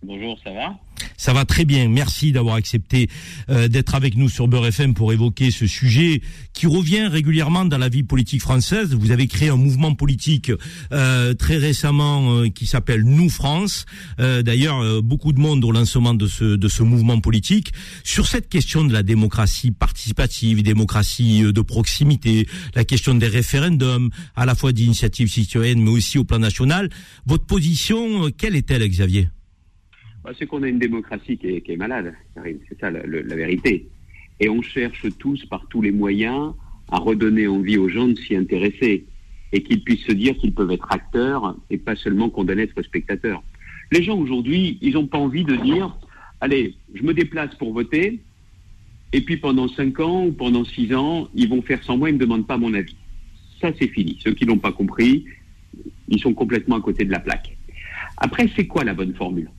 Bonjour, 0.04 0.36
ça 0.42 0.50
va? 0.50 0.76
Ça 1.16 1.32
va 1.32 1.44
très 1.44 1.64
bien. 1.64 1.88
Merci 1.88 2.32
d'avoir 2.32 2.56
accepté 2.56 3.08
euh, 3.48 3.68
d'être 3.68 3.94
avec 3.94 4.16
nous 4.16 4.28
sur 4.28 4.48
Beurre 4.48 4.66
FM 4.66 4.94
pour 4.94 5.12
évoquer 5.12 5.52
ce 5.52 5.68
sujet 5.68 6.22
qui 6.52 6.66
revient 6.66 7.06
régulièrement 7.06 7.64
dans 7.64 7.78
la 7.78 7.88
vie 7.88 8.02
politique 8.02 8.40
française. 8.40 8.94
Vous 8.94 9.12
avez 9.12 9.28
créé 9.28 9.48
un 9.48 9.56
mouvement 9.56 9.94
politique 9.94 10.50
euh, 10.92 11.34
très 11.34 11.56
récemment 11.56 12.34
euh, 12.34 12.48
qui 12.48 12.66
s'appelle 12.66 13.02
Nous 13.04 13.30
France. 13.30 13.86
D'ailleurs, 14.18 15.02
beaucoup 15.02 15.32
de 15.32 15.38
monde 15.38 15.64
au 15.64 15.70
lancement 15.70 16.14
de 16.14 16.26
ce 16.26 16.56
de 16.56 16.68
ce 16.68 16.82
mouvement 16.82 17.20
politique 17.20 17.72
sur 18.04 18.26
cette 18.26 18.48
question 18.48 18.84
de 18.84 18.92
la 18.92 19.02
démocratie 19.02 19.70
participative, 19.70 20.62
démocratie 20.62 21.42
de 21.42 21.60
proximité, 21.60 22.48
la 22.74 22.84
question 22.84 23.14
des 23.14 23.28
référendums, 23.28 24.10
à 24.36 24.46
la 24.46 24.54
fois 24.54 24.72
d'initiative 24.72 25.28
citoyenne 25.28 25.80
mais 25.80 25.90
aussi 25.90 26.18
au 26.18 26.24
plan 26.24 26.38
national. 26.38 26.90
Votre 27.26 27.46
position, 27.46 28.30
quelle 28.36 28.56
est-elle, 28.56 28.88
Xavier? 28.88 29.28
C'est 30.38 30.46
qu'on 30.46 30.62
a 30.62 30.68
une 30.68 30.78
démocratie 30.78 31.36
qui 31.36 31.62
est, 31.66 31.76
malade, 31.76 32.14
C'est 32.68 32.78
ça 32.80 32.90
la, 32.90 33.02
vérité. 33.02 33.88
Et 34.40 34.48
on 34.48 34.62
cherche 34.62 35.06
tous, 35.18 35.44
par 35.46 35.66
tous 35.68 35.82
les 35.82 35.92
moyens, 35.92 36.54
à 36.90 36.98
redonner 36.98 37.46
envie 37.46 37.78
aux 37.78 37.88
gens 37.88 38.08
de 38.08 38.14
s'y 38.14 38.36
intéresser 38.36 39.04
et 39.52 39.62
qu'ils 39.62 39.82
puissent 39.82 40.06
se 40.06 40.12
dire 40.12 40.36
qu'ils 40.36 40.54
peuvent 40.54 40.70
être 40.70 40.90
acteurs 40.90 41.56
et 41.70 41.78
pas 41.78 41.96
seulement 41.96 42.30
condamnés 42.30 42.62
à 42.62 42.64
être 42.64 42.82
spectateurs. 42.82 43.42
Les 43.90 44.02
gens 44.02 44.18
aujourd'hui, 44.18 44.78
ils 44.80 44.94
n'ont 44.94 45.06
pas 45.06 45.18
envie 45.18 45.44
de 45.44 45.56
dire, 45.56 45.96
allez, 46.40 46.74
je 46.94 47.02
me 47.02 47.12
déplace 47.12 47.54
pour 47.56 47.72
voter, 47.72 48.20
et 49.12 49.20
puis 49.20 49.36
pendant 49.36 49.68
5 49.68 50.00
ans 50.00 50.24
ou 50.26 50.32
pendant 50.32 50.64
6 50.64 50.94
ans, 50.94 51.28
ils 51.34 51.48
vont 51.48 51.62
faire 51.62 51.82
sans 51.82 51.98
moi, 51.98 52.08
ils 52.08 52.14
ne 52.14 52.18
me 52.18 52.22
demandent 52.24 52.46
pas 52.46 52.56
mon 52.56 52.72
avis. 52.72 52.96
Ça, 53.60 53.70
c'est 53.78 53.88
fini. 53.88 54.18
Ceux 54.22 54.32
qui 54.32 54.46
n'ont 54.46 54.58
pas 54.58 54.72
compris, 54.72 55.26
ils 56.08 56.18
sont 56.18 56.32
complètement 56.32 56.76
à 56.76 56.80
côté 56.80 57.04
de 57.04 57.12
la 57.12 57.20
plaque. 57.20 57.56
Après, 58.16 58.48
c'est 58.56 58.66
quoi 58.66 58.84
la 58.84 58.94
bonne 58.94 59.14
formule? 59.14 59.50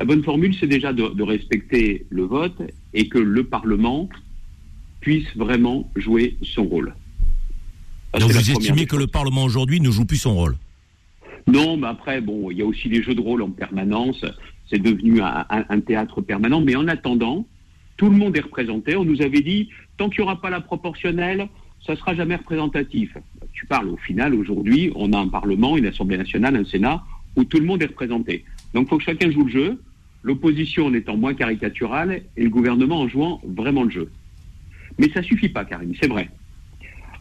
La 0.00 0.06
bonne 0.06 0.24
formule, 0.24 0.56
c'est 0.58 0.66
déjà 0.66 0.94
de, 0.94 1.22
respecter 1.22 2.06
le 2.08 2.22
vote 2.22 2.56
et 2.94 3.10
que 3.10 3.18
le 3.18 3.44
Parlement 3.44 4.08
puisse 5.00 5.28
vraiment 5.36 5.90
jouer 5.94 6.38
son 6.40 6.64
rôle. 6.64 6.94
Donc 8.18 8.30
vous 8.30 8.50
estimez 8.50 8.86
que 8.86 8.96
le 8.96 9.06
Parlement 9.06 9.44
aujourd'hui 9.44 9.78
ne 9.78 9.90
joue 9.90 10.06
plus 10.06 10.16
son 10.16 10.34
rôle? 10.34 10.56
Non, 11.46 11.76
mais 11.76 11.88
après, 11.88 12.22
bon, 12.22 12.50
il 12.50 12.56
y 12.56 12.62
a 12.62 12.64
aussi 12.64 12.88
des 12.88 13.02
jeux 13.02 13.14
de 13.14 13.20
rôle 13.20 13.42
en 13.42 13.50
permanence. 13.50 14.24
C'est 14.70 14.78
devenu 14.78 15.20
un, 15.20 15.80
théâtre 15.80 16.22
permanent. 16.22 16.62
Mais 16.62 16.76
en 16.76 16.88
attendant, 16.88 17.46
tout 17.98 18.08
le 18.08 18.16
monde 18.16 18.34
est 18.38 18.40
représenté. 18.40 18.96
On 18.96 19.04
nous 19.04 19.20
avait 19.20 19.42
dit, 19.42 19.68
tant 19.98 20.08
qu'il 20.08 20.22
n'y 20.22 20.30
aura 20.30 20.40
pas 20.40 20.48
la 20.48 20.62
proportionnelle, 20.62 21.46
ça 21.86 21.92
ne 21.92 21.98
sera 21.98 22.14
jamais 22.14 22.36
représentatif. 22.36 23.18
Tu 23.52 23.66
parles 23.66 23.90
au 23.90 23.98
final, 23.98 24.34
aujourd'hui, 24.34 24.92
on 24.94 25.12
a 25.12 25.18
un 25.18 25.28
Parlement, 25.28 25.76
une 25.76 25.86
Assemblée 25.86 26.16
nationale, 26.16 26.56
un 26.56 26.64
Sénat, 26.64 27.04
où 27.36 27.44
tout 27.44 27.58
le 27.58 27.66
monde 27.66 27.82
est 27.82 27.86
représenté. 27.86 28.46
Donc 28.72 28.86
il 28.86 28.88
faut 28.88 28.96
que 28.96 29.04
chacun 29.04 29.30
joue 29.30 29.44
le 29.44 29.52
jeu 29.52 29.78
l'opposition 30.22 30.86
en 30.86 30.94
étant 30.94 31.16
moins 31.16 31.34
caricaturale 31.34 32.22
et 32.36 32.42
le 32.42 32.50
gouvernement 32.50 33.00
en 33.00 33.08
jouant 33.08 33.40
vraiment 33.44 33.84
le 33.84 33.90
jeu. 33.90 34.10
Mais 34.98 35.10
ça 35.10 35.22
suffit 35.22 35.48
pas, 35.48 35.64
Karim, 35.64 35.94
c'est 36.00 36.08
vrai. 36.08 36.28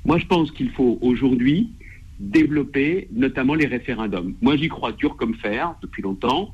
Moi, 0.06 0.18
je 0.18 0.26
pense 0.26 0.52
qu'il 0.52 0.70
faut 0.72 0.98
aujourd'hui 1.02 1.70
développer 2.20 3.08
notamment 3.14 3.56
les 3.56 3.68
référendums. 3.68 4.36
Moi, 4.42 4.58
j'y 4.58 4.68
crois 4.68 4.92
dur 4.92 5.16
comme 5.16 5.36
fer 5.36 5.76
depuis 5.82 6.02
longtemps. 6.02 6.54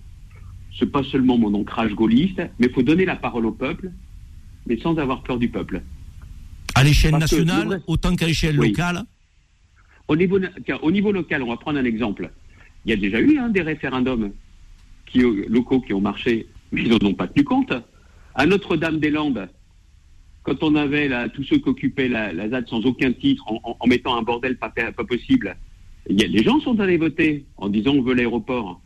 C'est 0.77 0.91
pas 0.91 1.03
seulement 1.03 1.37
mon 1.37 1.53
ancrage 1.53 1.93
gaulliste, 1.93 2.41
mais 2.59 2.67
il 2.67 2.73
faut 2.73 2.83
donner 2.83 3.05
la 3.05 3.15
parole 3.15 3.45
au 3.45 3.51
peuple, 3.51 3.91
mais 4.67 4.77
sans 4.77 4.97
avoir 4.97 5.23
peur 5.23 5.37
du 5.37 5.47
peuple. 5.47 5.81
À 6.75 6.83
l'échelle 6.83 7.17
nationale, 7.17 7.81
autant 7.87 8.15
qu'à 8.15 8.27
l'échelle 8.27 8.57
locale 8.57 9.05
au 10.07 10.15
niveau, 10.15 10.39
au 10.81 10.91
niveau 10.91 11.11
local, 11.11 11.41
on 11.41 11.47
va 11.47 11.57
prendre 11.57 11.79
un 11.79 11.85
exemple. 11.85 12.29
Il 12.85 12.91
y 12.91 12.93
a 12.93 12.97
déjà 12.97 13.19
eu 13.19 13.39
hein, 13.39 13.49
des 13.49 13.61
référendums 13.61 14.31
qui, 15.05 15.19
locaux 15.47 15.81
qui 15.81 15.93
ont 15.93 16.01
marché, 16.01 16.47
mais 16.71 16.83
ils 16.83 16.89
n'en 16.89 17.09
ont 17.09 17.13
pas 17.13 17.27
tenu 17.27 17.43
compte. 17.43 17.73
À 18.33 18.45
Notre-Dame-des-Landes, 18.45 19.49
quand 20.43 20.61
on 20.61 20.75
avait 20.75 21.09
tous 21.29 21.43
ceux 21.43 21.57
qui 21.57 21.69
occupaient 21.69 22.07
la, 22.07 22.49
ZAD 22.49 22.67
sans 22.67 22.85
aucun 22.85 23.11
titre, 23.11 23.43
en, 23.47 23.87
mettant 23.87 24.15
un 24.15 24.21
bordel 24.21 24.57
pas, 24.57 24.71
possible, 25.07 25.49
a, 25.49 25.55
les 26.09 26.43
gens 26.43 26.59
sont 26.59 26.79
allés 26.79 26.97
voter 26.97 27.45
en 27.57 27.69
disant 27.69 27.93
on 27.95 28.01
veut 28.01 28.13
l'aéroport. 28.13 28.81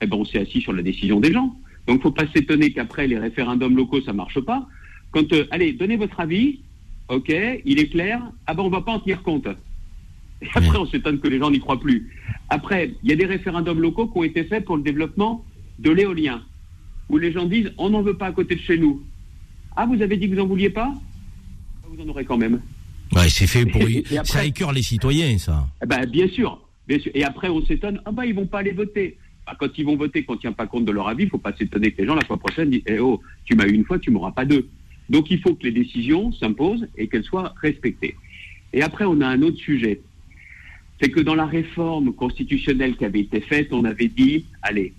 Eh 0.00 0.06
ben 0.06 0.16
on 0.16 0.24
s'est 0.24 0.40
assis 0.40 0.60
sur 0.60 0.72
la 0.72 0.82
décision 0.82 1.20
des 1.20 1.32
gens. 1.32 1.54
Donc 1.86 1.96
il 1.96 1.98
ne 1.98 2.02
faut 2.02 2.10
pas 2.10 2.26
s'étonner 2.34 2.72
qu'après 2.72 3.06
les 3.06 3.18
référendums 3.18 3.76
locaux 3.76 4.00
ça 4.00 4.12
marche 4.12 4.40
pas. 4.40 4.66
Quand 5.12 5.32
euh, 5.32 5.46
allez 5.52 5.72
donnez 5.72 5.96
votre 5.96 6.18
avis, 6.18 6.60
ok, 7.08 7.32
il 7.64 7.78
est 7.78 7.88
clair. 7.88 8.20
Ah 8.46 8.54
ben 8.54 8.64
on 8.64 8.68
va 8.68 8.80
pas 8.80 8.92
en 8.92 8.98
tenir 8.98 9.22
compte. 9.22 9.46
Et 10.42 10.48
après, 10.54 10.76
on 10.76 10.86
s'étonne 10.86 11.20
que 11.20 11.28
les 11.28 11.38
gens 11.38 11.50
n'y 11.50 11.60
croient 11.60 11.80
plus. 11.80 12.10
Après, 12.48 12.92
il 13.02 13.10
y 13.10 13.12
a 13.12 13.16
des 13.16 13.26
référendums 13.26 13.80
locaux 13.80 14.08
qui 14.08 14.18
ont 14.18 14.24
été 14.24 14.44
faits 14.44 14.64
pour 14.64 14.76
le 14.76 14.82
développement 14.82 15.44
de 15.78 15.90
l'éolien, 15.90 16.42
où 17.08 17.18
les 17.18 17.32
gens 17.32 17.46
disent 17.46 17.72
on 17.78 17.90
n'en 17.90 18.02
veut 18.02 18.16
pas 18.16 18.26
à 18.26 18.32
côté 18.32 18.56
de 18.56 18.60
chez 18.60 18.78
nous. 18.78 19.02
Ah, 19.76 19.86
vous 19.86 20.02
avez 20.02 20.16
dit 20.16 20.26
que 20.28 20.34
vous 20.34 20.40
n'en 20.40 20.46
vouliez 20.46 20.70
pas? 20.70 20.92
Vous 21.88 22.02
en 22.02 22.08
aurez 22.08 22.24
quand 22.24 22.36
même. 22.36 22.60
Ouais, 23.14 23.28
c'est 23.28 23.46
fait 23.46 23.66
pour. 23.66 23.82
ça 24.24 24.44
écœure 24.44 24.72
les 24.72 24.82
citoyens, 24.82 25.38
ça. 25.38 25.66
Eh 25.82 25.86
ben, 25.86 26.06
bien 26.06 26.28
sûr. 26.28 26.58
Bien 26.88 26.98
sûr. 26.98 27.12
Et 27.14 27.24
après, 27.24 27.48
on 27.48 27.64
s'étonne 27.64 28.00
ah 28.04 28.12
ben, 28.12 28.24
ils 28.24 28.34
vont 28.34 28.46
pas 28.46 28.58
aller 28.58 28.72
voter. 28.72 29.16
Bah, 29.46 29.56
quand 29.58 29.68
ils 29.76 29.84
vont 29.84 29.96
voter, 29.96 30.24
qu'on 30.24 30.34
ne 30.34 30.38
tient 30.38 30.52
pas 30.52 30.66
compte 30.66 30.84
de 30.84 30.92
leur 30.92 31.08
avis, 31.08 31.24
il 31.24 31.26
ne 31.26 31.30
faut 31.30 31.38
pas 31.38 31.52
s'étonner 31.56 31.92
que 31.92 32.00
les 32.00 32.06
gens, 32.06 32.14
la 32.14 32.24
fois 32.24 32.38
prochaine, 32.38 32.70
disent 32.70 32.82
eh 32.86 32.98
oh, 32.98 33.20
tu 33.44 33.54
m'as 33.54 33.66
eu 33.66 33.72
une 33.72 33.84
fois, 33.84 33.98
tu 33.98 34.10
m'auras 34.10 34.32
pas 34.32 34.44
deux. 34.44 34.68
Donc 35.10 35.30
il 35.30 35.40
faut 35.40 35.54
que 35.54 35.64
les 35.64 35.72
décisions 35.72 36.32
s'imposent 36.32 36.86
et 36.96 37.08
qu'elles 37.08 37.24
soient 37.24 37.54
respectées. 37.60 38.16
Et 38.72 38.82
après, 38.82 39.04
on 39.04 39.20
a 39.20 39.26
un 39.26 39.42
autre 39.42 39.58
sujet. 39.58 40.00
C'est 41.02 41.10
que 41.10 41.20
dans 41.20 41.34
la 41.34 41.46
réforme 41.46 42.12
constitutionnelle 42.12 42.96
qui 42.96 43.04
avait 43.04 43.20
été 43.20 43.40
faite, 43.40 43.72
on 43.72 43.84
avait 43.84 44.06
dit, 44.06 44.44
allez, 44.62 44.92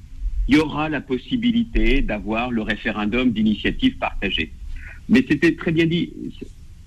il 0.50 0.56
y 0.56 0.60
aura 0.60 0.90
la 0.90 1.00
possibilité 1.00 2.02
d'avoir 2.02 2.52
le 2.52 2.62
référendum 2.62 3.32
d'initiative 3.32 3.98
partagée. 3.98 4.52
Mais 5.08 5.24
c'était 5.26 5.56
très 5.56 5.72
bien 5.72 5.86
dit. 5.86 6.12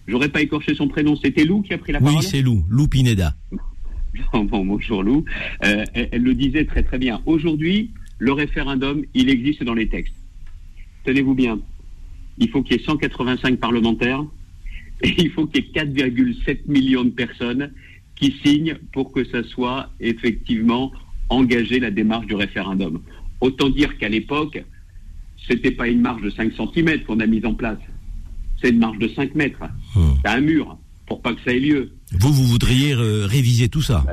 J'aurais 0.06 0.28
pas 0.28 0.42
écorché 0.42 0.74
son 0.74 0.88
prénom. 0.88 1.16
C'était 1.16 1.44
Lou 1.44 1.62
qui 1.62 1.72
a 1.72 1.78
pris 1.78 1.92
la 1.92 2.00
parole 2.00 2.16
Oui, 2.16 2.22
c'est 2.22 2.42
Lou, 2.42 2.62
Lou 2.68 2.88
Pineda. 2.88 3.34
Bon, 4.32 4.64
bonjour 4.64 5.02
Lou. 5.02 5.24
Euh, 5.64 5.84
elle, 5.94 6.08
elle 6.12 6.22
le 6.22 6.34
disait 6.34 6.66
très 6.66 6.82
très 6.82 6.98
bien. 6.98 7.22
Aujourd'hui, 7.26 7.90
le 8.18 8.32
référendum, 8.32 9.02
il 9.14 9.30
existe 9.30 9.62
dans 9.62 9.74
les 9.74 9.88
textes. 9.88 10.14
Tenez-vous 11.04 11.34
bien. 11.34 11.58
Il 12.38 12.50
faut 12.50 12.62
qu'il 12.62 12.76
y 12.76 12.80
ait 12.80 12.84
185 12.84 13.58
parlementaires 13.58 14.24
et 15.02 15.14
il 15.18 15.30
faut 15.30 15.46
qu'il 15.46 15.64
y 15.64 15.68
ait 15.68 15.84
4,7 15.84 16.60
millions 16.66 17.04
de 17.04 17.10
personnes 17.10 17.70
qui 18.16 18.34
signent 18.44 18.76
pour 18.92 19.12
que 19.12 19.24
ça 19.24 19.42
soit 19.44 19.90
effectivement 20.00 20.92
engagé 21.28 21.78
la 21.78 21.90
démarche 21.90 22.26
du 22.26 22.34
référendum. 22.34 23.00
Autant 23.40 23.68
dire 23.68 23.96
qu'à 23.98 24.08
l'époque, 24.08 24.64
c'était 25.46 25.70
pas 25.70 25.88
une 25.88 26.00
marge 26.00 26.22
de 26.22 26.30
5 26.30 26.52
cm 26.52 27.04
qu'on 27.04 27.20
a 27.20 27.26
mise 27.26 27.44
en 27.44 27.54
place. 27.54 27.78
C'est 28.60 28.70
une 28.70 28.78
marge 28.78 28.98
de 28.98 29.08
5 29.08 29.34
mètres. 29.34 29.62
C'est 30.22 30.30
un 30.30 30.40
mur 30.40 30.78
pour 31.06 31.20
pas 31.22 31.34
que 31.34 31.40
ça 31.42 31.52
ait 31.52 31.60
lieu. 31.60 31.92
Vous, 32.12 32.32
vous 32.32 32.44
voudriez 32.44 32.92
euh, 32.94 33.26
réviser 33.26 33.68
tout 33.68 33.82
ça 33.82 34.04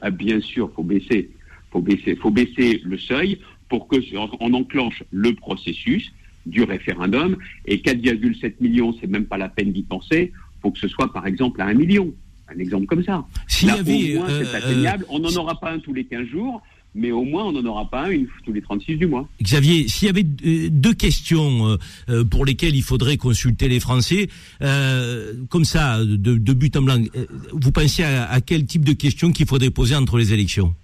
Ah, 0.00 0.10
bien 0.10 0.40
sûr, 0.40 0.70
faut 0.74 0.82
baisser, 0.82 1.30
faut 1.70 1.80
baisser, 1.80 2.16
faut 2.16 2.30
baisser 2.30 2.80
le 2.84 2.98
seuil 2.98 3.38
pour 3.68 3.88
que 3.88 3.96
on 4.40 4.54
enclenche 4.54 5.02
le 5.10 5.34
processus 5.34 6.12
du 6.46 6.62
référendum 6.62 7.36
et 7.66 7.78
4,7 7.78 8.54
millions, 8.60 8.94
c'est 9.00 9.06
même 9.06 9.24
pas 9.24 9.38
la 9.38 9.48
peine 9.48 9.72
d'y 9.72 9.82
penser. 9.82 10.32
Faut 10.62 10.70
que 10.70 10.78
ce 10.78 10.88
soit 10.88 11.12
par 11.12 11.26
exemple 11.26 11.60
à 11.60 11.66
1 11.66 11.74
million, 11.74 12.12
un 12.48 12.58
exemple 12.58 12.86
comme 12.86 13.02
ça. 13.04 13.24
S'il 13.48 13.68
y 13.68 13.70
Là, 13.70 13.78
avait, 13.78 14.16
au 14.16 14.20
moins, 14.20 14.30
euh, 14.30 14.44
c'est 14.44 14.56
atteignable. 14.56 15.06
On 15.08 15.18
n'en 15.18 15.34
aura 15.36 15.58
pas 15.58 15.72
un 15.72 15.78
tous 15.78 15.92
les 15.94 16.04
15 16.04 16.26
jours, 16.26 16.62
mais 16.94 17.10
au 17.10 17.24
moins 17.24 17.44
on 17.46 17.52
n'en 17.52 17.64
aura 17.64 17.88
pas 17.90 18.04
un 18.06 18.10
une 18.10 18.26
tous 18.44 18.52
les 18.52 18.60
36 18.62 18.96
du 18.96 19.06
mois. 19.06 19.26
Xavier, 19.42 19.88
s'il 19.88 20.06
y 20.06 20.10
avait 20.10 20.24
euh, 20.46 20.68
deux 20.70 20.94
questions 20.94 21.66
euh, 21.68 21.76
euh, 22.08 22.24
pour 22.24 22.44
lesquelles 22.44 22.76
il 22.76 22.82
faudrait 22.82 23.16
consulter 23.16 23.68
les 23.68 23.80
Français, 23.80 24.28
euh, 24.62 25.32
comme 25.48 25.64
ça, 25.64 26.04
de, 26.04 26.16
de 26.36 26.52
but 26.52 26.76
en 26.76 26.82
blanc, 26.82 27.02
euh, 27.16 27.26
vous 27.52 27.72
pensez 27.72 28.02
à, 28.04 28.30
à 28.30 28.40
quel 28.40 28.66
type 28.66 28.84
de 28.84 28.92
questions 28.92 29.32
qu'il 29.32 29.46
faudrait 29.46 29.70
poser 29.70 29.94
entre 29.96 30.18
les 30.18 30.32
élections? 30.32 30.74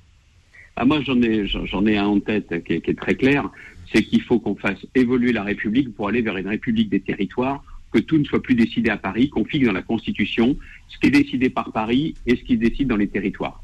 Ah, 0.77 0.85
moi, 0.85 1.01
j'en 1.03 1.21
ai, 1.21 1.47
j'en 1.47 1.67
j'en 1.67 1.87
ai 1.87 1.99
un 1.99 2.07
en 2.07 2.21
tête 2.21 2.65
qui 2.65 2.75
est, 2.75 2.81
qui 2.81 2.91
est 2.93 2.99
très 2.99 3.15
clair. 3.15 3.49
C'est 3.93 4.03
qu'il 4.05 4.23
faut 4.23 4.39
qu'on 4.39 4.55
fasse 4.55 4.79
évoluer 4.95 5.33
la 5.33 5.43
République 5.43 5.95
pour 5.95 6.09
aller 6.09 6.23
vers 6.23 6.37
une 6.37 6.47
République 6.49 6.89
des 6.89 7.01
territoires, 7.01 7.63
que 7.93 7.99
tout 7.99 8.19
ne 8.19 8.25
soit 8.25 8.43
plus 8.43 8.55
décidé 8.55 8.91
à 8.91 8.97
Paris, 8.97 9.29
qu'on 9.29 9.45
fixe 9.45 9.67
dans 9.67 9.73
la 9.73 9.83
Constitution 9.83 10.57
ce 10.89 10.99
qui 10.99 11.07
est 11.09 11.23
décidé 11.23 11.51
par 11.51 11.73
Paris 11.73 12.15
et 12.27 12.37
ce 12.37 12.43
qui 12.43 12.55
se 12.55 12.61
décide 12.61 12.89
dans 12.89 12.97
les 12.97 13.09
territoires. 13.09 13.63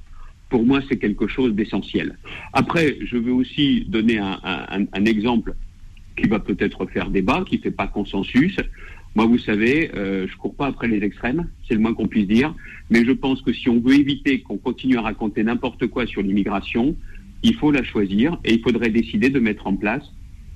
Pour 0.49 0.65
moi, 0.65 0.81
c'est 0.89 0.97
quelque 0.97 1.27
chose 1.27 1.55
d'essentiel. 1.55 2.19
Après, 2.53 2.99
je 3.05 3.17
veux 3.17 3.33
aussi 3.33 3.85
donner 3.89 4.19
un, 4.19 5.05
exemple 5.05 5.55
qui 6.17 6.29
va 6.29 6.39
peut-être 6.39 6.87
faire 6.87 7.11
débat, 7.11 7.45
qui 7.47 7.57
ne 7.57 7.63
fait 7.63 7.71
pas 7.71 7.89
consensus. 7.89 8.57
Moi, 9.17 9.27
vous 9.27 9.39
savez, 9.39 9.91
euh, 9.95 10.27
je 10.29 10.37
cours 10.37 10.55
pas 10.55 10.67
après 10.67 10.89
les 10.89 11.03
extrêmes, 11.03 11.49
c'est 11.67 11.75
le 11.75 11.81
moins 11.81 11.95
qu'on 11.95 12.07
puisse 12.07 12.29
dire, 12.29 12.55
mais 12.91 13.05
je 13.05 13.13
pense 13.13 13.43
que 13.43 13.53
si 13.53 13.69
on 13.69 13.81
veut 13.81 13.95
éviter 13.95 14.41
qu'on 14.41 14.59
continue 14.59 14.99
à 14.99 15.03
raconter 15.03 15.43
n'importe 15.43 15.87
quoi 15.89 16.07
sur 16.07 16.23
l'immigration, 16.23 16.97
il 17.43 17.55
faut 17.55 17.71
la 17.71 17.83
choisir 17.83 18.39
et 18.45 18.55
il 18.55 18.61
faudrait 18.61 18.91
décider 18.91 19.31
de 19.31 19.41
mettre 19.41 19.67
en 19.67 19.77
place 19.77 20.05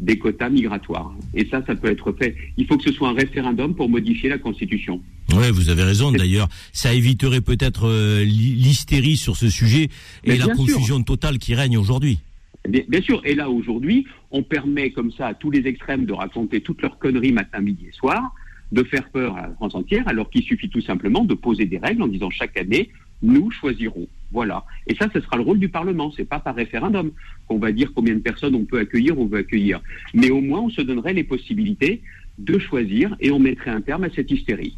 des 0.00 0.18
quotas 0.18 0.48
migratoires. 0.48 1.12
Et 1.34 1.46
ça, 1.50 1.62
ça 1.66 1.74
peut 1.76 1.90
être 1.90 2.10
fait. 2.12 2.34
Il 2.56 2.66
faut 2.66 2.76
que 2.78 2.84
ce 2.84 2.92
soit 2.92 3.10
un 3.10 3.14
référendum 3.14 3.74
pour 3.74 3.88
modifier 3.88 4.28
la 4.30 4.38
Constitution. 4.38 5.00
Ouais, 5.34 5.50
vous 5.50 5.68
avez 5.68 5.82
raison. 5.84 6.10
D'ailleurs, 6.10 6.48
ça 6.72 6.92
éviterait 6.94 7.42
peut-être 7.42 7.86
euh, 7.86 8.24
l'hy- 8.24 8.54
l'hystérie 8.54 9.16
sur 9.16 9.36
ce 9.36 9.48
sujet 9.50 9.88
et 10.24 10.36
la 10.36 10.46
sûr. 10.46 10.54
confusion 10.56 11.02
totale 11.02 11.38
qui 11.38 11.54
règne 11.54 11.76
aujourd'hui. 11.78 12.18
Bien, 12.68 12.82
bien 12.88 13.00
sûr, 13.02 13.20
et 13.24 13.34
là 13.34 13.48
aujourd'hui, 13.48 14.06
on 14.30 14.42
permet 14.42 14.90
comme 14.90 15.12
ça 15.12 15.28
à 15.28 15.34
tous 15.34 15.50
les 15.50 15.66
extrêmes 15.66 16.04
de 16.06 16.12
raconter 16.12 16.60
toutes 16.62 16.82
leurs 16.82 16.98
conneries 16.98 17.32
matin, 17.32 17.60
midi 17.60 17.86
et 17.88 17.92
soir, 17.92 18.34
de 18.72 18.82
faire 18.82 19.08
peur 19.10 19.36
à 19.36 19.42
la 19.48 19.54
France 19.54 19.74
entière, 19.74 20.06
alors 20.08 20.30
qu'il 20.30 20.42
suffit 20.42 20.68
tout 20.68 20.80
simplement 20.82 21.24
de 21.24 21.34
poser 21.34 21.66
des 21.66 21.78
règles 21.78 22.02
en 22.02 22.06
disant 22.08 22.30
chaque 22.30 22.56
année, 22.56 22.90
nous 23.22 23.50
choisirons. 23.50 24.08
Voilà. 24.32 24.64
Et 24.86 24.94
ça, 24.94 25.08
ce 25.12 25.20
sera 25.20 25.36
le 25.36 25.42
rôle 25.42 25.58
du 25.58 25.68
Parlement. 25.68 26.12
C'est 26.16 26.24
pas 26.24 26.38
par 26.38 26.54
référendum 26.54 27.10
qu'on 27.46 27.58
va 27.58 27.72
dire 27.72 27.92
combien 27.94 28.14
de 28.14 28.20
personnes 28.20 28.54
on 28.54 28.64
peut 28.64 28.78
accueillir 28.78 29.18
ou 29.18 29.22
on 29.22 29.26
veut 29.26 29.38
accueillir. 29.38 29.80
Mais 30.14 30.30
au 30.30 30.40
moins, 30.40 30.60
on 30.60 30.70
se 30.70 30.82
donnerait 30.82 31.12
les 31.12 31.24
possibilités 31.24 32.02
de 32.40 32.58
choisir 32.58 33.14
et 33.20 33.30
on 33.30 33.38
mettrait 33.38 33.70
un 33.70 33.80
terme 33.80 34.04
à 34.04 34.08
cette 34.14 34.30
hystérie. 34.30 34.74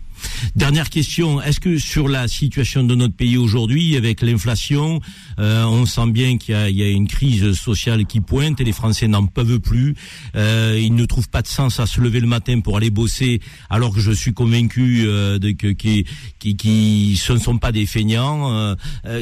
Dernière 0.55 0.91
question, 0.91 1.41
est-ce 1.41 1.59
que 1.59 1.79
sur 1.79 2.07
la 2.09 2.29
situation 2.29 2.85
de 2.85 2.95
notre 2.95 3.15
pays 3.15 3.37
aujourd'hui, 3.37 3.97
avec 3.97 4.23
l'inflation, 4.23 5.01
euh, 5.39 5.65
on 5.65 5.87
sent 5.87 6.11
bien 6.11 6.39
qu'il 6.39 6.55
y 6.55 6.59
a, 6.59 6.69
il 6.71 6.77
y 6.77 6.83
a 6.83 6.89
une 6.89 7.09
crise 7.09 7.53
sociale 7.55 8.05
qui 8.07 8.21
pointe 8.21 8.61
et 8.61 8.65
les 8.65 8.73
Français 8.73 9.09
n'en 9.09 9.27
peuvent 9.27 9.59
plus. 9.61 9.95
Euh, 10.37 10.79
ils 10.81 10.95
ne 10.95 11.07
trouvent 11.07 11.29
pas 11.31 11.43
de 11.43 11.49
sens 11.49 11.81
à 11.81 11.87
se 11.87 12.01
lever 12.01 12.21
le 12.21 12.27
matin 12.27 12.61
pour 12.61 12.77
aller 12.77 12.91
bosser, 12.91 13.41
alors 13.71 13.95
que 13.95 14.01
je 14.01 14.13
suis 14.13 14.33
convaincu 14.33 15.05
euh, 15.07 15.39
de 15.39 15.53
que 15.53 15.69
qui, 15.69 16.05
qui, 16.39 16.57
qui 16.57 17.17
ce 17.17 17.33
ne 17.33 17.39
sont 17.39 17.59
pas 17.59 17.73
des 17.73 17.87
feignants. 17.87 18.77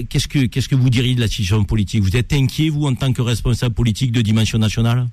Qu'est-ce 0.09 0.29
que 0.29 0.47
qu'est-ce 0.47 0.69
que 0.69 0.75
vous 0.75 0.91
diriez 0.91 1.15
de 1.15 1.21
la 1.21 1.29
situation 1.29 1.65
politique? 1.65 2.03
Vous 2.03 2.17
êtes 2.17 2.33
inquiet 2.33 2.69
vous 2.69 2.87
en 2.87 2.95
tant 2.95 3.13
que 3.13 3.23
responsable 3.23 3.75
politique 3.75 4.13
de 4.13 4.23
dimension 4.23 4.59
nationale? 4.59 5.09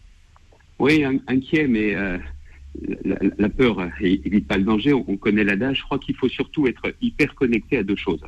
Oui, 0.80 1.04
in- 1.04 1.20
inquiet, 1.28 1.68
mais 1.68 1.96
la, 3.04 3.50
peur 3.50 3.88
évite 4.02 4.48
pas 4.48 4.58
le 4.58 4.64
danger. 4.64 4.94
On, 4.94 5.06
on 5.08 5.18
connaît 5.18 5.44
l'adage. 5.44 5.80
Je 5.80 5.84
crois 5.84 6.00
qu'il 6.00 6.16
faut 6.16 6.30
surtout 6.30 6.68
être 6.68 6.94
hyper 7.02 7.36
connecté 7.36 7.78
à 7.78 7.84
deux 7.84 7.96
choses. 7.96 8.24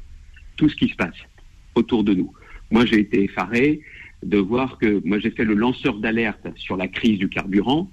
Tout 0.55 0.69
ce 0.69 0.75
qui 0.75 0.89
se 0.89 0.95
passe 0.95 1.17
autour 1.75 2.03
de 2.03 2.13
nous. 2.13 2.31
Moi, 2.71 2.85
j'ai 2.85 2.99
été 2.99 3.23
effaré 3.23 3.81
de 4.23 4.37
voir 4.37 4.77
que 4.77 5.01
moi, 5.05 5.19
j'ai 5.19 5.31
fait 5.31 5.45
le 5.45 5.53
lanceur 5.53 5.97
d'alerte 5.97 6.47
sur 6.55 6.77
la 6.77 6.87
crise 6.87 7.17
du 7.19 7.29
carburant 7.29 7.89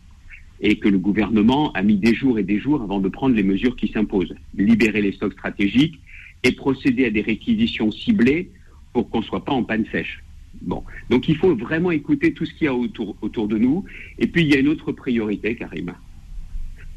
et 0.60 0.78
que 0.78 0.88
le 0.88 0.98
gouvernement 0.98 1.72
a 1.72 1.82
mis 1.82 1.96
des 1.96 2.14
jours 2.14 2.38
et 2.38 2.42
des 2.42 2.58
jours 2.58 2.82
avant 2.82 3.00
de 3.00 3.08
prendre 3.08 3.34
les 3.34 3.42
mesures 3.42 3.76
qui 3.76 3.88
s'imposent. 3.88 4.34
Libérer 4.56 5.02
les 5.02 5.12
stocks 5.12 5.34
stratégiques 5.34 6.00
et 6.42 6.52
procéder 6.52 7.06
à 7.06 7.10
des 7.10 7.22
réquisitions 7.22 7.90
ciblées 7.90 8.50
pour 8.92 9.10
qu'on 9.10 9.20
ne 9.20 9.24
soit 9.24 9.44
pas 9.44 9.52
en 9.52 9.62
panne 9.62 9.84
sèche. 9.92 10.22
Bon, 10.62 10.82
donc 11.10 11.28
il 11.28 11.36
faut 11.36 11.54
vraiment 11.54 11.90
écouter 11.90 12.32
tout 12.32 12.46
ce 12.46 12.54
qu'il 12.54 12.64
y 12.64 12.68
a 12.68 12.74
autour, 12.74 13.16
autour 13.20 13.46
de 13.46 13.58
nous. 13.58 13.84
Et 14.18 14.26
puis 14.26 14.42
il 14.42 14.48
y 14.48 14.56
a 14.56 14.60
une 14.60 14.68
autre 14.68 14.92
priorité, 14.92 15.54
Karim. 15.54 15.92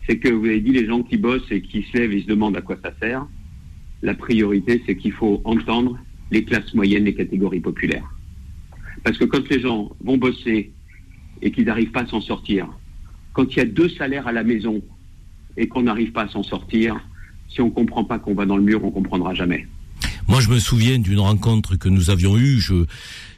C'est 0.09 0.17
que 0.17 0.29
vous 0.29 0.45
avez 0.45 0.59
dit 0.59 0.71
les 0.71 0.87
gens 0.87 1.03
qui 1.03 1.17
bossent 1.17 1.51
et 1.51 1.61
qui 1.61 1.83
se 1.83 1.95
lèvent 1.95 2.13
et 2.13 2.23
se 2.23 2.25
demandent 2.25 2.57
à 2.57 2.61
quoi 2.61 2.77
ça 2.83 2.91
sert. 2.99 3.27
La 4.01 4.15
priorité, 4.15 4.81
c'est 4.87 4.97
qu'il 4.97 5.11
faut 5.11 5.39
entendre 5.43 5.99
les 6.31 6.43
classes 6.43 6.73
moyennes, 6.73 7.03
les 7.03 7.13
catégories 7.13 7.59
populaires. 7.59 8.09
Parce 9.03 9.19
que 9.19 9.25
quand 9.25 9.47
les 9.49 9.59
gens 9.59 9.91
vont 10.03 10.17
bosser 10.17 10.71
et 11.43 11.51
qu'ils 11.51 11.65
n'arrivent 11.65 11.91
pas 11.91 12.01
à 12.01 12.07
s'en 12.07 12.21
sortir, 12.21 12.67
quand 13.33 13.53
il 13.53 13.57
y 13.57 13.59
a 13.59 13.65
deux 13.65 13.87
salaires 13.87 14.27
à 14.27 14.31
la 14.31 14.43
maison 14.43 14.81
et 15.57 15.67
qu'on 15.67 15.83
n'arrive 15.83 16.11
pas 16.11 16.23
à 16.23 16.27
s'en 16.29 16.41
sortir, 16.41 16.99
si 17.47 17.61
on 17.61 17.65
ne 17.65 17.71
comprend 17.71 18.03
pas 18.03 18.17
qu'on 18.17 18.33
va 18.33 18.47
dans 18.47 18.57
le 18.57 18.63
mur, 18.63 18.83
on 18.83 18.87
ne 18.87 18.91
comprendra 18.91 19.35
jamais. 19.35 19.67
Moi, 20.27 20.41
je 20.41 20.49
me 20.49 20.57
souviens 20.57 20.97
d'une 20.97 21.19
rencontre 21.19 21.75
que 21.75 21.87
nous 21.87 22.09
avions 22.09 22.35
eue. 22.35 22.59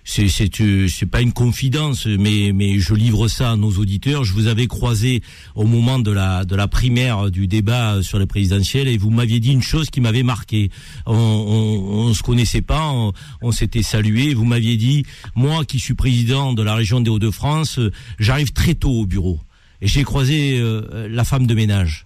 C'est, 0.03 0.61
euh, 0.61 0.87
c'est 0.87 1.05
pas 1.05 1.21
une 1.21 1.33
confidence, 1.33 2.05
mais, 2.05 2.79
je 2.79 2.93
livre 2.93 3.27
ça 3.27 3.51
à 3.51 3.55
nos 3.55 3.71
auditeurs. 3.71 4.23
Je 4.23 4.33
vous 4.33 4.47
avais 4.47 4.67
croisé 4.67 5.21
au 5.55 5.65
moment 5.65 5.99
de 5.99 6.11
la, 6.11 6.67
primaire 6.67 7.31
du 7.31 7.47
débat 7.47 8.01
sur 8.01 8.19
les 8.19 8.25
présidentielles 8.25 8.87
et 8.87 8.97
vous 8.97 9.09
m'aviez 9.09 9.39
dit 9.39 9.51
une 9.51 9.61
chose 9.61 9.89
qui 9.89 10.01
m'avait 10.01 10.23
marqué. 10.23 10.69
On, 11.05 11.13
on, 11.13 12.13
se 12.13 12.23
connaissait 12.23 12.61
pas, 12.61 12.93
on, 13.41 13.51
s'était 13.51 13.83
salué. 13.83 14.33
Vous 14.33 14.45
m'aviez 14.45 14.77
dit, 14.77 15.05
moi 15.35 15.65
qui 15.65 15.79
suis 15.79 15.93
président 15.93 16.53
de 16.53 16.63
la 16.63 16.75
région 16.75 17.01
des 17.01 17.09
Hauts-de-France, 17.09 17.79
j'arrive 18.19 18.53
très 18.53 18.73
tôt 18.73 18.91
au 18.91 19.05
bureau 19.05 19.39
et 19.81 19.87
j'ai 19.87 20.03
croisé 20.03 20.59
euh, 20.59 21.07
la 21.09 21.23
femme 21.23 21.47
de 21.47 21.55
ménage. 21.55 22.05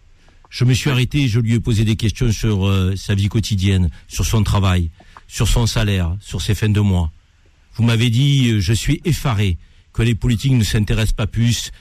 Je 0.49 0.63
me 0.63 0.73
suis 0.73 0.89
arrêté, 0.89 1.27
je 1.27 1.39
lui 1.39 1.55
ai 1.55 1.59
posé 1.59 1.83
des 1.83 1.97
questions 1.97 2.31
sur 2.31 2.65
euh, 2.65 2.95
sa 2.95 3.13
vie 3.13 3.27
quotidienne, 3.27 3.89
sur 4.07 4.25
son 4.25 4.43
travail, 4.43 4.89
sur 5.27 5.47
son 5.47 5.67
salaire, 5.67 6.15
sur 6.21 6.41
ses 6.41 6.55
fins 6.55 6.69
de 6.69 6.79
mois. 6.79 7.11
Vous 7.75 7.83
m'avez 7.83 8.09
dit, 8.09 8.51
euh, 8.51 8.59
je 8.59 8.73
suis 8.73 9.01
effaré 9.05 9.57
que 9.93 10.01
les 10.01 10.15
politiques 10.15 10.53
ne 10.53 10.63
s'intéressent 10.63 11.13
pas 11.13 11.27
plus 11.27 11.71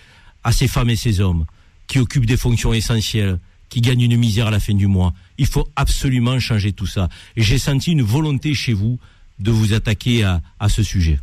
à 0.43 0.53
ces 0.53 0.69
femmes 0.69 0.91
et 0.91 0.97
ces 0.97 1.21
hommes 1.21 1.47
qui 1.87 1.99
occupent 1.99 2.27
des 2.27 2.37
fonctions 2.37 2.73
essentielles, 2.73 3.39
qui 3.69 3.81
gagnent 3.81 4.03
une 4.03 4.17
misère 4.17 4.49
à 4.49 4.51
la 4.51 4.61
fin 4.61 4.75
du 4.75 4.87
mois. 4.87 5.13
Il 5.39 5.47
faut 5.47 5.67
absolument 5.77 6.39
changer 6.39 6.73
tout 6.73 6.87
ça. 6.87 7.09
Et 7.37 7.43
j'ai 7.43 7.59
senti 7.59 7.93
une 7.93 8.03
volonté 8.03 8.55
chez 8.55 8.73
vous 8.73 8.99
de 9.39 9.51
vous 9.51 9.73
attaquer 9.73 10.23
à, 10.25 10.41
à 10.61 10.69
ce 10.69 10.83
sujet. 10.83 11.19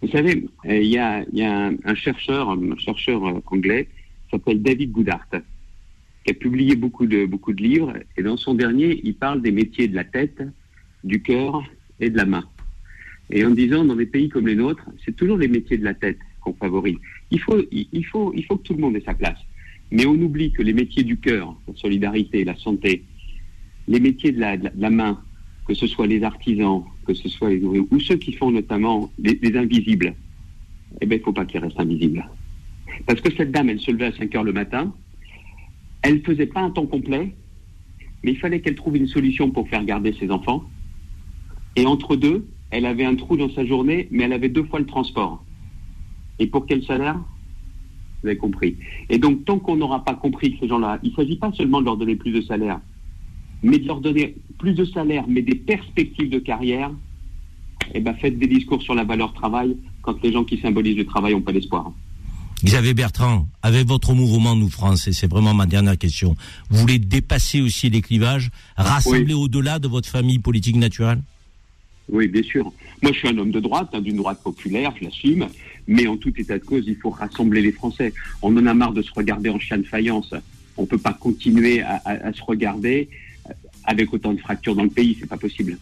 Vous 0.00 0.08
savez, 0.08 0.46
euh, 0.66 0.76
il 0.76 0.88
y 0.88 0.98
a, 0.98 1.24
un, 1.84 1.94
chercheur, 1.94 2.50
un 2.50 2.76
chercheur 2.76 3.26
euh, 3.26 3.42
anglais, 3.46 3.88
s'appelle 4.30 4.62
David 4.62 4.92
Goodhart, 4.92 5.28
qui 6.24 6.30
a 6.30 6.34
publié 6.34 6.76
beaucoup 6.76 7.06
de, 7.06 7.26
beaucoup 7.26 7.52
de 7.52 7.62
livres, 7.62 7.94
et 8.16 8.22
dans 8.22 8.36
son 8.36 8.54
dernier, 8.54 9.00
il 9.02 9.14
parle 9.14 9.42
des 9.42 9.50
métiers 9.50 9.88
de 9.88 9.96
la 9.96 10.04
tête, 10.04 10.42
du 11.02 11.22
cœur 11.22 11.62
et 11.98 12.10
de 12.10 12.16
la 12.16 12.26
main. 12.26 12.44
Et 13.30 13.44
en 13.44 13.50
disant, 13.50 13.84
dans 13.84 13.96
des 13.96 14.06
pays 14.06 14.28
comme 14.28 14.46
les 14.46 14.54
nôtres, 14.54 14.84
c'est 15.04 15.14
toujours 15.14 15.36
les 15.36 15.48
métiers 15.48 15.78
de 15.78 15.84
la 15.84 15.94
tête 15.94 16.18
qu'on 16.40 16.54
favorise. 16.54 16.96
Il 17.30 17.40
faut, 17.40 17.60
il, 17.70 18.04
faut, 18.06 18.32
il 18.34 18.44
faut 18.44 18.56
que 18.56 18.62
tout 18.62 18.74
le 18.74 18.80
monde 18.80 18.96
ait 18.96 19.02
sa 19.04 19.14
place. 19.14 19.38
Mais 19.90 20.06
on 20.06 20.14
oublie 20.14 20.52
que 20.52 20.62
les 20.62 20.72
métiers 20.72 21.02
du 21.02 21.18
cœur, 21.18 21.54
la 21.66 21.74
solidarité, 21.74 22.44
la 22.44 22.56
santé, 22.56 23.04
les 23.86 24.00
métiers 24.00 24.32
de 24.32 24.40
la, 24.40 24.56
de 24.56 24.70
la 24.76 24.90
main, 24.90 25.20
que 25.66 25.74
ce 25.74 25.86
soit 25.86 26.06
les 26.06 26.22
artisans, 26.22 26.84
que 27.06 27.14
ce 27.14 27.28
soit 27.28 27.50
les 27.50 27.62
ouvriers, 27.62 27.84
ou 27.90 28.00
ceux 28.00 28.16
qui 28.16 28.32
font 28.32 28.50
notamment 28.50 29.10
les, 29.18 29.38
les 29.42 29.56
invisibles, 29.56 30.14
eh 31.00 31.06
bien, 31.06 31.16
il 31.16 31.20
ne 31.20 31.24
faut 31.24 31.32
pas 31.32 31.44
qu'ils 31.44 31.60
restent 31.60 31.80
invisibles. 31.80 32.26
Parce 33.06 33.20
que 33.20 33.32
cette 33.34 33.50
dame, 33.50 33.68
elle 33.68 33.80
se 33.80 33.90
levait 33.90 34.06
à 34.06 34.12
5 34.12 34.34
heures 34.34 34.44
le 34.44 34.52
matin, 34.52 34.94
elle 36.02 36.16
ne 36.16 36.20
faisait 36.20 36.46
pas 36.46 36.60
un 36.60 36.70
temps 36.70 36.86
complet, 36.86 37.34
mais 38.22 38.32
il 38.32 38.38
fallait 38.38 38.60
qu'elle 38.60 38.74
trouve 38.74 38.96
une 38.96 39.06
solution 39.06 39.50
pour 39.50 39.68
faire 39.68 39.84
garder 39.84 40.12
ses 40.18 40.30
enfants. 40.30 40.64
Et 41.76 41.86
entre 41.86 42.16
deux, 42.16 42.46
elle 42.70 42.86
avait 42.86 43.04
un 43.04 43.16
trou 43.16 43.36
dans 43.36 43.50
sa 43.50 43.64
journée, 43.64 44.08
mais 44.10 44.24
elle 44.24 44.32
avait 44.32 44.48
deux 44.48 44.64
fois 44.64 44.78
le 44.78 44.86
transport. 44.86 45.42
Et 46.38 46.46
pour 46.46 46.66
quel 46.66 46.84
salaire? 46.84 47.18
Vous 48.22 48.28
avez 48.28 48.36
compris. 48.36 48.76
Et 49.08 49.18
donc, 49.18 49.44
tant 49.44 49.58
qu'on 49.58 49.76
n'aura 49.76 50.04
pas 50.04 50.14
compris 50.14 50.52
que 50.52 50.60
ces 50.60 50.68
gens-là, 50.68 50.98
il 51.02 51.10
ne 51.10 51.16
s'agit 51.16 51.36
pas 51.36 51.52
seulement 51.52 51.80
de 51.80 51.86
leur 51.86 51.96
donner 51.96 52.16
plus 52.16 52.32
de 52.32 52.40
salaire, 52.42 52.80
mais 53.62 53.78
de 53.78 53.86
leur 53.86 54.00
donner 54.00 54.36
plus 54.58 54.74
de 54.74 54.84
salaire, 54.84 55.24
mais 55.28 55.42
des 55.42 55.54
perspectives 55.54 56.30
de 56.30 56.38
carrière, 56.38 56.90
eh 57.94 58.00
ben, 58.00 58.14
faites 58.14 58.38
des 58.38 58.48
discours 58.48 58.82
sur 58.82 58.94
la 58.94 59.04
valeur 59.04 59.32
travail 59.32 59.76
quand 60.02 60.20
les 60.22 60.32
gens 60.32 60.44
qui 60.44 60.58
symbolisent 60.58 60.96
le 60.96 61.06
travail 61.06 61.32
n'ont 61.32 61.40
pas 61.40 61.52
d'espoir. 61.52 61.92
Xavier 62.64 62.92
Bertrand, 62.92 63.46
avec 63.62 63.86
votre 63.86 64.14
mouvement 64.14 64.56
Nous 64.56 64.68
France, 64.68 65.06
et 65.06 65.12
c'est 65.12 65.30
vraiment 65.30 65.54
ma 65.54 65.66
dernière 65.66 65.96
question, 65.96 66.34
vous 66.70 66.80
voulez 66.80 66.98
dépasser 66.98 67.60
aussi 67.60 67.88
les 67.88 68.00
clivages, 68.00 68.50
rassembler 68.76 69.34
au-delà 69.34 69.78
de 69.78 69.86
votre 69.86 70.08
famille 70.08 70.40
politique 70.40 70.76
naturelle? 70.76 71.22
Oui, 72.10 72.26
bien 72.28 72.42
sûr. 72.42 72.72
Moi, 73.02 73.12
je 73.12 73.18
suis 73.18 73.28
un 73.28 73.36
homme 73.38 73.50
de 73.50 73.60
droite, 73.60 73.90
hein, 73.92 74.00
d'une 74.00 74.16
droite 74.16 74.42
populaire, 74.42 74.92
je 74.98 75.04
l'assume, 75.04 75.46
mais 75.86 76.06
en 76.06 76.16
tout 76.16 76.32
état 76.38 76.58
de 76.58 76.64
cause, 76.64 76.84
il 76.86 76.96
faut 76.96 77.10
rassembler 77.10 77.60
les 77.62 77.72
Français. 77.72 78.12
On 78.42 78.56
en 78.56 78.66
a 78.66 78.74
marre 78.74 78.92
de 78.92 79.02
se 79.02 79.10
regarder 79.14 79.50
en 79.50 79.58
chien 79.58 79.78
de 79.78 79.82
faïence. 79.84 80.32
On 80.76 80.82
ne 80.82 80.86
peut 80.86 80.98
pas 80.98 81.12
continuer 81.12 81.82
à, 81.82 82.00
à- 82.04 82.28
à 82.28 82.32
se 82.32 82.42
regarder 82.42 83.08
avec 83.84 84.12
autant 84.12 84.32
de 84.32 84.40
fractures 84.40 84.74
dans 84.74 84.84
le 84.84 84.90
pays, 84.90 85.16
c'est 85.18 85.26
pas 85.28 85.36
possible. 85.38 85.78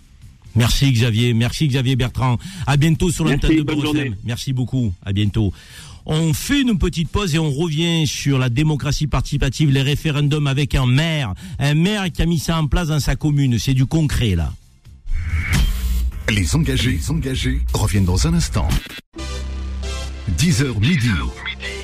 Merci 0.54 0.90
Xavier, 0.90 1.34
merci 1.34 1.68
Xavier 1.68 1.96
Bertrand. 1.96 2.38
À 2.66 2.76
bientôt 2.76 3.10
sur 3.10 3.24
l'antenne 3.24 3.56
de 3.58 3.62
Beurre 3.62 3.80
journée. 3.82 4.12
Merci 4.24 4.52
beaucoup, 4.52 4.92
à 5.04 5.12
bientôt. 5.12 5.52
On 6.06 6.32
fait 6.32 6.62
une 6.62 6.78
petite 6.78 7.08
pause 7.10 7.34
et 7.34 7.38
on 7.38 7.50
revient 7.50 8.06
sur 8.06 8.38
la 8.38 8.48
démocratie 8.48 9.06
participative, 9.08 9.70
les 9.70 9.82
référendums 9.82 10.46
avec 10.46 10.74
un 10.74 10.86
maire, 10.86 11.34
un 11.58 11.74
maire 11.74 12.10
qui 12.12 12.22
a 12.22 12.26
mis 12.26 12.38
ça 12.38 12.58
en 12.60 12.68
place 12.68 12.88
dans 12.88 13.00
sa 13.00 13.16
commune. 13.16 13.58
C'est 13.58 13.74
du 13.74 13.86
concret 13.86 14.34
là. 14.36 14.52
Les 16.28 16.56
engagés, 16.56 16.90
les 16.90 17.10
engagés 17.10 17.60
reviennent 17.72 18.04
dans 18.04 18.26
un 18.26 18.34
instant. 18.34 18.66
10h 20.38 20.80
midi. 20.80 21.08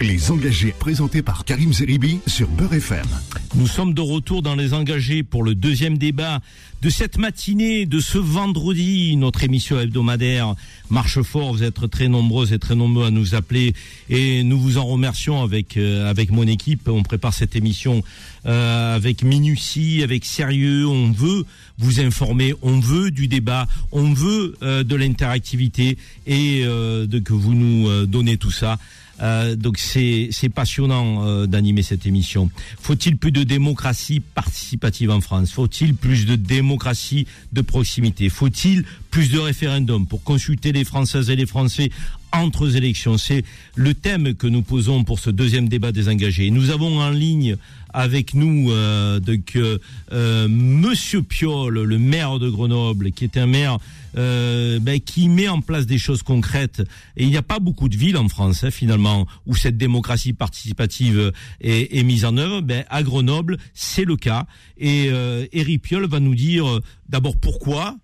Les 0.01 0.33
engagés 0.33 0.75
présentés 0.77 1.23
par 1.23 1.45
Karim 1.45 1.73
Zeribi 1.73 2.19
sur 2.27 2.49
Beurre 2.49 2.75
FM. 2.75 3.07
Nous 3.55 3.69
sommes 3.69 3.95
de 3.95 4.01
retour 4.01 4.43
dans 4.43 4.57
les 4.57 4.75
engagés 4.75 5.23
pour 5.23 5.45
le 5.45 5.55
deuxième 5.55 5.97
débat 5.97 6.41
de 6.81 6.91
cette 6.91 7.19
matinée, 7.19 7.87
de 7.87 8.01
ce 8.01 8.19
vendredi, 8.19 9.15
notre 9.17 9.45
émission 9.45 9.79
hebdomadaire 9.79 10.57
marche 10.91 11.23
fort. 11.23 11.53
Vous 11.53 11.63
êtes 11.63 11.89
très 11.89 12.09
nombreux 12.09 12.53
et 12.53 12.59
très 12.59 12.75
nombreux 12.75 13.07
à 13.07 13.11
nous 13.11 13.37
appeler 13.37 13.75
et 14.11 14.43
nous 14.43 14.59
vous 14.59 14.77
en 14.79 14.87
remercions 14.87 15.41
avec 15.41 15.77
euh, 15.77 16.11
avec 16.11 16.33
mon 16.33 16.47
équipe. 16.49 16.89
On 16.89 17.05
prépare 17.05 17.33
cette 17.33 17.55
émission 17.55 18.03
euh, 18.47 18.97
avec 18.97 19.23
minutie, 19.23 20.03
avec 20.03 20.25
sérieux. 20.25 20.89
On 20.89 21.13
veut 21.13 21.45
vous 21.79 22.01
informer, 22.01 22.55
on 22.63 22.81
veut 22.81 23.11
du 23.11 23.29
débat, 23.29 23.67
on 23.91 24.13
veut 24.13 24.57
euh, 24.63 24.85
de 24.85 24.97
l'interactivité 24.97 25.99
et 26.27 26.63
euh, 26.65 27.07
de 27.07 27.19
que 27.19 27.33
vous 27.33 27.55
nous 27.55 27.89
euh, 27.89 28.07
donnez 28.07 28.37
tout 28.37 28.51
ça. 28.51 28.79
Euh, 29.21 29.55
donc 29.55 29.79
c'est 29.79 30.31
c'est 30.33 30.49
passionnant 30.49 31.47
d'animer 31.47 31.83
cette 31.83 32.07
émission. 32.07 32.51
Faut-il 32.81 33.19
plus 33.19 33.31
de 33.31 33.45
démocratie 33.45 34.21
participative 34.21 35.11
en 35.11 35.21
France? 35.21 35.53
Faut-il 35.53 35.95
plus 35.95 36.27
de 36.27 36.35
démocratie 36.35 37.27
de 37.53 37.61
proximité? 37.61 38.31
Faut-il 38.31 38.85
plus 39.11 39.31
de 39.31 39.39
référendums 39.39 40.07
pour 40.07 40.25
consulter 40.25 40.73
les 40.73 40.85
Françaises 40.85 41.31
et 41.31 41.37
les 41.37 41.47
Français 41.47 41.91
entre 42.33 42.77
élections 42.77 43.19
C'est 43.19 43.45
le 43.75 43.95
thème 43.95 44.35
que 44.35 44.47
nous 44.47 44.63
posons 44.63 45.05
pour 45.05 45.19
ce 45.19 45.31
deuxième 45.31 45.69
débat 45.69 45.93
des 45.93 46.09
engagés. 46.09 46.51
Nous 46.51 46.71
avons 46.71 47.01
en 47.01 47.11
ligne 47.11 47.57
avec 47.95 48.35
nous 48.35 48.71
euh, 48.71 49.21
donc 49.21 49.57
euh, 49.57 49.79
euh, 50.13 50.49
Monsieur 50.49 51.23
Piolle, 51.23 51.83
le 51.83 51.99
maire 51.99 52.39
de 52.39 52.49
Grenoble, 52.49 53.13
qui 53.13 53.25
est 53.25 53.37
un 53.37 53.47
maire 53.47 53.79
euh, 54.17 54.79
ben, 54.79 55.01
qui 55.01 55.29
met 55.29 55.49
en 55.49 55.61
place 55.61 55.87
des 55.87 55.97
choses 55.97 56.23
concrètes. 56.23 56.83
Et 57.17 57.25
il 57.25 57.31
n'y 57.31 57.37
a 57.37 57.43
pas 57.43 57.59
beaucoup 57.59 57.89
de 57.89 57.97
villes 57.97 58.19
en 58.19 58.29
France, 58.29 58.65
hein, 58.65 58.71
finalement, 58.71 59.27
où 59.47 59.55
cette 59.55 59.79
démocratie 59.79 60.35
participative 60.35 61.33
est, 61.61 61.97
est 61.97 62.03
mise 62.03 62.25
en 62.25 62.37
œuvre. 62.37 62.61
Ben, 62.61 62.85
à 62.91 63.03
Grenoble, 63.03 63.57
c'est 63.73 64.05
le 64.05 64.17
cas. 64.17 64.47
Et 64.77 65.07
euh, 65.09 65.47
Eric 65.53 65.83
Piolle 65.83 66.07
va 66.07 66.21
nous 66.21 66.35
dire 66.35 66.69
euh, 66.69 66.83
d'abord 67.09 67.37
pourquoi 67.37 67.97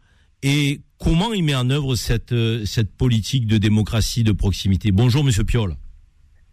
comment 0.99 1.33
il 1.33 1.45
met 1.45 1.55
en 1.55 1.71
œuvre 1.71 1.97
cette, 1.97 2.33
euh, 2.33 2.65
cette 2.65 2.93
politique 2.97 3.47
de 3.47 3.59
démocratie 3.59 4.25
de 4.25 4.33
proximité? 4.33 4.93
Bonjour, 4.93 5.25
Monsieur 5.25 5.45
Piolle. 5.45 5.77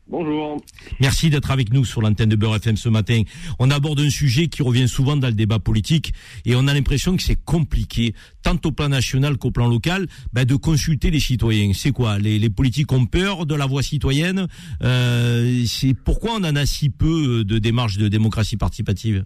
Bonjour. 0.07 0.61
Merci 0.99 1.31
d'être 1.31 1.49
avec 1.49 1.73
nous 1.73 1.83
sur 1.83 1.99
l'antenne 1.99 2.29
de 2.29 2.35
Beurre 2.35 2.57
FM 2.57 2.77
ce 2.77 2.89
matin. 2.89 3.23
On 3.57 3.71
aborde 3.71 3.99
un 4.01 4.11
sujet 4.11 4.49
qui 4.49 4.61
revient 4.61 4.87
souvent 4.87 5.17
dans 5.17 5.29
le 5.29 5.33
débat 5.33 5.57
politique 5.57 6.13
et 6.45 6.55
on 6.55 6.67
a 6.67 6.75
l'impression 6.75 7.17
que 7.17 7.23
c'est 7.23 7.43
compliqué, 7.43 8.13
tant 8.43 8.55
au 8.65 8.71
plan 8.71 8.87
national 8.89 9.37
qu'au 9.37 9.49
plan 9.49 9.67
local, 9.67 10.05
ben, 10.31 10.45
de 10.45 10.55
consulter 10.55 11.09
les 11.09 11.19
citoyens. 11.19 11.71
C'est 11.73 11.89
quoi? 11.89 12.19
Les, 12.19 12.37
les 12.37 12.51
politiques 12.51 12.91
ont 12.91 13.07
peur 13.07 13.47
de 13.47 13.55
la 13.55 13.65
voix 13.65 13.81
citoyenne? 13.81 14.47
Euh, 14.83 15.63
C'est 15.65 15.95
pourquoi 15.95 16.33
on 16.35 16.43
en 16.43 16.55
a 16.55 16.67
si 16.67 16.91
peu 16.91 17.43
de 17.43 17.57
démarches 17.57 17.97
de 17.97 18.07
démocratie 18.07 18.57
participative? 18.57 19.25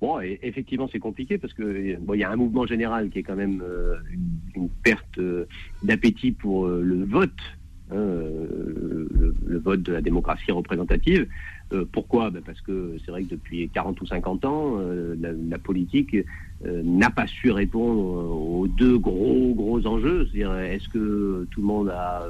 Bon, 0.00 0.18
effectivement, 0.20 0.88
c'est 0.90 0.98
compliqué 0.98 1.36
parce 1.36 1.52
que 1.52 1.96
bon, 1.98 2.14
il 2.14 2.20
y 2.20 2.24
a 2.24 2.30
un 2.30 2.36
mouvement 2.36 2.64
général 2.64 3.10
qui 3.10 3.18
est 3.18 3.22
quand 3.22 3.36
même 3.36 3.62
euh, 3.62 3.96
une, 4.54 4.70
perte 4.82 5.18
euh, 5.18 5.44
d'appétit 5.82 6.32
pour 6.32 6.66
euh, 6.66 6.80
le 6.82 7.04
vote, 7.04 7.30
hein, 7.90 7.96
le, 7.98 9.58
vote 9.58 9.82
de 9.82 9.92
la 9.92 10.00
démocratie 10.00 10.52
représentative. 10.52 11.26
Pourquoi? 11.92 12.30
Ben 12.30 12.42
Parce 12.44 12.60
que 12.62 12.96
c'est 13.04 13.12
vrai 13.12 13.22
que 13.22 13.28
depuis 13.28 13.68
40 13.68 14.00
ou 14.00 14.06
50 14.06 14.44
ans, 14.44 14.78
la, 15.20 15.30
la 15.32 15.58
politique 15.58 16.16
n'a 16.64 17.10
pas 17.10 17.28
su 17.28 17.52
répondre 17.52 18.00
aux 18.00 18.66
deux 18.66 18.98
gros 18.98 19.54
gros 19.54 19.86
enjeux. 19.86 20.26
C'est-à-dire, 20.26 20.56
est-ce 20.58 20.88
que 20.88 21.46
tout 21.52 21.60
le 21.60 21.66
monde 21.66 21.90
a 21.90 22.26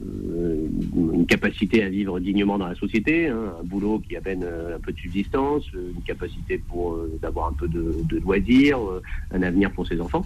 une 0.00 1.26
capacité 1.26 1.82
à 1.82 1.88
vivre 1.88 2.20
dignement 2.20 2.58
dans 2.58 2.68
la 2.68 2.74
société, 2.74 3.28
hein, 3.28 3.54
un 3.60 3.64
boulot 3.64 4.02
qui 4.06 4.14
amène 4.16 4.44
euh, 4.44 4.76
un 4.76 4.80
peu 4.80 4.92
de 4.92 4.98
subsistance, 4.98 5.64
euh, 5.74 5.92
une 5.94 6.02
capacité 6.02 6.58
pour 6.58 6.94
euh, 6.94 7.18
d'avoir 7.22 7.48
un 7.48 7.54
peu 7.54 7.66
de, 7.66 8.18
loisirs, 8.18 8.78
euh, 8.78 9.02
un 9.32 9.42
avenir 9.42 9.70
pour 9.70 9.86
ses 9.86 10.00
enfants, 10.00 10.24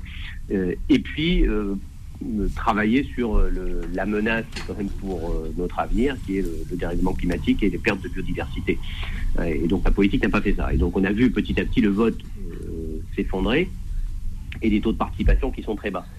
Euh, 0.51 0.75
et 0.89 0.99
puis 0.99 1.47
euh, 1.47 1.77
euh, 2.23 2.49
travailler 2.57 3.05
sur 3.15 3.29
euh, 3.37 3.49
le, 3.57 3.67
la 3.95 4.05
menace 4.05 4.45
quand 4.67 4.77
même 4.77 4.93
pour 5.01 5.19
euh, 5.31 5.53
notre 5.57 5.79
avenir, 5.79 6.17
qui 6.27 6.39
est 6.39 6.43
le, 6.43 6.55
le 6.71 6.77
dérèglement 6.77 7.15
climatique 7.15 7.63
et 7.63 7.71
les 7.71 7.79
pertes 7.79 8.03
de 8.03 8.09
biodiversité. 8.09 8.75
Euh, 9.39 9.45
Et 9.63 9.69
donc 9.69 9.85
la 9.85 9.93
politique 9.93 10.23
n'a 10.25 10.29
pas 10.37 10.43
fait 10.43 10.55
ça. 10.55 10.73
Et 10.75 10.79
donc 10.83 10.93
on 10.97 11.05
a 11.05 11.13
vu 11.13 11.31
petit 11.31 11.57
à 11.61 11.65
petit 11.65 11.81
le 11.81 11.91
vote 11.91 12.19
euh, 12.21 13.01
s'effondrer 13.15 13.63
et 14.63 14.69
des 14.69 14.81
taux 14.81 14.93
de 14.93 14.99
participation 14.99 15.51
qui 15.55 15.63
sont 15.63 15.77
très 15.77 15.93
bas 15.97 16.05
euh, 16.05 16.11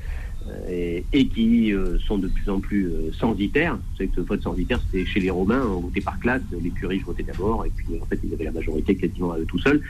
et, 0.70 1.04
et 1.14 1.28
qui 1.28 1.74
euh, 1.74 1.98
sont 2.00 2.18
de 2.18 2.28
plus 2.28 2.50
en 2.50 2.60
plus 2.60 2.88
euh, 2.88 3.12
censitaires. 3.14 3.76
Vous 3.76 3.98
savez 3.98 4.10
que 4.10 4.16
ce 4.16 4.22
vote 4.22 4.42
censitaire, 4.42 4.80
c'était 4.86 5.06
chez 5.06 5.20
les 5.20 5.30
Romains, 5.30 5.66
on 5.66 5.82
votait 5.82 6.02
par 6.02 6.20
classe, 6.20 6.42
les 6.52 6.70
plus 6.70 6.88
riches 6.88 7.04
votaient 7.04 7.24
d'abord, 7.24 7.66
et 7.66 7.72
puis 7.76 7.86
en 8.02 8.06
fait, 8.06 8.20
ils 8.24 8.34
avaient 8.34 8.46
la 8.46 8.52
majorité 8.52 8.96
quasiment 8.96 9.32
à 9.32 9.39
eux 9.39 9.46
tout 9.46 9.60
seuls. 9.60 9.82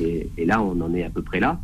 Et, 0.00 0.44
là, 0.44 0.62
on 0.62 0.80
en 0.80 0.94
est 0.94 1.02
à 1.02 1.10
peu 1.10 1.22
près 1.22 1.40
là. 1.40 1.60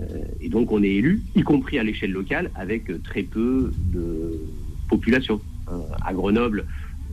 Euh, 0.00 0.24
et 0.40 0.48
donc, 0.48 0.72
on 0.72 0.82
est 0.82 0.90
élu, 0.90 1.22
y 1.34 1.42
compris 1.42 1.78
à 1.78 1.82
l'échelle 1.82 2.12
locale, 2.12 2.50
avec 2.54 2.90
euh, 2.90 3.00
très 3.02 3.22
peu 3.22 3.72
de 3.92 4.40
population. 4.88 5.40
Euh, 5.70 5.78
à 6.04 6.12
Grenoble, 6.12 6.66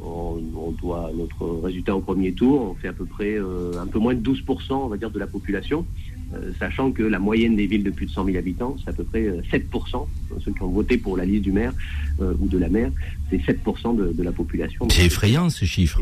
on, 0.03 0.72
doit 0.82 1.11
notre 1.15 1.45
résultat 1.63 1.95
au 1.95 2.01
premier 2.01 2.34
tour, 2.34 2.72
on 2.72 2.74
fait 2.76 2.88
à 2.88 2.93
peu 2.93 3.05
près 3.05 3.36
euh, 3.36 3.72
un 3.80 3.88
peu 3.88 3.99
moins 3.99 4.15
de 4.15 4.22
12%, 4.22 4.74
on 4.74 4.88
va 4.88 4.97
dire, 4.97 5.11
de 5.11 5.19
la 5.19 5.28
population. 5.28 5.86
Euh, 6.34 6.51
sachant 6.59 6.91
que 6.91 7.03
la 7.03 7.19
moyenne 7.19 7.55
des 7.55 7.67
villes 7.67 7.84
de 7.84 7.89
plus 7.91 8.05
de 8.05 8.11
100 8.11 8.25
000 8.25 8.38
habitants, 8.38 8.75
c'est 8.84 8.89
à 8.89 8.93
peu 8.93 9.03
près 9.03 9.25
euh, 9.25 9.41
7%. 9.51 10.07
Ceux 10.43 10.51
qui 10.53 10.61
ont 10.61 10.69
voté 10.69 10.97
pour 10.97 11.17
la 11.17 11.25
liste 11.25 11.43
du 11.43 11.51
maire 11.51 11.73
euh, 12.21 12.34
ou 12.39 12.47
de 12.47 12.57
la 12.57 12.69
maire, 12.69 12.91
c'est 13.29 13.38
7% 13.38 13.97
de, 13.97 14.13
de 14.13 14.23
la 14.23 14.32
population. 14.32 14.88
C'est 14.89 15.05
effrayant 15.05 15.49
ces 15.49 15.65
chiffres. 15.65 16.01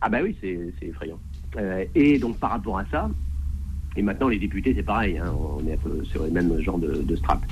Ah 0.00 0.08
bah 0.08 0.18
oui, 0.22 0.36
c'est 0.40 0.58
effrayant. 0.82 1.18
Euh, 1.56 1.84
et 1.94 2.18
donc 2.18 2.38
par 2.38 2.50
rapport 2.50 2.78
à 2.78 2.84
ça, 2.90 3.10
et 3.96 4.02
maintenant 4.02 4.28
les 4.28 4.38
députés 4.38 4.74
c'est 4.76 4.82
pareil, 4.82 5.18
hein, 5.18 5.32
on 5.34 5.66
est 5.66 5.72
un 5.72 5.76
peu 5.76 6.04
sur 6.04 6.22
le 6.22 6.30
même 6.30 6.60
genre 6.60 6.78
de, 6.78 7.02
de 7.02 7.16
strap. 7.16 7.42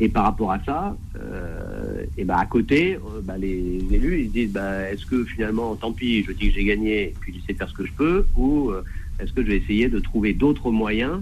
Et 0.00 0.08
par 0.08 0.24
rapport 0.24 0.50
à 0.50 0.58
ça, 0.64 0.96
euh, 1.16 2.04
et 2.18 2.24
bah 2.24 2.38
à 2.38 2.46
côté, 2.46 2.96
euh, 2.96 3.20
bah, 3.22 3.38
les 3.38 3.80
élus 3.92 4.22
ils 4.22 4.28
se 4.28 4.32
disent 4.32 4.52
bah, 4.52 4.90
est-ce 4.90 5.06
que 5.06 5.24
finalement 5.24 5.76
tant 5.76 5.92
pis, 5.92 6.24
je 6.24 6.32
dis 6.32 6.48
que 6.48 6.54
j'ai 6.54 6.64
gagné, 6.64 7.14
puis 7.20 7.32
j'essaie 7.34 7.52
de 7.52 7.58
faire 7.58 7.68
ce 7.68 7.74
que 7.74 7.86
je 7.86 7.92
peux, 7.92 8.26
ou 8.36 8.70
euh, 8.70 8.82
est-ce 9.20 9.32
que 9.32 9.42
je 9.42 9.48
vais 9.48 9.58
essayer 9.58 9.88
de 9.88 10.00
trouver 10.00 10.32
d'autres 10.32 10.72
moyens, 10.72 11.12
euh, 11.12 11.20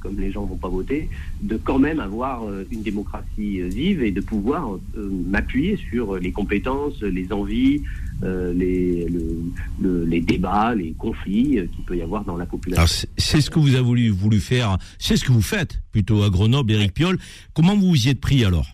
comme 0.00 0.18
les 0.18 0.30
gens 0.32 0.44
vont 0.44 0.56
pas 0.56 0.68
voter, 0.68 1.08
de 1.42 1.56
quand 1.56 1.78
même 1.78 2.00
avoir 2.00 2.44
euh, 2.44 2.64
une 2.70 2.82
démocratie 2.82 3.60
euh, 3.60 3.68
vive 3.68 4.02
et 4.02 4.10
de 4.10 4.20
pouvoir 4.20 4.74
euh, 4.96 5.10
m'appuyer 5.28 5.76
sur 5.90 6.16
les 6.18 6.32
compétences, 6.32 7.00
les 7.02 7.32
envies, 7.32 7.82
euh, 8.22 8.52
les, 8.52 9.06
le- 9.08 9.42
le- 9.80 10.04
les 10.04 10.20
débats, 10.20 10.74
les 10.74 10.92
conflits 10.92 11.58
euh, 11.58 11.66
qu'il 11.66 11.84
peut 11.84 11.96
y 11.96 12.02
avoir 12.02 12.24
dans 12.24 12.36
la 12.36 12.46
population. 12.46 12.80
Alors, 12.82 12.88
c'est- 12.88 13.40
ce 13.40 13.50
que 13.50 13.58
vous 13.58 13.74
avez 13.74 13.84
voulu, 13.84 14.08
voulu 14.10 14.38
faire, 14.40 14.78
c'est 14.98 15.16
ce 15.16 15.24
que 15.24 15.32
vous 15.32 15.42
faites 15.42 15.80
plutôt 15.90 16.22
à 16.22 16.30
Grenoble, 16.30 16.72
Éric 16.72 16.94
Piolle. 16.94 17.18
Comment 17.54 17.74
vous 17.76 17.88
vous 17.88 18.06
y 18.06 18.10
êtes 18.10 18.20
pris 18.20 18.44
alors? 18.44 18.66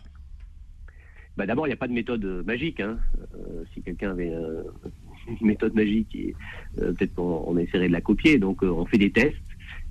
Bah, 1.37 1.45
D'abord, 1.45 1.67
il 1.67 1.69
n'y 1.69 1.73
a 1.73 1.77
pas 1.77 1.87
de 1.87 1.93
méthode 1.93 2.23
euh, 2.25 2.43
magique. 2.43 2.79
hein. 2.81 2.97
Euh, 3.35 3.63
si 3.73 3.81
quelqu'un 3.81 4.11
avait 4.11 4.29
euh, 4.29 4.63
une 5.41 5.47
méthode 5.47 5.73
magique, 5.73 6.15
euh, 6.81 6.91
peut-être 6.93 7.15
qu'on 7.15 7.43
on 7.47 7.57
essaierait 7.57 7.87
de 7.87 7.93
la 7.93 8.01
copier. 8.01 8.37
Donc, 8.39 8.61
euh, 8.63 8.67
on 8.69 8.85
fait 8.85 8.97
des 8.97 9.11
tests 9.11 9.35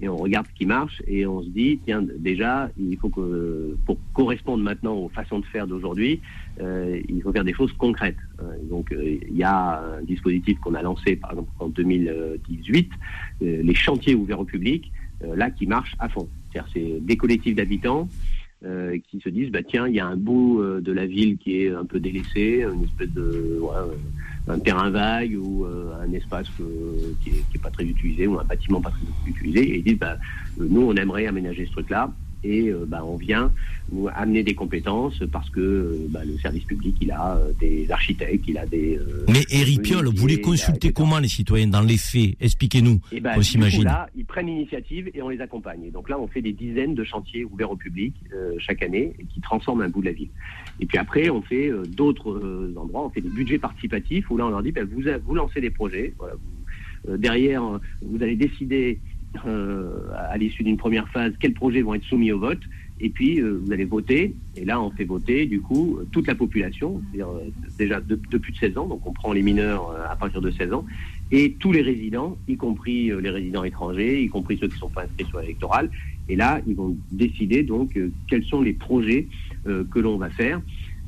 et 0.00 0.08
on 0.08 0.16
regarde 0.16 0.46
ce 0.46 0.54
qui 0.54 0.66
marche 0.66 1.02
et 1.06 1.26
on 1.26 1.42
se 1.42 1.48
dit, 1.48 1.80
tiens, 1.84 2.04
déjà, 2.18 2.70
il 2.78 2.96
faut 2.98 3.08
que, 3.08 3.76
pour 3.84 3.98
correspondre 4.14 4.62
maintenant 4.62 4.94
aux 4.94 5.08
façons 5.08 5.40
de 5.40 5.44
faire 5.46 5.66
d'aujourd'hui, 5.66 6.20
euh, 6.60 7.00
il 7.08 7.20
faut 7.22 7.32
faire 7.32 7.44
des 7.44 7.52
choses 7.52 7.72
concrètes. 7.72 8.16
Euh, 8.40 8.44
donc, 8.68 8.92
euh, 8.92 9.18
il 9.28 9.36
y 9.36 9.42
a 9.42 9.82
un 9.98 10.02
dispositif 10.02 10.58
qu'on 10.60 10.74
a 10.74 10.82
lancé, 10.82 11.16
par 11.16 11.32
exemple, 11.32 11.50
en 11.58 11.68
2018, 11.68 12.90
euh, 13.42 13.62
les 13.62 13.74
chantiers 13.74 14.14
ouverts 14.14 14.40
au 14.40 14.44
public, 14.44 14.92
là, 15.34 15.50
qui 15.50 15.66
marchent 15.66 15.96
à 15.98 16.08
fond. 16.08 16.28
C'est-à-dire, 16.52 16.70
c'est 16.72 17.00
des 17.04 17.16
collectifs 17.16 17.56
d'habitants 17.56 18.08
euh, 18.64 18.98
qui 19.08 19.20
se 19.20 19.28
disent 19.28 19.50
bah 19.50 19.62
tiens 19.62 19.86
il 19.86 19.94
y 19.94 20.00
a 20.00 20.06
un 20.06 20.16
bout 20.16 20.60
euh, 20.60 20.80
de 20.80 20.92
la 20.92 21.06
ville 21.06 21.38
qui 21.38 21.62
est 21.62 21.72
un 21.72 21.84
peu 21.84 22.00
délaissé 22.00 22.64
une 22.64 22.84
espèce 22.84 23.10
de 23.10 23.58
ouais, 23.60 23.76
euh, 23.76 24.52
un 24.52 24.58
terrain 24.58 24.90
vague 24.90 25.36
ou 25.38 25.64
euh, 25.64 25.92
un 26.02 26.12
espace 26.12 26.48
euh, 26.60 27.12
qui, 27.22 27.30
est, 27.30 27.44
qui 27.50 27.56
est 27.56 27.62
pas 27.62 27.70
très 27.70 27.84
utilisé 27.84 28.26
ou 28.26 28.38
un 28.38 28.44
bâtiment 28.44 28.80
pas 28.80 28.90
très 28.90 29.30
utilisé. 29.30 29.60
Et 29.60 29.78
ils 29.78 29.84
disent 29.84 29.98
bah 29.98 30.16
euh, 30.60 30.66
nous 30.68 30.82
on 30.82 30.94
aimerait 30.94 31.26
aménager 31.26 31.66
ce 31.66 31.72
truc 31.72 31.90
là 31.90 32.12
et 32.44 32.68
euh, 32.68 32.84
bah, 32.86 33.04
on 33.04 33.16
vient 33.16 33.52
amener 34.14 34.42
des 34.42 34.54
compétences 34.54 35.22
parce 35.32 35.48
que 35.50 35.60
euh, 35.60 36.06
bah, 36.10 36.20
le 36.24 36.38
service 36.38 36.64
public 36.64 36.94
il 37.00 37.10
a 37.10 37.36
euh, 37.36 37.52
des 37.58 37.90
architectes 37.90 38.44
il 38.46 38.58
a 38.58 38.66
des 38.66 38.98
Mais 39.28 39.44
Éric 39.50 39.82
Piolle, 39.82 40.08
vous 40.14 40.26
les 40.26 40.40
consultez 40.40 40.92
comment 40.92 41.18
les 41.18 41.28
citoyens 41.28 41.68
dans 41.68 41.80
les 41.80 41.96
faits? 41.96 42.36
Expliquez-nous, 42.40 43.00
et 43.12 43.20
ben, 43.20 43.34
coup, 43.34 43.42
s'imagine. 43.42 43.84
là, 43.84 44.08
ils 44.16 44.24
prennent 44.24 44.46
l'initiative 44.46 45.10
et 45.14 45.22
on 45.22 45.28
les 45.28 45.40
accompagne. 45.40 45.84
Et 45.84 45.90
donc 45.90 46.08
là, 46.08 46.18
on 46.18 46.28
fait 46.28 46.42
des 46.42 46.52
dizaines 46.52 46.94
de 46.94 47.04
chantiers 47.04 47.44
ouverts 47.44 47.70
au 47.70 47.76
public 47.76 48.14
euh, 48.32 48.52
chaque 48.58 48.82
année 48.82 49.14
qui 49.32 49.40
transforment 49.40 49.82
un 49.82 49.88
bout 49.88 50.00
de 50.00 50.06
la 50.06 50.12
ville. 50.12 50.28
Et 50.80 50.86
puis 50.86 50.98
après, 50.98 51.30
on 51.30 51.42
fait 51.42 51.68
euh, 51.68 51.84
d'autres 51.86 52.30
euh, 52.30 52.74
endroits, 52.76 53.04
on 53.04 53.10
fait 53.10 53.20
des 53.20 53.30
budgets 53.30 53.58
participatifs 53.58 54.30
où 54.30 54.36
là, 54.36 54.46
on 54.46 54.50
leur 54.50 54.62
dit, 54.62 54.72
ben, 54.72 54.84
vous, 54.90 55.02
vous 55.26 55.34
lancez 55.34 55.60
des 55.60 55.70
projets. 55.70 56.14
Voilà, 56.18 56.34
vous- 56.34 57.16
derrière, 57.16 57.62
vous 58.02 58.22
allez 58.22 58.36
décider 58.36 58.98
à 59.44 60.36
l'issue 60.36 60.62
d'une 60.62 60.76
première 60.76 61.08
phase 61.08 61.32
quels 61.38 61.54
projets 61.54 61.82
vont 61.82 61.94
être 61.94 62.04
soumis 62.04 62.32
au 62.32 62.38
vote. 62.38 62.60
Et 63.00 63.10
puis, 63.10 63.40
euh, 63.40 63.60
vous 63.62 63.72
allez 63.72 63.84
voter. 63.84 64.34
Et 64.56 64.64
là, 64.64 64.82
on 64.82 64.90
fait 64.90 65.04
voter, 65.04 65.46
du 65.46 65.60
coup, 65.60 65.98
euh, 65.98 66.08
toute 66.10 66.26
la 66.26 66.34
population, 66.34 67.00
c'est-à-dire 67.04 67.28
euh, 67.28 67.48
déjà 67.78 68.00
de, 68.00 68.16
de 68.16 68.38
plus 68.38 68.52
de 68.52 68.58
16 68.58 68.76
ans. 68.76 68.86
Donc, 68.86 69.06
on 69.06 69.12
prend 69.12 69.32
les 69.32 69.42
mineurs 69.42 69.90
euh, 69.90 70.10
à 70.10 70.16
partir 70.16 70.40
de 70.40 70.50
16 70.50 70.72
ans. 70.72 70.84
Et 71.30 71.56
tous 71.58 71.72
les 71.72 71.82
résidents, 71.82 72.38
y 72.48 72.56
compris 72.56 73.10
euh, 73.10 73.20
les 73.20 73.30
résidents 73.30 73.64
étrangers, 73.64 74.22
y 74.22 74.28
compris 74.28 74.56
ceux 74.58 74.68
qui 74.68 74.74
ne 74.74 74.78
sont 74.78 74.88
pas 74.88 75.04
inscrits 75.04 75.26
sur 75.26 75.40
l'électoral. 75.40 75.90
Et 76.28 76.36
là, 76.36 76.60
ils 76.66 76.74
vont 76.74 76.96
décider 77.12 77.62
donc 77.62 77.96
euh, 77.96 78.10
quels 78.28 78.44
sont 78.44 78.62
les 78.62 78.72
projets 78.72 79.28
euh, 79.66 79.84
que 79.90 79.98
l'on 79.98 80.16
va 80.16 80.30
faire. 80.30 80.60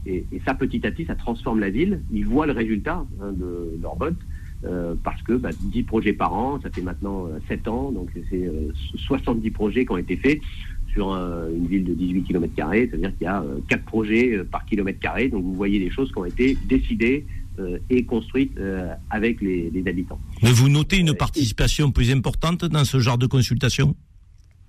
Et, 0.06 0.24
et 0.32 0.40
ça, 0.47 0.55
petit 0.55 0.86
à 0.86 0.90
petit, 0.90 1.06
ça 1.06 1.14
transforme 1.14 1.60
la 1.60 1.70
ville. 1.70 2.02
Ils 2.12 2.26
voient 2.26 2.47
le 2.47 2.52
résultat 2.52 3.06
hein, 3.20 3.32
de, 3.32 3.78
leur 3.80 3.97
vote. 3.97 4.16
Euh, 4.65 4.95
parce 5.03 5.23
que 5.23 5.32
bah, 5.32 5.51
10 5.59 5.82
projets 5.85 6.12
par 6.12 6.35
an, 6.35 6.61
ça 6.61 6.70
fait 6.70 6.82
maintenant 6.82 7.27
euh, 7.27 7.39
7 7.49 7.69
ans, 7.69 7.91
donc 7.91 8.11
c'est 8.31 8.47
euh, 8.47 8.73
70 8.97 9.51
projets 9.51 9.87
qui 9.87 9.93
ont 9.93 9.97
été 9.97 10.16
faits 10.16 10.41
sur 10.93 11.12
euh, 11.12 11.49
une 11.55 11.66
ville 11.66 11.85
de 11.85 11.95
18 11.95 12.24
km, 12.24 12.53
c'est-à-dire 12.57 13.12
qu'il 13.16 13.24
y 13.24 13.27
a 13.27 13.43
euh, 13.43 13.61
4 13.69 13.85
projets 13.85 14.37
euh, 14.37 14.45
par 14.45 14.65
kilomètre 14.66 14.99
carré, 14.99 15.28
donc 15.28 15.45
vous 15.45 15.55
voyez 15.55 15.78
des 15.78 15.91
choses 15.91 16.11
qui 16.12 16.19
ont 16.19 16.24
été 16.24 16.57
décidées 16.66 17.27
euh, 17.59 17.78
et 17.89 18.05
construites 18.05 18.57
euh, 18.59 18.93
avec 19.11 19.41
les, 19.41 19.70
les 19.70 19.89
habitants. 19.89 20.20
Mais 20.43 20.53
vous 20.53 20.69
notez 20.69 20.99
une 20.99 21.15
participation 21.15 21.91
plus 21.91 22.11
importante 22.12 22.65
dans 22.65 22.85
ce 22.85 22.99
genre 22.99 23.19
de 23.19 23.27
consultation? 23.27 23.95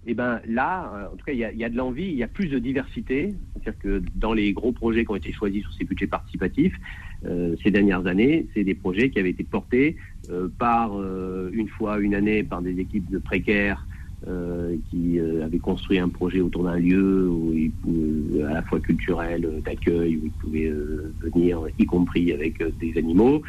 Et 0.07 0.15
ben 0.15 0.41
là, 0.47 0.91
euh, 0.95 1.13
en 1.13 1.15
tout 1.15 1.25
cas, 1.25 1.31
il 1.31 1.39
y 1.39 1.45
a, 1.45 1.51
il 1.51 1.59
y 1.59 1.63
a 1.63 1.69
de 1.69 1.77
l'envie, 1.77 2.05
il 2.05 2.15
y 2.15 2.23
a 2.23 2.27
plus 2.27 2.47
de 2.47 2.57
diversité. 2.57 3.35
C'est-à-dire 3.53 3.79
que 3.79 4.03
dans 4.15 4.33
les 4.33 4.51
gros 4.51 4.71
projets 4.71 5.05
qui 5.05 5.11
ont 5.11 5.15
été 5.15 5.31
choisis 5.31 5.61
sur 5.61 5.73
ces 5.73 5.83
budgets 5.83 6.07
participatifs 6.07 6.73
euh, 6.73 6.79
ces 7.23 7.71
dernières 7.71 8.07
années, 8.07 8.47
c'est 8.53 8.63
des 8.63 8.73
projets 8.73 9.09
qui 9.11 9.19
avaient 9.19 9.29
été 9.29 9.43
portés 9.43 9.97
euh, 10.29 10.49
par 10.59 10.99
euh, 10.99 11.49
une 11.51 11.67
fois, 11.67 11.97
une 11.97 12.13
année, 12.13 12.43
par 12.43 12.61
des 12.61 12.79
équipes 12.79 13.09
de 13.09 13.17
précaires 13.17 13.87
euh, 14.27 14.75
qui 14.89 15.19
euh, 15.19 15.43
avaient 15.45 15.57
construit 15.57 15.97
un 15.97 16.09
projet 16.09 16.41
autour 16.41 16.63
d'un 16.65 16.77
lieu 16.77 17.27
où 17.27 17.53
pouvaient, 17.81 18.43
à 18.43 18.53
la 18.53 18.61
fois 18.61 18.79
culturel, 18.79 19.45
euh, 19.45 19.59
d'accueil, 19.61 20.17
où 20.17 20.25
ils 20.25 20.31
pouvaient 20.31 20.69
euh, 20.69 21.11
venir, 21.21 21.59
y 21.79 21.85
compris 21.85 22.31
avec 22.31 22.61
euh, 22.61 22.69
des 22.79 22.97
animaux. 22.97 23.41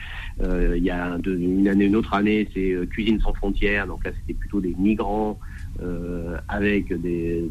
Euh, 0.42 0.74
il 0.76 0.84
y 0.84 0.90
a 0.90 1.18
une 1.26 1.68
année, 1.68 1.84
une 1.86 1.96
autre 1.96 2.14
année, 2.14 2.48
c'est 2.54 2.72
euh, 2.72 2.86
Cuisine 2.86 3.20
sans 3.20 3.34
frontières. 3.34 3.86
Donc 3.86 4.04
là, 4.04 4.12
c'était 4.20 4.38
plutôt 4.38 4.60
des 4.60 4.74
migrants 4.78 5.38
euh, 5.82 6.36
avec 6.48 6.92
des 7.00 7.44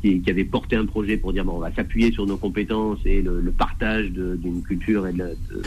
qui, 0.00 0.20
qui 0.20 0.30
avaient 0.30 0.44
porté 0.44 0.74
un 0.76 0.86
projet 0.86 1.16
pour 1.16 1.32
dire 1.32 1.44
bon, 1.44 1.54
on 1.54 1.58
va 1.60 1.72
s'appuyer 1.72 2.10
sur 2.12 2.26
nos 2.26 2.36
compétences 2.36 2.98
et 3.04 3.22
le, 3.22 3.40
le 3.40 3.50
partage 3.52 4.10
d'une 4.10 4.62
culture 4.62 5.06
et 5.06 5.12
de 5.12 5.18
de- 5.18 5.62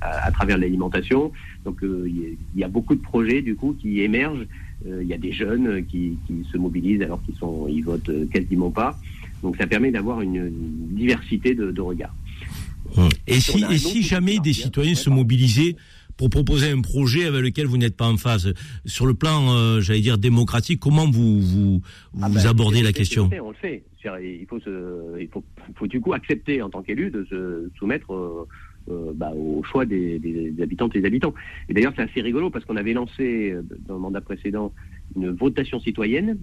à, 0.00 0.26
à 0.26 0.30
travers 0.30 0.58
l'alimentation. 0.58 1.32
Donc 1.64 1.82
euh, 1.82 2.04
il 2.06 2.36
y, 2.56 2.60
y 2.60 2.64
a 2.64 2.68
beaucoup 2.68 2.94
de 2.94 3.00
projets 3.00 3.42
du 3.42 3.54
coup 3.54 3.74
qui 3.78 4.00
émergent. 4.00 4.46
Euh, 4.86 5.02
il 5.02 5.08
y 5.08 5.14
a 5.14 5.18
des 5.18 5.32
jeunes 5.32 5.84
qui, 5.86 6.18
qui 6.26 6.44
se 6.52 6.58
mobilisent 6.58 7.02
alors 7.02 7.22
qu'ils 7.22 7.36
sont 7.36 7.66
ils 7.68 7.82
votent 7.82 8.08
euh, 8.10 8.26
quasiment 8.26 8.70
pas. 8.70 8.98
Donc 9.42 9.56
ça 9.56 9.66
permet 9.66 9.90
d'avoir 9.90 10.20
une, 10.20 10.50
diversité 10.94 11.54
de, 11.54 11.70
de 11.70 11.80
regards. 11.80 12.14
Et 13.26 13.40
si, 13.40 13.64
un 13.64 13.70
et 13.70 13.78
si 13.78 14.02
jamais 14.02 14.38
des 14.38 14.52
citoyens 14.52 14.94
se 14.94 15.10
mobilisaient 15.10 15.76
pour 16.16 16.30
proposer 16.30 16.70
un 16.70 16.80
projet 16.80 17.26
avec 17.26 17.42
lequel 17.42 17.66
vous 17.66 17.76
n'êtes 17.76 17.96
pas 17.96 18.08
en 18.08 18.16
phase, 18.16 18.54
sur 18.86 19.06
le 19.06 19.14
plan, 19.14 19.54
euh, 19.54 19.80
j'allais 19.80 20.00
dire, 20.00 20.18
démocratique, 20.18 20.80
comment 20.80 21.10
vous, 21.10 21.40
vous, 21.40 21.82
vous 22.12 22.22
Ah 22.22 22.28
ben, 22.28 22.46
abordez 22.46 22.82
la 22.82 22.92
question? 22.92 23.24
on 23.24 23.28
le 23.28 23.30
fait, 23.30 23.40
On 23.40 23.50
le 23.50 23.56
fait. 23.56 23.84
C'est-à-dire, 24.00 24.26
Il 24.40 24.46
faut, 24.46 24.60
se, 24.60 25.20
il 25.20 25.28
faut, 25.28 25.44
faut 25.74 25.86
du 25.86 26.00
coup 26.00 26.12
accepter 26.12 26.62
en 26.62 26.70
tant 26.70 26.82
qu'élu 26.82 27.10
de 27.10 27.26
se 27.28 27.70
soumettre 27.78 28.14
euh, 28.14 28.48
euh, 28.90 29.12
bah, 29.14 29.32
au 29.34 29.62
choix 29.62 29.84
des, 29.84 30.20
habitantes 30.62 30.94
et 30.94 31.00
des 31.00 31.06
habitants. 31.06 31.34
Et 31.68 31.74
d'ailleurs, 31.74 31.92
c'est 31.96 32.02
assez 32.02 32.20
rigolo 32.20 32.50
parce 32.50 32.64
qu'on 32.64 32.76
avait 32.76 32.92
lancé 32.92 33.50
euh, 33.50 33.62
dans 33.86 33.94
le 33.94 34.00
mandat 34.00 34.20
précédent 34.20 34.72
une 35.16 35.30
votation 35.30 35.80
citoyenne 35.80 36.38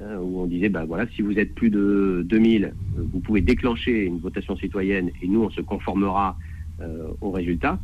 hein, 0.00 0.18
où 0.20 0.40
on 0.40 0.46
disait, 0.46 0.68
bah, 0.68 0.84
voilà, 0.86 1.06
si 1.14 1.22
vous 1.22 1.38
êtes 1.38 1.54
plus 1.54 1.70
de 1.70 2.24
2000, 2.28 2.64
euh, 2.64 2.70
vous 3.12 3.20
pouvez 3.20 3.40
déclencher 3.40 4.04
une 4.04 4.18
votation 4.18 4.56
citoyenne 4.56 5.10
et 5.22 5.28
nous, 5.28 5.42
on 5.42 5.50
se 5.50 5.60
conformera 5.60 6.38
euh, 6.80 7.08
aux 7.20 7.30
résultats. 7.30 7.78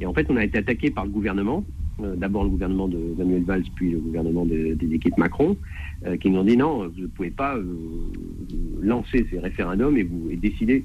Et 0.00 0.06
en 0.06 0.14
fait, 0.14 0.26
on 0.30 0.36
a 0.36 0.44
été 0.44 0.58
attaqué 0.58 0.90
par 0.90 1.04
le 1.04 1.10
gouvernement, 1.10 1.64
d'abord 2.16 2.44
le 2.44 2.50
gouvernement 2.50 2.86
de 2.86 2.98
Manuel 3.18 3.42
Valls, 3.42 3.64
puis 3.74 3.90
le 3.90 3.98
gouvernement 3.98 4.46
de- 4.46 4.74
des 4.74 4.94
équipes 4.94 5.18
Macron, 5.18 5.56
qui 6.20 6.30
nous 6.30 6.38
ont 6.38 6.44
dit 6.44 6.56
non, 6.56 6.86
vous 6.86 7.00
ne 7.00 7.06
pouvez 7.08 7.30
pas 7.30 7.58
lancer 8.80 9.26
ces 9.28 9.40
référendums 9.40 9.96
et, 9.96 10.04
vous, 10.04 10.28
et 10.30 10.36
décider 10.36 10.84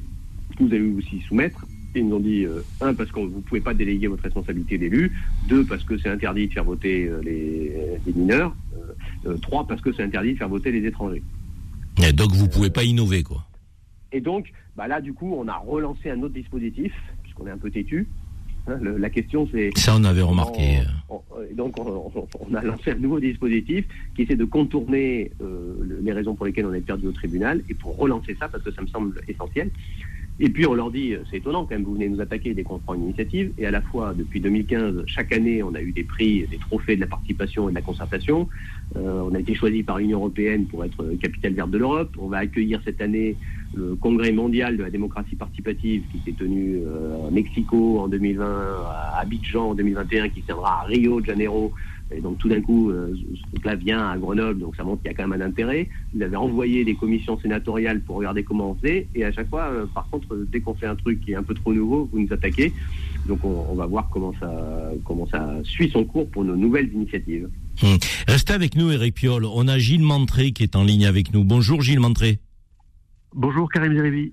vous 0.59 0.67
allez 0.67 0.87
vous 0.87 1.01
y 1.01 1.21
soumettre. 1.21 1.65
Ils 1.95 2.07
nous 2.07 2.15
ont 2.15 2.19
dit, 2.19 2.43
euh, 2.45 2.61
un, 2.81 2.93
parce 2.93 3.11
que 3.11 3.19
vous 3.19 3.27
ne 3.37 3.41
pouvez 3.41 3.61
pas 3.61 3.73
déléguer 3.73 4.07
votre 4.07 4.23
responsabilité 4.23 4.77
d'élu, 4.77 5.11
deux, 5.47 5.63
parce 5.63 5.83
que 5.83 5.97
c'est 5.97 6.09
interdit 6.09 6.47
de 6.47 6.53
faire 6.53 6.63
voter 6.63 7.05
euh, 7.07 7.21
les, 7.23 7.71
les 8.05 8.13
mineurs, 8.13 8.55
euh, 8.75 9.29
euh, 9.31 9.37
trois, 9.37 9.67
parce 9.67 9.81
que 9.81 9.93
c'est 9.93 10.03
interdit 10.03 10.33
de 10.33 10.37
faire 10.37 10.49
voter 10.49 10.71
les 10.71 10.85
étrangers. 10.87 11.21
Et 12.07 12.11
donc 12.11 12.31
vous 12.31 12.47
pouvez 12.47 12.71
pas 12.71 12.83
innover, 12.83 13.21
quoi. 13.21 13.45
Et 14.11 14.21
donc, 14.21 14.51
bah 14.75 14.87
là, 14.87 15.01
du 15.01 15.13
coup, 15.13 15.33
on 15.37 15.47
a 15.47 15.57
relancé 15.57 16.09
un 16.09 16.21
autre 16.23 16.33
dispositif, 16.33 16.93
puisqu'on 17.21 17.45
est 17.47 17.51
un 17.51 17.57
peu 17.57 17.69
têtu. 17.69 18.07
Hein, 18.67 18.77
le- 18.81 18.97
la 18.97 19.09
question, 19.09 19.47
c'est... 19.51 19.71
Ça, 19.75 19.95
on 19.97 20.03
avait 20.03 20.21
remarqué. 20.21 20.79
On- 21.09 21.21
donc, 21.53 21.75
on, 21.79 22.55
a 22.55 22.61
lancé 22.63 22.91
un 22.91 22.95
nouveau 22.95 23.19
dispositif 23.19 23.85
qui 24.15 24.21
essaie 24.23 24.35
de 24.35 24.45
contourner 24.45 25.31
euh, 25.41 25.75
le- 25.81 25.99
les 26.01 26.11
raisons 26.13 26.33
pour 26.33 26.45
lesquelles 26.45 26.65
on 26.65 26.73
est 26.73 26.81
perdu 26.81 27.07
au 27.07 27.11
tribunal 27.11 27.61
et 27.69 27.73
pour 27.73 27.97
relancer 27.97 28.35
ça, 28.39 28.47
parce 28.47 28.63
que 28.63 28.71
ça 28.71 28.81
me 28.81 28.87
semble 28.87 29.19
essentiel. 29.27 29.69
Et 30.39 30.49
puis, 30.49 30.65
on 30.65 30.73
leur 30.73 30.91
dit, 30.91 31.13
euh, 31.13 31.19
c'est 31.29 31.37
étonnant 31.37 31.65
quand 31.65 31.75
même, 31.75 31.83
vous 31.83 31.93
venez 31.93 32.09
nous 32.09 32.21
attaquer 32.21 32.53
dès 32.53 32.63
qu'on 32.63 32.79
prend 32.79 32.95
une 32.95 33.03
initiative. 33.03 33.51
Et 33.57 33.65
à 33.65 33.71
la 33.71 33.81
fois, 33.81 34.13
depuis 34.15 34.41
2015, 34.41 35.03
chaque 35.05 35.31
année, 35.31 35.61
on 35.61 35.73
a 35.75 35.81
eu 35.81 35.91
des 35.91 36.03
prix, 36.03 36.47
des 36.49 36.57
trophées 36.57 36.95
de 36.95 37.01
la 37.01 37.07
participation 37.07 37.69
et 37.69 37.71
de 37.71 37.75
la 37.75 37.81
concertation. 37.81 38.47
Euh, 38.95 39.21
on 39.29 39.33
a 39.33 39.39
été 39.39 39.55
choisi 39.55 39.81
par 39.81 39.97
l'Union 39.97 40.19
européenne 40.19 40.65
pour 40.65 40.83
être 40.85 41.01
euh, 41.03 41.15
capitale 41.17 41.53
verte 41.53 41.71
de 41.71 41.77
l'Europe. 41.77 42.15
On 42.19 42.27
va 42.27 42.37
accueillir 42.37 42.79
cette 42.85 43.01
année 43.01 43.35
le 43.73 43.95
congrès 43.95 44.31
mondial 44.31 44.77
de 44.77 44.83
la 44.83 44.91
démocratie 44.91 45.35
participative 45.35 46.03
qui 46.11 46.19
s'est 46.23 46.37
tenu 46.37 46.81
euh, 46.85 47.27
à 47.27 47.31
Mexico 47.31 47.99
en 48.01 48.07
2020, 48.07 48.45
à 48.45 49.19
Abidjan 49.21 49.69
en 49.69 49.73
2021, 49.73 50.29
qui 50.29 50.41
se 50.41 50.51
à 50.51 50.83
Rio 50.85 51.21
de 51.21 51.25
Janeiro. 51.25 51.73
Et 52.11 52.21
donc 52.21 52.37
tout 52.37 52.49
d'un 52.49 52.61
coup, 52.61 52.89
euh, 52.89 53.13
ce 53.35 53.51
truc-là 53.51 53.75
vient 53.75 54.09
à 54.09 54.17
Grenoble, 54.17 54.59
donc 54.59 54.75
ça 54.75 54.83
montre 54.83 55.01
qu'il 55.01 55.11
y 55.11 55.13
a 55.13 55.17
quand 55.17 55.27
même 55.27 55.41
un 55.41 55.45
intérêt. 55.45 55.89
Vous 56.13 56.21
avez 56.21 56.35
envoyé 56.35 56.85
des 56.85 56.95
commissions 56.95 57.39
sénatoriales 57.39 58.01
pour 58.01 58.17
regarder 58.17 58.43
comment 58.43 58.71
on 58.71 58.75
faisait, 58.75 59.07
et 59.15 59.25
à 59.25 59.31
chaque 59.31 59.49
fois, 59.49 59.69
euh, 59.71 59.85
par 59.93 60.09
contre, 60.09 60.35
dès 60.51 60.59
qu'on 60.59 60.73
fait 60.73 60.85
un 60.85 60.95
truc 60.95 61.21
qui 61.21 61.31
est 61.31 61.35
un 61.35 61.43
peu 61.43 61.53
trop 61.53 61.73
nouveau, 61.73 62.09
vous 62.11 62.19
nous 62.19 62.31
attaquez. 62.31 62.73
Donc 63.27 63.43
on, 63.45 63.73
va 63.73 63.85
voir 63.85 64.09
comment 64.11 64.33
ça, 64.39 64.51
comment 65.05 65.25
ça 65.27 65.55
suit 65.63 65.89
son 65.89 66.03
cours 66.03 66.29
pour 66.29 66.43
nos 66.43 66.57
nouvelles 66.57 66.91
initiatives. 66.93 67.49
Hum. 67.81 67.97
Restez 68.27 68.53
avec 68.53 68.75
nous, 68.75 68.91
Eric 68.91 69.15
Piolle. 69.15 69.45
On 69.45 69.67
a 69.67 69.79
Gilles 69.79 70.03
Montré 70.03 70.51
qui 70.51 70.63
est 70.63 70.75
en 70.75 70.83
ligne 70.83 71.05
avec 71.05 71.33
nous. 71.33 71.43
Bonjour, 71.43 71.81
Gilles 71.81 72.01
Montré. 72.01 72.39
Bonjour 73.35 73.67
Karim 73.67 73.95
Zeribi. 73.95 74.31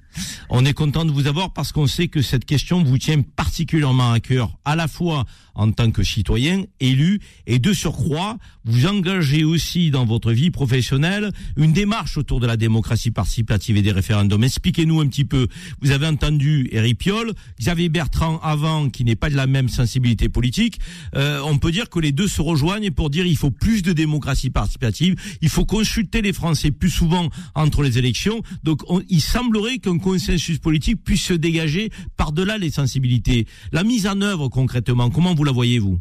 On 0.51 0.65
est 0.65 0.75
content 0.75 1.05
de 1.05 1.11
vous 1.11 1.27
avoir 1.27 1.53
parce 1.53 1.73
qu'on 1.73 1.87
sait 1.87 2.09
que 2.09 2.21
cette 2.21 2.45
question 2.45 2.83
vous 2.83 2.99
tient 2.99 3.23
particulièrement 3.23 4.13
à 4.13 4.21
cœur, 4.21 4.59
à 4.65 4.77
la 4.77 4.89
fois 4.89 5.25
en 5.55 5.73
tant 5.73 5.91
que 5.91 6.03
citoyen, 6.03 6.65
élu, 6.81 7.21
et 7.47 7.59
de 7.59 7.73
surcroît, 7.73 8.39
vous 8.65 8.87
engagez 8.87 9.45
aussi 9.45 9.91
dans 9.91 10.07
votre 10.07 10.33
vie 10.33 10.51
professionnelle 10.51 11.33
une 11.57 11.73
démarche 11.73 12.17
autour 12.17 12.41
de 12.41 12.47
la 12.47 12.57
démocratie 12.57 13.11
participative 13.11 13.77
et 13.77 13.83
des 13.83 13.93
référendums. 13.93 14.43
Expliquez-nous 14.43 15.01
un 15.01 15.07
petit 15.07 15.25
peu. 15.25 15.49
Vous 15.83 15.91
avez 15.91 16.07
entendu 16.07 16.69
Eric 16.73 16.99
Piolle, 16.99 17.33
Xavier 17.61 17.89
Bertrand 17.89 18.39
avant, 18.43 18.89
qui 18.89 19.05
n'est 19.05 19.17
pas 19.17 19.29
de 19.29 19.37
la 19.37 19.47
même 19.47 19.69
sensibilité 19.69 20.29
politique. 20.29 20.81
Euh, 21.15 21.41
on 21.45 21.59
peut 21.59 21.73
dire 21.73 21.91
que 21.91 22.01
les 22.01 22.13
deux 22.13 22.29
se 22.29 22.41
rejoignent 22.41 22.91
pour 22.91 23.11
dire 23.11 23.27
il 23.27 23.37
faut 23.37 23.51
plus 23.51 23.83
de 23.83 23.93
démocratie 23.93 24.51
participative, 24.51 25.17
il 25.43 25.49
faut 25.49 25.65
consulter 25.65 26.23
les 26.23 26.33
Français 26.33 26.71
plus 26.71 26.91
souvent 26.91 27.29
entre 27.55 27.83
les 27.83 27.99
élections. 27.99 28.43
Donc 28.65 28.90
il 29.09 29.21
semblerait 29.21 29.79
qu'un 29.79 29.99
consensus 29.99 30.59
politique 30.59 31.03
puisse 31.05 31.23
se 31.23 31.35
dégager 31.35 31.91
par-delà 32.17 32.59
les 32.59 32.71
sensibilités. 32.71 33.47
La 33.73 33.85
mise 33.85 34.07
en 34.07 34.21
œuvre 34.21 34.49
concrètement, 34.49 35.11
comment 35.11 35.35
vous 35.35 35.45
la 35.45 35.53
voyez-vous? 35.53 35.99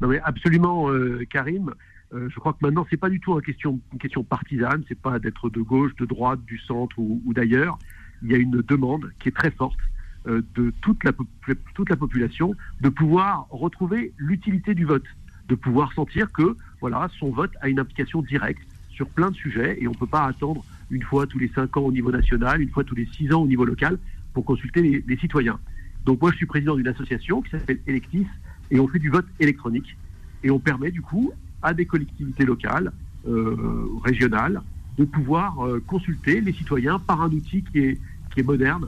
Mais 0.00 0.20
absolument, 0.20 0.90
euh, 0.90 1.24
Karim. 1.30 1.72
Euh, 2.14 2.28
je 2.30 2.40
crois 2.40 2.54
que 2.54 2.58
maintenant, 2.62 2.86
c'est 2.88 2.96
pas 2.96 3.10
du 3.10 3.20
tout 3.20 3.34
une 3.34 3.42
question, 3.42 3.80
une 3.92 3.98
question 3.98 4.24
partisane, 4.24 4.82
c'est 4.88 4.98
pas 4.98 5.18
d'être 5.18 5.50
de 5.50 5.60
gauche, 5.60 5.94
de 5.96 6.06
droite, 6.06 6.40
du 6.46 6.58
centre 6.58 6.98
ou, 6.98 7.20
d'ailleurs. 7.34 7.78
Il 8.22 8.30
y 8.30 8.34
a 8.34 8.38
une 8.38 8.62
demande 8.62 9.12
qui 9.20 9.28
est 9.28 9.36
très 9.36 9.50
forte 9.50 9.78
euh, 10.26 10.42
de 10.54 10.72
toute 10.80 11.04
la, 11.04 11.12
toute 11.74 11.90
la 11.90 11.96
population 11.96 12.54
de 12.80 12.88
pouvoir 12.88 13.46
retrouver 13.50 14.12
l'utilité 14.16 14.74
du 14.74 14.84
vote, 14.84 15.04
de 15.48 15.54
pouvoir 15.54 15.92
sentir 15.92 16.32
que 16.32 16.56
voilà, 16.80 17.08
son 17.18 17.30
vote 17.30 17.52
a 17.60 17.68
une 17.68 17.78
implication 17.78 18.22
directe 18.22 18.62
sur 18.90 19.08
plein 19.08 19.30
de 19.30 19.36
sujets 19.36 19.78
et 19.80 19.86
on 19.86 19.92
ne 19.92 19.96
peut 19.96 20.06
pas 20.06 20.24
attendre 20.24 20.64
une 20.90 21.02
fois 21.02 21.26
tous 21.26 21.38
les 21.38 21.50
cinq 21.54 21.76
ans 21.76 21.82
au 21.82 21.92
niveau 21.92 22.10
national, 22.10 22.60
une 22.60 22.70
fois 22.70 22.84
tous 22.84 22.94
les 22.94 23.06
six 23.06 23.32
ans 23.32 23.42
au 23.42 23.46
niveau 23.46 23.64
local 23.64 23.98
pour 24.32 24.44
consulter 24.44 25.02
les, 25.06 25.16
citoyens. 25.16 25.58
Donc 26.04 26.20
moi, 26.20 26.30
je 26.30 26.36
suis 26.36 26.46
président 26.46 26.76
d'une 26.76 26.88
association 26.88 27.42
qui 27.42 27.50
s'appelle 27.50 27.80
Electis 27.86 28.26
et 28.70 28.80
on 28.80 28.88
fait 28.88 28.98
du 28.98 29.10
vote 29.10 29.26
électronique. 29.40 29.96
Et 30.42 30.50
on 30.50 30.58
permet 30.58 30.90
du 30.90 31.02
coup 31.02 31.32
à 31.62 31.74
des 31.74 31.86
collectivités 31.86 32.44
locales, 32.44 32.92
euh, 33.26 33.86
régionales, 34.04 34.62
de 34.96 35.04
pouvoir 35.04 35.66
euh, 35.66 35.82
consulter 35.86 36.40
les 36.40 36.52
citoyens 36.52 36.98
par 36.98 37.22
un 37.22 37.30
outil 37.30 37.62
qui 37.64 37.78
est, 37.78 37.98
qui 38.32 38.40
est 38.40 38.44
moderne. 38.44 38.86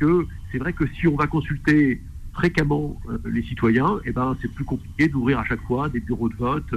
Que 0.00 0.26
c'est 0.50 0.58
vrai 0.58 0.72
que 0.72 0.86
si 0.86 1.06
on 1.06 1.16
va 1.16 1.26
consulter 1.26 2.00
fréquemment 2.32 2.98
euh, 3.08 3.18
les 3.26 3.42
citoyens, 3.42 3.98
eh 4.04 4.12
ben, 4.12 4.36
c'est 4.40 4.52
plus 4.52 4.64
compliqué 4.64 5.08
d'ouvrir 5.08 5.38
à 5.38 5.44
chaque 5.44 5.62
fois 5.62 5.88
des 5.88 6.00
bureaux 6.00 6.28
de 6.28 6.36
vote. 6.36 6.70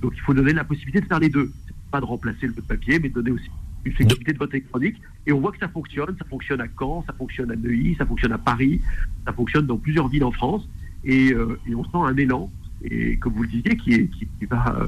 donc 0.00 0.12
il 0.14 0.20
faut 0.20 0.34
donner 0.34 0.52
la 0.52 0.64
possibilité 0.64 1.00
de 1.00 1.06
faire 1.06 1.20
les 1.20 1.28
deux. 1.28 1.50
Pas 1.90 2.00
de 2.00 2.06
remplacer 2.06 2.46
le 2.46 2.52
vote 2.52 2.66
papier, 2.66 2.98
mais 2.98 3.08
de 3.08 3.14
donner 3.14 3.32
aussi 3.32 3.50
une 3.84 3.92
flexibilité 3.92 4.32
de 4.32 4.38
vote 4.38 4.50
électronique. 4.52 4.96
Et 5.26 5.32
on 5.32 5.40
voit 5.40 5.52
que 5.52 5.58
ça 5.58 5.68
fonctionne. 5.68 6.14
Ça 6.18 6.24
fonctionne 6.24 6.60
à 6.60 6.66
Caen, 6.78 7.04
ça 7.06 7.12
fonctionne 7.12 7.50
à 7.50 7.56
Neuilly, 7.56 7.94
ça 7.96 8.06
fonctionne 8.06 8.32
à 8.32 8.38
Paris, 8.38 8.80
ça 9.26 9.32
fonctionne 9.32 9.66
dans 9.66 9.78
plusieurs 9.78 10.08
villes 10.08 10.24
en 10.24 10.32
France. 10.32 10.68
Euh, 11.08 11.56
et, 11.66 11.74
on 11.74 11.84
sent 11.84 11.90
un 11.94 12.16
élan, 12.16 12.50
et 12.84 13.16
comme 13.16 13.32
vous 13.34 13.42
le 13.42 13.48
disiez, 13.48 13.76
qui, 13.76 13.92
est, 13.94 14.08
qui, 14.10 14.46
va 14.46 14.76
euh, 14.80 14.86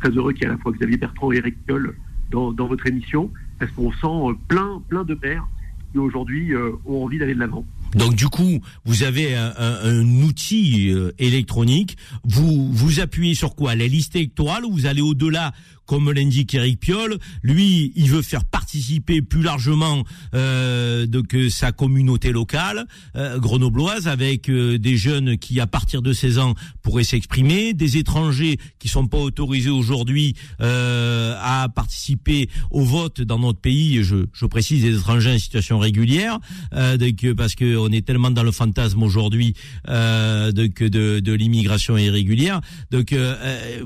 très 0.00 0.10
heureux 0.10 0.32
qu'il 0.32 0.42
y 0.42 0.44
ait 0.44 0.50
à 0.50 0.52
la 0.52 0.58
fois 0.58 0.72
Xavier 0.72 0.96
Bertrand 0.96 1.32
et 1.32 1.36
Eric 1.36 1.56
Piolle 1.66 1.96
dans, 2.30 2.52
dans 2.52 2.66
votre 2.66 2.86
émission, 2.86 3.30
parce 3.58 3.70
qu'on 3.72 3.92
sent 3.92 4.30
euh, 4.30 4.34
plein, 4.48 4.82
plein 4.88 5.04
de 5.04 5.14
pères 5.14 5.46
qui 5.92 5.98
aujourd'hui 5.98 6.52
ont 6.84 7.04
envie 7.04 7.18
d'aller 7.18 7.34
de 7.34 7.38
l'avant. 7.38 7.64
Donc 7.94 8.16
du 8.16 8.28
coup, 8.28 8.60
vous 8.84 9.04
avez 9.04 9.36
un, 9.36 9.52
un, 9.56 10.04
outil 10.24 10.92
électronique. 11.18 11.96
Vous 12.24 12.72
vous 12.72 12.98
appuyez 12.98 13.34
sur 13.34 13.54
quoi? 13.54 13.76
La 13.76 13.86
liste 13.86 14.16
électorale 14.16 14.64
ou 14.64 14.72
vous 14.72 14.86
allez 14.86 15.00
au-delà 15.00 15.52
comme 15.86 16.10
l'indique 16.12 16.54
Eric 16.54 16.80
Piolle, 16.80 17.18
lui, 17.42 17.92
il 17.94 18.10
veut 18.10 18.22
faire 18.22 18.44
participer 18.44 19.22
plus 19.22 19.42
largement 19.42 20.02
euh, 20.34 21.06
de 21.06 21.20
que 21.20 21.48
sa 21.48 21.72
communauté 21.72 22.32
locale 22.32 22.86
euh, 23.16 23.38
grenobloise 23.38 24.08
avec 24.08 24.48
euh, 24.48 24.78
des 24.78 24.96
jeunes 24.96 25.38
qui, 25.38 25.60
à 25.60 25.66
partir 25.66 26.02
de 26.02 26.12
16 26.12 26.38
ans, 26.38 26.54
pourraient 26.82 27.04
s'exprimer, 27.04 27.72
des 27.72 27.96
étrangers 27.96 28.58
qui 28.78 28.88
sont 28.88 29.06
pas 29.06 29.18
autorisés 29.18 29.70
aujourd'hui 29.70 30.34
euh, 30.60 31.34
à 31.40 31.68
participer 31.68 32.48
au 32.70 32.84
vote 32.84 33.20
dans 33.20 33.38
notre 33.38 33.60
pays. 33.60 34.02
Je, 34.02 34.26
je 34.32 34.46
précise 34.46 34.82
des 34.82 34.96
étrangers 34.96 35.34
en 35.34 35.38
situation 35.38 35.78
régulière, 35.78 36.38
euh, 36.74 36.96
donc, 36.96 37.32
parce 37.36 37.54
que 37.54 37.76
on 37.76 37.88
est 37.88 38.04
tellement 38.04 38.30
dans 38.30 38.42
le 38.42 38.52
fantasme 38.52 39.02
aujourd'hui 39.02 39.54
euh, 39.88 40.50
de, 40.52 40.66
de, 40.66 41.20
de 41.20 41.32
l'immigration 41.32 41.96
irrégulière. 41.96 42.60
Donc, 42.90 43.14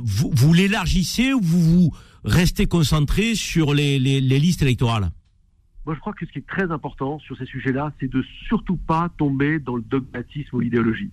vous, 0.03 0.31
vous 0.33 0.53
l'élargissez 0.55 1.33
ou 1.33 1.41
vous 1.43 1.61
vous 1.61 1.90
rester 2.25 2.67
concentré 2.67 3.35
sur 3.35 3.75
les, 3.75 3.99
listes 3.99 4.63
électorales 4.63 5.11
Moi, 5.87 5.95
je 5.95 6.01
crois 6.01 6.13
que 6.13 6.27
ce 6.27 6.33
qui 6.33 6.39
est 6.39 6.47
très 6.47 6.71
important 6.71 7.19
sur 7.19 7.37
ces 7.37 7.47
sujets-là, 7.47 7.93
c'est 8.01 8.11
de 8.11 8.23
surtout 8.47 8.77
pas 8.77 9.11
tomber 9.17 9.59
dans 9.59 9.77
le 9.77 9.83
dogmatisme 9.83 10.57
ou 10.57 10.61
l'idéologie. 10.61 11.11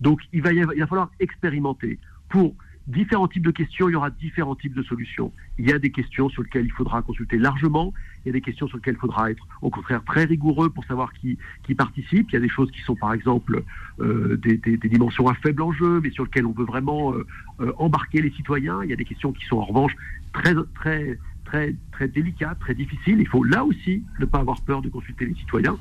Donc, 0.00 0.20
il 0.32 0.42
va, 0.42 0.52
il 0.52 0.64
va 0.64 0.86
falloir 0.86 1.10
expérimenter 1.20 1.98
pour 2.28 2.54
différents 2.88 3.28
types 3.28 3.44
de 3.44 3.50
questions, 3.50 3.88
il 3.88 3.92
y 3.92 3.94
aura 3.94 4.10
différents 4.10 4.54
types 4.54 4.74
de 4.74 4.82
solutions. 4.82 5.30
Il 5.58 5.68
y 5.68 5.72
a 5.72 5.78
des 5.78 5.90
questions 5.90 6.28
sur 6.30 6.42
lesquelles 6.42 6.64
il 6.64 6.72
faudra 6.72 7.02
consulter 7.02 7.38
largement, 7.38 7.92
il 8.24 8.28
y 8.28 8.30
a 8.30 8.32
des 8.32 8.40
questions 8.40 8.66
sur 8.66 8.78
lesquelles 8.78 8.94
il 8.94 9.00
faudra 9.00 9.30
être 9.30 9.46
au 9.60 9.70
contraire 9.70 10.02
très 10.04 10.24
rigoureux 10.24 10.70
pour 10.70 10.84
savoir 10.86 11.12
qui, 11.12 11.38
qui 11.64 11.74
participe. 11.74 12.30
Il 12.30 12.34
y 12.34 12.36
a 12.36 12.40
des 12.40 12.48
choses 12.48 12.70
qui 12.70 12.80
sont 12.80 12.96
par 12.96 13.12
exemple 13.12 13.62
euh, 14.00 14.38
des, 14.38 14.58
dimensions 14.78 15.28
à 15.28 15.34
faible 15.34 15.62
enjeu, 15.62 16.00
mais 16.02 16.10
sur 16.10 16.24
lesquelles 16.24 16.46
on 16.46 16.52
veut 16.52 16.64
vraiment 16.64 17.12
euh, 17.12 17.26
euh, 17.60 17.72
embarquer 17.76 18.22
les 18.22 18.30
citoyens. 18.30 18.82
Il 18.82 18.90
y 18.90 18.92
a 18.94 18.96
des 18.96 19.04
questions 19.04 19.32
qui 19.32 19.44
sont 19.44 19.58
en 19.58 19.64
revanche 19.64 19.92
très, 20.32 20.54
très, 20.74 21.18
très, 21.44 21.74
très 21.92 22.08
délicates, 22.08 22.58
très 22.58 22.74
difficiles. 22.74 23.20
Il 23.20 23.28
faut 23.28 23.44
là 23.44 23.64
aussi 23.64 24.02
ne 24.18 24.24
pas 24.24 24.38
avoir 24.38 24.62
peur 24.62 24.80
de 24.80 24.88
consulter 24.88 25.26
les 25.26 25.34
citoyens. 25.34 25.76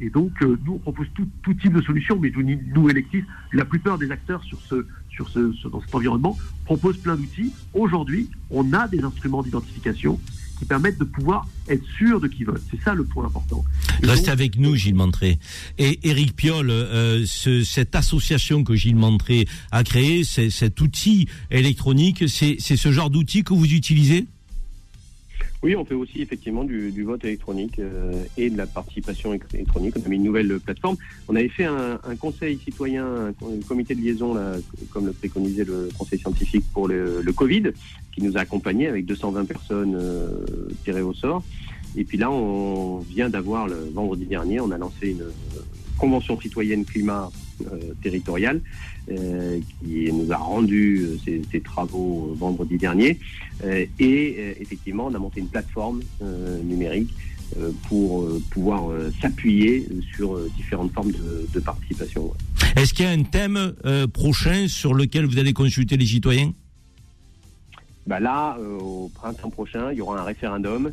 et 0.00 0.10
donc, 0.10 0.32
nous, 0.40 0.74
on 0.74 0.78
propose 0.78 1.06
tout, 1.14 1.28
tout, 1.42 1.54
type 1.54 1.72
de 1.72 1.82
solutions, 1.82 2.18
mais 2.18 2.32
nous, 2.34 2.58
nous, 2.74 2.90
électifs, 2.90 3.24
la 3.52 3.64
plupart 3.64 3.96
des 3.96 4.10
acteurs 4.10 4.42
sur 4.42 4.60
ce, 4.60 4.86
sur 5.14 5.28
ce, 5.28 5.68
dans 5.68 5.80
cet 5.80 5.94
environnement 5.94 6.36
propose 6.64 6.96
plein 6.96 7.16
d'outils. 7.16 7.52
Aujourd'hui, 7.74 8.28
on 8.50 8.72
a 8.72 8.88
des 8.88 9.00
instruments 9.00 9.42
d'identification 9.42 10.18
qui 10.58 10.64
permettent 10.64 10.98
de 10.98 11.04
pouvoir 11.04 11.46
être 11.68 11.84
sûr 11.98 12.20
de 12.20 12.28
qui 12.28 12.44
vote. 12.44 12.62
C'est 12.70 12.80
ça 12.82 12.94
le 12.94 13.04
point 13.04 13.26
important. 13.26 13.64
Restez 14.02 14.30
avec 14.30 14.58
nous, 14.58 14.76
Gilles 14.76 14.94
Montré. 14.94 15.38
Et 15.78 15.98
Éric 16.08 16.36
Piolle, 16.36 16.70
euh, 16.70 17.26
cette 17.26 17.96
association 17.96 18.62
que 18.62 18.74
Gilles 18.74 18.96
Montré 18.96 19.46
a 19.72 19.82
créée, 19.82 20.22
cet 20.24 20.80
outil 20.80 21.26
électronique, 21.50 22.28
c'est 22.28 22.58
ce 22.60 22.92
genre 22.92 23.10
d'outil 23.10 23.42
que 23.42 23.54
vous 23.54 23.72
utilisez? 23.72 24.26
Oui, 25.62 25.76
on 25.76 25.84
fait 25.84 25.94
aussi 25.94 26.22
effectivement 26.22 26.64
du, 26.64 27.02
vote 27.02 27.24
électronique 27.24 27.78
euh, 27.78 28.24
et 28.36 28.50
de 28.50 28.56
la 28.56 28.66
participation 28.66 29.32
électronique. 29.32 29.94
On 29.96 30.06
a 30.06 30.08
mis 30.08 30.16
une 30.16 30.24
nouvelle 30.24 30.58
plateforme. 30.60 30.96
On 31.28 31.36
avait 31.36 31.48
fait 31.48 31.64
un, 31.64 31.98
conseil 32.18 32.58
citoyen, 32.58 33.28
un, 33.28 33.32
comité 33.66 33.94
de 33.94 34.00
liaison, 34.00 34.34
là, 34.34 34.54
comme 34.90 35.06
le 35.06 35.12
préconisait 35.12 35.64
le 35.64 35.88
conseil 35.96 36.18
scientifique 36.18 36.64
pour 36.72 36.88
le, 36.88 37.22
Covid, 37.34 37.72
qui 38.12 38.22
nous 38.22 38.36
a 38.36 38.40
accompagnés 38.40 38.88
avec 38.88 39.06
220 39.06 39.44
personnes 39.46 39.96
euh, 39.98 40.44
tirées 40.84 41.00
au 41.00 41.14
sort. 41.14 41.42
Et 41.96 42.04
puis 42.04 42.18
là, 42.18 42.30
on 42.30 42.98
vient 42.98 43.28
d'avoir, 43.28 43.68
le 43.68 43.90
vendredi 43.92 44.26
dernier, 44.26 44.60
on 44.60 44.70
a 44.70 44.78
lancé 44.78 45.10
une 45.10 45.24
convention 45.98 46.40
citoyenne 46.40 46.84
climat 46.84 47.30
euh, 47.70 47.94
territoriale 48.02 48.56
euh, 48.56 48.60
qui 49.08 50.12
nous 50.12 50.32
a 50.32 50.36
rendu 50.36 51.18
euh, 51.26 51.42
ces, 51.50 51.60
travaux 51.60 52.34
vendredi 52.38 52.76
dernier. 52.76 53.18
et 53.98 54.56
effectivement, 54.60 55.06
on 55.06 55.14
a 55.14 55.18
monté 55.18 55.40
une 55.40 55.48
plateforme 55.48 56.00
numérique 56.64 57.10
pour 57.88 58.26
pouvoir 58.50 58.90
s'appuyer 59.20 59.86
sur 60.16 60.38
différentes 60.56 60.92
formes 60.92 61.12
de, 61.12 61.60
participation. 61.60 62.32
Est-ce 62.76 62.94
qu'il 62.94 63.04
y 63.04 63.08
a 63.08 63.12
un 63.12 63.22
thème 63.22 63.74
prochain 64.12 64.66
sur 64.68 64.94
lequel 64.94 65.26
vous 65.26 65.38
allez 65.38 65.52
consulter 65.52 65.96
les 65.96 66.06
citoyens? 66.06 66.52
Bah 68.06 68.18
Là, 68.18 68.58
au 68.80 69.10
printemps 69.14 69.50
prochain, 69.50 69.92
il 69.92 69.98
y 69.98 70.00
aura 70.00 70.20
un 70.20 70.24
référendum 70.24 70.86
euh, 70.86 70.92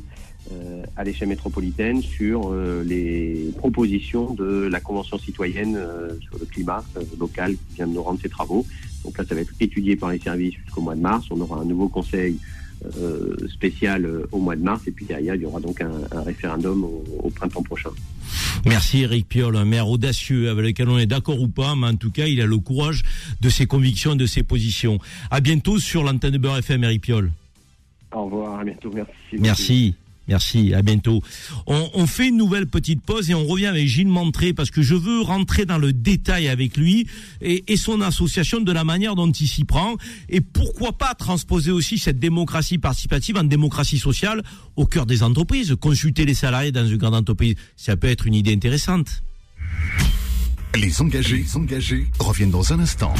à 0.95 1.03
l'échelle 1.03 1.29
métropolitaine 1.29 2.01
sur 2.01 2.51
euh, 2.51 2.83
les 2.85 3.51
propositions 3.57 4.33
de 4.33 4.67
la 4.69 4.79
Convention 4.79 5.17
citoyenne 5.17 5.75
euh, 5.77 6.09
sur 6.19 6.37
le 6.37 6.45
climat 6.45 6.83
local 7.19 7.53
qui 7.53 7.75
vient 7.75 7.87
de 7.87 7.93
nous 7.93 8.03
rendre 8.03 8.19
ses 8.21 8.29
travaux. 8.29 8.65
Donc 9.05 9.17
là, 9.17 9.23
ça 9.27 9.33
va 9.33 9.41
être 9.41 9.53
étudié 9.59 9.95
par 9.95 10.11
les 10.11 10.19
services 10.19 10.55
jusqu'au 10.55 10.81
mois 10.81 10.95
de 10.95 11.01
mars. 11.01 11.25
On 11.31 11.39
aura 11.39 11.61
un 11.61 11.65
nouveau 11.65 11.87
conseil 11.87 12.37
spécial 13.49 14.07
au 14.31 14.39
mois 14.39 14.55
de 14.55 14.61
mars 14.61 14.83
et 14.87 14.91
puis 14.91 15.05
derrière, 15.05 15.35
il 15.35 15.41
y 15.41 15.45
aura 15.45 15.59
donc 15.59 15.81
un, 15.81 16.21
référendum 16.21 16.85
au, 16.85 17.29
printemps 17.29 17.61
prochain. 17.61 17.89
Merci 18.65 19.01
Eric 19.01 19.27
Piolle, 19.27 19.57
un 19.57 19.65
maire 19.65 19.89
audacieux 19.89 20.49
avec 20.49 20.65
lequel 20.65 20.87
on 20.87 20.97
est 20.97 21.05
d'accord 21.05 21.41
ou 21.41 21.49
pas, 21.49 21.75
mais 21.75 21.87
en 21.87 21.95
tout 21.95 22.09
cas, 22.09 22.27
il 22.27 22.39
a 22.39 22.45
le 22.45 22.57
courage 22.57 23.03
de 23.41 23.49
ses 23.49 23.65
convictions, 23.65 24.15
de 24.15 24.25
ses 24.25 24.43
positions. 24.43 24.97
À 25.29 25.41
bientôt 25.41 25.77
sur 25.77 26.03
l'antenne 26.03 26.31
de 26.31 26.37
Beurre 26.37 26.59
FM, 26.59 26.85
Eric 26.85 27.01
Piolle. 27.01 27.31
Au 28.13 28.23
revoir, 28.25 28.59
à 28.59 28.63
bientôt, 28.63 28.91
merci. 28.93 29.11
Merci. 29.33 29.95
Merci, 30.29 30.75
à 30.75 30.83
bientôt. 30.83 31.23
On, 31.65 32.05
fait 32.05 32.27
une 32.27 32.37
nouvelle 32.37 32.67
petite 32.67 33.01
pause 33.01 33.31
et 33.31 33.33
on 33.33 33.47
revient 33.47 33.65
avec 33.65 33.87
Gilles 33.87 34.07
Montré 34.07 34.53
parce 34.53 34.69
que 34.69 34.83
je 34.83 34.93
veux 34.93 35.21
rentrer 35.21 35.65
dans 35.65 35.79
le 35.79 35.91
détail 35.91 36.47
avec 36.47 36.77
lui 36.77 37.07
et, 37.41 37.63
et 37.67 37.77
son 37.77 37.99
association 38.01 38.61
de 38.61 38.71
la 38.71 38.83
manière 38.83 39.15
dont 39.15 39.31
il 39.31 39.47
s'y 39.47 39.65
prend 39.65 39.95
et 40.29 40.39
pourquoi 40.39 40.93
pas 40.93 41.15
transposer 41.15 41.71
aussi 41.71 41.97
cette 41.97 42.19
démocratie 42.19 42.77
participative 42.77 43.37
en 43.37 43.43
démocratie 43.43 43.97
sociale 43.97 44.43
au 44.75 44.85
cœur 44.85 45.07
des 45.07 45.23
entreprises. 45.23 45.75
Consulter 45.79 46.25
les 46.25 46.35
salariés 46.35 46.71
dans 46.71 46.85
une 46.85 46.97
grande 46.97 47.15
entreprise, 47.15 47.55
ça 47.75 47.97
peut 47.97 48.07
être 48.07 48.27
une 48.27 48.35
idée 48.35 48.53
intéressante. 48.53 49.23
Les 50.75 51.01
engagés, 51.01 51.37
les 51.37 51.57
engagés 51.57 52.05
reviennent 52.19 52.51
dans 52.51 52.71
un 52.71 52.79
instant. 52.79 53.15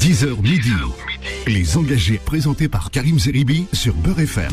10h 0.00 0.40
midi. 0.40 0.72
Les 1.46 1.76
engagés 1.76 2.18
présentés 2.24 2.68
par 2.68 2.90
Karim 2.90 3.18
Zeribi 3.18 3.66
sur 3.74 3.94
Beurre 3.94 4.20
FM. 4.20 4.52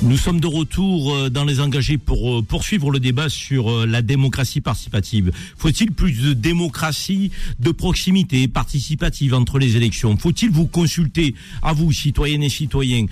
Nous 0.00 0.16
sommes 0.16 0.38
de 0.38 0.46
retour 0.46 1.12
euh, 1.12 1.28
dans 1.28 1.44
les 1.44 1.58
engagés 1.58 1.98
pour 1.98 2.38
euh, 2.38 2.42
poursuivre 2.42 2.92
le 2.92 3.00
débat 3.00 3.28
sur 3.28 3.68
euh, 3.68 3.84
la 3.84 4.00
démocratie 4.00 4.60
participative. 4.60 5.32
Faut-il 5.56 5.90
plus 5.90 6.12
de 6.22 6.34
démocratie 6.34 7.32
de 7.58 7.72
proximité 7.72 8.46
participative 8.46 9.34
entre 9.34 9.58
les 9.58 9.76
élections? 9.76 10.16
Faut-il 10.16 10.50
vous 10.50 10.68
consulter 10.68 11.34
à 11.62 11.72
vous, 11.72 11.90
citoyennes 11.90 12.44
et 12.44 12.48
citoyens, 12.48 13.06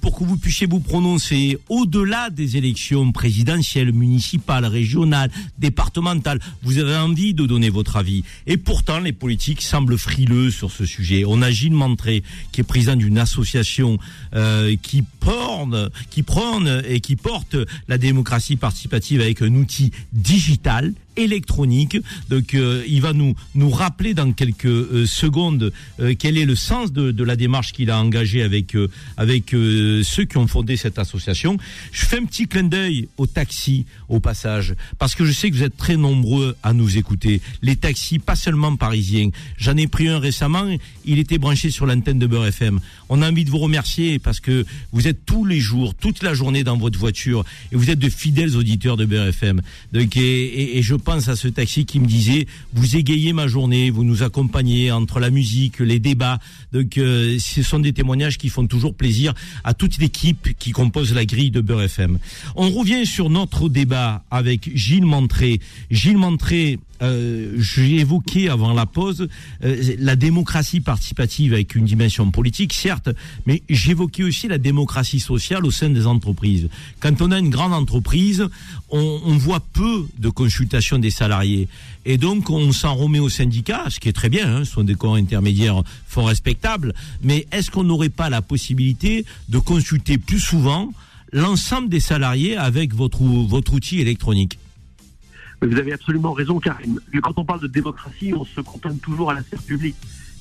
pour 0.00 0.18
que 0.18 0.24
vous 0.24 0.38
puissiez 0.38 0.66
vous 0.66 0.80
prononcer 0.80 1.58
au-delà 1.68 2.30
des 2.30 2.56
élections 2.56 3.12
présidentielles, 3.12 3.92
municipales, 3.92 4.64
régionales, 4.64 5.30
départementales 5.58 6.40
Vous 6.62 6.78
avez 6.78 6.96
envie 6.96 7.34
de 7.34 7.44
donner 7.44 7.68
votre 7.68 7.96
avis. 7.96 8.24
Et 8.46 8.56
pourtant, 8.56 8.98
les 8.98 9.12
politiques 9.12 9.62
semblent 9.62 9.98
frileux 9.98 10.50
sur 10.50 10.70
ce 10.70 10.86
sujet. 10.86 11.24
On 11.26 11.42
a 11.42 11.50
Gilles 11.50 11.72
Montré, 11.72 12.22
qui 12.52 12.62
est 12.62 12.64
président 12.64 12.96
d'une 12.96 13.18
association 13.18 13.98
qui 14.82 15.02
porte 15.20 15.34
qui 16.14 16.22
prône 16.22 16.80
et 16.86 17.00
qui 17.00 17.16
porte 17.16 17.56
la 17.88 17.98
démocratie 17.98 18.54
participative 18.54 19.20
avec 19.20 19.42
un 19.42 19.52
outil 19.56 19.90
digital 20.12 20.92
électronique. 21.16 21.98
Donc, 22.28 22.54
euh, 22.54 22.84
il 22.88 23.00
va 23.00 23.12
nous 23.12 23.34
nous 23.54 23.70
rappeler 23.70 24.14
dans 24.14 24.32
quelques 24.32 24.66
euh, 24.66 25.06
secondes 25.06 25.72
euh, 26.00 26.14
quel 26.18 26.38
est 26.38 26.44
le 26.44 26.56
sens 26.56 26.92
de, 26.92 27.10
de 27.10 27.24
la 27.24 27.36
démarche 27.36 27.72
qu'il 27.72 27.90
a 27.90 27.98
engagée 27.98 28.42
avec 28.42 28.76
avec 29.16 29.50
ceux 29.50 30.24
qui 30.24 30.36
ont 30.36 30.46
fondé 30.46 30.76
cette 30.76 30.98
association. 30.98 31.58
Je 31.92 32.04
fais 32.06 32.18
un 32.18 32.24
petit 32.24 32.46
clin 32.46 32.64
d'œil 32.64 33.08
aux 33.16 33.26
taxis 33.26 33.86
au 34.08 34.20
passage 34.20 34.74
parce 34.98 35.14
que 35.14 35.24
je 35.24 35.32
sais 35.32 35.50
que 35.50 35.56
vous 35.56 35.62
êtes 35.62 35.76
très 35.76 35.96
nombreux 35.96 36.56
à 36.62 36.72
nous 36.72 36.98
écouter. 36.98 37.40
Les 37.62 37.76
taxis, 37.76 38.18
pas 38.18 38.36
seulement 38.36 38.74
parisiens. 38.76 39.30
J'en 39.58 39.76
ai 39.76 39.86
pris 39.86 40.08
un 40.08 40.18
récemment. 40.18 40.66
Il 41.04 41.18
était 41.18 41.38
branché 41.38 41.70
sur 41.70 41.86
l'antenne 41.86 42.18
de 42.18 42.26
Beurre 42.26 42.46
FM. 42.46 42.80
On 43.08 43.22
a 43.22 43.30
envie 43.30 43.44
de 43.44 43.50
vous 43.50 43.58
remercier 43.58 44.18
parce 44.18 44.40
que 44.40 44.64
vous 44.92 45.06
êtes 45.06 45.24
tous 45.24 45.44
les 45.44 45.60
jours, 45.60 45.94
toute 45.94 46.22
la 46.22 46.34
journée 46.34 46.64
dans 46.64 46.76
votre 46.76 46.98
voiture 46.98 47.44
et 47.72 47.76
vous 47.76 47.90
êtes 47.90 47.98
de 47.98 48.08
fidèles 48.08 48.56
auditeurs 48.56 48.96
de 48.96 49.04
Beurre 49.04 49.28
FM. 49.28 49.60
Donc, 49.92 50.16
et, 50.16 50.20
et, 50.20 50.78
et 50.78 50.82
je 50.82 50.94
pense 51.04 51.28
à 51.28 51.36
ce 51.36 51.48
taxi 51.48 51.84
qui 51.84 52.00
me 52.00 52.06
disait 52.06 52.46
vous 52.72 52.96
égayez 52.96 53.32
ma 53.32 53.46
journée, 53.46 53.90
vous 53.90 54.04
nous 54.04 54.22
accompagnez 54.22 54.90
entre 54.90 55.20
la 55.20 55.30
musique, 55.30 55.78
les 55.78 56.00
débats. 56.00 56.38
Donc 56.72 56.98
euh, 56.98 57.38
ce 57.38 57.62
sont 57.62 57.78
des 57.78 57.92
témoignages 57.92 58.38
qui 58.38 58.48
font 58.48 58.66
toujours 58.66 58.94
plaisir 58.94 59.34
à 59.62 59.74
toute 59.74 59.98
l'équipe 59.98 60.48
qui 60.58 60.72
compose 60.72 61.14
la 61.14 61.26
grille 61.26 61.50
de 61.50 61.60
Beurre 61.60 61.82
FM. 61.82 62.18
On 62.56 62.70
revient 62.70 63.06
sur 63.06 63.30
notre 63.30 63.68
débat 63.68 64.24
avec 64.30 64.70
Gilles 64.74 65.04
Montré. 65.04 65.60
Gilles 65.90 66.16
Montré 66.16 66.78
euh, 67.02 67.52
j'ai 67.58 67.96
évoqué 67.96 68.48
avant 68.48 68.72
la 68.72 68.86
pause 68.86 69.28
euh, 69.64 69.94
la 69.98 70.14
démocratie 70.14 70.80
participative 70.80 71.52
avec 71.52 71.74
une 71.74 71.84
dimension 71.84 72.30
politique, 72.30 72.72
certes, 72.72 73.10
mais 73.46 73.62
j'évoquais 73.68 74.22
aussi 74.22 74.46
la 74.46 74.58
démocratie 74.58 75.20
sociale 75.20 75.66
au 75.66 75.70
sein 75.70 75.90
des 75.90 76.06
entreprises. 76.06 76.68
Quand 77.00 77.20
on 77.20 77.32
a 77.32 77.38
une 77.38 77.50
grande 77.50 77.74
entreprise, 77.74 78.46
on, 78.90 79.36
voit 79.36 79.60
peu 79.60 80.06
de 80.18 80.28
des 80.98 81.10
salariés. 81.10 81.68
Et 82.04 82.18
donc, 82.18 82.50
on 82.50 82.72
s'en 82.72 82.94
remet 82.94 83.18
aux 83.18 83.28
syndicats, 83.28 83.84
ce 83.88 84.00
qui 84.00 84.08
est 84.08 84.12
très 84.12 84.28
bien, 84.28 84.56
hein, 84.56 84.64
ce 84.64 84.72
sont 84.72 84.84
des 84.84 84.94
corps 84.94 85.14
intermédiaires 85.14 85.82
fort 86.06 86.28
respectables, 86.28 86.92
mais 87.22 87.46
est-ce 87.50 87.70
qu'on 87.70 87.84
n'aurait 87.84 88.08
pas 88.08 88.30
la 88.30 88.42
possibilité 88.42 89.24
de 89.48 89.58
consulter 89.58 90.18
plus 90.18 90.40
souvent 90.40 90.92
l'ensemble 91.32 91.88
des 91.88 92.00
salariés 92.00 92.56
avec 92.56 92.94
votre, 92.94 93.20
outil 93.22 94.00
électronique? 94.00 94.58
Vous 95.62 95.76
avez 95.76 95.92
absolument 95.92 96.32
raison, 96.32 96.60
Karim. 96.60 97.00
Quand 97.22 97.38
on 97.38 97.44
parle 97.44 97.60
de 97.60 97.66
démocratie, 97.68 98.34
on 98.34 98.44
se 98.44 98.60
contente 98.60 99.00
toujours 99.00 99.30
à 99.30 99.34
la 99.34 99.42
sphère 99.42 99.62
publique. 99.62 99.96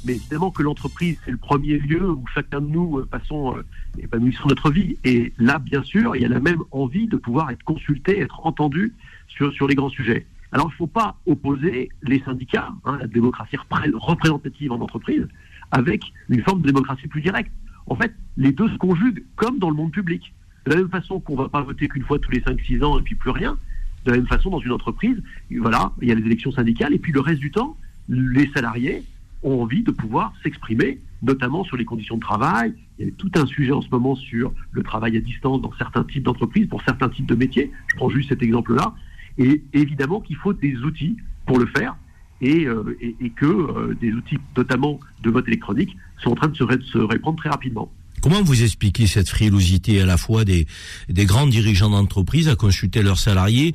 Mais 0.05 0.15
évidemment 0.15 0.51
que 0.51 0.61
l'entreprise, 0.61 1.17
c'est 1.23 1.31
le 1.31 1.37
premier 1.37 1.77
lieu 1.77 2.11
où 2.11 2.25
chacun 2.33 2.59
de 2.59 2.67
nous 2.67 2.99
euh, 2.99 3.07
passons, 3.09 3.55
euh, 3.55 3.63
épanouissons 3.97 4.49
notre 4.49 4.69
vie. 4.69 4.97
Et 5.05 5.31
là, 5.37 5.59
bien 5.59 5.81
sûr, 5.81 6.17
il 6.17 6.21
y 6.21 6.25
a 6.25 6.27
la 6.27 6.41
même 6.41 6.59
envie 6.71 7.07
de 7.07 7.15
pouvoir 7.15 7.51
être 7.51 7.63
consulté, 7.63 8.19
être 8.19 8.45
entendu 8.45 8.93
sur 9.29 9.67
les 9.67 9.75
grands 9.75 9.89
sujets. 9.89 10.27
Alors, 10.53 10.67
il 10.67 10.73
ne 10.73 10.77
faut 10.77 10.87
pas 10.87 11.17
opposer 11.25 11.89
les 12.03 12.19
syndicats, 12.21 12.71
hein, 12.85 12.97
la 12.99 13.07
démocratie 13.07 13.57
représentative 13.57 14.71
en 14.71 14.79
entreprise, 14.79 15.27
avec 15.71 16.03
une 16.29 16.43
forme 16.43 16.61
de 16.61 16.67
démocratie 16.67 17.07
plus 17.07 17.21
directe. 17.21 17.51
En 17.87 17.95
fait, 17.95 18.13
les 18.37 18.51
deux 18.51 18.69
se 18.69 18.77
conjuguent 18.77 19.23
comme 19.35 19.57
dans 19.57 19.71
le 19.71 19.75
monde 19.75 19.91
public. 19.91 20.31
De 20.65 20.71
la 20.71 20.77
même 20.77 20.89
façon 20.89 21.19
qu'on 21.19 21.33
ne 21.33 21.39
va 21.39 21.49
pas 21.49 21.61
voter 21.63 21.87
qu'une 21.87 22.03
fois 22.03 22.19
tous 22.19 22.31
les 22.31 22.39
5-6 22.41 22.83
ans 22.83 22.99
et 22.99 23.01
puis 23.01 23.15
plus 23.15 23.31
rien, 23.31 23.57
de 24.05 24.11
la 24.11 24.17
même 24.17 24.27
façon, 24.27 24.51
dans 24.51 24.59
une 24.59 24.71
entreprise, 24.71 25.17
voilà, 25.59 25.91
il 26.01 26.07
y 26.07 26.11
a 26.11 26.15
les 26.15 26.25
élections 26.25 26.51
syndicales, 26.51 26.93
et 26.93 26.99
puis 26.99 27.11
le 27.11 27.19
reste 27.19 27.39
du 27.39 27.49
temps, 27.51 27.75
les 28.07 28.47
salariés 28.51 29.03
ont 29.41 29.61
envie 29.61 29.81
de 29.81 29.91
pouvoir 29.91 30.33
s'exprimer, 30.43 30.99
notamment 31.23 31.63
sur 31.63 31.77
les 31.77 31.85
conditions 31.85 32.15
de 32.15 32.21
travail. 32.21 32.73
Il 32.99 33.05
y 33.07 33.09
a 33.09 33.11
tout 33.17 33.31
un 33.35 33.45
sujet 33.47 33.71
en 33.71 33.81
ce 33.81 33.89
moment 33.89 34.15
sur 34.15 34.53
le 34.71 34.83
travail 34.83 35.17
à 35.17 35.19
distance 35.19 35.61
dans 35.61 35.73
certains 35.79 36.03
types 36.03 36.23
d'entreprises, 36.23 36.67
pour 36.67 36.83
certains 36.83 37.09
types 37.09 37.25
de 37.25 37.35
métiers. 37.35 37.71
Je 37.87 37.95
prends 37.95 38.09
juste 38.09 38.29
cet 38.29 38.43
exemple-là. 38.43 38.93
Et 39.37 39.63
évidemment 39.73 40.21
qu'il 40.21 40.35
faut 40.35 40.53
des 40.53 40.75
outils 40.77 41.17
pour 41.45 41.59
le 41.59 41.65
faire, 41.67 41.95
et, 42.41 42.65
euh, 42.65 42.97
et, 43.01 43.29
que 43.29 43.45
euh, 43.45 43.95
des 43.99 44.11
outils, 44.11 44.37
notamment 44.57 44.99
de 45.23 45.29
vote 45.29 45.47
électronique, 45.47 45.95
sont 46.21 46.31
en 46.31 46.35
train 46.35 46.47
de 46.49 46.55
se, 46.55 46.65
se 46.91 46.97
répandre 46.97 47.37
très 47.37 47.49
rapidement. 47.49 47.91
Comment 48.21 48.41
vous 48.41 48.63
expliquez 48.63 49.07
cette 49.07 49.29
frilosité 49.29 50.01
à 50.01 50.05
la 50.05 50.17
fois 50.17 50.45
des, 50.45 50.65
des 51.09 51.25
grands 51.25 51.47
dirigeants 51.47 51.89
d'entreprise 51.89 52.47
à 52.47 52.55
consulter 52.55 53.03
leurs 53.03 53.19
salariés 53.19 53.73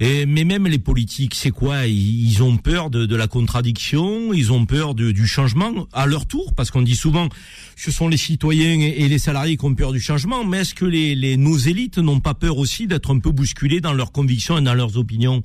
mais 0.00 0.44
même 0.44 0.66
les 0.66 0.78
politiques, 0.78 1.34
c'est 1.34 1.50
quoi? 1.50 1.86
Ils, 1.86 2.42
ont 2.42 2.56
peur 2.56 2.90
de, 2.90 3.16
la 3.16 3.26
contradiction, 3.26 4.32
ils 4.32 4.52
ont 4.52 4.66
peur 4.66 4.94
du 4.94 5.26
changement 5.26 5.86
à 5.92 6.06
leur 6.06 6.26
tour, 6.26 6.54
parce 6.54 6.70
qu'on 6.70 6.82
dit 6.82 6.96
souvent 6.96 7.28
ce 7.76 7.90
sont 7.90 8.08
les 8.08 8.16
citoyens 8.16 8.80
et, 8.80 9.08
les 9.08 9.18
salariés 9.18 9.56
qui 9.56 9.64
ont 9.64 9.74
peur 9.74 9.92
du 9.92 10.00
changement, 10.00 10.44
mais 10.44 10.60
est-ce 10.60 10.74
que 10.74 10.84
les, 10.84 11.36
nos 11.36 11.56
élites 11.56 11.98
n'ont 11.98 12.20
pas 12.20 12.34
peur 12.34 12.58
aussi 12.58 12.86
d'être 12.86 13.14
un 13.14 13.18
peu 13.18 13.30
bousculés 13.30 13.80
dans 13.80 13.92
leurs 13.92 14.12
convictions 14.12 14.58
et 14.58 14.62
dans 14.62 14.74
leurs 14.74 14.96
opinions? 14.96 15.42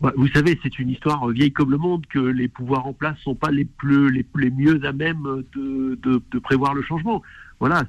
Vous 0.00 0.28
savez, 0.28 0.58
c'est 0.62 0.78
une 0.78 0.90
histoire 0.90 1.26
vieille 1.28 1.52
comme 1.52 1.72
le 1.72 1.76
monde 1.76 2.06
que 2.06 2.20
les 2.20 2.46
pouvoirs 2.46 2.86
en 2.86 2.92
place 2.92 3.18
sont 3.24 3.34
pas 3.34 3.50
les 3.50 3.64
plus 3.64 4.12
les, 4.12 4.50
mieux 4.50 4.80
à 4.84 4.92
même 4.92 5.42
de, 5.54 6.38
prévoir 6.38 6.74
le 6.74 6.82
changement. 6.82 7.22
Voilà, 7.58 7.82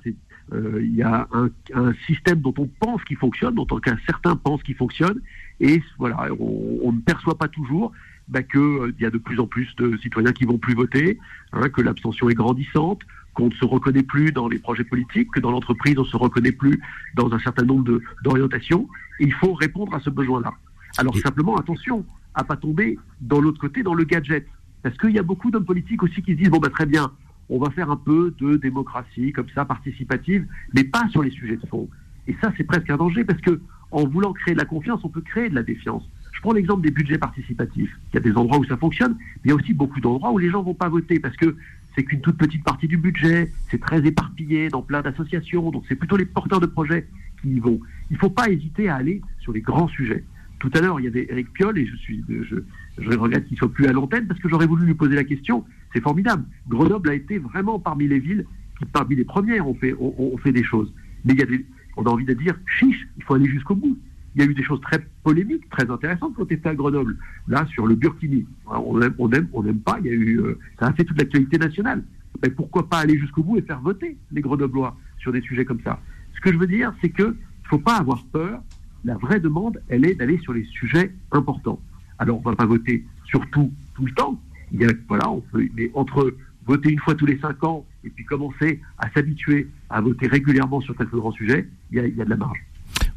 euh, 0.51 0.79
il 0.81 0.95
y 0.95 1.03
a 1.03 1.27
un, 1.31 1.93
système 2.07 2.41
dont 2.41 2.53
on 2.57 2.67
pense 2.79 3.03
qu'il 3.03 3.17
fonctionne, 3.17 3.53
dont 3.53 3.65
qu'un 3.65 3.97
certain 4.07 4.35
pense 4.35 4.63
qu'il 4.63 4.75
fonctionne, 4.75 5.21
et 5.59 5.83
voilà, 5.97 6.27
on, 6.39 6.79
on, 6.83 6.91
ne 6.91 6.99
perçoit 6.99 7.37
pas 7.37 7.47
toujours 7.47 7.91
bah, 8.27 8.43
qu'il 8.43 8.59
euh, 8.59 8.93
y 8.99 9.05
a 9.05 9.09
de 9.09 9.17
plus 9.17 9.39
en 9.39 9.47
plus 9.47 9.67
de 9.77 9.97
citoyens 9.97 10.31
qui 10.31 10.45
vont 10.45 10.57
plus 10.57 10.73
voter, 10.73 11.19
hein, 11.51 11.69
que 11.69 11.81
l'abstention 11.81 12.29
est 12.29 12.35
grandissante, 12.35 13.01
qu'on 13.33 13.47
ne 13.47 13.53
se 13.53 13.65
reconnaît 13.65 14.03
plus 14.03 14.31
dans 14.31 14.47
les 14.47 14.59
projets 14.59 14.83
politiques, 14.83 15.31
que 15.31 15.39
dans 15.39 15.51
l'entreprise 15.51 15.97
on 15.97 16.05
se 16.05 16.15
reconnaît 16.15 16.51
plus 16.51 16.79
dans 17.15 17.31
un 17.33 17.39
certain 17.39 17.65
nombre 17.65 17.99
d'orientations. 18.23 18.87
Il 19.19 19.33
faut 19.33 19.53
répondre 19.53 19.93
à 19.93 19.99
ce 19.99 20.09
besoin-là. 20.09 20.53
Alors 20.97 21.17
simplement 21.17 21.55
attention 21.57 22.05
à 22.35 22.43
pas 22.43 22.55
tomber 22.55 22.97
dans 23.21 23.41
l'autre 23.41 23.59
côté, 23.59 23.83
dans 23.83 23.93
le 23.93 24.03
gadget, 24.03 24.45
parce 24.83 24.97
qu'il 24.97 25.11
y 25.11 25.19
a 25.19 25.23
beaucoup 25.23 25.51
d'hommes 25.51 25.65
politiques 25.65 26.03
aussi 26.03 26.21
qui 26.21 26.33
se 26.33 26.37
disent 26.37 26.49
bon 26.49 26.59
bah 26.59 26.69
très 26.69 26.85
bien, 26.85 27.11
on 27.49 27.59
va 27.59 27.69
faire 27.71 27.89
un 27.89 27.97
peu 27.97 28.33
de 28.39 28.55
démocratie 28.55 29.31
comme 29.31 29.49
ça, 29.53 29.65
participative, 29.65 30.45
mais 30.73 30.83
pas 30.83 31.07
sur 31.09 31.23
les 31.23 31.31
sujets 31.31 31.57
de 31.57 31.65
fond. 31.67 31.89
Et 32.27 32.35
ça, 32.41 32.53
c'est 32.57 32.63
presque 32.63 32.89
un 32.89 32.97
danger 32.97 33.23
parce 33.23 33.41
que 33.41 33.59
en 33.91 34.05
voulant 34.05 34.33
créer 34.33 34.53
de 34.53 34.59
la 34.59 34.65
confiance, 34.65 35.01
on 35.03 35.09
peut 35.09 35.21
créer 35.21 35.49
de 35.49 35.55
la 35.55 35.63
défiance. 35.63 36.07
Je 36.31 36.41
prends 36.41 36.53
l'exemple 36.53 36.81
des 36.81 36.91
budgets 36.91 37.17
participatifs. 37.17 37.97
Il 38.11 38.15
y 38.15 38.17
a 38.17 38.21
des 38.21 38.35
endroits 38.37 38.59
où 38.59 38.65
ça 38.65 38.77
fonctionne, 38.77 39.15
mais 39.19 39.41
il 39.45 39.49
y 39.49 39.51
a 39.51 39.55
aussi 39.55 39.73
beaucoup 39.73 39.99
d'endroits 39.99 40.31
où 40.31 40.37
les 40.37 40.49
gens 40.49 40.63
vont 40.63 40.73
pas 40.73 40.87
voter 40.87 41.19
parce 41.19 41.35
que 41.35 41.57
c'est 41.95 42.03
qu'une 42.03 42.21
toute 42.21 42.37
petite 42.37 42.63
partie 42.63 42.87
du 42.87 42.97
budget, 42.97 43.51
c'est 43.69 43.81
très 43.81 44.05
éparpillé 44.05 44.69
dans 44.69 44.81
plein 44.81 45.01
d'associations, 45.01 45.71
donc 45.71 45.83
c'est 45.89 45.95
plutôt 45.95 46.15
les 46.15 46.25
porteurs 46.25 46.59
de 46.59 46.65
projets 46.65 47.07
qui 47.41 47.49
y 47.49 47.59
vont. 47.59 47.79
Il 48.09 48.13
ne 48.13 48.19
faut 48.19 48.29
pas 48.29 48.49
hésiter 48.49 48.89
à 48.89 48.95
aller 48.95 49.21
sur 49.41 49.51
les 49.51 49.61
grands 49.61 49.87
sujets. 49.87 50.23
Tout 50.59 50.69
à 50.73 50.81
l'heure, 50.81 50.99
il 50.99 51.03
y 51.03 51.07
avait 51.07 51.25
Eric 51.29 51.51
Piolle, 51.53 51.77
et 51.77 51.85
je, 51.85 51.95
suis, 51.95 52.23
je, 52.27 53.17
regrette 53.17 53.47
qu'il 53.47 53.57
soit 53.57 53.71
plus 53.71 53.87
à 53.87 53.93
l'antenne, 53.93 54.27
parce 54.27 54.39
que 54.39 54.49
j'aurais 54.49 54.67
voulu 54.67 54.85
lui 54.85 54.93
poser 54.93 55.15
la 55.15 55.23
question. 55.23 55.65
C'est 55.93 56.01
formidable. 56.01 56.43
Grenoble 56.67 57.09
a 57.09 57.13
été 57.13 57.37
vraiment 57.37 57.79
parmi 57.79 58.07
les 58.07 58.19
villes 58.19 58.45
qui, 58.77 58.85
parmi 58.85 59.15
les 59.15 59.25
premières, 59.25 59.67
ont 59.67 59.73
fait, 59.73 59.95
on, 59.99 60.37
fait 60.37 60.51
des 60.51 60.63
choses. 60.63 60.93
Mais 61.23 61.33
il 61.33 61.39
y 61.39 61.43
a 61.43 61.45
des, 61.45 61.65
on 61.99 62.03
a 62.03 62.09
envie 62.09 62.25
de 62.25 62.33
dire, 62.33 62.55
chiche, 62.65 63.07
il 63.17 63.23
faut 63.23 63.33
aller 63.33 63.49
jusqu'au 63.49 63.75
bout. 63.75 63.97
Il 64.35 64.41
y 64.41 64.45
a 64.45 64.49
eu 64.49 64.53
des 64.53 64.63
choses 64.63 64.79
très 64.79 65.05
polémiques, 65.23 65.69
très 65.69 65.89
intéressantes 65.91 66.33
quand 66.35 66.49
était 66.49 66.69
à 66.69 66.75
Grenoble. 66.75 67.17
Là, 67.47 67.65
sur 67.73 67.87
le 67.87 67.95
Burkini, 67.95 68.45
on 68.67 69.01
aime, 69.01 69.13
on 69.17 69.29
aime, 69.31 69.49
on 69.51 69.63
n'aime 69.63 69.79
pas. 69.79 69.97
Il 69.99 70.05
y 70.05 70.09
a 70.09 70.13
eu, 70.13 70.39
euh, 70.39 70.57
ça 70.79 70.87
a 70.87 70.93
fait 70.93 71.03
toute 71.03 71.17
l'actualité 71.17 71.57
nationale. 71.57 72.03
Mais 72.41 72.49
pourquoi 72.49 72.87
pas 72.87 72.99
aller 72.99 73.19
jusqu'au 73.19 73.43
bout 73.43 73.57
et 73.57 73.61
faire 73.61 73.81
voter 73.81 74.17
les 74.31 74.41
Grenoblois 74.41 74.95
sur 75.17 75.33
des 75.33 75.41
sujets 75.41 75.65
comme 75.65 75.81
ça? 75.81 75.99
Ce 76.35 76.41
que 76.41 76.53
je 76.53 76.57
veux 76.57 76.67
dire, 76.67 76.93
c'est 77.01 77.09
que 77.09 77.23
ne 77.23 77.35
faut 77.65 77.79
pas 77.79 77.97
avoir 77.97 78.23
peur. 78.27 78.61
La 79.03 79.17
vraie 79.17 79.41
demande, 79.41 79.81
elle 79.89 80.05
est 80.05 80.15
d'aller 80.15 80.37
sur 80.39 80.53
les 80.53 80.63
sujets 80.63 81.13
importants. 81.31 81.81
Alors, 82.17 82.37
on 82.37 82.39
ne 82.39 82.45
va 82.45 82.55
pas 82.55 82.65
voter 82.65 83.05
sur 83.25 83.45
tout, 83.49 83.71
tout 83.95 84.05
le 84.05 84.13
temps. 84.13 84.39
Il 84.71 84.81
y 84.81 84.85
a, 84.85 84.89
voilà, 85.07 85.27
mais 85.75 85.91
entre 85.95 86.33
voter 86.65 86.89
une 86.89 86.99
fois 86.99 87.15
tous 87.15 87.25
les 87.25 87.39
cinq 87.39 87.63
ans 87.63 87.85
et 88.03 88.09
puis 88.09 88.25
commencer 88.25 88.81
à 88.97 89.09
s'habituer 89.11 89.67
à 89.89 90.01
voter 90.01 90.27
régulièrement 90.27 90.81
sur 90.81 90.95
quelques 90.95 91.15
grands 91.15 91.31
sujets, 91.31 91.67
il 91.91 91.97
y 91.97 91.99
a, 91.99 92.07
il 92.07 92.15
y 92.15 92.21
a 92.21 92.25
de 92.25 92.29
la 92.29 92.37
marge. 92.37 92.59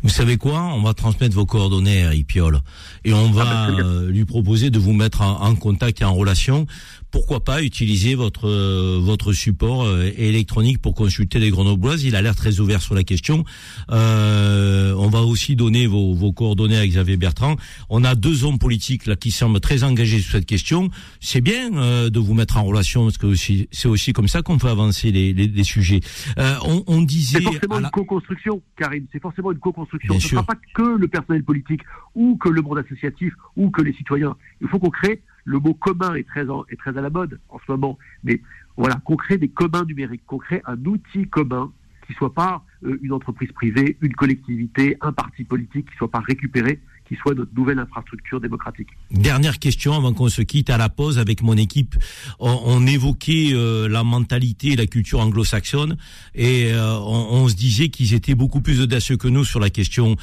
Vous 0.03 0.09
savez 0.09 0.37
quoi? 0.37 0.61
On 0.75 0.83
va 0.83 0.95
transmettre 0.95 1.35
vos 1.35 1.47
coordonnées 1.47 2.05
à 2.05 2.15
Ipiol 2.15 2.59
et 3.05 3.15
on 3.15 3.31
va 3.31 3.71
euh, 3.71 4.11
lui 4.11 4.25
proposer 4.25 4.71
de 4.71 4.79
vous 4.79 4.93
mettre 4.93 5.23
en, 5.23 5.41
en 5.43 5.55
contact 5.55 6.03
et 6.03 6.05
en 6.05 6.15
relation 6.15 6.67
pourquoi 7.13 7.45
pas 7.45 7.63
utiliser 7.63 8.15
votre 8.15 8.49
euh, 8.49 8.99
votre 9.01 9.33
support 9.33 9.85
euh, 9.85 10.11
électronique 10.17 10.81
pour 10.81 10.95
consulter 10.95 11.39
les 11.39 11.51
grenobloises? 11.51 12.03
Il 12.05 12.17
a 12.17 12.23
l'air 12.23 12.35
très 12.35 12.59
ouvert 12.59 12.81
sur 12.81 12.95
la 12.95 13.05
question. 13.05 13.45
Euh, 13.91 14.95
on 14.97 15.09
va 15.09 15.21
aussi 15.21 15.55
donner 15.55 15.87
vos, 15.87 16.15
vos, 16.15 16.33
coordonnées 16.33 16.79
à 16.79 16.87
Xavier 16.87 17.19
Bertrand. 17.19 17.57
On 17.91 18.03
a 18.03 18.15
deux 18.15 18.45
hommes 18.45 18.59
politiques 18.59 19.07
là 19.07 19.15
qui 19.15 19.31
semblent 19.31 19.61
très 19.61 19.85
engagés 19.85 20.19
sur 20.19 20.33
cette 20.33 20.47
question. 20.47 20.89
C'est 21.21 21.43
bien 21.43 21.75
euh, 21.75 22.11
de 22.11 22.19
vous 22.19 22.35
mettre 22.35 22.57
en 22.57 22.65
relation 22.65 23.05
parce 23.05 23.19
que 23.19 23.35
c'est 23.35 23.89
aussi 23.89 24.13
comme 24.13 24.29
ça 24.29 24.43
qu'on 24.43 24.59
peut 24.59 24.69
avancer 24.69 25.13
les, 25.13 25.35
les, 25.35 25.47
les 25.47 25.65
sujets. 25.65 26.01
Euh, 26.39 26.55
on, 26.65 26.83
on, 26.87 27.03
disait 27.03 27.39
c'est 27.39 27.45
forcément 27.45 27.79
la... 27.79 27.89
une 27.89 27.91
co-construction, 27.91 28.63
Karim. 28.77 29.07
C'est 29.13 29.21
forcément 29.21 29.53
une 29.53 29.59
co-construction. 29.59 30.19
Ce 30.19 30.27
ne 30.27 30.31
sera 30.31 30.43
pas 30.45 30.57
que 30.75 30.97
le 30.97 31.09
personnel 31.09 31.45
politique 31.45 31.83
ou 32.15 32.37
que 32.37 32.49
le 32.49 32.63
monde 32.63 32.79
associatif 32.79 33.35
ou 33.57 33.71
que 33.71 33.83
les 33.83 33.93
citoyens. 33.93 34.35
Il 34.63 34.69
faut 34.69 34.79
qu'on 34.79 34.91
crée 34.91 35.21
le 35.45 35.59
mot 35.59 35.75
commun 35.75 36.15
est 36.15 36.27
très, 36.27 36.43
est 36.43 36.77
très 36.77 36.97
à 36.97 37.01
la 37.01 37.11
mode 37.11 37.41
en 37.49 37.59
ce 37.59 37.71
moment, 37.71 37.99
mais 38.25 38.41
voilà, 38.77 38.97
qu'on 39.05 39.17
crée 39.17 39.39
des 39.39 39.49
communs 39.49 39.85
numériques, 39.85 40.23
qu'on 40.27 40.39
crée 40.39 40.63
un 40.67 40.83
outil 40.85 41.27
commun 41.29 41.73
qui 42.07 42.15
soit 42.15 42.35
pas 42.35 42.65
euh, 42.85 42.99
une 43.03 43.13
entreprise 43.13 43.51
privée, 43.53 43.97
une 44.01 44.15
collectivité, 44.15 44.97
un 45.01 45.13
parti 45.13 45.45
politique, 45.45 45.89
qui 45.91 45.97
soit 45.97 46.11
pas 46.11 46.21
récupéré, 46.21 46.81
qui 47.07 47.17
soit 47.17 47.35
notre 47.35 47.53
nouvelle 47.55 47.79
infrastructure 47.79 48.41
démocratique. 48.41 48.89
Dernière 49.11 49.59
question 49.59 49.95
avant 49.95 50.13
qu'on 50.13 50.29
se 50.29 50.43
quitte 50.43 50.71
à 50.71 50.79
la 50.79 50.89
pause 50.89 51.19
avec 51.19 51.43
mon 51.43 51.57
équipe. 51.57 51.97
On, 52.41 52.59
on 52.65 52.87
évoquait 52.87 53.51
euh, 53.53 53.89
la 53.89 54.03
mentalité 54.03 54.73
et 54.73 54.77
la 54.77 54.87
culture 54.87 55.21
anglo-saxonne 55.21 55.97
et 56.35 56.73
euh, 56.73 56.99
on, 56.99 57.43
on, 57.43 57.49
se 57.49 57.55
disait 57.55 57.89
qu'ils 57.89 58.15
étaient 58.15 58.35
beaucoup 58.35 58.61
plus 58.61 58.81
audacieux 58.81 59.17
que 59.17 59.29
nous 59.29 59.45
sur 59.45 59.61
la 59.61 59.71
question. 59.71 60.17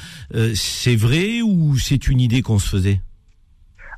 C'est 0.54 0.96
vrai 0.96 1.42
ou 1.42 1.76
c'est 1.78 2.08
une 2.08 2.20
idée 2.20 2.42
qu'on 2.42 2.58
se 2.58 2.68
faisait? 2.68 3.00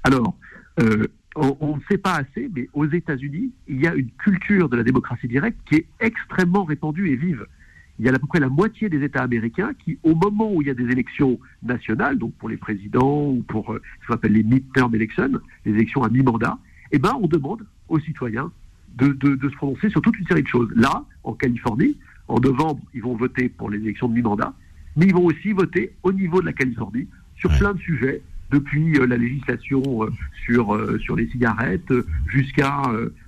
Alors, 0.04 0.34
euh, 0.80 1.06
on, 1.34 1.76
ne 1.76 1.80
sait 1.90 1.98
pas 1.98 2.16
assez, 2.16 2.50
mais 2.54 2.68
aux 2.74 2.86
États-Unis, 2.86 3.50
il 3.68 3.80
y 3.80 3.86
a 3.86 3.94
une 3.94 4.10
culture 4.10 4.68
de 4.68 4.76
la 4.76 4.82
démocratie 4.82 5.28
directe 5.28 5.58
qui 5.66 5.76
est 5.76 5.86
extrêmement 6.00 6.64
répandue 6.64 7.08
et 7.10 7.16
vive. 7.16 7.46
Il 7.98 8.06
y 8.06 8.08
a 8.08 8.12
à 8.12 8.18
peu 8.18 8.26
près 8.26 8.40
la 8.40 8.48
moitié 8.48 8.88
des 8.88 9.02
États 9.02 9.22
américains 9.22 9.72
qui, 9.84 9.98
au 10.02 10.14
moment 10.14 10.52
où 10.52 10.62
il 10.62 10.68
y 10.68 10.70
a 10.70 10.74
des 10.74 10.90
élections 10.90 11.38
nationales, 11.62 12.18
donc 12.18 12.34
pour 12.34 12.48
les 12.48 12.56
présidents 12.56 13.30
ou 13.30 13.42
pour 13.46 13.72
euh, 13.72 13.82
ce 14.02 14.06
qu'on 14.06 14.14
appelle 14.14 14.32
les 14.32 14.42
midterm 14.42 14.94
elections, 14.94 15.40
les 15.64 15.72
élections 15.72 16.02
à 16.02 16.08
mi-mandat, 16.08 16.58
eh 16.90 16.98
ben, 16.98 17.16
on 17.20 17.26
demande 17.26 17.66
aux 17.88 18.00
citoyens 18.00 18.50
de, 18.96 19.08
de, 19.08 19.34
de, 19.34 19.48
se 19.48 19.54
prononcer 19.54 19.88
sur 19.88 20.02
toute 20.02 20.18
une 20.18 20.26
série 20.26 20.42
de 20.42 20.48
choses. 20.48 20.70
Là, 20.74 21.04
en 21.24 21.32
Californie, 21.32 21.96
en 22.28 22.40
novembre, 22.40 22.80
ils 22.94 23.02
vont 23.02 23.16
voter 23.16 23.48
pour 23.48 23.70
les 23.70 23.78
élections 23.78 24.08
de 24.08 24.14
mi-mandat, 24.14 24.52
mais 24.96 25.06
ils 25.06 25.14
vont 25.14 25.24
aussi 25.24 25.52
voter 25.52 25.94
au 26.02 26.12
niveau 26.12 26.40
de 26.40 26.46
la 26.46 26.52
Californie 26.52 27.06
sur 27.36 27.50
ouais. 27.50 27.58
plein 27.58 27.72
de 27.72 27.78
sujets 27.78 28.22
depuis 28.52 28.98
euh, 28.98 29.06
la 29.06 29.16
législation 29.16 29.82
euh, 30.04 30.10
sur, 30.44 30.74
euh, 30.74 30.98
sur 31.02 31.16
les 31.16 31.28
cigarettes 31.30 31.92
jusqu'à 32.26 32.82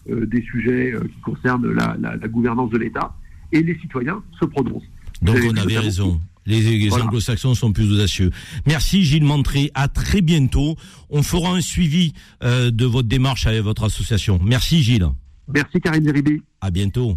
des 0.08 0.42
sujets 0.42 0.94
qui 1.14 1.20
concernent 1.20 1.72
la, 1.72 1.96
la, 2.00 2.16
la 2.16 2.28
gouvernance 2.28 2.70
de 2.70 2.78
l'État. 2.78 3.14
Et 3.52 3.62
les 3.62 3.78
citoyens 3.78 4.22
se 4.38 4.44
prononcent. 4.44 4.84
Donc 5.22 5.38
on 5.48 5.56
avait 5.56 5.78
raison. 5.78 6.20
Les, 6.46 6.60
les 6.60 6.88
voilà. 6.88 7.06
anglo-saxons 7.06 7.54
sont 7.54 7.72
plus 7.72 7.90
audacieux. 7.90 8.30
Merci 8.66 9.04
Gilles 9.04 9.24
Montré. 9.24 9.70
À 9.74 9.88
très 9.88 10.20
bientôt. 10.20 10.76
On 11.08 11.22
fera 11.22 11.54
un 11.54 11.60
suivi 11.60 12.12
euh, 12.42 12.70
de 12.70 12.84
votre 12.84 13.08
démarche 13.08 13.46
avec 13.46 13.62
votre 13.62 13.84
association. 13.84 14.38
Merci 14.44 14.82
Gilles. 14.82 15.06
Merci 15.48 15.80
Karine 15.80 16.04
Zeribi. 16.04 16.42
À 16.60 16.70
bientôt. 16.70 17.16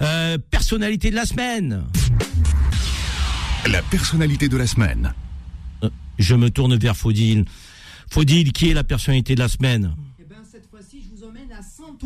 Euh, 0.00 0.38
personnalité 0.50 1.10
de 1.10 1.16
la 1.16 1.26
semaine. 1.26 1.84
La 3.70 3.82
personnalité 3.82 4.48
de 4.48 4.56
la 4.56 4.66
semaine. 4.66 5.12
Je 6.18 6.34
me 6.34 6.50
tourne 6.50 6.76
vers 6.76 6.96
Faudil. 6.96 7.44
Faudil, 8.10 8.52
qui 8.52 8.70
est 8.70 8.74
la 8.74 8.84
personnalité 8.84 9.34
de 9.34 9.40
la 9.40 9.48
semaine? 9.48 9.94
Eh 10.20 10.24
ben, 10.24 10.42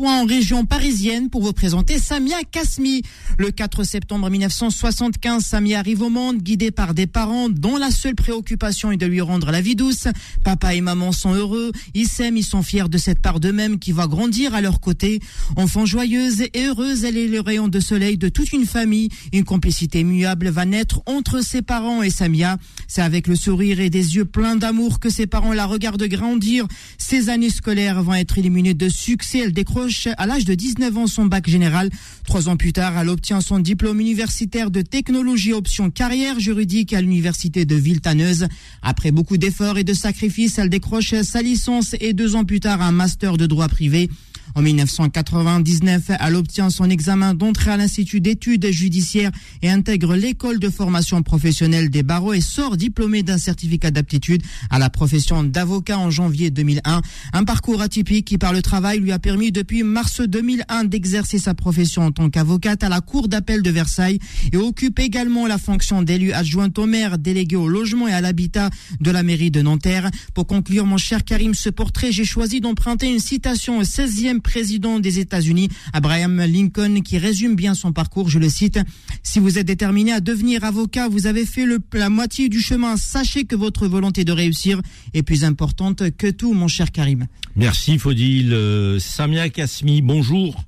en 0.05 0.25
région 0.25 0.65
parisienne, 0.65 1.29
pour 1.29 1.41
vous 1.41 1.53
présenter 1.53 1.99
Samia 1.99 2.37
Kasmi. 2.51 3.01
Le 3.37 3.51
4 3.51 3.83
septembre 3.83 4.29
1975, 4.29 5.43
Samia 5.43 5.79
arrive 5.79 6.01
au 6.01 6.09
monde, 6.09 6.37
guidée 6.37 6.71
par 6.71 6.93
des 6.93 7.07
parents 7.07 7.49
dont 7.49 7.77
la 7.77 7.91
seule 7.91 8.15
préoccupation 8.15 8.91
est 8.91 8.97
de 8.97 9.05
lui 9.05 9.21
rendre 9.21 9.51
la 9.51 9.61
vie 9.61 9.75
douce. 9.75 10.07
Papa 10.43 10.75
et 10.75 10.81
maman 10.81 11.11
sont 11.11 11.33
heureux, 11.33 11.71
ils 11.93 12.07
s'aiment, 12.07 12.37
ils 12.37 12.43
sont 12.43 12.63
fiers 12.63 12.89
de 12.89 12.97
cette 12.97 13.19
part 13.19 13.39
d'eux-mêmes 13.39 13.79
qui 13.79 13.91
va 13.91 14.07
grandir 14.07 14.55
à 14.55 14.61
leur 14.61 14.79
côté. 14.79 15.19
Enfant 15.55 15.85
joyeuse 15.85 16.41
et 16.41 16.51
heureuse, 16.67 17.03
elle 17.03 17.17
est 17.17 17.27
le 17.27 17.39
rayon 17.39 17.67
de 17.67 17.79
soleil 17.79 18.17
de 18.17 18.29
toute 18.29 18.53
une 18.53 18.65
famille. 18.65 19.09
Une 19.33 19.43
complicité 19.43 20.03
muable 20.03 20.49
va 20.49 20.65
naître 20.65 21.01
entre 21.05 21.43
ses 21.43 21.61
parents 21.61 22.03
et 22.03 22.09
Samia. 22.09 22.57
C'est 22.87 23.01
avec 23.01 23.27
le 23.27 23.35
sourire 23.35 23.79
et 23.79 23.89
des 23.89 24.15
yeux 24.15 24.25
pleins 24.25 24.55
d'amour 24.55 24.99
que 24.99 25.09
ses 25.09 25.27
parents 25.27 25.53
la 25.53 25.65
regardent 25.65 26.07
grandir. 26.07 26.67
Ses 26.97 27.29
années 27.29 27.49
scolaires 27.49 28.01
vont 28.01 28.13
être 28.13 28.37
illuminées 28.37 28.73
de 28.73 28.89
succès. 28.89 29.51
Décroche 29.67 30.07
à 30.17 30.25
l'âge 30.25 30.45
de 30.45 30.53
19 30.53 30.97
ans 30.97 31.07
son 31.07 31.25
bac 31.25 31.49
général. 31.49 31.89
Trois 32.25 32.47
ans 32.47 32.55
plus 32.55 32.71
tard, 32.71 32.97
elle 32.97 33.09
obtient 33.09 33.41
son 33.41 33.59
diplôme 33.59 33.99
universitaire 33.99 34.71
de 34.71 34.81
technologie 34.81 35.51
option 35.51 35.89
carrière 35.89 36.39
juridique 36.39 36.93
à 36.93 37.01
l'université 37.01 37.65
de 37.65 37.75
Villetaneuse. 37.75 38.47
Après 38.81 39.11
beaucoup 39.11 39.37
d'efforts 39.37 39.77
et 39.77 39.83
de 39.83 39.93
sacrifices, 39.93 40.57
elle 40.57 40.69
décroche 40.69 41.13
sa 41.21 41.41
licence 41.41 41.95
et 41.99 42.13
deux 42.13 42.35
ans 42.35 42.45
plus 42.45 42.61
tard 42.61 42.81
un 42.81 42.93
master 42.93 43.35
de 43.35 43.45
droit 43.45 43.67
privé. 43.67 44.09
En 44.55 44.61
1999, 44.61 46.11
elle 46.19 46.35
obtient 46.35 46.69
son 46.69 46.89
examen 46.89 47.33
d'entrée 47.33 47.71
à 47.71 47.77
l'Institut 47.77 48.21
d'études 48.21 48.67
judiciaires 48.71 49.31
et 49.61 49.69
intègre 49.69 50.15
l'école 50.15 50.59
de 50.59 50.69
formation 50.69 51.21
professionnelle 51.21 51.89
des 51.89 52.03
barreaux 52.03 52.33
et 52.33 52.41
sort 52.41 52.77
diplômée 52.77 53.23
d'un 53.23 53.37
certificat 53.37 53.91
d'aptitude 53.91 54.41
à 54.69 54.79
la 54.79 54.89
profession 54.89 55.43
d'avocat 55.43 55.99
en 55.99 56.09
janvier 56.09 56.49
2001. 56.49 57.01
Un 57.33 57.43
parcours 57.43 57.81
atypique 57.81 58.25
qui, 58.25 58.37
par 58.37 58.53
le 58.53 58.61
travail, 58.61 58.99
lui 58.99 59.11
a 59.11 59.19
permis 59.19 59.51
depuis 59.51 59.83
mars 59.83 60.21
2001 60.21 60.85
d'exercer 60.85 61.39
sa 61.39 61.53
profession 61.53 62.03
en 62.03 62.11
tant 62.11 62.29
qu'avocate 62.29 62.83
à 62.83 62.89
la 62.89 63.01
Cour 63.01 63.27
d'appel 63.27 63.61
de 63.61 63.69
Versailles 63.69 64.19
et 64.51 64.57
occupe 64.57 64.99
également 64.99 65.47
la 65.47 65.57
fonction 65.57 66.01
d'élu 66.01 66.31
adjointe 66.31 66.77
au 66.79 66.85
maire, 66.85 67.17
délégué 67.17 67.55
au 67.55 67.67
logement 67.67 68.07
et 68.07 68.13
à 68.13 68.21
l'habitat 68.21 68.69
de 68.99 69.11
la 69.11 69.23
mairie 69.23 69.51
de 69.51 69.61
Nanterre. 69.61 70.09
Pour 70.33 70.47
conclure, 70.47 70.85
mon 70.85 70.97
cher 70.97 71.23
Karim, 71.23 71.53
ce 71.53 71.69
portrait, 71.69 72.11
j'ai 72.11 72.25
choisi 72.25 72.61
d'emprunter 72.61 73.07
une 73.07 73.19
citation 73.19 73.79
au 73.79 73.83
16e 73.83 74.36
président 74.41 74.99
des 74.99 75.19
États-Unis, 75.19 75.69
Abraham 75.93 76.37
Lincoln, 76.37 77.01
qui 77.01 77.17
résume 77.17 77.55
bien 77.55 77.73
son 77.73 77.91
parcours. 77.91 78.29
Je 78.29 78.39
le 78.39 78.49
cite. 78.49 78.79
Si 79.23 79.39
vous 79.39 79.57
êtes 79.57 79.67
déterminé 79.67 80.11
à 80.11 80.19
devenir 80.19 80.63
avocat, 80.63 81.07
vous 81.07 81.27
avez 81.27 81.45
fait 81.45 81.65
le, 81.65 81.79
la 81.93 82.09
moitié 82.09 82.49
du 82.49 82.61
chemin. 82.61 82.97
Sachez 82.97 83.45
que 83.45 83.55
votre 83.55 83.87
volonté 83.87 84.23
de 84.23 84.31
réussir 84.31 84.81
est 85.13 85.23
plus 85.23 85.43
importante 85.43 86.11
que 86.17 86.27
tout, 86.27 86.53
mon 86.53 86.67
cher 86.67 86.91
Karim. 86.91 87.27
Merci, 87.55 87.97
Faudil. 87.97 88.53
Euh, 88.53 88.99
Samia 88.99 89.49
Kasmi, 89.49 90.01
bonjour. 90.01 90.63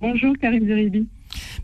Bonjour, 0.00 0.34
Karim 0.40 0.66
Zeribi. 0.66 1.06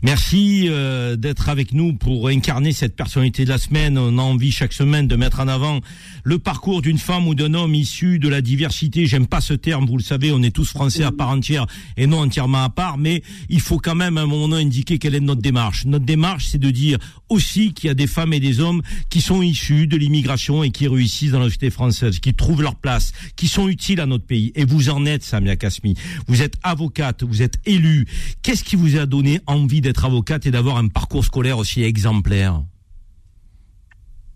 Merci 0.01 0.67
euh, 0.67 1.15
d'être 1.15 1.49
avec 1.49 1.73
nous 1.73 1.93
pour 1.93 2.27
incarner 2.27 2.71
cette 2.71 2.95
personnalité 2.95 3.45
de 3.45 3.49
la 3.49 3.57
semaine. 3.57 3.97
On 3.97 4.17
a 4.17 4.21
envie 4.21 4.51
chaque 4.51 4.73
semaine 4.73 5.07
de 5.07 5.15
mettre 5.15 5.39
en 5.39 5.47
avant 5.47 5.79
le 6.23 6.39
parcours 6.39 6.81
d'une 6.81 6.97
femme 6.97 7.27
ou 7.27 7.35
d'un 7.35 7.53
homme 7.53 7.75
issu 7.75 8.19
de 8.19 8.29
la 8.29 8.41
diversité. 8.41 9.05
J'aime 9.05 9.27
pas 9.27 9.41
ce 9.41 9.53
terme, 9.53 9.85
vous 9.85 9.97
le 9.97 10.03
savez, 10.03 10.31
on 10.31 10.41
est 10.43 10.55
tous 10.55 10.69
français 10.69 11.03
à 11.03 11.11
part 11.11 11.29
entière 11.29 11.65
et 11.97 12.07
non 12.07 12.19
entièrement 12.19 12.63
à 12.63 12.69
part, 12.69 12.97
mais 12.97 13.23
il 13.49 13.61
faut 13.61 13.79
quand 13.79 13.95
même 13.95 14.17
à 14.17 14.21
un 14.21 14.25
moment 14.25 14.47
donné 14.47 14.63
indiquer 14.63 14.97
quelle 14.97 15.15
est 15.15 15.19
notre 15.19 15.41
démarche. 15.41 15.85
Notre 15.85 16.05
démarche, 16.05 16.47
c'est 16.47 16.57
de 16.57 16.71
dire 16.71 16.97
aussi 17.29 17.73
qu'il 17.73 17.87
y 17.87 17.91
a 17.91 17.93
des 17.93 18.07
femmes 18.07 18.33
et 18.33 18.39
des 18.39 18.59
hommes 18.59 18.81
qui 19.09 19.21
sont 19.21 19.41
issus 19.41 19.87
de 19.87 19.97
l'immigration 19.97 20.63
et 20.63 20.71
qui 20.71 20.87
réussissent 20.87 21.31
dans 21.31 21.39
la 21.39 21.45
société 21.45 21.69
française, 21.69 22.19
qui 22.19 22.33
trouvent 22.33 22.61
leur 22.61 22.75
place, 22.75 23.13
qui 23.35 23.47
sont 23.47 23.67
utiles 23.67 23.99
à 23.99 24.05
notre 24.05 24.25
pays. 24.25 24.51
Et 24.55 24.65
vous 24.65 24.89
en 24.89 25.05
êtes, 25.05 25.23
Samia 25.23 25.55
Kasmi. 25.55 25.95
Vous 26.27 26.41
êtes 26.41 26.55
avocate, 26.63 27.23
vous 27.23 27.41
êtes 27.41 27.57
élue. 27.65 28.05
Qu'est-ce 28.41 28.63
qui 28.63 28.75
vous 28.75 28.97
a 28.97 29.05
donné 29.05 29.39
envie 29.55 29.81
d'être 29.81 30.05
avocate 30.05 30.45
et 30.45 30.51
d'avoir 30.51 30.77
un 30.77 30.87
parcours 30.87 31.25
scolaire 31.25 31.57
aussi 31.57 31.83
exemplaire 31.83 32.61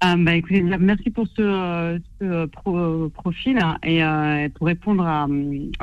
ah, 0.01 0.15
bah, 0.15 0.31
merci 0.79 1.09
pour 1.09 1.27
ce, 1.27 1.99
ce 2.21 2.45
pro, 2.45 3.09
profil 3.09 3.57
hein, 3.61 3.77
et 3.83 4.01
euh, 4.01 4.47
pour 4.55 4.67
répondre 4.67 5.05
à, 5.05 5.27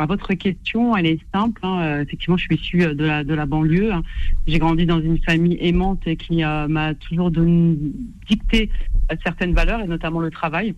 votre 0.06 0.32
question, 0.32 0.96
elle 0.96 1.04
est 1.04 1.20
simple. 1.34 1.60
Hein, 1.62 2.00
effectivement, 2.00 2.38
je 2.38 2.44
suis 2.44 2.54
issue 2.54 2.94
de 2.94 3.04
la, 3.04 3.46
banlieue. 3.46 3.92
Hein. 3.92 4.02
J'ai 4.46 4.58
grandi 4.58 4.86
dans 4.86 5.02
une 5.02 5.18
famille 5.18 5.58
aimante 5.60 6.08
qui 6.16 6.42
euh, 6.42 6.66
m'a 6.66 6.94
toujours 6.94 7.30
dicté 7.30 8.70
certaines 9.22 9.52
valeurs 9.52 9.82
et 9.82 9.86
notamment 9.86 10.20
le 10.20 10.30
travail. 10.30 10.74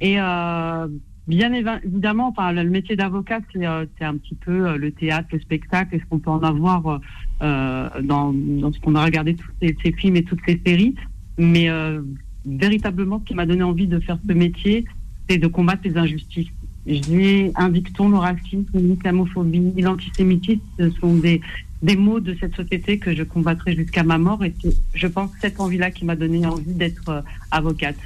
Et 0.00 0.16
euh, 0.18 0.88
bien 1.28 1.52
évidemment, 1.52 2.34
le 2.38 2.64
métier 2.64 2.96
d'avocat, 2.96 3.38
c'est 3.52 3.64
un 4.04 4.16
petit 4.16 4.34
peu 4.34 4.76
le 4.76 4.90
théâtre, 4.90 5.28
le 5.30 5.38
spectacle, 5.38 5.94
et 5.94 6.00
ce 6.00 6.04
qu'on 6.06 6.18
peut 6.18 6.30
en 6.30 6.42
avoir 6.42 7.00
dans, 7.40 8.32
dans 8.32 8.72
ce 8.72 8.78
qu'on 8.80 8.94
a 8.94 9.04
regardé 9.04 9.34
tous 9.34 9.50
ces, 9.60 9.92
films 9.92 10.16
et 10.16 10.22
toutes 10.22 10.40
ces 10.46 10.60
séries. 10.64 10.94
Mais 11.38 11.68
euh, 11.68 12.00
véritablement, 12.46 13.20
ce 13.20 13.24
qui 13.28 13.34
m'a 13.34 13.46
donné 13.46 13.62
envie 13.62 13.86
de 13.86 13.98
faire 14.00 14.18
ce 14.26 14.32
métier, 14.32 14.84
c'est 15.28 15.38
de 15.38 15.46
combattre 15.46 15.82
les 15.84 15.96
injustices. 15.96 16.48
J'ai 16.86 17.50
un 17.54 17.70
dicton, 17.70 18.10
le 18.10 18.18
racisme, 18.18 18.66
l'islamophobie, 18.74 19.72
l'antisémitisme, 19.80 20.60
ce 20.78 20.90
sont 20.90 21.14
des, 21.14 21.40
des 21.82 21.96
mots 21.96 22.20
de 22.20 22.36
cette 22.38 22.54
société 22.54 22.98
que 22.98 23.14
je 23.14 23.22
combattrai 23.22 23.74
jusqu'à 23.74 24.02
ma 24.02 24.18
mort. 24.18 24.44
Et 24.44 24.52
je 24.94 25.06
pense, 25.06 25.30
cette 25.40 25.58
envie-là 25.60 25.90
qui 25.90 26.04
m'a 26.04 26.14
donné 26.14 26.44
envie 26.46 26.74
d'être 26.74 27.08
euh, 27.08 27.22
avocate. 27.50 27.96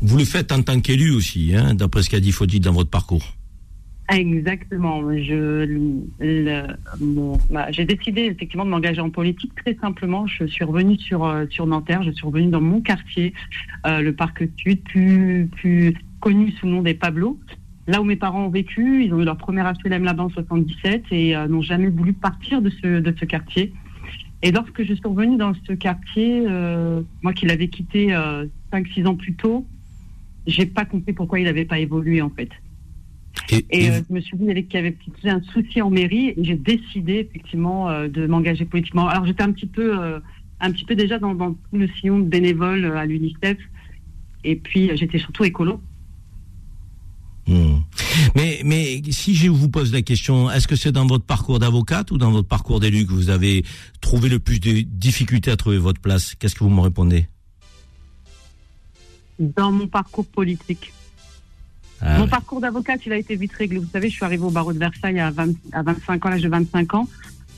Vous 0.00 0.16
le 0.16 0.24
faites 0.24 0.52
en 0.52 0.62
tant 0.62 0.80
qu'élu 0.80 1.10
aussi, 1.10 1.54
hein, 1.54 1.74
d'après 1.74 2.02
ce 2.02 2.10
qu'a 2.10 2.20
dit 2.20 2.32
Fodid 2.32 2.62
dans 2.62 2.72
votre 2.72 2.88
parcours. 2.88 3.34
Exactement. 4.10 5.02
Bah, 7.50 7.70
j'ai 7.70 7.84
décidé 7.84 8.22
effectivement 8.22 8.64
de 8.64 8.70
m'engager 8.70 9.00
en 9.00 9.10
politique 9.10 9.52
très 9.54 9.76
simplement. 9.80 10.26
Je 10.26 10.46
suis 10.46 10.64
revenue 10.64 10.98
sur 10.98 11.24
euh, 11.24 11.46
sur 11.48 11.66
Nanterre. 11.66 12.02
Je 12.02 12.10
suis 12.10 12.26
revenue 12.26 12.50
dans 12.50 12.60
mon 12.60 12.80
quartier, 12.80 13.32
euh, 13.86 14.00
le 14.00 14.12
parc 14.12 14.42
Sud, 14.56 14.82
plus 14.82 15.48
plus 15.52 15.94
connu 16.20 16.50
sous 16.52 16.66
le 16.66 16.72
nom 16.72 16.82
des 16.82 16.94
Pablos. 16.94 17.38
Là 17.86 18.00
où 18.00 18.04
mes 18.04 18.16
parents 18.16 18.46
ont 18.46 18.50
vécu, 18.50 19.04
ils 19.04 19.14
ont 19.14 19.20
eu 19.20 19.24
leur 19.24 19.36
premier 19.36 19.62
HLM 19.62 20.04
là-bas 20.04 20.24
en 20.24 20.30
77 20.30 21.04
et 21.12 21.36
euh, 21.36 21.46
n'ont 21.46 21.62
jamais 21.62 21.88
voulu 21.88 22.12
partir 22.12 22.62
de 22.62 22.70
ce 22.70 23.00
de 23.00 23.14
ce 23.18 23.24
quartier. 23.24 23.72
Et 24.42 24.52
lorsque 24.52 24.82
je 24.82 24.94
suis 24.94 25.06
revenue 25.06 25.36
dans 25.36 25.52
ce 25.66 25.72
quartier, 25.74 26.46
moi 27.20 27.34
qui 27.34 27.44
l'avais 27.44 27.68
quitté 27.68 28.14
euh, 28.14 28.46
5-6 28.72 29.06
ans 29.06 29.14
plus 29.14 29.34
tôt, 29.34 29.66
j'ai 30.46 30.64
pas 30.64 30.86
compris 30.86 31.12
pourquoi 31.12 31.40
il 31.40 31.44
n'avait 31.44 31.66
pas 31.66 31.78
évolué 31.78 32.22
en 32.22 32.30
fait. 32.30 32.48
Et, 33.50 33.90
euh, 33.90 34.00
je 34.08 34.14
me 34.14 34.20
suis 34.20 34.36
dit 34.36 34.46
qu'il 34.64 34.74
y 34.74 34.76
avait- 34.78 34.96
un 35.24 35.42
souci 35.52 35.82
en 35.82 35.90
mairie 35.90 36.28
et 36.28 36.36
j'ai 36.38 36.56
décidé 36.56 37.28
effectivement 37.28 37.88
euh, 37.88 38.08
de 38.08 38.26
m'engager 38.26 38.64
politiquement. 38.64 39.08
Alors 39.08 39.26
j'étais 39.26 39.42
un 39.42 39.52
petit 39.52 39.66
peu, 39.66 39.98
euh, 39.98 40.20
un 40.60 40.70
petit 40.70 40.84
peu 40.84 40.94
déjà 40.94 41.18
dans, 41.18 41.34
dans 41.34 41.52
tout 41.52 41.76
le 41.76 41.88
sillon 42.00 42.20
de 42.20 42.24
bénévole 42.24 42.84
à 42.96 43.06
l'UNICEF 43.06 43.58
et 44.44 44.56
puis 44.56 44.90
j'étais 44.96 45.18
surtout 45.18 45.44
écolo. 45.44 45.80
Hmm. 47.46 47.78
Mais, 48.36 48.60
mais 48.64 49.02
si 49.10 49.34
je 49.34 49.48
vous 49.48 49.68
pose 49.68 49.92
la 49.92 50.02
question, 50.02 50.50
est-ce 50.50 50.68
que 50.68 50.76
c'est 50.76 50.92
dans 50.92 51.06
votre 51.06 51.24
parcours 51.24 51.58
d'avocate 51.58 52.10
ou 52.12 52.18
dans 52.18 52.30
votre 52.30 52.46
parcours 52.46 52.78
d'élu 52.78 53.06
que 53.06 53.12
vous 53.12 53.30
avez 53.30 53.64
trouvé 54.00 54.28
le 54.28 54.38
plus 54.38 54.60
de 54.60 54.82
difficultés 54.82 55.50
à 55.50 55.56
trouver 55.56 55.78
votre 55.78 56.00
place? 56.00 56.34
Qu'est-ce 56.34 56.54
que 56.54 56.62
vous 56.62 56.70
me 56.70 56.80
répondez? 56.80 57.26
Dans 59.38 59.72
mon 59.72 59.88
parcours 59.88 60.26
politique. 60.26 60.92
Ah 62.02 62.16
Mon 62.18 62.24
ouais. 62.24 62.30
parcours 62.30 62.60
d'avocate, 62.60 63.00
il 63.06 63.12
a 63.12 63.16
été 63.18 63.36
vite 63.36 63.52
réglé. 63.52 63.78
Vous 63.78 63.88
savez, 63.92 64.08
je 64.08 64.14
suis 64.14 64.24
arrivée 64.24 64.44
au 64.44 64.50
barreau 64.50 64.72
de 64.72 64.78
Versailles 64.78 65.20
à, 65.20 65.30
20 65.30 65.52
à 65.72 65.82
25 65.82 66.24
ans, 66.24 66.28
l'âge 66.30 66.42
de 66.42 66.48
25 66.48 66.94
ans, 66.94 67.08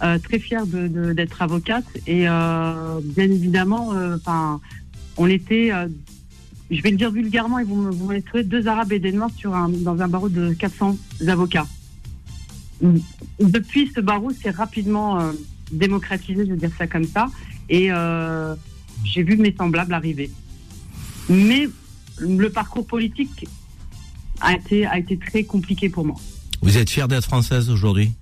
euh, 0.02 0.19
très 0.19 0.39
fière 0.39 0.66
de- 0.66 0.89
de- 0.89 1.12
d'être 1.12 1.40
avocate. 1.43 1.85
Et 2.06 2.28
euh, 2.28 3.01
bien 3.05 3.31
évidemment, 3.31 3.93
euh, 3.94 4.16
on 5.16 5.27
était, 5.28 5.70
je 6.70 6.82
vais 6.82 6.90
le 6.90 6.97
dire 6.97 7.12
vulgairement, 7.12 7.59
et 7.60 7.64
vous 7.64 7.77
me, 7.77 7.90
vous 7.90 8.20
trouver, 8.23 8.43
deux 8.44 8.66
Arabes 8.66 8.93
et 8.93 8.98
des 8.98 9.12
Noirs 9.12 9.31
sur 9.36 9.55
un, 9.55 9.69
dans 9.69 10.01
un 10.01 10.09
barreau 10.09 10.28
de 10.28 10.52
400 10.55 10.97
avocats. 11.28 11.66
Depuis, 13.39 13.90
ce 13.94 14.01
barreau 14.01 14.32
s'est 14.32 14.51
rapidement 14.51 15.20
démocratisé, 15.70 16.44
je 16.47 16.51
veux 16.51 16.56
dire 16.56 16.73
ça 16.77 16.89
comme 16.89 17.05
ça, 17.05 17.28
et 17.69 17.90
j'ai 19.05 19.23
vu 19.23 19.36
mes 19.36 19.55
semblables 19.55 19.94
arriver. 19.94 20.31
Mais 21.28 21.69
le 22.19 22.48
parcours 22.51 22.86
politique 22.86 23.47
a 24.43 24.55
été, 24.55 24.86
a 24.86 24.98
été 24.98 25.16
très 25.16 25.44
compliqué 25.44 25.89
pour 25.89 26.05
moi. 26.05 26.16
Vous 26.60 26.77
êtes 26.78 26.90
fière 26.90 27.09
d'être 27.09 27.24
française 27.24 27.70
aujourd'hui? 27.70 28.12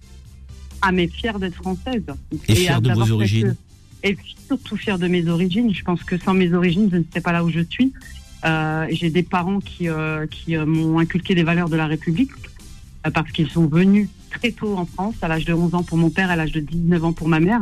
Ah, 0.82 0.92
mais 0.92 1.08
fière 1.08 1.38
d'être 1.38 1.56
française. 1.56 2.02
Et 2.48 2.54
fière 2.54 2.80
de 2.80 2.92
vos 2.92 3.02
cette- 3.02 3.12
origines? 3.12 3.56
Et 4.02 4.16
surtout 4.46 4.76
fière 4.76 4.98
de 4.98 5.08
mes 5.08 5.28
origines. 5.28 5.74
Je 5.74 5.82
pense 5.82 6.02
que 6.04 6.16
sans 6.18 6.32
mes 6.32 6.52
origines, 6.54 6.88
je 6.90 6.96
ne 6.96 7.02
serais 7.10 7.20
pas 7.20 7.32
là 7.32 7.44
où 7.44 7.50
je 7.50 7.60
suis. 7.60 7.92
Euh, 8.46 8.86
J'ai 8.90 9.10
des 9.10 9.22
parents 9.22 9.60
qui, 9.60 9.88
euh, 9.90 10.26
qui 10.26 10.56
euh, 10.56 10.64
m'ont 10.64 10.98
inculqué 10.98 11.34
les 11.34 11.42
valeurs 11.42 11.68
de 11.68 11.76
la 11.76 11.86
République 11.86 12.30
parce 13.14 13.30
qu'ils 13.32 13.50
sont 13.50 13.66
venus 13.66 14.08
très 14.30 14.52
tôt 14.52 14.76
en 14.76 14.86
France, 14.86 15.14
à 15.22 15.28
l'âge 15.28 15.44
de 15.44 15.52
11 15.52 15.74
ans 15.74 15.82
pour 15.82 15.98
mon 15.98 16.08
père, 16.10 16.30
à 16.30 16.36
l'âge 16.36 16.52
de 16.52 16.60
19 16.60 17.04
ans 17.04 17.12
pour 17.12 17.28
ma 17.28 17.40
mère, 17.40 17.60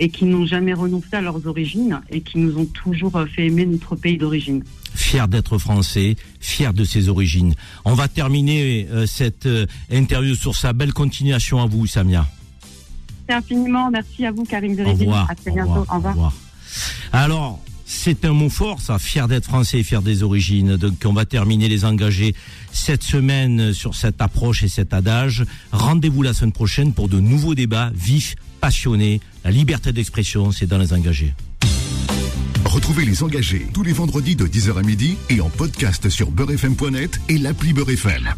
et 0.00 0.08
qui 0.08 0.24
n'ont 0.24 0.46
jamais 0.46 0.72
renoncé 0.74 1.08
à 1.12 1.20
leurs 1.20 1.46
origines 1.46 2.00
et 2.10 2.20
qui 2.22 2.38
nous 2.38 2.56
ont 2.58 2.64
toujours 2.66 3.20
fait 3.34 3.46
aimer 3.46 3.66
notre 3.66 3.94
pays 3.96 4.16
d'origine. 4.18 4.62
Fier 4.98 5.28
d'être 5.28 5.58
français, 5.58 6.16
fier 6.40 6.74
de 6.74 6.84
ses 6.84 7.08
origines. 7.08 7.54
On 7.84 7.94
va 7.94 8.08
terminer 8.08 8.88
euh, 8.90 9.06
cette 9.06 9.46
euh, 9.46 9.64
interview 9.92 10.34
sur 10.34 10.56
sa 10.56 10.72
belle 10.72 10.92
continuation 10.92 11.62
à 11.62 11.66
vous, 11.66 11.86
Samia. 11.86 12.26
Merci 13.28 13.44
infiniment. 13.54 13.90
Merci 13.92 14.26
à 14.26 14.32
vous, 14.32 14.44
Karim 14.44 14.72
Au 14.72 14.76
Zerébi. 14.76 15.04
revoir. 15.04 15.30
À 15.30 15.34
très 15.36 15.52
au 15.52 15.54
bientôt. 15.54 15.70
revoir, 15.82 16.04
au 16.04 16.08
revoir. 16.08 16.32
Alors, 17.12 17.60
c'est 17.86 18.24
un 18.24 18.32
mot 18.32 18.50
fort, 18.50 18.80
ça, 18.80 18.98
fier 18.98 19.28
d'être 19.28 19.44
français 19.44 19.78
et 19.78 19.82
fier 19.84 20.02
des 20.02 20.24
origines. 20.24 20.76
Donc, 20.76 20.94
on 21.04 21.12
va 21.12 21.24
terminer 21.24 21.68
les 21.68 21.84
engagés 21.84 22.34
cette 22.72 23.04
semaine 23.04 23.72
sur 23.72 23.94
cette 23.94 24.20
approche 24.20 24.64
et 24.64 24.68
cet 24.68 24.92
adage. 24.92 25.44
Rendez-vous 25.72 26.22
la 26.22 26.34
semaine 26.34 26.52
prochaine 26.52 26.92
pour 26.92 27.08
de 27.08 27.20
nouveaux 27.20 27.54
débats 27.54 27.92
vifs, 27.94 28.34
passionnés. 28.60 29.20
La 29.44 29.52
liberté 29.52 29.92
d'expression, 29.92 30.50
c'est 30.50 30.66
dans 30.66 30.78
les 30.78 30.92
engagés. 30.92 31.32
Retrouvez 32.68 33.06
les 33.06 33.22
engagés 33.22 33.66
tous 33.72 33.82
les 33.82 33.94
vendredis 33.94 34.36
de 34.36 34.46
10h 34.46 34.78
à 34.78 34.82
midi 34.82 35.16
et 35.30 35.40
en 35.40 35.48
podcast 35.48 36.10
sur 36.10 36.30
beurrefm.net 36.30 37.18
et 37.30 37.38
l'appli 37.38 37.72
Beurrefm. 37.72 38.28